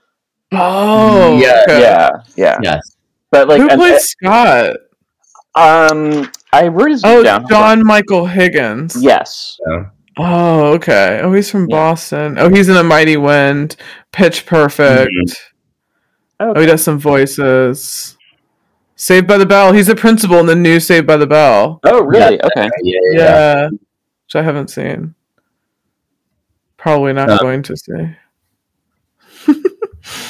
Oh, 0.51 1.38
Yeah, 1.39 1.61
okay. 1.68 1.80
Yeah, 1.82 2.09
yeah. 2.36 2.57
yes 2.64 2.95
But 3.34 3.47
like, 3.49 3.59
Who 3.59 3.67
and- 3.69 3.79
plays 3.81 4.03
Scott? 4.09 4.75
um, 5.55 6.31
I 6.53 6.67
wrote 6.67 6.91
his 6.91 7.01
Oh, 7.03 7.23
down. 7.23 7.45
John 7.49 7.86
Michael 7.86 8.25
Higgins. 8.27 8.95
Yes. 9.03 9.57
Oh, 10.17 10.65
okay. 10.75 11.19
Oh, 11.23 11.34
he's 11.34 11.49
from 11.49 11.67
Yeah. 11.69 11.75
Boston. 11.75 12.38
Oh, 12.39 12.47
he's 12.49 12.69
in 12.69 12.77
A 12.77 12.84
Mighty 12.84 13.17
Wind, 13.17 13.75
Pitch 14.11 14.45
Perfect. 14.45 15.09
Oh, 16.39 16.53
Oh, 16.55 16.59
he 16.59 16.65
does 16.67 16.84
some 16.84 16.99
voices. 16.99 18.17
Saved 18.95 19.25
by 19.27 19.38
the 19.39 19.45
Bell. 19.45 19.73
He's 19.73 19.89
a 19.89 19.95
principal 19.95 20.39
in 20.39 20.45
the 20.45 20.55
new 20.55 20.79
Saved 20.79 21.07
by 21.07 21.17
the 21.17 21.25
Bell. 21.27 21.79
Oh, 21.84 22.03
really? 22.03 22.39
Okay. 22.43 22.69
yeah, 22.84 22.99
yeah, 23.11 23.17
Yeah. 23.19 23.19
yeah. 23.63 23.69
Which 23.69 24.36
I 24.36 24.41
haven't 24.43 24.69
seen. 24.69 25.15
Probably 26.77 27.13
not 27.13 27.29
Uh, 27.29 27.38
going 27.39 27.63
to 27.63 27.75
see. 27.77 28.15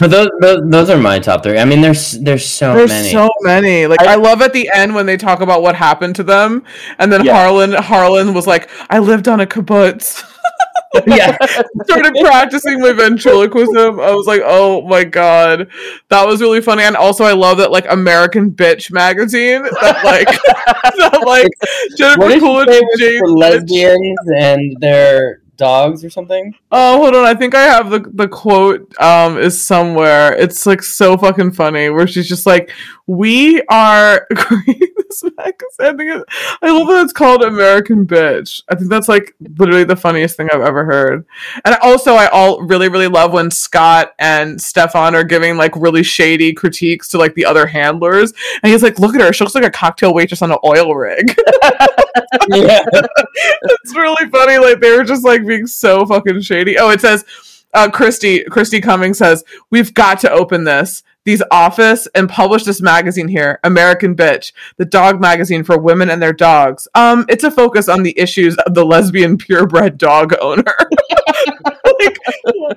But 0.03 0.11
those, 0.11 0.27
those 0.41 0.69
those 0.69 0.89
are 0.89 0.97
my 0.97 1.17
top 1.17 1.43
three 1.43 1.57
i 1.57 1.63
mean 1.65 1.81
there's 1.81 2.11
there's 2.19 2.45
so 2.45 2.75
There's 2.75 2.89
many 2.89 3.11
so 3.11 3.29
many. 3.41 3.87
Like 3.87 4.01
I, 4.01 4.13
I- 4.13 4.15
love 4.15 4.41
at 4.41 4.51
the 4.53 4.69
end 4.73 4.93
when 4.93 5.05
they 5.05 5.15
talk 5.17 5.39
about 5.39 5.61
what 5.61 5.75
happened 5.75 6.15
to 6.17 6.23
them, 6.23 6.63
and 6.99 7.11
then 7.11 7.23
Yeah. 7.23 7.35
Harlan 7.35 7.71
Harlan 7.73 8.33
was 8.33 8.45
like, 8.47 8.69
"I 8.89 8.99
lived 8.99 9.27
on 9.27 9.39
a 9.39 9.45
kibbutz." 9.45 10.23
yeah 11.07 11.35
Started 11.85 12.13
practicing 12.21 12.79
my 12.79 12.91
ventriloquism. 12.93 13.99
I 13.99 14.11
was 14.13 14.27
like, 14.27 14.41
"Oh 14.43 14.81
my 14.87 15.03
god, 15.05 15.69
that 16.09 16.27
was 16.27 16.41
really 16.41 16.61
funny." 16.61 16.83
And 16.83 16.95
also, 16.95 17.23
I 17.23 17.31
love 17.33 17.57
that 17.57 17.71
like 17.71 17.85
American 17.89 18.51
Bitch 18.51 18.91
magazine 18.91 19.63
that 19.63 20.03
like 20.03 20.27
that 20.97 21.23
like 21.25 21.49
Jennifer 21.97 22.39
Coolidge 22.39 22.69
say 22.69 22.77
and 22.77 22.87
was 22.87 22.99
James 22.99 23.31
lesbians 23.31 24.19
and 24.37 24.77
their 24.81 25.42
dogs 25.63 26.03
or 26.03 26.09
something 26.09 26.53
Oh, 26.71 26.97
hold 26.97 27.15
on. 27.15 27.23
I 27.25 27.35
think 27.35 27.53
I 27.55 27.61
have 27.63 27.89
the 27.89 27.99
the 28.13 28.27
quote 28.27 28.81
um 28.99 29.37
is 29.37 29.63
somewhere. 29.63 30.33
It's 30.33 30.65
like 30.65 30.81
so 30.81 31.17
fucking 31.17 31.51
funny 31.51 31.89
where 31.89 32.07
she's 32.07 32.27
just 32.27 32.47
like, 32.47 32.71
"We 33.05 33.61
are 33.69 34.25
this 34.31 35.23
magazine." 35.37 35.99
I, 36.11 36.17
it- 36.17 36.25
I 36.63 36.71
love 36.71 36.87
that 36.87 37.03
it's 37.03 37.13
called 37.13 37.43
American 37.43 38.07
Bitch. 38.07 38.63
I 38.69 38.75
think 38.75 38.89
that's 38.89 39.07
like 39.07 39.35
literally 39.59 39.83
the 39.83 39.95
funniest 39.95 40.35
thing 40.35 40.49
I've 40.51 40.61
ever 40.61 40.83
heard. 40.83 41.25
And 41.63 41.75
also, 41.83 42.13
I 42.15 42.25
all 42.27 42.61
really 42.63 42.89
really 42.89 43.07
love 43.07 43.33
when 43.33 43.51
Scott 43.51 44.13
and 44.17 44.59
Stefan 44.59 45.13
are 45.13 45.23
giving 45.23 45.55
like 45.57 45.75
really 45.75 46.01
shady 46.03 46.53
critiques 46.53 47.07
to 47.09 47.19
like 47.19 47.35
the 47.35 47.45
other 47.45 47.67
handlers, 47.67 48.33
and 48.63 48.71
he's 48.71 48.81
like, 48.81 48.97
"Look 48.97 49.13
at 49.13 49.21
her. 49.21 49.31
She 49.31 49.43
looks 49.43 49.53
like 49.55 49.63
a 49.65 49.69
cocktail 49.71 50.13
waitress 50.13 50.41
on 50.41 50.51
an 50.51 50.57
oil 50.65 50.95
rig." 50.95 51.35
yeah 52.49 52.83
it's 53.63 53.95
really 53.95 54.29
funny. 54.29 54.57
Like 54.57 54.79
they 54.79 54.95
were 54.95 55.03
just 55.03 55.23
like 55.23 55.41
being 55.53 55.67
so 55.67 56.05
fucking 56.05 56.41
shady. 56.41 56.77
Oh, 56.77 56.89
it 56.89 57.01
says 57.01 57.25
uh 57.73 57.89
Christy 57.89 58.43
Christy 58.45 58.81
Cummings 58.81 59.17
says, 59.17 59.43
We've 59.69 59.93
got 59.93 60.19
to 60.21 60.31
open 60.31 60.63
this. 60.63 61.03
These 61.25 61.41
office 61.51 62.05
and 62.15 62.27
publish 62.27 62.63
this 62.65 62.81
magazine 62.81 63.29
here, 63.29 63.57
American 63.63 64.13
Bitch, 64.13 64.51
the 64.75 64.83
dog 64.83 65.21
magazine 65.21 65.63
for 65.63 65.79
women 65.79 66.09
and 66.09 66.21
their 66.21 66.33
dogs. 66.33 66.85
Um, 66.95 67.25
it's 67.29 67.45
a 67.45 67.51
focus 67.51 67.87
on 67.87 68.03
the 68.03 68.13
issues 68.19 68.57
of 68.57 68.73
the 68.73 68.83
lesbian 68.85 69.37
purebred 69.37 69.97
dog 69.97 70.33
owner. 70.41 70.63
like, 71.99 72.17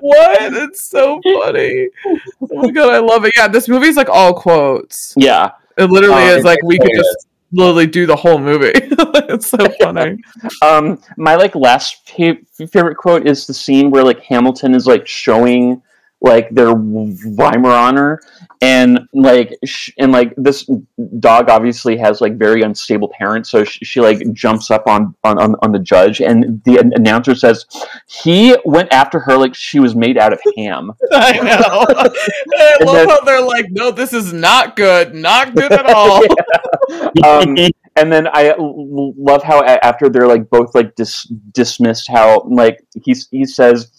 what? 0.00 0.54
It's 0.54 0.84
so 0.84 1.20
funny. 1.24 1.88
Oh 2.06 2.62
my 2.62 2.70
god, 2.70 2.92
I 2.92 2.98
love 2.98 3.24
it. 3.24 3.32
Yeah, 3.36 3.48
this 3.48 3.68
movie's 3.68 3.96
like 3.96 4.08
all 4.08 4.32
quotes. 4.32 5.12
Yeah. 5.16 5.50
It 5.76 5.90
literally 5.90 6.22
Oh, 6.22 6.36
is 6.36 6.44
like 6.44 6.62
we 6.62 6.78
could 6.78 6.92
just 6.94 7.26
literally 7.52 7.86
do 7.86 8.06
the 8.06 8.16
whole 8.16 8.38
movie. 8.38 8.72
it's 8.74 9.48
so 9.48 9.68
funny. 9.80 10.22
Um, 10.62 11.00
my 11.16 11.34
like 11.34 11.54
last 11.54 12.08
fa- 12.08 12.38
favorite 12.56 12.96
quote 12.96 13.26
is 13.26 13.46
the 13.46 13.54
scene 13.54 13.90
where 13.90 14.02
like 14.02 14.20
Hamilton 14.20 14.74
is 14.74 14.86
like 14.86 15.06
showing 15.06 15.82
like 16.20 16.48
their 16.50 16.74
Weimaraner 16.74 18.18
and 18.62 19.00
like 19.12 19.54
sh- 19.64 19.90
and 19.98 20.12
like 20.12 20.32
this 20.36 20.68
dog 21.18 21.50
obviously 21.50 21.96
has 21.96 22.20
like 22.20 22.38
very 22.38 22.62
unstable 22.62 23.12
parents 23.18 23.50
so 23.50 23.64
she, 23.64 23.84
she 23.84 24.00
like 24.00 24.32
jumps 24.32 24.70
up 24.70 24.86
on, 24.86 25.14
on 25.24 25.38
on 25.38 25.54
on 25.62 25.72
the 25.72 25.78
judge 25.78 26.20
and 26.22 26.62
the 26.64 26.78
an- 26.78 26.92
announcer 26.96 27.34
says 27.34 27.66
he 28.08 28.56
went 28.64 28.90
after 28.92 29.20
her 29.20 29.36
like 29.36 29.54
she 29.54 29.78
was 29.78 29.94
made 29.94 30.16
out 30.16 30.32
of 30.32 30.40
ham 30.56 30.90
I 31.12 31.32
know. 31.38 31.86
I 32.58 32.78
love 32.84 32.94
then- 32.94 33.08
how 33.08 33.20
they're 33.20 33.42
like, 33.44 33.70
no, 33.70 33.90
this 33.90 34.12
is 34.12 34.32
not 34.32 34.76
good. 34.76 35.14
Not 35.14 35.54
good 35.54 35.72
at 35.72 35.86
all. 35.86 36.22
um, 37.24 37.56
and 37.96 38.12
then 38.12 38.28
I 38.28 38.50
l- 38.50 39.14
love 39.16 39.42
how 39.42 39.62
after 39.64 40.08
they're 40.08 40.26
like 40.26 40.48
both 40.50 40.74
like 40.74 40.94
dis- 40.94 41.24
dismissed, 41.52 42.08
how 42.08 42.42
like 42.48 42.78
he's 43.04 43.28
he 43.30 43.44
says, 43.44 43.90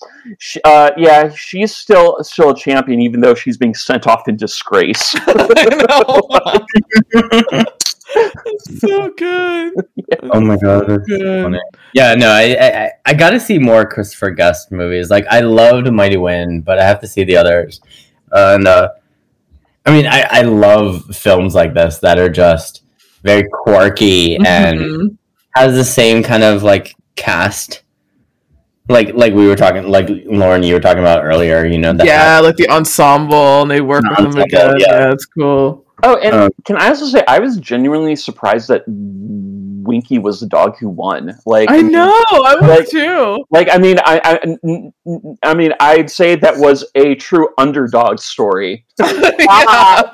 uh, 0.64 0.91
"Yeah, 0.98 1.30
she's 1.36 1.76
still 1.76 2.18
still 2.22 2.52
a 2.52 2.56
champion, 2.56 3.02
even 3.02 3.20
though 3.22 3.36
she's 3.36 3.58
being 3.58 3.74
sent 3.74 4.08
off 4.08 4.28
in 4.28 4.38
disgrace." 4.38 5.16
I 5.28 6.66
know. 7.50 7.64
So 8.80 9.10
good. 9.18 9.74
oh 10.32 10.39
my 10.39 10.56
god 10.58 10.88
that's 10.88 11.06
Good. 11.08 11.43
funny. 11.43 11.60
Yeah, 11.93 12.16
no, 12.16 12.30
I, 12.30 12.56
I 12.60 12.84
I- 12.86 12.91
I 13.08 13.14
got 13.14 13.32
to 13.32 13.39
see 13.39 13.60
more 13.60 13.86
Christopher 13.86 14.32
Guest 14.32 14.72
movies. 14.72 15.10
Like 15.10 15.26
I 15.30 15.41
loved 15.41 15.91
Mighty 15.91 16.16
Wind, 16.18 16.64
but 16.64 16.80
I 16.80 16.86
have 16.86 17.02
to 17.02 17.08
see 17.08 17.24
the 17.26 17.36
others. 17.38 17.82
Uh, 18.32 18.54
and 18.56 18.68
uh, 18.68 18.89
I 19.86 19.91
mean, 19.91 20.08
I 20.08 20.22
I 20.30 20.41
love 20.43 21.04
films 21.16 21.54
like 21.54 21.74
this 21.74 22.00
that 22.00 22.18
are 22.18 22.30
just 22.30 22.84
very 23.28 23.45
quirky 23.63 24.38
and 24.45 24.80
Mhm. 24.80 25.17
has 25.55 25.75
the 25.75 25.84
same 25.84 26.23
kind 26.23 26.43
of 26.43 26.63
like 26.63 26.95
cast. 27.15 27.84
Like 28.89 29.13
like 29.15 29.34
we 29.34 29.47
were 29.47 29.55
talking, 29.57 29.84
like 29.97 30.07
Lauren, 30.25 30.63
you 30.63 30.73
were 30.73 30.80
talking 30.80 31.03
about 31.07 31.23
earlier. 31.25 31.65
You 31.65 31.78
know, 31.78 31.91
that 31.93 32.05
yeah, 32.07 32.39
like 32.39 32.55
the 32.55 32.69
ensemble, 32.69 33.61
and 33.63 33.69
they 33.71 33.82
work 33.82 34.01
The 34.03 34.09
with 34.09 34.17
them 34.17 34.25
ensemble, 34.28 34.43
again. 34.43 34.75
yeah. 34.80 34.99
Yeah. 34.99 35.11
it's 35.11 35.25
cool. 35.25 35.84
oh, 36.03 36.15
and 36.23 36.34
Um, 36.36 36.49
can 36.63 36.78
I 36.78 36.88
also 36.88 37.05
say 37.07 37.21
I 37.28 37.39
was 37.39 37.57
genuinely 37.57 38.15
surprised 38.15 38.69
that 38.69 38.84
Winky 39.88 40.19
was 40.19 40.39
the 40.39 40.45
dog 40.45 40.77
who 40.77 40.89
won. 40.89 41.35
Like 41.45 41.71
I 41.71 41.81
know. 41.81 42.13
I 42.31 42.55
was 42.59 42.69
Like- 42.69 42.89
too. 42.89 43.43
Like 43.49 43.69
I 43.71 43.77
mean, 43.77 43.97
i 44.05 44.39
i 45.43 45.53
mean, 45.53 45.71
I'd 45.79 46.11
say 46.11 46.35
that 46.35 46.57
was 46.57 46.85
a 46.95 47.15
true 47.15 47.49
underdog 47.57 48.19
story. 48.19 48.85
yeah. 48.99 49.07
Ah, 49.49 50.11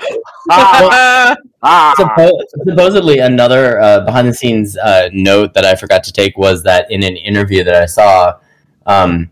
ah. 1.64 1.94
Suppo- 1.98 2.40
supposedly 2.68 3.20
another 3.20 3.82
uh, 3.82 4.02
behind 4.06 4.28
the 4.28 4.34
scenes 4.34 4.78
uh, 4.78 5.10
note 5.12 5.54
that 5.56 5.66
I 5.66 5.76
forgot 5.76 6.04
to 6.06 6.14
take 6.14 6.38
was 6.38 6.64
that 6.64 6.90
in 6.92 7.04
an 7.04 7.18
interview 7.18 7.64
that 7.64 7.76
I 7.76 7.86
saw, 7.86 8.34
um, 8.86 9.30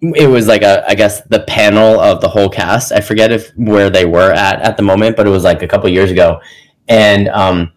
it 0.00 0.28
was 0.28 0.46
like 0.46 0.62
a 0.62 0.84
I 0.88 0.94
guess 0.94 1.22
the 1.22 1.40
panel 1.40 1.98
of 2.00 2.20
the 2.20 2.28
whole 2.28 2.48
cast. 2.48 2.92
I 2.92 3.00
forget 3.00 3.32
if 3.32 3.50
where 3.56 3.90
they 3.90 4.04
were 4.04 4.32
at 4.32 4.60
at 4.62 4.76
the 4.76 4.82
moment, 4.82 5.16
but 5.16 5.26
it 5.26 5.30
was 5.30 5.44
like 5.44 5.62
a 5.62 5.68
couple 5.68 5.88
years 5.88 6.10
ago, 6.10 6.40
and 6.88 7.28
um, 7.28 7.72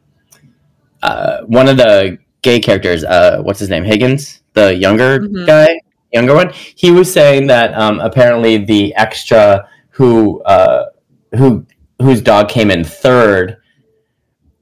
uh, 1.02 1.41
one 1.45 1.68
of 1.68 1.78
the 1.78 2.18
gay 2.41 2.60
characters, 2.60 3.04
uh, 3.04 3.41
what's 3.41 3.60
his 3.60 3.70
name, 3.70 3.84
Higgins, 3.84 4.41
the 4.54 4.76
younger 4.76 5.20
Mhm. 5.22 5.45
guy. 5.45 5.80
younger 6.14 6.36
one. 6.36 6.52
He 6.76 6.91
was 6.91 7.10
saying 7.12 7.47
that 7.47 7.74
um, 7.74 8.02
apparently 8.02 8.58
the 8.58 8.93
extra 8.95 9.66
who 9.91 10.41
uh, 10.43 10.88
who 11.36 11.66
whose 12.02 12.22
dog 12.22 12.49
came 12.49 12.70
in 12.70 12.84
third 12.84 13.56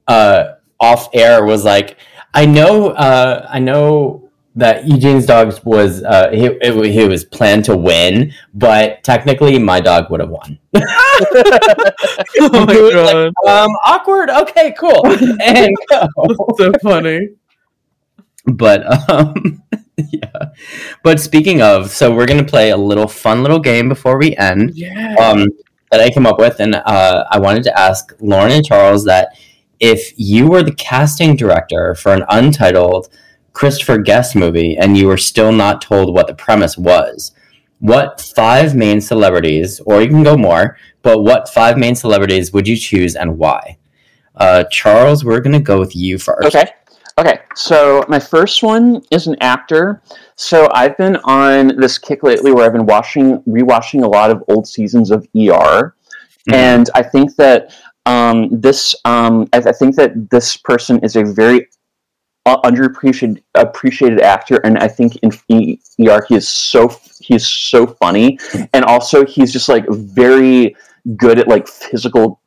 uh, 0.06 0.54
off 0.78 1.08
air 1.12 1.44
was 1.44 1.64
like, 1.64 1.96
I 2.34 2.46
know, 2.46 2.90
uh, 2.90 3.46
I 3.50 3.58
know 3.58 4.29
that 4.56 4.86
Eugene's 4.86 5.26
dog 5.26 5.58
was 5.64 6.02
uh, 6.02 6.30
he, 6.30 6.46
it, 6.46 6.92
he 6.92 7.04
was 7.04 7.24
planned 7.24 7.64
to 7.66 7.76
win, 7.76 8.32
but 8.52 9.02
technically 9.04 9.58
my 9.58 9.80
dog 9.80 10.10
would 10.10 10.20
have 10.20 10.30
won. 10.30 10.58
oh 10.74 12.64
my 12.66 12.74
god, 12.74 13.14
like, 13.14 13.48
um, 13.48 13.70
awkward. 13.86 14.30
Okay, 14.30 14.74
cool. 14.78 15.02
And 15.42 15.74
go. 15.88 16.08
so 16.58 16.72
funny. 16.82 17.28
but 18.46 19.10
um, 19.10 19.62
yeah. 19.96 20.50
But 21.02 21.20
speaking 21.20 21.62
of, 21.62 21.90
so 21.90 22.14
we're 22.14 22.26
gonna 22.26 22.44
play 22.44 22.70
a 22.70 22.76
little 22.76 23.08
fun 23.08 23.42
little 23.42 23.60
game 23.60 23.88
before 23.88 24.18
we 24.18 24.36
end. 24.36 24.72
Yeah. 24.74 25.14
um, 25.20 25.48
that 25.90 26.00
I 26.00 26.10
came 26.10 26.26
up 26.26 26.38
with, 26.38 26.60
and 26.60 26.76
uh, 26.76 27.24
I 27.30 27.38
wanted 27.40 27.64
to 27.64 27.78
ask 27.78 28.14
Lauren 28.20 28.52
and 28.52 28.64
Charles 28.64 29.04
that 29.06 29.36
if 29.80 30.12
you 30.16 30.46
were 30.46 30.62
the 30.62 30.74
casting 30.74 31.34
director 31.34 31.94
for 31.94 32.12
an 32.12 32.24
untitled 32.28 33.08
Christopher 33.52 33.98
Guest 33.98 34.36
movie 34.36 34.76
and 34.76 34.96
you 34.96 35.06
were 35.08 35.16
still 35.16 35.52
not 35.52 35.82
told 35.82 36.14
what 36.14 36.26
the 36.26 36.34
premise 36.34 36.78
was, 36.78 37.32
what 37.78 38.20
five 38.20 38.74
main 38.74 39.00
celebrities, 39.00 39.80
or 39.86 40.00
you 40.02 40.08
can 40.08 40.22
go 40.22 40.36
more, 40.36 40.76
but 41.02 41.22
what 41.22 41.48
five 41.48 41.78
main 41.78 41.94
celebrities 41.94 42.52
would 42.52 42.68
you 42.68 42.76
choose 42.76 43.16
and 43.16 43.38
why? 43.38 43.78
Uh, 44.36 44.64
Charles, 44.70 45.24
we're 45.24 45.40
gonna 45.40 45.60
go 45.60 45.78
with 45.78 45.94
you 45.96 46.18
first. 46.18 46.54
Okay. 46.54 46.70
Okay. 47.18 47.40
So 47.54 48.04
my 48.08 48.18
first 48.18 48.62
one 48.62 49.02
is 49.10 49.26
an 49.26 49.36
actor. 49.40 50.00
So 50.36 50.68
I've 50.72 50.96
been 50.96 51.16
on 51.24 51.76
this 51.78 51.98
kick 51.98 52.22
lately 52.22 52.52
where 52.52 52.64
I've 52.64 52.72
been 52.72 52.86
watching, 52.86 53.42
rewatching 53.42 54.02
a 54.04 54.08
lot 54.08 54.30
of 54.30 54.42
old 54.48 54.66
seasons 54.66 55.10
of 55.10 55.26
ER, 55.36 55.94
Mhm. 56.48 56.54
and 56.54 56.90
I 56.94 57.02
think 57.02 57.36
that 57.36 57.74
um, 58.06 58.48
this, 58.50 58.94
um, 59.04 59.46
I, 59.52 59.58
I 59.58 59.72
think 59.72 59.94
that 59.96 60.30
this 60.30 60.56
person 60.56 60.98
is 61.00 61.16
a 61.16 61.22
very 61.24 61.68
underappreciated 62.46 63.42
appreciated 63.54 64.20
actor, 64.20 64.56
and 64.64 64.78
I 64.78 64.88
think 64.88 65.16
in 65.16 65.30
ER 66.08 66.24
he 66.28 66.34
is 66.34 66.48
so 66.48 66.88
he 67.20 67.34
is 67.34 67.46
so 67.46 67.86
funny, 67.86 68.38
and 68.72 68.84
also 68.84 69.24
he's 69.24 69.52
just 69.52 69.68
like 69.68 69.86
very 69.88 70.76
good 71.16 71.38
at 71.38 71.48
like 71.48 71.68
physical 71.68 72.40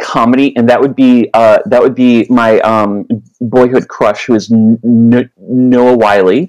comedy, 0.00 0.54
and 0.56 0.68
that 0.68 0.80
would 0.80 0.96
be 0.96 1.30
uh, 1.34 1.58
that 1.66 1.80
would 1.80 1.94
be 1.94 2.26
my 2.28 2.60
um, 2.60 3.06
boyhood 3.40 3.88
crush, 3.88 4.26
who 4.26 4.34
is 4.34 4.50
N- 4.52 4.78
N- 4.84 5.30
Noah 5.38 5.96
Wyle. 5.96 6.48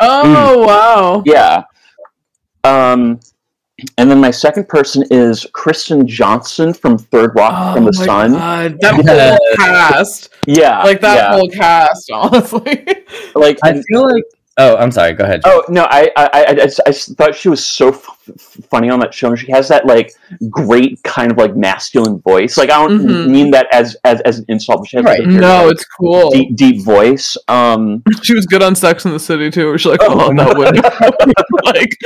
oh 0.00 0.66
wow. 0.66 1.22
Yeah. 1.24 1.64
Um, 2.64 3.20
and 3.98 4.10
then 4.10 4.20
my 4.20 4.30
second 4.30 4.68
person 4.68 5.04
is 5.10 5.46
Kristen 5.52 6.06
Johnston 6.06 6.72
from 6.72 6.98
Third 6.98 7.34
Walk 7.34 7.52
oh 7.54 7.74
from 7.74 7.84
the 7.84 7.92
Oh 7.94 8.00
my 8.00 8.06
Sun. 8.06 8.32
God, 8.32 8.78
that 8.80 9.04
Yeah. 9.04 9.30
whole 9.36 9.56
cast, 9.56 10.28
Yeah, 10.46 10.82
like 10.82 11.00
that 11.00 11.16
yeah. 11.16 11.32
whole 11.32 11.48
cast, 11.48 12.10
honestly. 12.12 12.84
like 13.34 13.58
I 13.62 13.80
feel 13.88 14.08
like. 14.12 14.24
Oh, 14.58 14.76
I'm 14.76 14.90
sorry. 14.90 15.12
Go 15.14 15.24
ahead. 15.24 15.40
Oh 15.44 15.64
no! 15.68 15.84
I 15.84 16.10
I, 16.16 16.24
I, 16.32 16.44
I, 16.50 16.54
just- 16.54 16.80
I 16.86 16.92
thought 16.92 17.34
she 17.34 17.48
was 17.48 17.64
so 17.64 17.90
f- 17.90 18.04
f- 18.28 18.56
funny 18.68 18.90
on 18.90 18.98
that 19.00 19.14
show, 19.14 19.28
and 19.28 19.38
she 19.38 19.50
has 19.52 19.68
that 19.68 19.86
like 19.86 20.12
great 20.50 21.02
kind 21.02 21.30
of 21.30 21.38
like 21.38 21.56
masculine 21.56 22.18
voice. 22.20 22.58
Like 22.58 22.68
I 22.68 22.86
don't 22.86 22.98
Mhm. 23.00 23.28
mean 23.30 23.50
that 23.52 23.68
as 23.72 23.96
as 24.04 24.20
as 24.22 24.40
an 24.40 24.46
insult, 24.48 24.80
but 24.80 24.88
she 24.88 24.96
has 24.98 25.04
like, 25.06 25.18
Right. 25.20 25.26
a 25.26 25.30
very, 25.30 25.40
no, 25.40 25.64
like, 25.66 25.72
it's 25.72 25.84
cool. 25.84 26.30
deep 26.30 26.56
deep 26.56 26.84
voice. 26.84 27.36
Um, 27.48 28.02
She 28.22 28.34
was 28.34 28.44
good 28.44 28.62
on 28.62 28.74
Sex 28.74 29.04
in 29.06 29.12
the 29.12 29.20
City 29.20 29.50
too. 29.50 29.66
Where 29.68 29.78
she's 29.78 29.92
like, 29.92 30.00
Oh, 30.02 30.28
oh, 30.30 30.34
that 30.34 30.56
would 30.58 30.76
like 31.64 31.96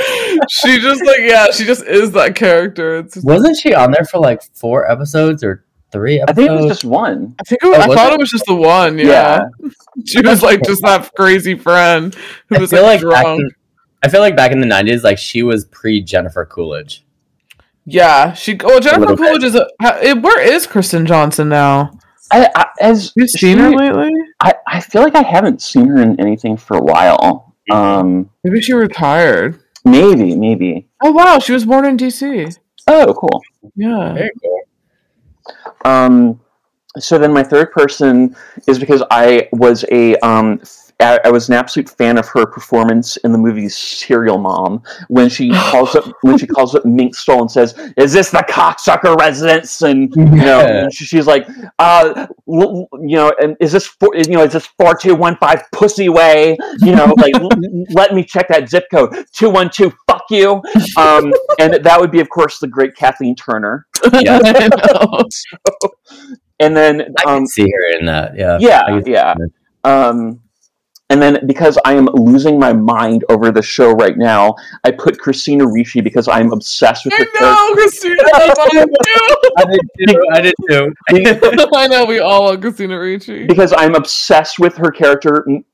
she 0.49 0.79
just 0.79 1.03
like 1.03 1.19
yeah, 1.21 1.47
she 1.51 1.65
just 1.65 1.83
is 1.83 2.11
that 2.11 2.35
character. 2.35 2.99
It's 2.99 3.17
Wasn't 3.17 3.57
she 3.57 3.73
on 3.73 3.91
there 3.91 4.05
for 4.05 4.19
like 4.19 4.41
four 4.53 4.89
episodes 4.89 5.43
or 5.43 5.64
three 5.95 6.21
I 6.27 6.33
think 6.33 6.49
it 6.49 6.53
was 6.53 6.67
just 6.67 6.83
one. 6.85 7.35
I 7.39 7.43
think 7.43 7.63
it 7.63 7.67
was, 7.67 7.77
Oh, 7.77 7.81
I 7.81 7.87
was 7.87 7.95
thought 7.97 8.11
it? 8.11 8.15
it 8.15 8.19
was 8.19 8.29
just 8.31 8.45
the 8.45 8.55
one. 8.55 8.97
Yeah, 8.99 9.45
she 10.05 10.21
was 10.21 10.43
like 10.43 10.61
just 10.63 10.81
that 10.83 11.11
crazy 11.15 11.55
friend 11.55 12.13
who 12.49 12.55
I 12.55 12.59
was 12.59 12.69
feel 12.69 12.83
like, 12.83 13.01
like, 13.01 13.13
back 13.13 13.23
drunk. 13.25 13.41
in, 13.41 13.51
I 14.03 14.09
feel 14.09 14.19
like 14.21 14.35
back 14.35 14.51
in 14.51 14.59
the 14.59 14.67
'90s, 14.67 15.03
like 15.03 15.17
she 15.17 15.41
was 15.43 15.65
pre 15.65 16.01
Jennifer 16.01 16.45
Coolidge. 16.45 17.03
Yeah, 17.85 18.33
she. 18.33 18.57
Oh, 18.63 18.79
Jennifer 18.79 18.99
little 19.01 19.15
bit. 19.15 19.27
Coolidge 19.27 19.43
is. 19.43 19.55
A, 19.55 19.67
ha- 19.81 19.97
eh, 20.01 20.13
where 20.13 20.41
is 20.41 20.65
Kristen 20.67 21.05
Johnston 21.05 21.49
now? 21.49 21.91
I, 22.31 22.49
I 22.55 22.65
as 22.81 23.13
You 23.15 23.27
seen 23.27 23.59
her 23.59 23.69
lately? 23.69 24.11
I, 24.39 24.55
I 24.67 24.79
feel 24.81 25.03
like 25.03 25.15
I 25.15 25.21
haven't 25.21 25.61
seen 25.61 25.87
her 25.87 26.01
in 26.01 26.19
anything 26.19 26.57
for 26.57 26.77
a 26.77 26.81
while. 26.81 27.55
Um, 27.71 28.29
Maybe 28.43 28.61
she 28.61 28.73
retired. 28.73 29.59
maybe 29.85 30.35
maybe. 30.35 30.87
Oh 31.03 31.11
wow, 31.11 31.37
she 31.39 31.53
was 31.53 31.65
born 31.65 31.85
in 31.85 31.97
DC. 31.97 32.57
Oh, 32.87 33.13
cool. 33.13 33.41
Yeah. 33.75 34.13
Very 34.13 34.31
cool. 34.41 34.59
Um, 35.85 36.41
so 36.97 37.17
then 37.19 37.31
my 37.33 37.43
third 37.43 37.71
person 37.71 38.35
is 38.67 38.79
because 38.79 39.03
I 39.11 39.49
was 39.51 39.85
a 39.91 40.15
um, 40.17 40.61
I 40.99 41.19
I 41.25 41.29
was 41.31 41.49
an 41.49 41.55
absolute 41.55 41.89
fan 41.89 42.17
of 42.17 42.27
her 42.29 42.45
performance 42.45 43.17
in 43.17 43.31
the 43.31 43.37
movie 43.37 43.69
Serial 43.69 44.37
Mom 44.37 44.81
when 45.07 45.29
she 45.29 45.51
calls 45.53 45.95
up 45.95 46.05
when 46.21 46.37
she 46.37 46.47
calls 46.47 46.75
up 46.75 46.85
Mink 46.85 47.15
Stole 47.15 47.41
and 47.41 47.51
says, 47.51 47.73
"Is 47.97 48.13
this 48.13 48.31
the 48.31 48.45
cocksucker 48.49 49.17
residence?" 49.17 49.81
And 49.81 50.13
you 50.15 50.25
know, 50.25 50.61
Yeah. 50.61 50.83
and 50.83 50.93
she, 50.93 51.05
she's 51.05 51.27
like, 51.27 51.47
uh, 51.79 52.27
l- 52.47 52.87
l- 52.91 52.99
you 53.01 53.15
know, 53.15 53.33
and 53.41 53.55
is 53.59 53.71
this 53.71 53.87
for, 53.87 54.15
you 54.15 54.29
know 54.29 54.43
is 54.43 54.53
this 54.53 54.67
four 54.79 54.95
two 54.95 55.15
one 55.15 55.35
five 55.37 55.63
pussy 55.71 56.09
way? 56.09 56.57
You 56.79 56.95
know, 56.95 57.13
like 57.17 57.35
l- 57.35 57.49
l- 57.51 57.85
let 57.91 58.13
me 58.13 58.23
check 58.23 58.47
that 58.49 58.69
zip 58.69 58.85
code 58.91 59.25
two 59.33 59.49
one 59.49 59.69
two. 59.69 59.91
Fuck 60.07 60.23
you. 60.29 60.61
Um, 60.97 61.33
and 61.59 61.73
that 61.83 61.97
would 61.99 62.11
be, 62.11 62.19
of 62.19 62.29
course, 62.29 62.59
the 62.59 62.67
great 62.67 62.95
Kathleen 62.95 63.35
Turner. 63.35 63.85
Yeah. 64.13 64.39
I 64.45 64.67
know. 64.69 65.23
And 66.59 66.75
then 66.75 67.13
I 67.25 67.31
um, 67.31 67.39
can 67.39 67.47
see 67.47 67.63
her 67.69 67.99
in 67.99 68.05
that. 68.05 68.37
Yeah. 68.37 68.57
Yeah, 68.59 69.01
yeah. 69.05 69.35
Um, 69.83 70.41
and 71.15 71.21
then 71.35 71.47
because 71.47 71.77
I 71.85 71.93
am 71.93 72.07
losing 72.13 72.59
my 72.59 72.73
mind 72.73 73.23
over 73.29 73.49
the 73.49 73.61
show 73.61 73.91
right 73.93 74.17
now, 74.17 74.53
I 74.83 74.91
put 74.91 75.17
Christina 75.17 75.65
Ricci 75.65 76.01
because 76.01 76.27
I'm 76.27 76.51
obsessed 76.51 77.05
with 77.05 77.13
her 77.13 77.25
I 77.33 77.39
know, 77.39 77.73
Christina. 77.73 78.21
I 78.33 78.53
I 79.57 79.65
did 79.65 80.09
too. 80.09 80.23
I 80.33 80.41
did 80.41 80.55
too. 80.69 80.93
character. 81.09 81.67
I 81.73 81.87
know 81.87 82.03
we 82.05 82.19
all 82.19 82.45
love 82.47 82.59
Christina 82.59 82.99
Ricci. 82.99 83.47
because 83.47 83.73
I'm 83.77 83.95
obsessed 83.95 84.59
with 84.59 84.75
her 84.75 84.91
character, 84.91 85.45
M- 85.47 85.55
M- 85.55 85.65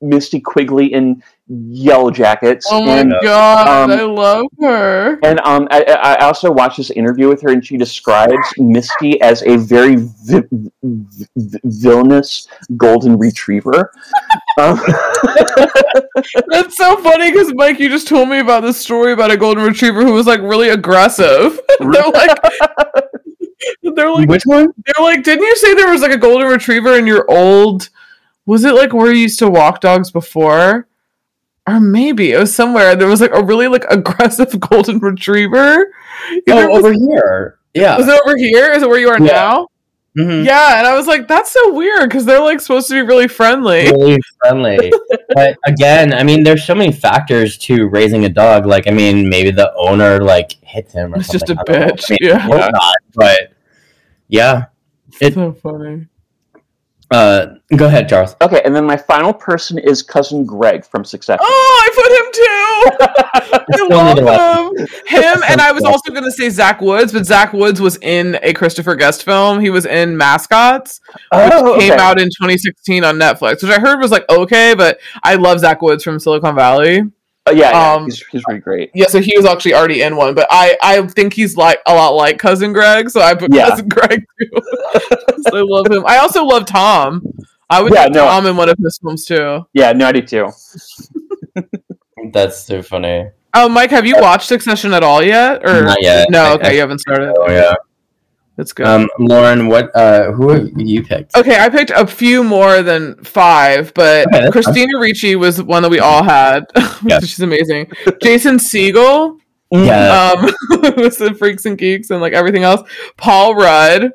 Misty 0.00 0.40
Quigley 0.40 0.92
in 0.92 1.22
Yellowjackets. 1.50 2.64
Oh 2.70 2.84
my 2.84 2.98
and 2.98 3.12
god, 3.22 3.90
um, 3.90 3.98
I 3.98 4.02
love 4.02 4.46
her. 4.60 5.18
and 5.22 5.40
um, 5.40 5.68
I, 5.70 5.82
I 5.82 6.14
I 6.14 6.24
also 6.24 6.50
watched 6.50 6.78
this 6.78 6.90
interview 6.90 7.28
with 7.28 7.42
her, 7.42 7.50
and 7.50 7.64
she 7.64 7.76
describes 7.76 8.46
Misty 8.56 9.20
as 9.20 9.42
a 9.42 9.56
very 9.56 9.96
vi- 9.96 10.42
vi- 10.82 11.60
villainous 11.64 12.48
golden 12.76 13.18
retriever. 13.18 13.92
um, 14.58 14.80
That's 16.48 16.76
so 16.76 16.96
funny 16.98 17.30
because 17.30 17.52
Mike, 17.54 17.78
you 17.80 17.88
just 17.88 18.08
told 18.08 18.28
me 18.28 18.38
about 18.38 18.60
this 18.62 18.78
story 18.78 19.12
about 19.12 19.30
a 19.30 19.36
golden 19.36 19.64
retriever 19.64 20.04
who 20.04 20.12
was 20.12 20.26
like 20.26 20.40
really 20.40 20.70
aggressive. 20.70 21.60
they're 21.80 22.10
like, 22.10 22.38
they're 23.82 24.10
like, 24.10 24.28
Which 24.28 24.46
one? 24.46 24.72
they're 24.86 25.04
like, 25.04 25.24
didn't 25.24 25.44
you 25.44 25.56
say 25.56 25.74
there 25.74 25.90
was 25.90 26.00
like 26.00 26.12
a 26.12 26.18
golden 26.18 26.48
retriever 26.48 26.96
in 26.96 27.06
your 27.06 27.30
old? 27.30 27.90
Was 28.50 28.64
it 28.64 28.74
like 28.74 28.92
where 28.92 29.12
you 29.12 29.20
used 29.22 29.38
to 29.38 29.48
walk 29.48 29.80
dogs 29.80 30.10
before? 30.10 30.88
Or 31.68 31.78
maybe 31.78 32.32
it 32.32 32.38
was 32.38 32.52
somewhere 32.52 32.96
there 32.96 33.06
was 33.06 33.20
like 33.20 33.30
a 33.32 33.44
really 33.44 33.68
like 33.68 33.84
aggressive 33.90 34.58
golden 34.58 34.98
retriever. 34.98 35.92
Either 36.48 36.64
Oh, 36.64 36.68
was, 36.68 36.84
over 36.84 36.92
here. 36.92 37.58
Yeah. 37.74 37.96
was 37.96 38.08
it 38.08 38.20
over 38.26 38.36
here? 38.36 38.72
Is 38.72 38.82
it 38.82 38.88
where 38.88 38.98
you 38.98 39.08
are 39.08 39.20
Yeah. 39.20 39.32
now? 39.32 39.68
Mhm. 40.18 40.44
Yeah, 40.44 40.78
and 40.78 40.86
I 40.88 40.96
was 40.96 41.06
like, 41.06 41.28
that's 41.28 41.52
so 41.52 41.72
weird 41.72 42.08
because 42.08 42.24
they're 42.24 42.40
like 42.42 42.60
supposed 42.60 42.88
to 42.88 42.94
be 42.94 43.02
really 43.02 43.28
friendly. 43.28 43.84
Really 43.92 44.18
friendly. 44.40 44.92
but 45.34 45.56
again, 45.66 46.12
I 46.12 46.24
mean, 46.24 46.42
there's 46.42 46.64
so 46.64 46.74
many 46.74 46.90
factors 46.90 47.56
to 47.58 47.86
raising 47.86 48.24
a 48.24 48.28
dog. 48.28 48.66
Like, 48.66 48.88
I 48.88 48.90
mean, 48.90 49.28
maybe 49.28 49.52
the 49.52 49.72
owner 49.76 50.18
like 50.20 50.56
hits 50.62 50.92
him. 50.92 51.14
Or 51.14 51.18
It's 51.18 51.28
just 51.30 51.46
something. 51.46 51.76
a 51.76 51.78
I 51.78 51.86
don't 51.86 51.96
bitch, 52.00 52.10
I 52.10 52.16
mean, 52.20 52.30
yeah. 52.30 52.46
Not, 52.48 52.94
but 53.14 53.52
yeah. 54.26 54.64
It- 55.20 55.34
so 55.34 55.52
funny. 55.52 56.08
Uh, 57.10 57.54
go 57.76 57.86
ahead, 57.86 58.08
Charles. 58.08 58.36
okay, 58.40 58.62
and 58.64 58.74
then 58.74 58.84
my 58.86 58.96
final 58.96 59.32
person 59.32 59.78
is 59.78 60.00
cousin 60.02 60.44
Greg 60.46 60.84
from 60.84 61.04
Succession. 61.04 61.40
Oh, 61.42 61.82
I 61.84 61.90
put 61.96 62.12
him 62.12 62.32
too. 62.32 63.56
I 63.60 63.64
Still 63.74 63.88
need 64.14 64.22
love 64.24 64.76
him. 64.78 64.86
Him 65.06 65.42
and 65.48 65.60
I 65.60 65.72
was 65.72 65.82
also 65.82 66.12
going 66.12 66.22
to 66.24 66.30
say 66.30 66.50
Zach 66.50 66.80
Woods, 66.80 67.12
but 67.12 67.26
Zach 67.26 67.52
Woods 67.52 67.80
was 67.80 67.96
in 68.02 68.38
a 68.42 68.52
Christopher 68.52 68.94
Guest 68.94 69.24
film. 69.24 69.60
He 69.60 69.70
was 69.70 69.86
in 69.86 70.16
Mascots, 70.16 71.00
which 71.12 71.20
Oh, 71.32 71.76
came 71.80 71.92
out 71.98 72.20
in 72.20 72.26
2016 72.28 73.02
on 73.04 73.16
Netflix, 73.16 73.62
which 73.62 73.72
I 73.72 73.80
heard 73.80 73.98
was 74.00 74.10
like 74.12 74.24
okay, 74.30 74.74
but 74.76 74.98
I 75.22 75.34
love 75.34 75.58
Zach 75.60 75.82
Woods 75.82 76.04
from 76.04 76.18
Silicon 76.20 76.54
Valley. 76.54 77.02
Oh, 77.50 77.54
yeah, 77.54 77.70
yeah, 77.70 77.92
um, 77.94 78.04
he's, 78.06 78.24
he's 78.32 78.42
really 78.48 78.60
great. 78.60 78.90
Yeah, 78.94 79.06
so 79.06 79.20
he 79.20 79.32
was 79.36 79.44
actually 79.46 79.74
already 79.74 80.02
in 80.02 80.16
one, 80.16 80.34
but 80.34 80.46
I 80.50 80.76
I 80.82 81.02
think 81.08 81.32
he's 81.34 81.56
like 81.56 81.80
a 81.86 81.94
lot 81.94 82.10
like 82.10 82.38
cousin 82.38 82.72
Greg, 82.72 83.10
so 83.10 83.20
I 83.20 83.34
put 83.34 83.52
Yeah. 83.54 83.68
cousin 83.68 83.88
Greg 83.88 84.24
too. 84.40 84.48
'Cause 84.92 85.46
I 85.52 85.60
love 85.62 85.86
him. 85.90 86.04
I 86.06 86.18
also 86.18 86.44
love 86.44 86.66
Tom. 86.66 87.22
I 87.68 87.80
would 87.82 87.92
Yeah, 87.92 88.04
put 88.04 88.14
no. 88.14 88.24
Tom 88.26 88.46
in 88.46 88.56
one 88.56 88.68
of 88.68 88.76
his 88.82 88.98
films 89.02 89.24
too. 89.24 89.66
Yeah, 89.74 89.92
no, 89.92 90.06
I 90.08 90.12
do 90.12 90.22
too. 90.22 90.48
That's 92.32 92.64
so 92.64 92.82
funny. 92.82 93.28
Oh, 93.54 93.68
Mike, 93.68 93.90
have 93.90 94.06
you 94.06 94.16
watched 94.18 94.46
Succession 94.46 94.92
at 94.92 95.02
all 95.02 95.22
yet? 95.22 95.66
Or 95.66 95.82
Not 95.82 96.00
yet. 96.02 96.28
no? 96.30 96.42
I- 96.42 96.52
Okay, 96.54 96.68
I- 96.68 96.72
you 96.72 96.80
haven't 96.80 97.00
started. 97.00 97.34
Oh 97.38 97.50
yeah. 97.50 97.74
That's 98.60 98.74
good. 98.74 98.86
Um, 98.86 99.08
Lauren, 99.18 99.68
what? 99.68 99.90
Uh, 99.96 100.32
who 100.32 100.50
have 100.50 100.68
you 100.76 101.02
picked? 101.02 101.34
Okay, 101.34 101.58
I 101.58 101.70
picked 101.70 101.90
a 101.92 102.06
few 102.06 102.44
more 102.44 102.82
than 102.82 103.14
five, 103.24 103.90
but 103.94 104.26
Okay, 104.26 104.40
that's 104.40 104.52
Christina 104.52 104.98
Ricci 105.00 105.34
was 105.34 105.62
one 105.62 105.80
that 105.82 105.88
we 105.90 105.98
all 105.98 106.22
had. 106.22 106.66
Yeah. 107.02 107.20
She's 107.20 107.40
amazing. 107.40 107.90
Jason 108.22 108.56
Segel, 108.58 109.38
Yeah. 109.70 110.34
um, 110.36 110.44
was 110.98 111.16
the 111.16 111.32
Freaks 111.38 111.64
and 111.64 111.78
Geeks 111.78 112.10
and 112.10 112.20
like 112.20 112.34
everything 112.34 112.62
else. 112.64 112.86
Paul 113.16 113.54
Rudd, 113.54 114.12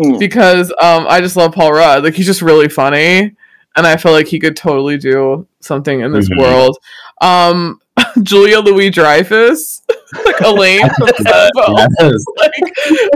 Mm. 0.00 0.20
because 0.20 0.70
um, 0.80 1.06
I 1.08 1.20
just 1.20 1.34
love 1.36 1.50
Paul 1.54 1.72
Rudd. 1.72 2.04
Like 2.04 2.14
he's 2.14 2.26
just 2.26 2.40
really 2.40 2.68
funny, 2.68 3.34
and 3.74 3.84
I 3.84 3.96
feel 3.96 4.12
like 4.12 4.28
he 4.28 4.38
could 4.38 4.54
totally 4.56 4.96
do 4.96 5.48
something 5.58 5.98
in 6.02 6.12
this 6.12 6.28
Mhm. 6.28 6.38
world. 6.38 6.78
Um, 7.20 7.80
Julia 8.22 8.60
Louis 8.60 8.90
Dreyfus, 8.90 9.82
like 10.24 10.40
Elaine 10.40 10.88
from 10.96 11.06
Seinfeld. 11.18 11.88
yes. 12.00 12.24
like, 12.36 12.52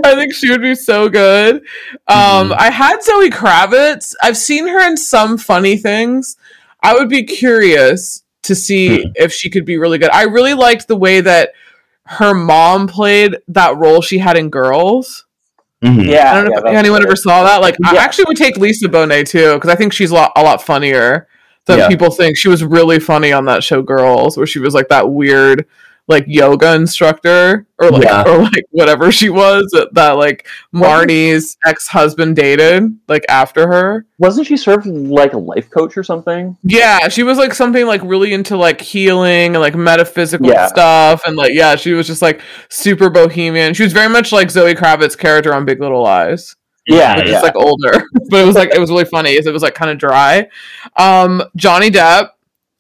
I 0.05 0.15
think 0.15 0.35
she 0.35 0.51
would 0.51 0.63
be 0.63 0.75
so 0.75 1.09
good. 1.09 1.57
Um, 2.09 2.51
Mhm. 2.51 2.57
I 2.59 2.71
had 2.71 3.03
Zoe 3.03 3.31
Kravitz. 3.31 4.15
I've 4.23 4.37
seen 4.37 4.67
her 4.69 4.87
in 4.87 4.97
some 4.97 5.39
funny 5.39 5.77
things. 5.77 6.37
I 6.83 6.95
would 6.95 7.09
be 7.09 7.23
curious 7.25 8.23
to 8.43 8.55
see 8.55 9.03
Hmm. 9.03 9.11
if 9.17 9.33
she 9.33 9.49
could 9.51 9.65
be 9.65 9.79
really 9.79 9.99
good. 9.99 10.11
I 10.11 10.23
really 10.25 10.55
liked 10.55 10.89
the 10.89 10.97
way 10.97 11.21
that 11.21 11.53
her 12.05 12.35
mom 12.35 12.89
played 12.89 13.37
that 13.49 13.77
role 13.77 14.03
she 14.03 14.19
had 14.19 14.37
in 14.37 14.51
Girls. 14.51 15.25
Mhm. 15.85 16.07
Yeah. 16.09 16.33
I 16.33 16.35
don't 16.35 16.45
know 16.47 16.61
yeah, 16.65 16.71
if 16.73 16.77
anyone 16.79 17.01
good. 17.01 17.09
ever 17.09 17.17
saw 17.17 17.45
that. 17.45 17.61
Like, 17.61 17.77
I 17.85 17.97
actually 17.97 18.25
would 18.29 18.37
take 18.37 18.57
Lisa 18.57 18.89
Bonet 18.89 19.29
too 19.29 19.55
because 19.55 19.71
I 19.71 19.75
think 19.77 19.93
she's 19.93 20.11
a 20.11 20.15
lot, 20.15 20.33
a 20.37 20.43
lot 20.43 20.63
funnier 20.63 21.27
than 21.67 21.79
Yeah. 21.79 21.89
people 21.89 22.11
think. 22.11 22.37
She 22.37 22.49
was 22.49 22.65
really 22.65 22.99
funny 23.01 23.33
on 23.33 23.45
that 23.47 23.63
show 23.65 23.83
Girls, 23.83 24.37
where 24.37 24.47
she 24.47 24.59
was 24.59 24.75
like 24.75 24.89
that 24.89 25.11
weird 25.11 25.67
like 26.09 26.25
yoga 26.27 26.75
instructor 26.75 27.65
or 27.79 27.91
like 27.93 28.03
Yeah. 28.03 28.25
or 28.27 28.39
like 28.43 28.65
whatever 28.71 29.13
she 29.13 29.31
was 29.31 29.71
that, 29.73 29.95
that 29.95 30.17
like 30.17 30.49
Marnie's 30.75 31.57
ex-husband 31.65 32.35
dated 32.35 32.99
like 33.07 33.25
after 33.29 33.69
her. 33.69 34.05
Wasn't 34.19 34.49
she 34.49 34.57
sort 34.57 34.81
of 34.81 34.87
like 34.87 35.33
a 35.33 35.39
life 35.39 35.71
coach 35.71 35.97
or 35.97 36.03
something? 36.03 36.57
Yeah, 36.65 37.07
she 37.09 37.23
was 37.23 37.39
like 37.39 37.55
something 37.55 37.87
like 37.87 38.03
really 38.03 38.33
into 38.33 38.57
like 38.57 38.81
healing 38.81 39.55
and 39.55 39.61
like 39.61 39.77
metaphysical 39.77 40.49
Yeah. 40.49 40.67
stuff 40.67 41.23
and 41.25 41.37
like 41.37 41.53
yeah, 41.55 41.77
she 41.77 41.93
was 41.93 42.09
just 42.09 42.21
like 42.21 42.41
super 42.69 43.09
bohemian. 43.09 43.73
She 43.73 43.85
was 43.85 43.93
very 43.93 44.09
much 44.09 44.33
like 44.33 44.51
Zoe 44.51 44.75
Kravitz's 44.75 45.15
character 45.15 45.55
on 45.55 45.65
Big 45.65 45.81
Little 45.81 46.03
Lies. 46.03 46.57
Yeah, 46.87 47.15
But 47.17 47.27
yeah. 47.27 47.33
just 47.33 47.45
like 47.45 47.57
older. 47.57 47.93
but 48.31 48.41
it 48.41 48.47
was 48.47 48.57
like 48.57 48.75
it 48.75 48.79
was 48.81 48.91
really 48.91 49.05
funny. 49.05 49.31
It 49.33 49.53
was 49.53 49.63
like 49.63 49.75
kind 49.75 49.91
of 49.91 49.99
dry. 49.99 50.49
Um 50.97 51.43
Johnny 51.57 51.91
Depp. 51.91 52.31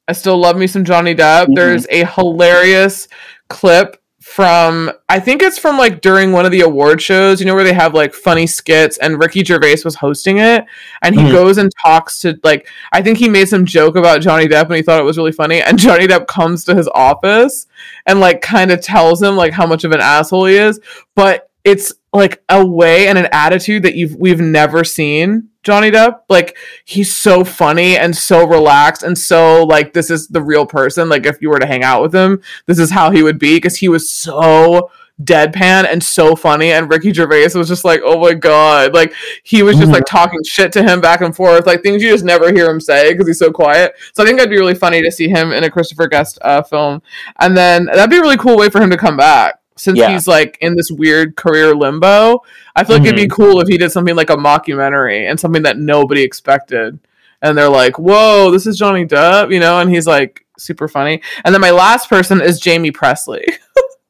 I 0.09 0.13
still 0.13 0.37
love 0.39 0.57
me 0.57 0.67
some 0.67 0.85
Johnny 0.85 1.15
Depp. 1.15 1.47
Mhm. 1.47 1.55
There's 1.55 1.87
a 1.91 2.05
hilarious 2.05 3.07
clip 3.49 3.99
from 4.21 4.91
I 5.09 5.21
think 5.21 5.43
it's 5.43 5.59
from 5.59 5.77
like 5.77 6.01
during 6.01 6.33
one 6.33 6.45
of 6.47 6.53
the 6.53 6.61
award 6.63 7.03
shows, 7.03 7.39
you 7.41 7.45
know, 7.47 7.55
where 7.55 7.65
they 7.65 7.73
have 7.73 7.93
like 7.93 8.15
funny 8.15 8.47
skits 8.47 8.97
and 8.99 9.19
Ricky 9.19 9.45
Gervais 9.45 9.79
was 9.85 9.95
hosting 9.97 10.39
it 10.39 10.65
and 11.03 11.15
he 11.15 11.23
Mhm. 11.23 11.33
goes 11.33 11.59
and 11.59 11.71
talks 11.85 12.19
to 12.21 12.39
like 12.43 12.67
I 12.93 13.03
think 13.03 13.19
he 13.19 13.29
made 13.29 13.49
some 13.49 13.65
joke 13.67 13.95
about 13.97 14.21
Johnny 14.23 14.47
Depp 14.49 14.67
and 14.67 14.77
he 14.77 14.83
thought 14.83 15.01
it 15.01 15.05
was 15.05 15.19
really 15.19 15.33
funny 15.33 15.61
and 15.61 15.79
Johnny 15.79 16.07
Depp 16.07 16.27
comes 16.29 16.65
to 16.65 16.75
his 16.75 16.89
office 16.95 17.67
and 18.07 18.21
like 18.21 18.41
kind 18.41 18.71
of 18.73 18.81
tells 18.81 19.21
him 19.23 19.37
like 19.37 19.53
how 19.53 19.67
much 19.67 19.85
of 19.85 19.93
an 19.93 20.01
asshole 20.01 20.47
he 20.47 20.57
is, 20.57 20.81
but 21.15 21.51
it's 21.65 21.93
like 22.13 22.43
a 22.49 22.65
way 22.65 23.09
and 23.09 23.17
an 23.17 23.29
attitude 23.33 23.83
that 23.85 23.95
you've 23.95 24.15
we've 24.17 24.41
never 24.41 24.85
seen 24.85 25.49
Johnny 25.63 25.91
Depp. 25.91 26.21
Like 26.29 26.57
he's 26.85 27.15
so 27.15 27.43
funny 27.43 27.97
and 27.97 28.15
so 28.15 28.47
relaxed 28.47 29.03
and 29.03 29.17
so 29.17 29.65
like 29.65 29.93
this 29.93 30.11
is 30.11 30.29
the 30.29 30.43
real 30.43 30.67
person. 30.67 31.09
Like 31.09 31.25
if 31.25 31.41
you 31.41 31.49
were 31.49 31.59
to 31.59 31.67
hang 31.67 31.83
out 31.83 32.03
with 32.03 32.15
him, 32.15 32.43
this 32.67 32.79
is 32.79 32.91
how 32.91 33.11
he 33.11 33.23
would 33.23 33.39
be 33.39 33.57
because 33.57 33.77
he 33.77 33.89
was 33.89 34.11
so 34.11 34.91
deadpan 35.23 35.87
and 35.91 36.03
so 36.03 36.37
funny. 36.37 36.73
And 36.73 36.91
Ricky 36.91 37.15
Gervais 37.15 37.55
was 37.55 37.69
just 37.69 37.85
like 37.85 38.03
oh 38.05 38.21
my 38.21 38.35
god. 38.35 38.93
Like 38.93 39.15
he 39.43 39.63
was 39.63 39.79
just 39.79 39.93
like 39.93 40.05
talking 40.05 40.41
shit 40.45 40.71
to 40.73 40.83
him 40.83 41.01
back 41.01 41.23
and 41.23 41.35
forth 41.35 41.67
like 41.67 41.83
things 41.83 42.03
you 42.03 42.11
just 42.11 42.25
never 42.25 42.53
hear 42.53 42.69
him 42.69 42.81
say 42.81 43.13
because 43.13 43.27
he's 43.27 43.39
so 43.39 43.51
quiet. 43.51 43.95
So 44.13 44.23
I 44.23 44.27
think 44.27 44.37
that'd 44.37 44.51
be 44.51 44.59
really 44.59 44.75
funny 44.75 45.01
to 45.01 45.11
see 45.11 45.29
him 45.29 45.53
in 45.53 45.65
a 45.65 45.71
Christopher 45.71 46.09
Guest 46.09 46.39
uh, 46.43 46.63
film. 46.63 47.01
And 47.39 47.57
then 47.57 47.87
that'd 47.87 48.11
be 48.11 48.19
a 48.19 48.23
really 48.23 48.37
cool 48.37 48.59
way 48.59 48.69
for 48.69 48.83
him 48.83 48.91
to 48.91 48.99
come 48.99 49.17
back 49.17 49.62
since 49.83 49.99
Yeah. 49.99 50.13
he's 50.13 50.29
like 50.29 50.57
in 50.61 50.77
this 50.77 50.91
weird 50.93 51.35
career 51.35 51.75
limbo 51.75 52.39
I 52.77 52.85
feel 52.85 52.97
like 52.97 53.05
it'd 53.05 53.17
be 53.17 53.23
mm-hmm. 53.23 53.43
cool 53.43 53.61
if 53.61 53.67
he 53.67 53.77
did 53.77 53.91
something 53.91 54.15
like 54.15 54.31
a 54.31 54.37
mockumentary 54.37 55.29
and 55.29 55.39
something 55.39 55.63
that 55.65 55.77
nobody 55.77 56.23
expected. 56.23 56.99
And 57.43 57.59
they're 57.59 57.69
like, 57.69 57.99
whoa, 57.99 58.51
this 58.53 58.67
is 58.67 58.79
Johnny 58.79 59.05
Depp, 59.05 59.53
you 59.53 59.59
know? 59.61 59.81
And 59.81 59.91
he's 59.91 60.07
like 60.07 60.47
super 60.57 60.87
funny. 60.87 61.21
And 61.45 61.53
then 61.53 61.61
my 61.61 61.73
last 61.73 62.09
person 62.09 62.41
is 62.41 62.65
Jaime 62.65 62.91
Pressly. 62.93 63.45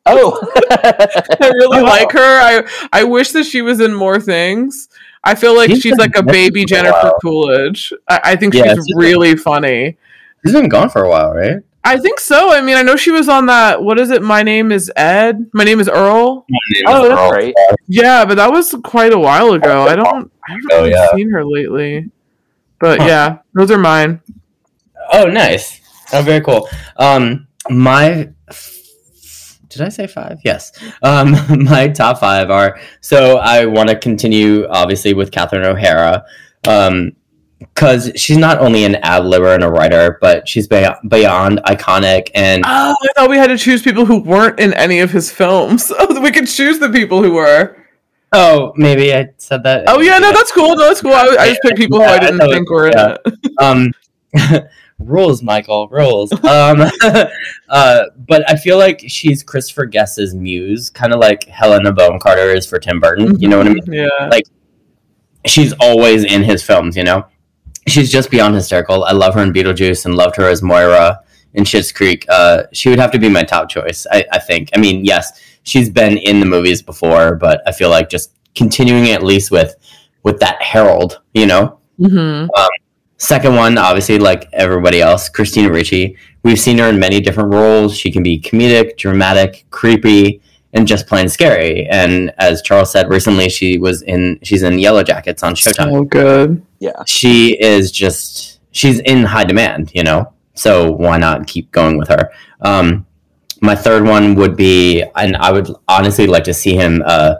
Oh, 0.04 0.36
I 1.40 1.48
really 1.54 1.80
like 1.94 2.10
her. 2.10 2.18
I 2.18 2.88
I 2.92 3.04
wish 3.04 3.30
that 3.32 3.44
she 3.44 3.62
was 3.62 3.78
in 3.80 3.94
more 3.94 4.18
things. 4.18 4.88
I 5.22 5.36
feel 5.36 5.54
like 5.54 5.70
She's 5.70 5.80
she's 5.80 5.96
like 5.96 6.16
a 6.16 6.24
baby 6.24 6.62
for 6.62 6.64
a 6.64 6.66
Jennifer. 6.66 7.12
Coolidge. 7.22 7.92
I, 8.08 8.20
I 8.24 8.36
think 8.36 8.52
Yeah, 8.52 8.74
she's 8.74 8.84
she's- 8.84 8.96
really 8.96 9.36
funny. 9.36 9.96
She's 10.44 10.52
been 10.54 10.68
gone 10.68 10.90
for 10.90 11.04
a 11.04 11.08
while, 11.08 11.32
right? 11.32 11.58
I 11.84 11.98
think 11.98 12.20
so. 12.20 12.52
I 12.52 12.60
mean, 12.60 12.76
I 12.76 12.82
know 12.82 12.96
she 12.96 13.10
was 13.10 13.28
on 13.28 13.46
that. 13.46 13.82
What 13.82 13.98
is 13.98 14.10
it? 14.10 14.22
My 14.22 14.42
name 14.42 14.70
is 14.70 14.90
Ed. 14.94 15.46
My 15.52 15.64
name 15.64 15.80
is 15.80 15.88
Earl. 15.88 16.46
oh, 16.86 17.08
that's 17.08 17.32
right. 17.32 17.54
Yeah, 17.88 18.24
but 18.24 18.36
that 18.36 18.52
was 18.52 18.74
quite 18.84 19.12
a 19.12 19.18
while 19.18 19.52
ago. 19.52 19.82
I 19.88 19.96
don't. 19.96 20.30
I 20.48 20.52
haven't 20.52 20.70
Oh, 20.72 20.76
really 20.78 20.90
yeah. 20.92 21.08
seen 21.14 21.30
her 21.30 21.44
lately. 21.44 22.10
But 22.78 23.00
Huh. 23.00 23.06
yeah, 23.06 23.38
those 23.54 23.70
are 23.70 23.78
mine. 23.78 24.20
Oh, 25.12 25.26
nice. 25.26 25.80
Oh, 26.12 26.22
very 26.22 26.40
cool. 26.40 26.68
Um, 26.96 27.46
my 27.70 28.28
did 29.68 29.80
I 29.80 29.88
say 29.88 30.06
five? 30.06 30.38
Yes. 30.44 30.70
Um, 31.02 31.32
my 31.64 31.88
top 31.88 32.18
five 32.20 32.50
are 32.50 32.78
so 33.00 33.38
I 33.38 33.64
want 33.66 33.88
to 33.88 33.96
continue 33.96 34.66
obviously 34.68 35.14
with 35.14 35.30
Catherine 35.32 35.64
O'Hara, 35.64 36.24
um, 36.68 37.12
because 37.74 38.10
she's 38.16 38.36
not 38.38 38.58
only 38.58 38.84
an 38.84 38.96
ad 38.96 39.22
libber 39.22 39.54
and 39.54 39.62
a 39.64 39.68
writer, 39.70 40.18
but 40.20 40.48
she's 40.48 40.66
beyond, 40.68 40.96
beyond 41.08 41.58
iconic 41.66 42.30
and 42.34 42.62
Oh, 42.66 42.94
I 43.02 43.08
thought 43.14 43.30
we 43.30 43.36
had 43.36 43.48
to 43.48 43.58
choose 43.58 43.82
people 43.82 44.04
who 44.06 44.20
weren't 44.20 44.58
in 44.60 44.72
any 44.74 45.00
of 45.00 45.10
his 45.10 45.30
films. 45.30 45.92
Oh, 45.98 46.20
we 46.22 46.30
could 46.30 46.46
choose 46.48 46.78
the 46.78 46.88
people 46.90 47.22
who 47.22 47.32
were. 47.32 47.76
oh 48.32 48.72
maybe 48.76 49.14
I 49.14 49.28
said 49.38 49.62
that. 49.64 49.84
Oh 49.88 50.00
yeah, 50.00 50.18
no, 50.18 50.32
that's 50.32 50.52
cool. 50.52 50.74
No, 50.76 50.86
that's 50.88 51.00
cool. 51.02 51.12
I, 51.12 51.36
I 51.38 51.48
just 51.48 51.60
picked 51.62 51.76
people 51.76 51.98
who 51.98 52.04
Yeah, 52.04 52.10
I 52.12 52.16
I 52.16 52.18
didn't 52.18 52.38
thought- 52.38 52.50
think 52.50 52.70
were 52.70 52.86
in 52.88 52.92
yeah. 52.98 53.16
it. 53.26 53.52
um 53.58 53.92
rules 54.98 55.42
michael 55.42 55.88
rules 55.88 56.32
um 56.44 56.80
uh 57.68 58.04
but 58.28 58.48
i 58.48 58.54
feel 58.54 58.78
like 58.78 59.02
she's 59.08 59.42
christopher 59.42 59.84
guest's 59.84 60.32
muse 60.32 60.88
kind 60.90 61.12
of 61.12 61.18
like 61.18 61.42
helena 61.44 61.92
bonham 61.92 62.20
carter 62.20 62.50
is 62.54 62.64
for 62.64 62.78
tim 62.78 63.00
burton 63.00 63.38
you 63.40 63.48
know 63.48 63.58
what 63.58 63.66
i 63.66 63.70
mean 63.70 63.82
Yeah. 63.88 64.06
Like 64.30 64.44
she's 65.44 65.72
always 65.80 66.22
in 66.24 66.44
his 66.44 66.62
films 66.62 66.96
you 66.96 67.02
know 67.02 67.26
she's 67.86 68.10
just 68.10 68.30
beyond 68.30 68.54
hysterical. 68.54 69.04
I 69.04 69.12
love 69.12 69.34
her 69.34 69.42
in 69.42 69.52
beetlejuice 69.52 70.04
and 70.04 70.14
loved 70.14 70.36
her 70.36 70.48
as 70.48 70.62
moira 70.62 71.20
in 71.54 71.64
Schitt's 71.64 71.92
creek. 71.92 72.24
Uh 72.28 72.64
she 72.72 72.88
would 72.88 72.98
have 72.98 73.10
to 73.12 73.18
be 73.18 73.28
my 73.28 73.42
top 73.42 73.68
choice 73.68 74.06
i, 74.10 74.24
I 74.32 74.38
think. 74.38 74.70
I 74.74 74.78
mean 74.78 75.04
yes 75.04 75.40
she's 75.64 75.90
been 75.90 76.16
in 76.16 76.40
the 76.40 76.46
movies 76.46 76.82
before 76.82 77.36
but 77.36 77.62
i 77.66 77.72
feel 77.72 77.88
like 77.90 78.08
just 78.08 78.32
continuing 78.54 79.10
at 79.10 79.22
least 79.22 79.50
with 79.50 79.76
with 80.22 80.40
that 80.40 80.60
herald 80.62 81.20
you 81.34 81.46
know? 81.46 81.78
Hmm 81.98 82.46
Second 83.22 83.54
one, 83.54 83.78
obviously, 83.78 84.18
like 84.18 84.48
everybody 84.52 85.00
else, 85.00 85.28
Christina 85.28 85.70
Ricci. 85.70 86.16
We've 86.42 86.58
seen 86.58 86.78
her 86.78 86.88
in 86.88 86.98
many 86.98 87.20
different 87.20 87.54
roles. 87.54 87.96
She 87.96 88.10
can 88.10 88.24
be 88.24 88.40
comedic, 88.40 88.96
dramatic, 88.96 89.64
creepy, 89.70 90.42
and 90.72 90.86
just 90.86 91.06
plain 91.06 91.28
scary. 91.28 91.86
And 91.88 92.32
as 92.38 92.62
Charles 92.62 92.90
said 92.92 93.08
recently, 93.08 93.48
she 93.48 93.78
was 93.78 94.02
in 94.02 94.38
she's 94.42 94.62
in 94.62 94.74
Yellowjackets 94.74 95.42
on 95.42 95.54
Showtime. 95.54 95.92
So 95.92 96.04
good. 96.04 96.64
She 97.06 97.60
is 97.60 97.92
just 97.92 98.60
she's 98.72 99.00
in 99.00 99.24
high 99.24 99.44
demand, 99.44 99.92
you 99.94 100.02
know. 100.02 100.32
So 100.54 100.92
why 100.92 101.18
not 101.18 101.46
keep 101.46 101.70
going 101.70 101.98
with 101.98 102.08
her? 102.08 102.30
Um, 102.60 103.06
my 103.60 103.74
third 103.74 104.04
one 104.04 104.34
would 104.34 104.56
be, 104.56 105.04
and 105.14 105.36
I 105.36 105.52
would 105.52 105.68
honestly 105.88 106.26
like 106.26 106.44
to 106.44 106.54
see 106.54 106.74
him 106.74 107.02
uh, 107.06 107.36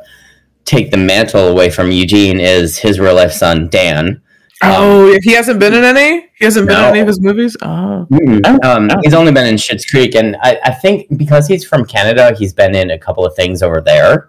take 0.65 0.91
the 0.91 0.97
mantle 0.97 1.49
away 1.49 1.69
from 1.69 1.91
Eugene. 1.91 2.39
Is 2.39 2.79
his 2.79 3.01
real 3.01 3.15
life 3.15 3.33
son 3.33 3.69
Dan? 3.69 4.23
Um, 4.63 4.73
oh, 4.77 5.19
he 5.23 5.33
hasn't 5.33 5.59
been 5.59 5.75
in 5.75 5.83
any. 5.85 6.29
He 6.39 6.45
hasn't 6.45 6.69
been 6.69 6.79
in 6.79 6.85
any 6.85 7.01
of 7.01 7.07
his 7.09 7.21
movies. 7.21 7.57
Oh, 7.63 8.07
Mm, 8.11 8.65
Um, 8.65 8.89
Oh. 8.93 9.01
he's 9.03 9.15
only 9.15 9.33
been 9.33 9.47
in 9.47 9.57
Schitt's 9.57 9.85
Creek, 9.85 10.15
and 10.15 10.37
I, 10.43 10.59
I 10.65 10.71
think 10.71 11.07
because 11.19 11.47
he's 11.49 11.65
from 11.65 11.85
Canada, 11.85 12.35
he's 12.39 12.53
been 12.53 12.75
in 12.75 12.91
a 12.91 12.99
couple 12.99 13.25
of 13.27 13.35
things 13.35 13.63
over 13.63 13.81
there. 13.81 14.29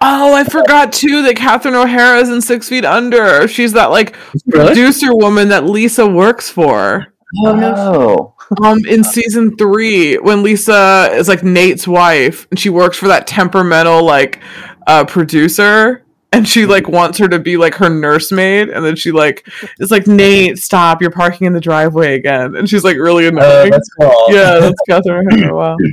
oh, 0.00 0.34
I 0.34 0.42
forgot 0.42 0.92
too 0.92 1.22
that 1.22 1.36
Catherine 1.36 1.74
O'Hara 1.76 2.18
is 2.18 2.28
in 2.28 2.40
Six 2.40 2.68
Feet 2.68 2.84
Under. 2.84 3.46
She's 3.46 3.72
that 3.74 3.90
like 3.92 4.16
Really? 4.46 4.66
producer 4.66 5.14
woman 5.14 5.48
that 5.50 5.64
Lisa 5.64 6.06
works 6.06 6.50
for. 6.50 7.06
Oh, 7.46 8.34
um 8.62 8.80
in 8.86 9.02
season 9.04 9.56
three 9.56 10.16
when 10.18 10.42
lisa 10.42 11.08
is 11.12 11.28
like 11.28 11.42
nate's 11.42 11.88
wife 11.88 12.46
and 12.50 12.60
she 12.60 12.68
works 12.68 12.98
for 12.98 13.08
that 13.08 13.26
temperamental 13.26 14.04
like 14.04 14.40
uh 14.86 15.02
producer 15.06 16.04
and 16.32 16.48
she 16.48 16.66
like 16.66 16.88
wants 16.88 17.18
her 17.18 17.28
to 17.28 17.38
be 17.38 17.56
like 17.56 17.74
her 17.74 17.88
nursemaid, 17.88 18.68
and 18.70 18.84
then 18.84 18.96
she 18.96 19.12
like 19.12 19.46
is 19.78 19.90
like 19.90 20.06
Nate, 20.06 20.58
stop! 20.58 21.00
You're 21.00 21.10
parking 21.10 21.46
in 21.46 21.52
the 21.52 21.60
driveway 21.60 22.14
again, 22.14 22.56
and 22.56 22.68
she's 22.68 22.84
like 22.84 22.96
really 22.96 23.26
Uh, 23.26 23.30
annoying. 23.30 23.70
that's 23.70 23.88
cool. 24.00 24.26
yeah, 24.30 24.58
that's 24.58 24.80
Catherine. 24.88 25.54
Wow. 25.54 25.76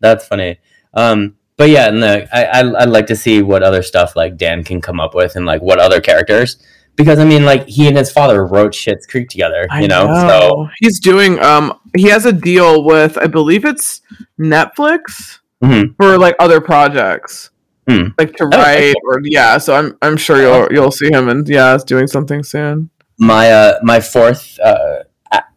That's 0.00 0.26
funny. 0.26 0.58
Um, 0.94 1.36
but 1.56 1.68
yeah, 1.70 1.88
no, 1.90 2.26
I, 2.32 2.44
I 2.44 2.82
I'd 2.82 2.88
like 2.88 3.06
to 3.06 3.14
see 3.14 3.40
what 3.40 3.62
other 3.62 3.84
stuff 3.84 4.16
like 4.16 4.36
Dan 4.36 4.64
can 4.64 4.80
come 4.80 4.98
up 4.98 5.14
with 5.14 5.36
and 5.36 5.46
like 5.46 5.62
what 5.62 5.78
other 5.78 6.00
characters 6.00 6.56
because 6.96 7.20
I 7.20 7.24
mean 7.24 7.44
like 7.44 7.68
he 7.68 7.86
and 7.86 7.96
his 7.96 8.10
father 8.10 8.44
wrote 8.44 8.72
Schitt's 8.72 9.06
Creek 9.06 9.28
together, 9.28 9.66
you 9.80 9.86
know. 9.86 10.06
So 10.28 10.68
he's 10.80 10.98
doing 10.98 11.38
um 11.38 11.78
he 11.96 12.08
has 12.08 12.26
a 12.26 12.32
deal 12.32 12.82
with 12.84 13.16
I 13.16 13.28
believe 13.28 13.64
it's 13.64 14.00
Netflix 14.40 15.38
Mhm. 15.62 15.94
for 15.96 16.18
like 16.18 16.34
other 16.40 16.60
projects. 16.60 17.50
Hmm. 17.88 18.08
Like 18.18 18.36
to 18.36 18.44
okay. 18.44 18.56
write 18.58 18.94
or 19.04 19.20
yeah, 19.24 19.58
so 19.58 19.74
I'm 19.74 19.96
I'm 20.02 20.16
sure 20.16 20.40
you'll 20.40 20.68
you'll 20.72 20.92
see 20.92 21.10
him 21.10 21.28
and 21.28 21.48
yeah, 21.48 21.76
doing 21.84 22.06
something 22.06 22.42
soon. 22.44 22.90
my 23.18 23.50
uh 23.50 23.78
my 23.82 24.00
fourth 24.00 24.58
uh 24.60 25.02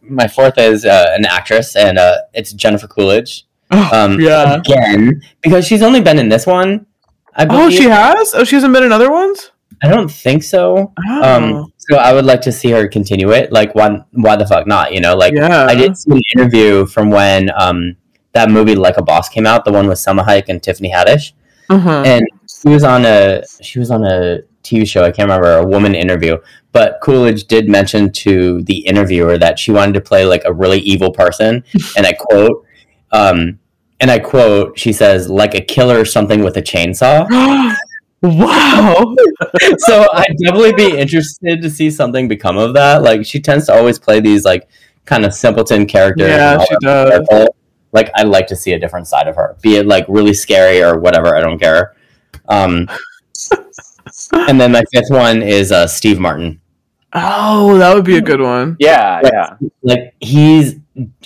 my 0.02 0.28
fourth 0.28 0.58
is 0.58 0.84
uh, 0.84 1.06
an 1.16 1.24
actress 1.26 1.76
and 1.76 1.98
uh 1.98 2.18
it's 2.32 2.52
Jennifer 2.52 2.88
Coolidge. 2.88 3.44
Um, 3.70 4.20
yeah. 4.20 4.54
again 4.54 5.20
because 5.42 5.66
she's 5.66 5.82
only 5.82 6.00
been 6.00 6.18
in 6.18 6.28
this 6.28 6.46
one. 6.46 6.86
I 7.34 7.46
Oh, 7.48 7.68
she 7.70 7.84
has? 7.84 8.32
Oh, 8.34 8.44
she 8.44 8.54
hasn't 8.54 8.72
been 8.72 8.84
in 8.84 8.92
other 8.92 9.10
ones? 9.10 9.50
I 9.82 9.88
don't 9.88 10.10
think 10.10 10.42
so. 10.42 10.92
Oh. 11.08 11.22
Um, 11.22 11.72
so 11.76 11.96
I 11.96 12.12
would 12.12 12.24
like 12.24 12.40
to 12.42 12.52
see 12.52 12.70
her 12.70 12.88
continue 12.88 13.32
it. 13.32 13.52
Like, 13.52 13.74
why? 13.74 14.04
Why 14.12 14.36
the 14.36 14.46
fuck 14.46 14.66
not? 14.66 14.94
You 14.94 15.00
know, 15.00 15.14
like 15.14 15.34
yeah. 15.34 15.66
I 15.66 15.74
did 15.74 15.96
see 15.96 16.12
an 16.12 16.22
interview 16.34 16.86
from 16.86 17.10
when 17.10 17.50
um 17.56 17.96
that 18.32 18.50
movie 18.50 18.74
Like 18.74 18.96
a 18.96 19.02
Boss 19.02 19.28
came 19.28 19.46
out, 19.46 19.64
the 19.64 19.72
one 19.72 19.86
with 19.86 19.98
Salma 19.98 20.24
Hayek 20.24 20.44
and 20.48 20.62
Tiffany 20.62 20.90
Haddish, 20.90 21.32
Uh-huh. 21.68 22.02
and 22.06 22.24
she 22.48 22.68
was 22.68 22.84
on 22.84 23.04
a 23.04 23.42
she 23.62 23.78
was 23.78 23.90
on 23.90 24.04
a 24.04 24.40
TV 24.62 24.86
show. 24.86 25.02
I 25.02 25.10
can't 25.10 25.28
remember 25.28 25.58
a 25.58 25.66
woman 25.66 25.94
interview, 25.94 26.38
but 26.72 26.98
Coolidge 27.02 27.44
did 27.44 27.68
mention 27.68 28.10
to 28.12 28.62
the 28.62 28.78
interviewer 28.78 29.38
that 29.38 29.58
she 29.58 29.70
wanted 29.70 29.94
to 29.94 30.00
play 30.00 30.24
like 30.24 30.42
a 30.44 30.52
really 30.52 30.80
evil 30.80 31.12
person, 31.12 31.64
and 31.96 32.06
I 32.06 32.12
quote, 32.12 32.64
um, 33.12 33.58
and 34.00 34.10
I 34.10 34.18
quote, 34.18 34.78
she 34.78 34.92
says, 34.92 35.28
"like 35.28 35.54
a 35.54 35.60
killer 35.60 36.00
or 36.00 36.04
something 36.04 36.42
with 36.42 36.56
a 36.56 36.62
chainsaw." 36.62 37.26
wow. 38.22 39.14
so 39.78 40.06
I'd 40.12 40.36
definitely 40.42 40.72
be 40.72 40.96
interested 40.96 41.62
to 41.62 41.70
see 41.70 41.90
something 41.90 42.28
become 42.28 42.56
of 42.56 42.74
that. 42.74 43.02
Like 43.02 43.24
she 43.24 43.40
tends 43.40 43.66
to 43.66 43.74
always 43.74 43.98
play 43.98 44.20
these 44.20 44.44
like 44.44 44.68
kind 45.04 45.24
of 45.24 45.32
simpleton 45.32 45.86
characters. 45.86 46.28
Yeah, 46.28 46.62
she 46.64 46.76
does. 46.80 47.26
Like 47.92 48.10
I'd 48.14 48.28
like 48.28 48.46
to 48.48 48.56
see 48.56 48.72
a 48.72 48.78
different 48.78 49.06
side 49.06 49.28
of 49.28 49.36
her, 49.36 49.56
be 49.62 49.76
it 49.76 49.86
like 49.86 50.04
really 50.08 50.34
scary 50.34 50.82
or 50.82 50.98
whatever. 50.98 51.36
I 51.36 51.40
don't 51.40 51.58
care. 51.58 51.96
Um, 52.48 52.88
and 54.32 54.60
then 54.60 54.72
my 54.72 54.84
fifth 54.92 55.10
one 55.10 55.42
is 55.42 55.72
uh, 55.72 55.86
Steve 55.86 56.18
Martin. 56.18 56.60
Oh, 57.12 57.78
that 57.78 57.94
would 57.94 58.04
be 58.04 58.16
a 58.16 58.20
good 58.20 58.40
one. 58.40 58.76
Yeah, 58.78 59.20
Like, 59.22 59.32
yeah. 59.32 59.56
Like 59.82 60.14
he's 60.20 60.76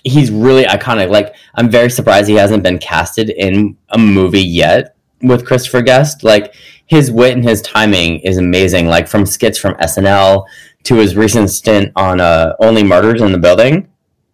he's 0.05 0.31
really 0.31 0.65
iconic. 0.65 1.11
Like 1.11 1.35
I'm 1.55 1.70
very 1.70 1.91
surprised 1.91 2.28
he 2.28 2.35
hasn't 2.35 2.62
been 2.62 2.78
casted 2.78 3.31
in 3.31 3.77
a 3.91 3.99
movie 3.99 4.43
yet 4.43 4.97
with 5.23 5.47
Christopher 5.47 5.82
Guest. 5.82 6.23
Like 6.23 6.55
his 6.87 7.11
wit 7.11 7.35
and 7.35 7.45
his 7.45 7.62
timing 7.62 8.20
is 8.20 8.39
amazing. 8.39 8.87
Like 8.87 9.09
from 9.09 9.27
skits 9.27 9.59
from 9.59 9.74
SNL 9.74 10.45
to 10.85 10.95
his 10.97 11.16
recent 11.16 11.51
stint 11.51 11.93
on 11.97 12.20
uh, 12.20 12.55
Only 12.61 12.82
Murders 12.82 13.20
in 13.20 13.32
the 13.32 13.39
Building 13.39 13.89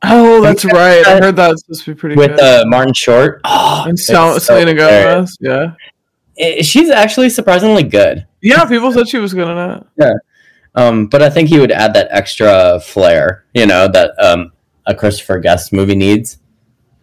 Oh, 0.08 0.40
that's 0.42 0.64
right. 0.64 1.06
I 1.06 1.18
heard 1.20 1.36
that 1.36 1.50
was 1.50 1.60
supposed 1.62 1.84
to 1.84 1.94
be 1.94 1.98
pretty 2.00 2.16
with 2.16 2.30
good. 2.36 2.40
uh, 2.40 2.64
Martin 2.66 2.94
Short. 2.94 3.40
Oh, 3.44 3.84
and 3.88 3.98
so, 3.98 4.38
Selena. 4.38 4.74
Gomez. 4.74 5.36
Yeah. 5.40 5.72
Eh, 6.38 6.62
She's 6.62 6.90
actually 6.90 7.30
surprisingly 7.30 7.82
good. 7.82 8.26
Yeah, 8.42 8.64
people 8.64 8.92
said 8.92 9.08
she 9.08 9.18
was 9.18 9.32
good 9.34 9.48
in 9.48 9.82
it. 9.98 10.12
Um, 10.74 11.06
but 11.06 11.22
I 11.22 11.30
think 11.30 11.48
he 11.48 11.58
would 11.58 11.72
add 11.72 11.94
that 11.94 12.08
extra 12.10 12.78
flair, 12.80 13.44
you 13.54 13.64
know, 13.66 13.88
that 13.88 14.12
um, 14.22 14.52
a 14.86 14.94
Christopher 14.94 15.38
Guest 15.38 15.72
movie 15.72 15.94
needs. 15.94 16.38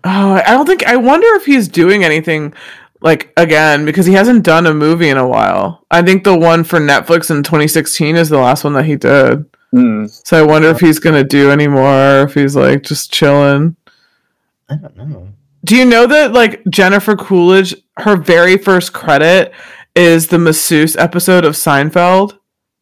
Oh, 0.04 0.34
I 0.34 0.52
don't 0.52 0.66
think. 0.68 0.86
I 0.86 0.96
wonder 0.98 1.28
if 1.36 1.46
he's 1.46 1.68
doing 1.68 2.04
anything 2.04 2.54
like 3.02 3.34
again 3.38 3.84
because 3.86 4.06
he 4.06 4.14
hasn't 4.14 4.44
done 4.44 4.68
a 4.68 4.74
movie 4.74 5.10
in 5.10 5.18
a 5.18 5.28
while. 5.28 5.86
I 5.90 6.02
think 6.04 6.24
the 6.24 6.38
one 6.38 6.64
for 6.64 6.80
Netflix 6.80 7.32
in 7.32 7.42
2016 7.44 8.16
is 8.16 8.30
the 8.30 8.38
last 8.38 8.64
one 8.64 8.74
that 8.74 8.86
he 8.86 8.96
did. 8.96 9.46
Mm. 9.74 10.28
So 10.28 10.38
I 10.38 10.46
wonder 10.46 10.70
if 10.70 10.80
he's 10.80 11.00
gonna 11.00 11.24
do 11.24 11.52
any 11.52 11.68
more. 11.68 12.22
If 12.22 12.34
he's 12.34 12.56
like 12.56 12.84
just 12.84 13.12
chilling. 13.12 13.76
I 14.70 14.76
don't 14.76 14.96
know. 14.96 15.30
Do 15.66 15.76
you 15.76 15.86
know 15.86 16.06
that 16.08 16.34
like 16.34 16.64
Jennifer 16.70 17.16
Coolidge, 17.16 17.76
her 17.98 18.16
very 18.16 18.58
first 18.58 18.94
credit 18.94 19.54
is 19.96 20.28
the 20.28 20.40
masseuse 20.40 20.96
episode 20.96 21.46
of 21.46 21.54
Seinfeld 21.54 22.38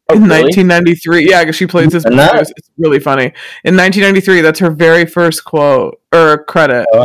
Oh, 0.08 0.16
in 0.16 0.22
really? 0.24 0.44
1993? 0.44 1.30
Yeah, 1.30 1.42
because 1.42 1.56
she 1.56 1.66
plays 1.66 1.92
this 1.92 2.04
masseuse. 2.04 2.52
It's 2.56 2.70
really 2.76 2.98
funny. 3.00 3.26
In 3.64 3.76
1993, 3.76 4.40
that's 4.40 4.58
her 4.58 4.70
very 4.70 5.06
first 5.06 5.44
quote 5.44 6.00
or 6.12 6.44
credit. 6.44 6.86
Oh. 6.92 7.04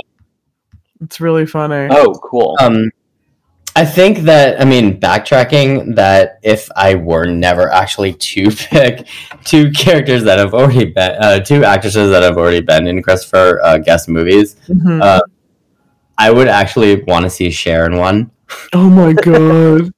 It's 1.02 1.22
really 1.22 1.46
funny. 1.46 1.88
Oh, 1.92 2.14
cool. 2.24 2.56
Um, 2.60 2.90
I 3.78 3.86
think 3.86 4.20
that 4.32 4.60
I 4.60 4.66
mean 4.66 5.00
backtracking 5.00 5.96
that 5.96 6.40
if 6.42 6.68
I 6.76 6.96
were 6.96 7.28
never 7.28 7.72
actually 7.72 8.14
to 8.14 8.50
pick 8.72 9.08
two 9.46 9.70
characters 9.72 10.24
that 10.24 10.40
have 10.40 10.54
already 10.56 10.86
been 10.86 11.12
uh, 11.22 11.40
two 11.42 11.64
actresses 11.64 12.10
that 12.10 12.24
have 12.24 12.38
already 12.38 12.62
been 12.62 12.88
in 12.88 13.04
Christopher 13.04 13.62
uh, 13.64 13.78
Guest 13.78 14.10
movies, 14.10 14.56
Mhm. 14.68 15.02
uh, 15.04 15.22
I 16.18 16.32
would 16.32 16.48
actually 16.48 17.04
want 17.04 17.24
to 17.26 17.30
see 17.30 17.52
Cher 17.52 17.86
in 17.86 17.98
one 17.98 18.32
oh 18.74 18.90
my 18.90 19.14
god. 19.14 19.92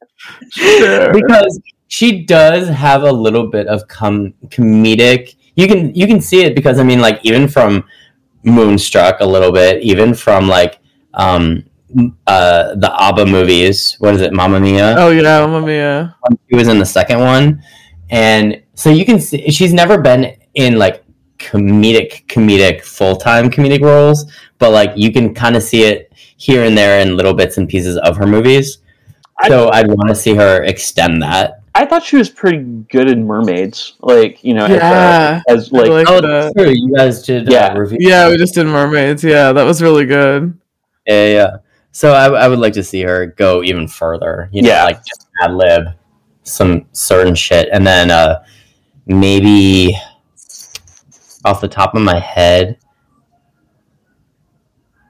Because 1.19 1.61
she 1.87 2.25
does 2.25 2.67
have 2.67 3.03
a 3.03 3.11
little 3.11 3.47
bit 3.47 3.67
of 3.67 3.87
com- 3.87 4.33
comedic. 4.47 5.35
You 5.55 5.67
can 5.67 5.95
you 5.95 6.05
can 6.05 6.19
see 6.19 6.41
it 6.43 6.53
because 6.53 6.79
I 6.79 6.83
mean 6.83 6.99
like 6.99 7.19
even 7.23 7.47
from 7.47 7.85
Moonstruck 8.43 9.21
a 9.21 9.25
little 9.25 9.53
bit, 9.53 9.81
even 9.83 10.13
from 10.13 10.47
like 10.49 10.79
um 11.13 11.63
uh 12.27 12.75
the 12.75 12.91
ABBA 12.99 13.25
movies. 13.25 13.95
What 13.99 14.13
is 14.15 14.21
it, 14.21 14.33
Mamma 14.33 14.59
Mia? 14.59 14.95
Oh 14.97 15.09
yeah, 15.09 15.45
Mamma 15.45 15.65
Mia. 15.65 16.15
She 16.49 16.55
was 16.55 16.67
in 16.67 16.79
the 16.79 16.85
second 16.85 17.19
one, 17.19 17.63
and 18.09 18.61
so 18.75 18.89
you 18.89 19.05
can 19.05 19.19
see 19.19 19.49
she's 19.51 19.73
never 19.73 19.97
been 19.99 20.35
in 20.55 20.77
like 20.77 21.03
comedic 21.37 22.25
comedic 22.27 22.83
full 22.83 23.15
time 23.15 23.49
comedic 23.49 23.81
roles, 23.81 24.31
but 24.59 24.71
like 24.71 24.91
you 24.95 25.11
can 25.11 25.33
kind 25.33 25.55
of 25.55 25.63
see 25.63 25.83
it 25.83 26.11
here 26.37 26.63
and 26.63 26.77
there 26.77 27.01
in 27.01 27.17
little 27.17 27.33
bits 27.33 27.57
and 27.57 27.67
pieces 27.67 27.97
of 27.97 28.17
her 28.17 28.27
movies. 28.27 28.79
So 29.47 29.69
I'd 29.71 29.87
want 29.87 30.09
to 30.09 30.15
see 30.15 30.35
her 30.35 30.63
extend 30.63 31.21
that. 31.21 31.61
I 31.75 31.85
thought 31.85 32.03
she 32.03 32.17
was 32.17 32.29
pretty 32.29 32.57
good 32.91 33.07
in 33.09 33.25
Mermaids. 33.25 33.93
Like, 34.01 34.43
you 34.43 34.53
know, 34.53 34.65
Yeah. 34.67 35.41
as, 35.47 35.53
a, 35.53 35.67
as 35.67 35.71
like, 35.71 35.89
like 35.89 36.09
Oh, 36.09 36.19
that. 36.19 36.27
that's 36.27 36.53
true. 36.55 36.73
You 36.75 36.93
guys 36.93 37.23
did 37.23 37.49
Yeah. 37.49 37.67
uh, 37.67 37.77
review. 37.79 37.99
Yeah, 38.01 38.27
we 38.29 38.35
just 38.37 38.55
did 38.55 38.65
mermaids. 38.65 39.23
Yeah, 39.23 39.53
that 39.53 39.63
was 39.63 39.81
really 39.81 40.05
good. 40.05 40.57
yeah, 41.07 41.25
yeah. 41.27 41.57
So 41.99 42.13
I, 42.13 42.27
I 42.45 42.47
would 42.47 42.59
like 42.59 42.71
to 42.75 42.83
see 42.83 43.01
her 43.01 43.25
go 43.25 43.61
even 43.61 43.85
further. 43.85 44.47
You 44.53 44.61
know, 44.61 44.69
Yeah. 44.69 44.85
like 44.85 45.03
just 45.03 45.27
ad 45.41 45.51
lib 45.53 45.87
some 46.43 46.85
certain 46.93 47.35
shit, 47.35 47.67
and 47.73 47.85
then 47.85 48.09
uh, 48.09 48.41
maybe 49.05 49.93
off 51.43 51.59
the 51.59 51.67
top 51.67 51.95
of 51.95 52.01
my 52.01 52.17
head, 52.17 52.77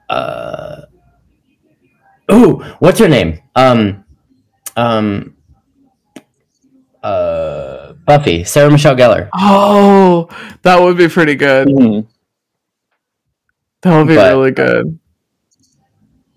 uh, 0.09 0.81
ooh, 2.31 2.63
what's 2.79 2.97
her 2.97 3.07
name? 3.07 3.39
Um, 3.55 4.03
um, 4.75 5.35
uh, 7.03 7.93
Buffy, 8.07 8.43
Sarah 8.45 8.71
Michelle 8.71 8.95
Gellar. 8.95 9.29
Oh, 9.35 10.27
that 10.63 10.81
would 10.81 10.97
be 10.97 11.07
pretty 11.07 11.35
good. 11.35 11.67
mhm. 11.67 12.07
That 13.83 13.95
would 13.95 14.07
be 14.07 14.15
But- 14.15 14.33
really 14.33 14.51
good. 14.51 14.97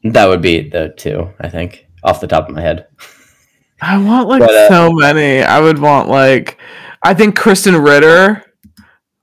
That 0.05 0.27
would 0.27 0.43
be 0.43 0.69
the 0.69 0.93
two, 0.97 1.33
I 1.41 1.49
think, 1.49 1.87
off 2.03 2.21
the 2.21 2.27
top 2.27 2.49
of 2.49 2.55
my 2.55 2.61
head. 2.61 2.87
I 3.81 3.99
want 3.99 4.29
like 4.29 4.41
But, 4.41 4.51
uh, 4.55 4.69
so 4.69 4.93
many. 4.93 5.43
I 5.43 5.59
would 5.61 5.79
want 5.79 6.09
like 6.09 6.59
I 7.03 7.15
think 7.15 7.37
Krysten 7.39 7.85
Ritter 7.85 8.45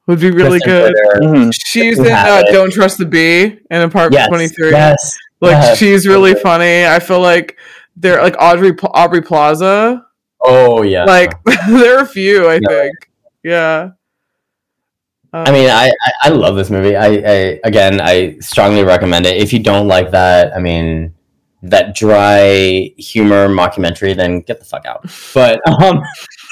would 0.07 0.19
be 0.19 0.31
really 0.31 0.59
Krysten 0.59 0.65
good. 0.65 0.93
Ritter. 0.93 1.19
Mhm. 1.21 1.53
She's 1.65 1.97
in 1.99 2.07
uh. 2.07 2.43
Don't 2.51 2.71
Trust 2.71 2.97
the 2.97 3.05
Bee 3.05 3.43
in 3.71 3.81
Apartment 3.81 4.13
Yes, 4.21 4.27
23. 4.27 4.71
yes, 4.71 5.17
Like 5.39 5.51
yes. 5.51 5.77
she's 5.77 6.05
really 6.07 6.35
funny. 6.35 6.85
I 6.85 6.99
feel 6.99 7.21
like 7.21 7.57
they're 7.95 8.21
like 8.21 8.35
Audrey 8.39 8.73
Aubrey 8.93 9.21
Plaza. 9.21 10.05
Oh 10.41 10.81
yeah. 10.83 11.05
Like 11.05 11.31
there 11.69 11.97
are 11.99 12.03
a 12.03 12.07
few, 12.07 12.47
I 12.47 12.55
Yeah. 12.55 12.67
think. 12.69 12.95
Yeah. 13.43 13.89
Um, 15.31 15.43
I 15.47 15.51
mean, 15.51 15.69
I, 15.69 15.87
I, 15.89 16.11
I 16.23 16.29
love 16.29 16.55
this 16.55 16.69
movie. 16.69 16.95
I, 16.95 17.05
I 17.07 17.59
again, 17.63 18.01
I 18.01 18.37
strongly 18.39 18.83
recommend 18.83 19.25
it. 19.25 19.37
If 19.37 19.53
you 19.53 19.59
don't 19.59 19.87
like 19.87 20.09
that, 20.11 20.55
I 20.55 20.59
mean, 20.59 21.13
that 21.61 21.93
dry 21.93 22.91
humor 22.97 23.47
mockumentary, 23.47 24.15
then 24.15 24.41
get 24.41 24.59
the 24.59 24.65
fuck 24.65 24.85
out. 24.85 25.05
But 25.33 25.59
um, 25.67 26.01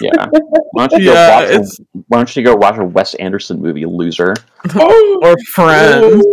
Yeah. 0.02 0.28
Why 0.74 0.86
don't 0.88 1.02
you 1.02 1.12
Yeah, 1.12 1.48
go 1.50 1.58
watch? 1.60 1.68
A, 1.80 1.84
why 2.08 2.18
don't 2.18 2.36
you 2.36 2.44
go 2.44 2.56
watch 2.56 2.78
a 2.78 2.84
Wes 2.86 3.16
Anderson 3.16 3.60
movie, 3.62 3.86
Loser? 3.86 4.36
or 5.22 5.36
Friends. 5.54 6.24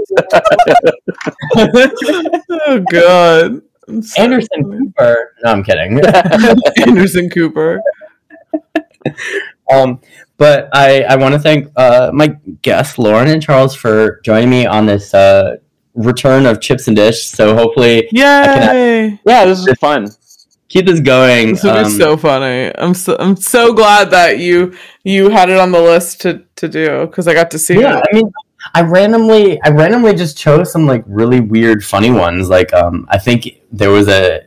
oh 1.56 2.84
god. 2.90 3.62
So- 4.02 4.22
Anderson 4.22 4.64
Cooper. 4.64 5.34
No, 5.44 5.50
I'm 5.52 5.62
kidding. 5.64 6.00
Anderson 6.86 7.30
Cooper. 7.30 7.80
um, 9.72 10.00
but 10.36 10.68
I, 10.72 11.02
I 11.02 11.16
want 11.16 11.34
to 11.34 11.38
thank 11.38 11.70
uh, 11.76 12.10
my 12.12 12.28
guests, 12.62 12.98
Lauren 12.98 13.28
and 13.28 13.42
Charles, 13.42 13.74
for 13.74 14.20
joining 14.24 14.50
me 14.50 14.66
on 14.66 14.86
this 14.86 15.14
uh, 15.14 15.56
return 15.94 16.46
of 16.46 16.60
Chips 16.60 16.88
and 16.88 16.96
Dish. 16.96 17.26
So 17.28 17.54
hopefully, 17.54 18.08
Yay! 18.12 19.18
Yeah, 19.24 19.44
this 19.44 19.66
is 19.66 19.78
fun. 19.78 20.08
keep 20.68 20.86
this 20.86 21.00
going. 21.00 21.52
This 21.52 21.62
would 21.64 21.76
Um, 21.76 21.84
be 21.84 21.90
so 21.90 22.16
funny. 22.16 22.72
I'm 22.76 22.94
so 22.94 23.16
I'm 23.18 23.36
so 23.36 23.72
glad 23.72 24.10
that 24.10 24.38
you 24.38 24.74
you 25.04 25.28
had 25.30 25.50
it 25.50 25.58
on 25.58 25.70
the 25.72 25.80
list 25.80 26.20
to 26.22 26.42
to 26.56 26.68
do 26.68 27.06
because 27.06 27.28
I 27.28 27.34
got 27.34 27.50
to 27.52 27.58
see 27.58 27.78
yeah, 27.80 27.98
it. 27.98 28.04
I 28.10 28.14
mean, 28.16 28.30
I 28.74 28.80
randomly, 28.82 29.60
I 29.62 29.68
randomly 29.70 30.14
just 30.14 30.38
chose 30.38 30.72
some 30.72 30.86
like 30.86 31.04
really 31.06 31.40
weird, 31.40 31.84
funny 31.84 32.10
ones. 32.10 32.48
Like, 32.48 32.72
um, 32.72 33.06
I 33.10 33.18
think 33.18 33.60
there 33.70 33.90
was 33.90 34.08
a, 34.08 34.40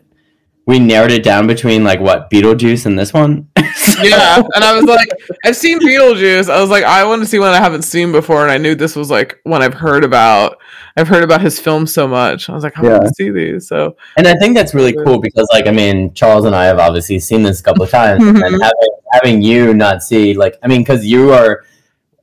we 0.67 0.77
narrowed 0.79 1.11
it 1.11 1.23
down 1.23 1.47
between 1.47 1.83
like 1.83 1.99
what 2.01 2.29
Beetlejuice 2.29 2.85
and 2.85 2.99
this 2.99 3.13
one. 3.13 3.47
Yeah, 4.03 4.43
and 4.53 4.63
I 4.63 4.75
was 4.75 4.83
like, 4.83 5.07
I've 5.43 5.55
seen 5.55 5.79
Beetlejuice. 5.79 6.49
I 6.53 6.59
was 6.61 6.69
like, 6.69 6.83
I 6.83 7.03
want 7.05 7.21
to 7.23 7.25
see 7.27 7.39
one 7.39 7.49
I 7.49 7.57
haven't 7.57 7.81
seen 7.83 8.11
before, 8.11 8.43
and 8.43 8.51
I 8.51 8.57
knew 8.57 8.75
this 8.75 8.95
was 8.95 9.09
like 9.09 9.39
one 9.43 9.63
I've 9.63 9.73
heard 9.73 10.03
about. 10.03 10.57
I've 10.97 11.07
heard 11.07 11.23
about 11.23 11.41
his 11.41 11.57
film 11.59 11.87
so 11.87 12.05
much. 12.07 12.47
I 12.49 12.53
was 12.53 12.63
like, 12.63 12.77
I 12.77 12.81
want 12.83 13.03
to 13.03 13.13
see 13.15 13.29
these. 13.31 13.67
So 13.67 13.95
And 14.17 14.27
I 14.27 14.35
think 14.35 14.55
that's 14.55 14.75
really 14.75 14.93
cool 14.93 15.19
because, 15.19 15.47
like, 15.51 15.65
I 15.67 15.71
mean, 15.71 16.13
Charles 16.13 16.45
and 16.45 16.53
I 16.53 16.65
have 16.65 16.77
obviously 16.79 17.17
seen 17.17 17.41
this 17.43 17.59
a 17.59 17.63
couple 17.63 17.81
of 17.83 17.89
times, 17.89 18.23
and 18.23 18.37
Mhm. 18.37 18.61
having 18.61 18.89
having 19.13 19.41
you 19.41 19.73
not 19.73 20.03
see, 20.03 20.33
like, 20.35 20.55
I 20.61 20.67
mean, 20.67 20.81
because 20.81 21.05
you 21.05 21.31
are, 21.31 21.63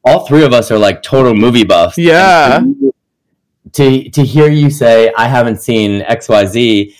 all 0.04 0.26
three 0.26 0.44
of 0.44 0.52
us 0.52 0.70
are 0.70 0.78
like 0.78 1.02
total 1.02 1.34
movie 1.34 1.64
buffs. 1.64 1.96
Yeah. 1.98 2.58
And 2.58 2.92
To 3.72 4.08
to 4.10 4.22
hear 4.22 4.48
you 4.48 4.70
say 4.70 5.12
I 5.16 5.26
haven't 5.28 5.60
seen 5.62 6.02
X 6.02 6.28
Y 6.28 6.44
Z, 6.46 6.94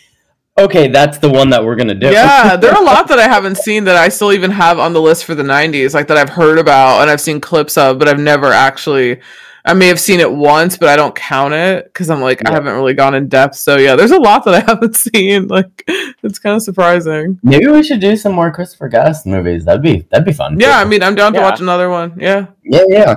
okay, 0.59 0.89
that's 0.89 1.19
the 1.19 1.29
one 1.31 1.51
that 1.51 1.65
we're 1.65 1.77
gonna 1.77 1.95
do. 1.95 2.11
yeah, 2.11 2.57
there 2.61 2.73
are 2.73 2.81
a 2.83 2.85
lot 2.85 3.09
that 3.09 3.19
I 3.19 3.29
haven't 3.29 3.57
seen 3.59 3.85
that 3.85 3.97
I 3.97 4.09
still 4.09 4.33
even 4.33 4.51
have 4.51 4.79
on 4.79 4.93
the 4.93 5.01
list 5.01 5.25
for 5.25 5.35
the 5.35 5.43
'90s, 5.43 5.95
like 5.95 6.07
that 6.09 6.17
I've 6.17 6.31
heard 6.31 6.59
about 6.59 7.01
and 7.03 7.11
I've 7.11 7.21
seen 7.21 7.41
clips 7.41 7.77
of, 7.77 7.99
but 7.99 8.09
I've 8.09 8.21
never 8.21 8.47
actually. 8.47 9.21
I 9.67 9.73
may 9.73 9.87
have 9.87 9.99
seen 9.99 10.21
it 10.21 10.31
once, 10.31 10.77
but 10.77 10.91
I 10.91 10.97
don't 10.97 11.15
count 11.15 11.55
it 11.55 11.87
because 11.87 12.11
I'm 12.11 12.21
like 12.21 12.47
I 12.47 12.53
haven't 12.53 12.75
really 12.75 12.93
gone 12.93 13.15
in 13.15 13.29
depth. 13.31 13.55
So 13.57 13.79
yeah, 13.79 13.97
there's 13.97 14.11
a 14.11 14.19
lot 14.19 14.45
that 14.45 14.53
I 14.55 14.61
haven't 14.71 14.95
seen. 14.95 15.49
Like 15.49 15.83
it's 16.23 16.39
kind 16.39 16.55
of 16.55 16.61
surprising. 16.63 17.41
Maybe 17.43 17.67
we 17.69 17.83
should 17.83 17.99
do 18.01 18.15
some 18.15 18.35
more 18.35 18.53
Christopher 18.53 18.89
Guest 18.91 19.25
movies. 19.25 19.65
That'd 19.65 19.81
be 19.81 20.01
that'd 20.11 20.27
be 20.27 20.35
fun. 20.35 20.61
Yeah, 20.61 20.79
I 20.79 20.85
mean 20.85 21.03
I'm 21.03 21.15
down 21.15 21.33
to 21.33 21.41
watch 21.41 21.61
another 21.61 21.89
one. 21.89 22.13
Yeah, 22.21 22.49
yeah, 22.63 22.83
yeah. 22.91 23.17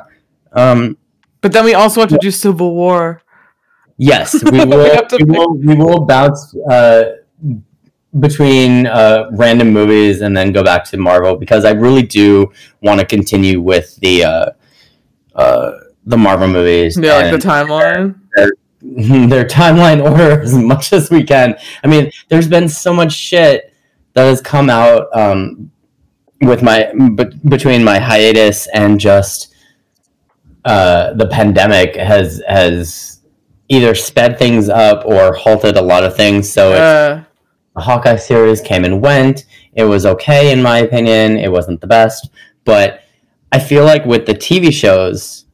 Um, 0.54 0.96
but 1.42 1.52
then 1.52 1.66
we 1.66 1.74
also 1.74 2.00
have 2.00 2.10
to 2.12 2.18
do 2.22 2.32
Civil 2.32 2.74
War. 2.74 3.22
Yes, 3.98 4.42
we 4.50 4.52
We 4.52 4.66
will. 4.66 5.06
to 5.06 5.18
we 5.18 5.26
will. 5.38 5.54
We 5.58 5.76
will 5.76 6.06
bounce 6.06 6.56
uh, 6.72 7.17
between 8.20 8.88
uh, 8.88 9.30
random 9.34 9.72
movies 9.72 10.22
and 10.22 10.36
then 10.36 10.52
go 10.52 10.64
back 10.64 10.86
to 10.86 10.98
Marvel 10.98 11.36
because 11.36 11.66
I 11.66 11.72
really 11.72 12.04
do 12.04 12.52
want 12.82 13.00
to 13.00 13.06
continue 13.06 13.62
with 13.62 13.96
the 13.98 14.24
uh, 14.24 14.52
uh, 15.36 15.72
the 16.06 16.18
Marvel 16.18 16.48
movies. 16.48 16.98
Yeah, 16.98 17.16
like 17.18 17.32
the 17.32 17.48
timeline. 17.48 18.20
their 19.30 19.44
timeline 19.46 20.04
order 20.04 20.42
as 20.42 20.54
much 20.54 20.94
as 20.94 21.10
we 21.10 21.24
can. 21.24 21.58
I 21.84 21.88
mean, 21.88 22.12
there's 22.30 22.48
been 22.48 22.70
so 22.70 22.94
much 22.94 23.12
shit 23.12 23.74
that 24.14 24.26
has 24.26 24.40
come 24.40 24.70
out 24.70 25.08
um, 25.18 25.72
with 26.42 26.62
my 26.62 26.92
but 27.12 27.44
between 27.50 27.84
my 27.84 28.00
hiatus 28.00 28.68
and 28.68 29.00
just 29.00 29.54
uh, 30.66 31.14
the 31.14 31.28
pandemic 31.28 31.96
has 31.96 32.42
has 32.48 33.22
either 33.70 33.96
sped 33.96 34.38
things 34.38 34.70
up 34.70 35.06
or 35.06 35.34
halted 35.34 35.76
a 35.76 35.82
lot 35.82 36.04
of 36.04 36.16
things. 36.16 36.52
So 36.52 36.72
it's 36.72 36.80
Uh, 36.80 37.24
the 37.78 37.84
Hawkeye 37.84 38.16
series 38.16 38.60
came 38.60 38.84
and 38.86 39.00
went. 39.02 39.46
It 39.74 39.84
was 39.84 40.08
okay 40.08 40.52
in 40.52 40.64
my 40.64 40.80
opinion. 40.80 41.38
It 41.38 41.52
wasn't 41.52 41.80
the 41.80 41.86
best, 41.86 42.32
but 42.66 43.02
I 43.52 43.60
feel 43.60 43.86
like 43.86 44.04
with 44.04 44.26
the 44.26 44.34
TV 44.34 44.74
shows 44.74 45.46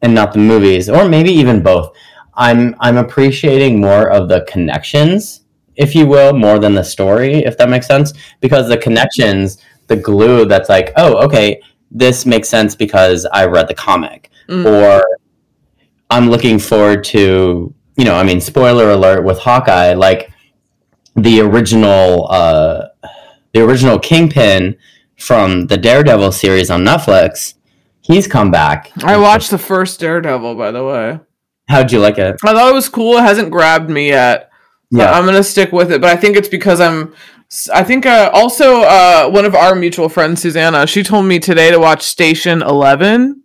and 0.00 0.14
not 0.14 0.32
the 0.32 0.38
movies, 0.38 0.88
or 0.88 1.06
maybe 1.06 1.30
even 1.30 1.62
both, 1.62 1.94
I'm 2.34 2.74
I'm 2.80 2.96
appreciating 2.96 3.82
more 3.82 4.10
of 4.10 4.30
the 4.30 4.46
connections, 4.48 5.42
if 5.76 5.94
you 5.94 6.06
will, 6.06 6.32
more 6.32 6.58
than 6.58 6.74
the 6.74 6.82
story, 6.82 7.44
if 7.44 7.58
that 7.58 7.68
makes 7.68 7.86
sense. 7.86 8.14
Because 8.40 8.66
the 8.66 8.78
connections, 8.78 9.58
the 9.88 9.96
glue 9.96 10.46
that's 10.46 10.70
like, 10.70 10.92
oh, 10.96 11.22
okay, 11.26 11.60
this 11.90 12.24
makes 12.24 12.48
sense 12.48 12.74
because 12.74 13.26
I 13.26 13.44
read 13.44 13.68
the 13.68 13.74
comic, 13.74 14.30
Mm. 14.48 14.64
or 14.64 15.04
I'm 16.10 16.30
looking 16.30 16.58
forward 16.58 17.04
to, 17.04 17.72
you 17.98 18.04
know, 18.06 18.14
I 18.14 18.22
mean, 18.24 18.40
spoiler 18.40 18.90
alert 18.90 19.22
with 19.24 19.38
Hawkeye, 19.38 19.92
like 19.92 20.31
the 21.16 21.40
original 21.40 22.26
uh 22.30 22.86
the 23.52 23.62
original 23.64 23.98
Kingpin 23.98 24.76
from 25.18 25.66
the 25.66 25.76
Daredevil 25.76 26.32
series 26.32 26.70
on 26.70 26.84
Netflix, 26.84 27.54
he's 28.00 28.26
come 28.26 28.50
back. 28.50 28.90
I 29.04 29.16
watched 29.18 29.50
the 29.50 29.58
first 29.58 30.00
Daredevil, 30.00 30.54
by 30.54 30.70
the 30.70 30.84
way. 30.84 31.20
How'd 31.68 31.92
you 31.92 32.00
like 32.00 32.18
it? 32.18 32.36
I 32.44 32.52
thought 32.52 32.70
it 32.70 32.74
was 32.74 32.88
cool. 32.88 33.18
It 33.18 33.22
hasn't 33.22 33.50
grabbed 33.50 33.88
me 33.90 34.08
yet. 34.08 34.50
Yeah. 34.90 35.04
Yeah. 35.04 35.12
I'm 35.12 35.24
gonna 35.24 35.42
stick 35.44 35.72
with 35.72 35.92
it, 35.92 36.00
but 36.00 36.10
I 36.10 36.16
think 36.16 36.36
it's 36.36 36.48
because 36.48 36.80
I'm. 36.80 37.14
I 37.72 37.84
think 37.84 38.06
uh, 38.06 38.30
also 38.32 38.80
uh, 38.80 39.28
one 39.28 39.44
of 39.44 39.54
our 39.54 39.74
mutual 39.74 40.08
friends, 40.08 40.40
Susanna, 40.40 40.86
she 40.86 41.02
told 41.02 41.26
me 41.26 41.38
today 41.38 41.70
to 41.70 41.78
watch 41.78 42.00
Station 42.02 42.62
Eleven. 42.62 43.42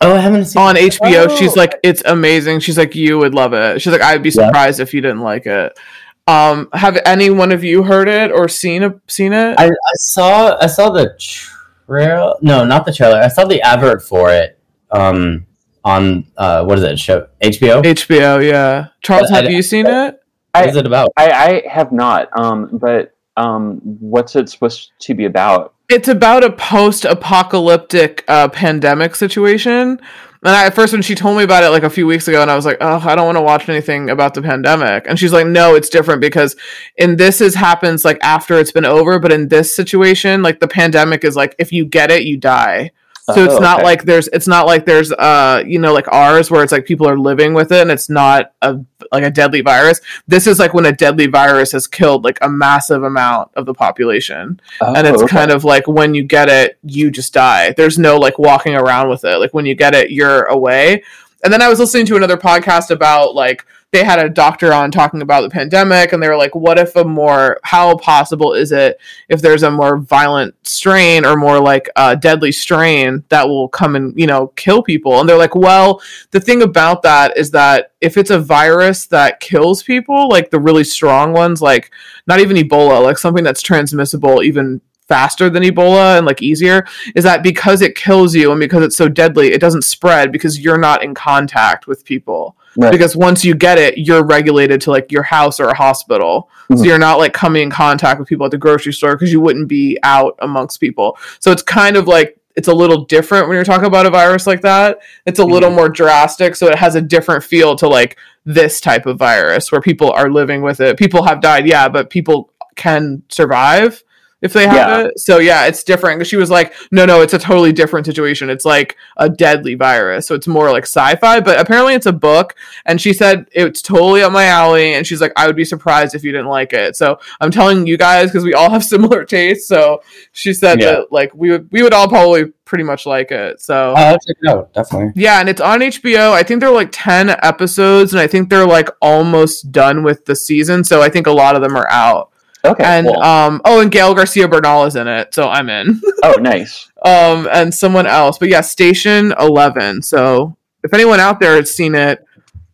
Oh, 0.00 0.14
I 0.14 0.18
haven't 0.20 0.46
seen 0.46 0.60
on 0.62 0.74
HBO. 0.76 1.26
Oh. 1.30 1.36
She's 1.36 1.54
like, 1.56 1.74
it's 1.82 2.02
amazing. 2.04 2.60
She's 2.60 2.76
like, 2.78 2.94
you 2.94 3.18
would 3.18 3.34
love 3.34 3.52
it. 3.54 3.80
She's 3.80 3.92
like, 3.92 4.02
I'd 4.02 4.22
be 4.22 4.28
Yeah. 4.30 4.46
surprised 4.46 4.80
if 4.80 4.92
you 4.94 5.00
didn't 5.02 5.20
like 5.20 5.46
it. 5.46 5.78
Um, 6.26 6.68
have 6.72 6.98
any 7.06 7.30
one 7.30 7.52
of 7.52 7.62
you 7.62 7.84
heard 7.84 8.08
it 8.08 8.32
or 8.32 8.48
seen 8.48 8.82
it? 8.82 8.92
Seen 9.06 9.32
it? 9.32 9.54
I, 9.58 9.66
I 9.66 9.92
saw 9.94 10.56
I 10.60 10.66
saw 10.66 10.90
the 10.90 11.14
trailer. 11.18 12.34
No, 12.42 12.64
not 12.64 12.84
the 12.84 12.92
trailer. 12.92 13.18
I 13.20 13.28
saw 13.28 13.44
the 13.44 13.60
advert 13.62 14.02
for 14.02 14.30
it. 14.30 14.58
Um, 14.90 15.46
on 15.84 16.26
uh, 16.36 16.64
what 16.64 16.78
is 16.78 16.84
it? 16.84 16.98
Show 16.98 17.28
HBO. 17.40 17.82
HBO, 17.82 18.44
yeah. 18.44 18.88
Charles, 19.02 19.30
I- 19.30 19.42
have 19.42 19.50
you 19.50 19.62
seen 19.62 19.86
it? 19.86 20.20
what 20.52 20.68
is 20.68 20.76
it 20.76 20.86
about? 20.86 21.10
I, 21.16 21.30
I 21.30 21.68
have 21.68 21.92
not. 21.92 22.28
Um, 22.36 22.70
but 22.72 23.14
um, 23.36 23.80
what's 23.84 24.34
it 24.34 24.48
supposed 24.48 24.92
to 25.00 25.14
be 25.14 25.26
about? 25.26 25.74
it's 25.88 26.08
about 26.08 26.42
a 26.42 26.50
post-apocalyptic 26.50 28.24
uh, 28.28 28.48
pandemic 28.48 29.14
situation. 29.14 30.00
And 30.42 30.54
I, 30.54 30.66
at 30.66 30.74
first, 30.74 30.92
when 30.92 31.02
she 31.02 31.14
told 31.14 31.36
me 31.36 31.44
about 31.44 31.64
it 31.64 31.70
like 31.70 31.82
a 31.82 31.90
few 31.90 32.06
weeks 32.06 32.28
ago, 32.28 32.42
and 32.42 32.50
I 32.50 32.56
was 32.56 32.66
like, 32.66 32.78
"Oh, 32.80 33.02
I 33.04 33.14
don't 33.14 33.26
want 33.26 33.38
to 33.38 33.42
watch 33.42 33.68
anything 33.68 34.10
about 34.10 34.34
the 34.34 34.42
pandemic," 34.42 35.06
and 35.08 35.18
she's 35.18 35.32
like, 35.32 35.46
"No, 35.46 35.74
it's 35.74 35.88
different 35.88 36.20
because 36.20 36.56
in 36.96 37.16
this 37.16 37.40
is 37.40 37.54
happens 37.54 38.04
like 38.04 38.18
after 38.22 38.54
it's 38.54 38.72
been 38.72 38.84
over, 38.84 39.18
but 39.18 39.32
in 39.32 39.48
this 39.48 39.74
situation, 39.74 40.42
like 40.42 40.60
the 40.60 40.68
pandemic 40.68 41.24
is 41.24 41.36
like 41.36 41.54
if 41.58 41.72
you 41.72 41.84
get 41.84 42.10
it, 42.10 42.24
you 42.24 42.36
die." 42.36 42.90
So 43.34 43.44
it's 43.44 43.54
Oh, 43.54 43.58
not 43.58 43.78
okay. 43.78 43.84
like 43.86 44.04
there's 44.04 44.28
it's 44.28 44.46
not 44.46 44.66
like 44.66 44.86
there's 44.86 45.10
uh 45.10 45.62
you 45.66 45.80
know 45.80 45.92
like 45.92 46.06
ours 46.12 46.48
where 46.48 46.62
it's 46.62 46.70
like 46.70 46.84
people 46.86 47.08
are 47.08 47.18
living 47.18 47.54
with 47.54 47.72
it 47.72 47.80
and 47.82 47.90
it's 47.90 48.08
not 48.08 48.52
a 48.62 48.78
like 49.10 49.24
a 49.24 49.30
deadly 49.30 49.62
virus. 49.62 50.00
This 50.28 50.46
is 50.46 50.60
like 50.60 50.74
when 50.74 50.86
a 50.86 50.92
deadly 50.92 51.26
virus 51.26 51.72
has 51.72 51.88
killed 51.88 52.22
like 52.22 52.38
a 52.40 52.48
massive 52.48 53.02
amount 53.02 53.50
of 53.56 53.66
the 53.66 53.74
population 53.74 54.60
and 54.80 55.06
it's 55.08 55.20
Oh, 55.20 55.24
okay. 55.24 55.36
kind 55.36 55.50
of 55.50 55.64
like 55.64 55.88
when 55.88 56.14
you 56.14 56.22
get 56.22 56.48
it 56.48 56.78
you 56.84 57.10
just 57.10 57.32
die 57.34 57.72
there's 57.76 57.98
no 57.98 58.16
like 58.16 58.38
walking 58.38 58.76
around 58.76 59.08
with 59.08 59.24
it 59.24 59.38
like 59.38 59.52
when 59.52 59.66
you 59.66 59.74
get 59.74 59.94
it 59.94 60.10
you're 60.12 60.44
away 60.44 61.02
and 61.44 61.52
then 61.52 61.60
i 61.62 61.68
was 61.68 61.78
listening 61.80 62.06
to 62.06 62.16
another 62.16 62.36
podcast 62.36 62.90
about 62.90 63.34
like 63.34 63.64
they 63.96 64.04
had 64.04 64.18
a 64.18 64.28
doctor 64.28 64.74
on 64.74 64.90
talking 64.90 65.22
about 65.22 65.40
the 65.40 65.48
pandemic 65.48 66.12
and 66.12 66.22
they 66.22 66.28
were 66.28 66.36
like 66.36 66.54
what 66.54 66.78
if 66.78 66.94
a 66.96 67.04
more 67.04 67.58
how 67.64 67.96
possible 67.96 68.52
is 68.52 68.70
it 68.70 69.00
if 69.30 69.40
there's 69.40 69.62
a 69.62 69.70
more 69.70 69.96
violent 69.96 70.54
strain 70.66 71.24
or 71.24 71.34
more 71.34 71.58
like 71.58 71.88
uh, 71.96 72.14
deadly 72.14 72.52
strain 72.52 73.24
that 73.30 73.48
will 73.48 73.68
come 73.68 73.96
and 73.96 74.18
you 74.18 74.26
know 74.26 74.48
kill 74.48 74.82
people? 74.82 75.18
And 75.18 75.26
they're 75.26 75.38
like 75.38 75.54
well 75.54 76.02
the 76.30 76.40
thing 76.40 76.60
about 76.62 77.00
that 77.02 77.38
is 77.38 77.50
that 77.52 77.92
if 78.02 78.18
it's 78.18 78.30
a 78.30 78.38
virus 78.38 79.06
that 79.06 79.40
kills 79.40 79.82
people 79.82 80.28
like 80.28 80.50
the 80.50 80.60
really 80.60 80.84
strong 80.84 81.32
ones 81.32 81.62
like 81.62 81.90
not 82.26 82.40
even 82.40 82.58
ebola 82.58 83.02
like 83.02 83.16
something 83.16 83.44
that's 83.44 83.62
transmissible 83.62 84.42
even 84.42 84.82
faster 85.08 85.48
than 85.48 85.62
ebola 85.62 86.18
and 86.18 86.26
like 86.26 86.42
easier 86.42 86.84
is 87.14 87.24
that 87.24 87.42
because 87.42 87.80
it 87.80 87.94
kills 87.94 88.34
you 88.34 88.50
and 88.50 88.60
because 88.60 88.82
it's 88.82 88.96
so 88.96 89.08
deadly 89.08 89.52
it 89.52 89.60
doesn't 89.60 89.82
spread 89.82 90.32
because 90.32 90.60
you're 90.60 90.76
not 90.76 91.02
in 91.02 91.14
contact 91.14 91.86
with 91.86 92.04
people 92.04 92.56
Right. 92.78 92.92
because 92.92 93.16
once 93.16 93.44
you 93.44 93.54
get 93.54 93.78
it 93.78 93.98
you're 93.98 94.24
regulated 94.24 94.80
to 94.82 94.90
like 94.90 95.10
your 95.10 95.22
house 95.22 95.58
or 95.60 95.68
a 95.68 95.74
hospital. 95.76 96.48
So 96.70 96.78
Mhm. 96.78 96.84
you're 96.86 96.98
not 96.98 97.18
like 97.18 97.32
coming 97.32 97.62
in 97.62 97.70
contact 97.70 98.18
with 98.18 98.28
people 98.28 98.44
at 98.46 98.50
the 98.52 98.58
grocery 98.58 98.92
store 98.92 99.14
because 99.16 99.32
you 99.32 99.40
wouldn't 99.40 99.68
be 99.68 99.98
out 100.02 100.34
amongst 100.40 100.80
people. 100.80 101.16
So 101.40 101.52
it's 101.52 101.62
kind 101.62 101.96
of 101.96 102.06
like 102.08 102.36
it's 102.56 102.68
a 102.68 102.74
little 102.74 103.04
different 103.04 103.48
when 103.48 103.54
you're 103.54 103.64
talking 103.64 103.86
about 103.86 104.06
a 104.06 104.10
virus 104.10 104.46
like 104.46 104.62
that. 104.62 104.98
It's 105.26 105.38
a 105.38 105.44
little 105.44 105.70
more 105.70 105.88
drastic 105.90 106.56
so 106.56 106.66
it 106.68 106.76
has 106.76 106.94
a 106.94 107.02
different 107.02 107.44
feel 107.44 107.76
to 107.76 107.86
like 107.88 108.16
this 108.46 108.80
type 108.80 109.04
of 109.06 109.18
virus 109.18 109.70
where 109.70 109.80
people 109.80 110.10
are 110.12 110.30
living 110.30 110.62
with 110.62 110.80
it. 110.80 110.96
People 110.96 111.22
have 111.24 111.40
died 111.40 111.66
yeah 111.66 111.88
but 111.88 112.10
people 112.10 112.50
can 112.76 113.22
survive 113.28 114.02
if 114.42 114.52
they 114.52 114.66
have 114.66 114.74
Yeah. 114.74 115.06
it. 115.08 115.18
So 115.18 115.38
yeah, 115.38 115.66
it's 115.66 115.82
different. 115.82 116.26
She 116.26 116.36
was 116.36 116.50
like, 116.50 116.74
no, 116.92 117.04
no, 117.06 117.22
it's 117.22 117.32
a 117.34 117.38
totally 117.38 117.72
different 117.72 118.06
situation. 118.06 118.50
It's 118.50 118.64
like 118.64 118.96
a 119.16 119.28
deadly 119.30 119.74
virus, 119.74 120.26
so 120.26 120.34
it's 120.34 120.46
more 120.46 120.70
like 120.70 120.84
sci-fi. 120.84 121.40
But 121.40 121.58
apparently, 121.58 121.94
it's 121.94 122.06
a 122.06 122.12
book, 122.12 122.54
and 122.84 123.00
she 123.00 123.12
said 123.12 123.46
it's 123.52 123.80
totally 123.82 124.22
up 124.22 124.32
my 124.32 124.44
alley. 124.44 124.94
And 124.94 125.06
she's 125.06 125.20
like, 125.20 125.32
I 125.36 125.46
would 125.46 125.56
be 125.56 125.64
surprised 125.64 126.14
if 126.14 126.22
you 126.24 126.32
didn't 126.32 126.48
like 126.48 126.72
it. 126.72 126.96
So 126.96 127.18
I'm 127.40 127.50
telling 127.50 127.86
you 127.86 127.96
guys 127.96 128.30
because 128.30 128.44
we 128.44 128.54
all 128.54 128.70
have 128.70 128.84
similar 128.94 129.24
tastes. 129.24 129.66
So 129.68 130.02
she 130.32 130.52
said 130.52 130.80
Yeah. 130.80 130.92
that 130.92 131.12
like 131.12 131.32
we 131.34 131.50
would 131.50 131.68
we 131.72 131.82
would 131.82 131.92
all 131.94 132.08
probably 132.08 132.46
pretty 132.66 132.84
much 132.84 133.06
like 133.06 133.30
it. 133.30 133.60
So 133.60 133.94
oh, 133.96 134.00
I'll 134.00 134.18
check 134.18 134.36
it 134.42 134.48
out. 134.50 134.72
Definitely. 134.74 135.12
yeah, 135.14 135.40
and 135.40 135.48
it's 135.48 135.60
on 135.60 135.80
HBO. 135.80 136.32
I 136.32 136.42
think 136.42 136.60
they're 136.60 136.70
like 136.70 136.88
10 136.92 137.30
episodes, 137.42 138.12
and 138.12 138.20
I 138.20 138.26
think 138.26 138.50
they're 138.50 138.66
like 138.66 138.88
almost 139.00 139.70
done 139.72 140.02
with 140.02 140.24
the 140.26 140.36
season. 140.36 140.82
So 140.84 141.00
I 141.00 141.08
think 141.08 141.26
a 141.26 141.32
lot 141.32 141.54
of 141.56 141.62
them 141.62 141.76
are 141.76 141.88
out. 141.90 142.32
Okay. 142.66 142.84
and 142.84 143.06
cool. 143.06 143.22
um 143.22 143.60
oh, 143.64 143.80
and 143.80 143.90
Gael 143.90 144.14
Garcia 144.14 144.48
Bernal 144.48 144.84
is 144.84 144.96
in 144.96 145.08
it, 145.08 145.34
so 145.34 145.48
I'm 145.48 145.68
in. 145.68 146.00
oh, 146.22 146.34
nice. 146.40 146.90
um 147.02 147.48
and 147.52 147.72
someone 147.72 148.06
else. 148.06 148.38
But 148.38 148.48
yeah, 148.48 148.60
Station 148.60 149.32
11. 149.38 150.02
So 150.02 150.56
if 150.82 150.92
anyone 150.94 151.20
out 151.20 151.40
there 151.40 151.56
has 151.56 151.70
seen 151.70 151.94
it, 151.94 152.24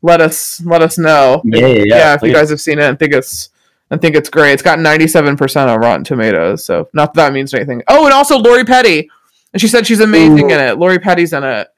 let 0.03 0.21
us 0.21 0.61
let 0.65 0.83
us 0.83 0.99
know. 0.99 1.41
Yeah, 1.45 1.67
yeah, 1.67 1.85
yeah. 1.87 2.15
if 2.15 2.23
you 2.23 2.33
guys 2.33 2.51
have 2.51 2.61
seen 2.61 2.79
it 2.79 2.85
and 2.85 2.99
think 2.99 3.13
it's 3.15 3.51
and 3.91 4.01
think 4.01 4.17
it's 4.17 4.31
great. 4.31 4.53
It's 4.53 4.63
got 4.63 4.79
97% 4.79 5.69
on 5.69 5.79
Rotten 5.79 6.03
Tomatoes, 6.03 6.65
so 6.65 6.89
not 6.95 7.13
that 7.15 7.27
that 7.27 7.33
means 7.33 7.53
anything. 7.53 7.83
Oh, 7.89 8.05
and 8.07 8.15
also 8.15 8.39
Lori 8.39 8.65
Petty. 8.65 9.11
And 9.53 9.61
she 9.61 9.69
said 9.69 9.87
she's 9.87 10.01
amazing 10.01 10.51
Ooh. 10.51 10.55
in 10.55 10.61
it. 10.61 10.79
Lori 10.79 10.99
Petty's 10.99 11.35
in 11.35 11.45
it. 11.45 11.69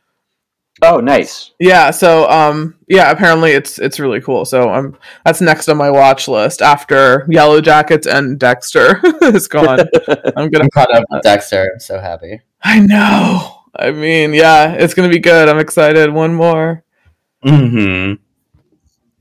Oh, 0.85 1.01
nice. 1.01 1.52
Yeah, 1.59 1.90
so 1.90 2.28
um 2.31 2.77
yeah, 2.89 3.11
apparently 3.11 3.52
it's 3.52 3.78
it's 3.78 3.98
really 3.98 4.20
cool. 4.20 4.44
So 4.44 4.73
um 4.73 4.97
that's 5.24 5.40
next 5.40 5.69
on 5.69 5.77
my 5.77 5.90
watch 5.90 6.28
list 6.28 6.62
after 6.62 7.20
Yellowjackets 7.31 8.06
and 8.06 8.39
Dexter 8.39 9.01
is 9.23 9.48
gone. 9.48 9.81
I'm 10.36 10.51
gonna 10.51 10.65
I'm 10.65 10.70
caught 10.70 10.94
up 10.94 11.05
with 11.11 11.23
Dexter. 11.24 11.70
I'm 11.74 11.81
so 11.81 11.98
happy. 11.98 12.40
I 12.62 12.81
know. 12.81 13.62
I 13.77 13.90
mean, 13.90 14.35
yeah, 14.35 14.73
it's 14.74 14.94
gonna 14.94 15.09
be 15.09 15.19
good. 15.19 15.48
I'm 15.48 15.59
excited. 15.59 16.12
One 16.12 16.35
more. 16.35 16.85
hmm 17.43 18.15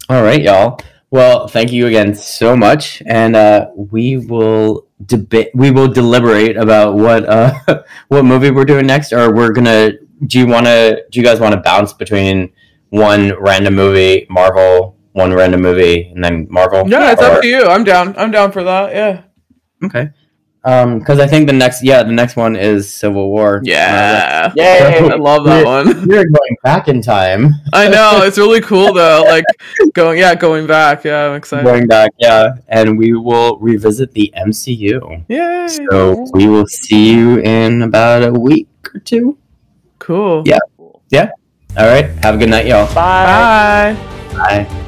All 0.09 0.21
right, 0.23 0.41
y'all. 0.41 0.79
Well, 1.11 1.47
thank 1.47 1.71
you 1.71 1.87
again 1.87 2.15
so 2.15 2.55
much, 2.57 3.03
and 3.05 3.35
uh, 3.35 3.69
we 3.75 4.17
will 4.17 4.87
debate. 5.05 5.49
We 5.53 5.71
will 5.71 5.87
deliberate 5.87 6.57
about 6.57 6.95
what 6.95 7.27
uh, 7.27 7.53
what 8.07 8.23
movie 8.23 8.51
we're 8.51 8.65
doing 8.65 8.85
next, 8.87 9.13
or 9.13 9.33
we're 9.33 9.51
gonna. 9.51 9.91
Do 10.25 10.39
you 10.39 10.47
want 10.47 10.65
to? 10.67 11.03
Do 11.11 11.19
you 11.19 11.25
guys 11.25 11.39
want 11.39 11.53
to 11.55 11.61
bounce 11.61 11.93
between 11.93 12.51
one 12.89 13.33
random 13.39 13.75
movie, 13.75 14.25
Marvel, 14.29 14.97
one 15.13 15.33
random 15.33 15.61
movie, 15.61 16.11
and 16.13 16.23
then 16.23 16.47
Marvel? 16.49 16.87
Yeah, 16.87 17.11
it's 17.11 17.21
Or- 17.21 17.25
up 17.31 17.41
to 17.41 17.47
you. 17.47 17.65
I'm 17.65 17.83
down. 17.83 18.15
I'm 18.17 18.31
down 18.31 18.51
for 18.51 18.63
that. 18.63 18.93
Yeah. 18.93 19.23
Okay. 19.83 20.09
Um, 20.65 20.99
because 20.99 21.19
I 21.19 21.27
think 21.27 21.47
the 21.47 21.53
next, 21.53 21.83
yeah, 21.83 22.03
the 22.03 22.11
next 22.11 22.35
one 22.37 22.55
is 22.55 22.91
Civil 22.91 23.29
War. 23.29 23.61
Yeah. 23.63 24.53
Yay. 24.55 24.97
I 24.97 25.15
love 25.15 25.43
that 25.45 25.65
one. 25.65 26.07
We're 26.07 26.25
going 26.25 26.57
back 26.63 26.87
in 26.87 27.01
time. 27.01 27.55
I 27.73 27.89
know. 27.89 28.21
It's 28.23 28.37
really 28.37 28.61
cool 28.61 28.93
though. 28.93 29.23
Like 29.27 29.43
going 29.93 30.19
yeah, 30.19 30.35
going 30.35 30.65
back. 30.65 31.03
Yeah, 31.03 31.27
I'm 31.27 31.35
excited. 31.35 31.65
Going 31.65 31.87
back, 31.87 32.11
yeah, 32.17 32.55
and 32.69 32.97
we 32.97 33.13
will 33.13 33.57
revisit 33.59 34.13
the 34.13 34.33
MCU. 34.37 35.25
Yay. 35.27 35.67
So 35.67 36.25
we 36.33 36.47
will 36.47 36.67
see 36.67 37.13
you 37.13 37.39
in 37.39 37.81
about 37.81 38.23
a 38.23 38.31
week 38.31 38.69
or 38.93 38.99
two. 38.99 39.37
Cool. 39.99 40.43
Yeah. 40.45 40.59
Yeah. 41.09 41.31
All 41.77 41.87
right. 41.87 42.09
Have 42.23 42.35
a 42.35 42.37
good 42.37 42.49
night, 42.49 42.67
y'all. 42.67 42.87
Bye. 42.93 43.97
Bye. 44.31 44.65
Bye. 44.65 44.79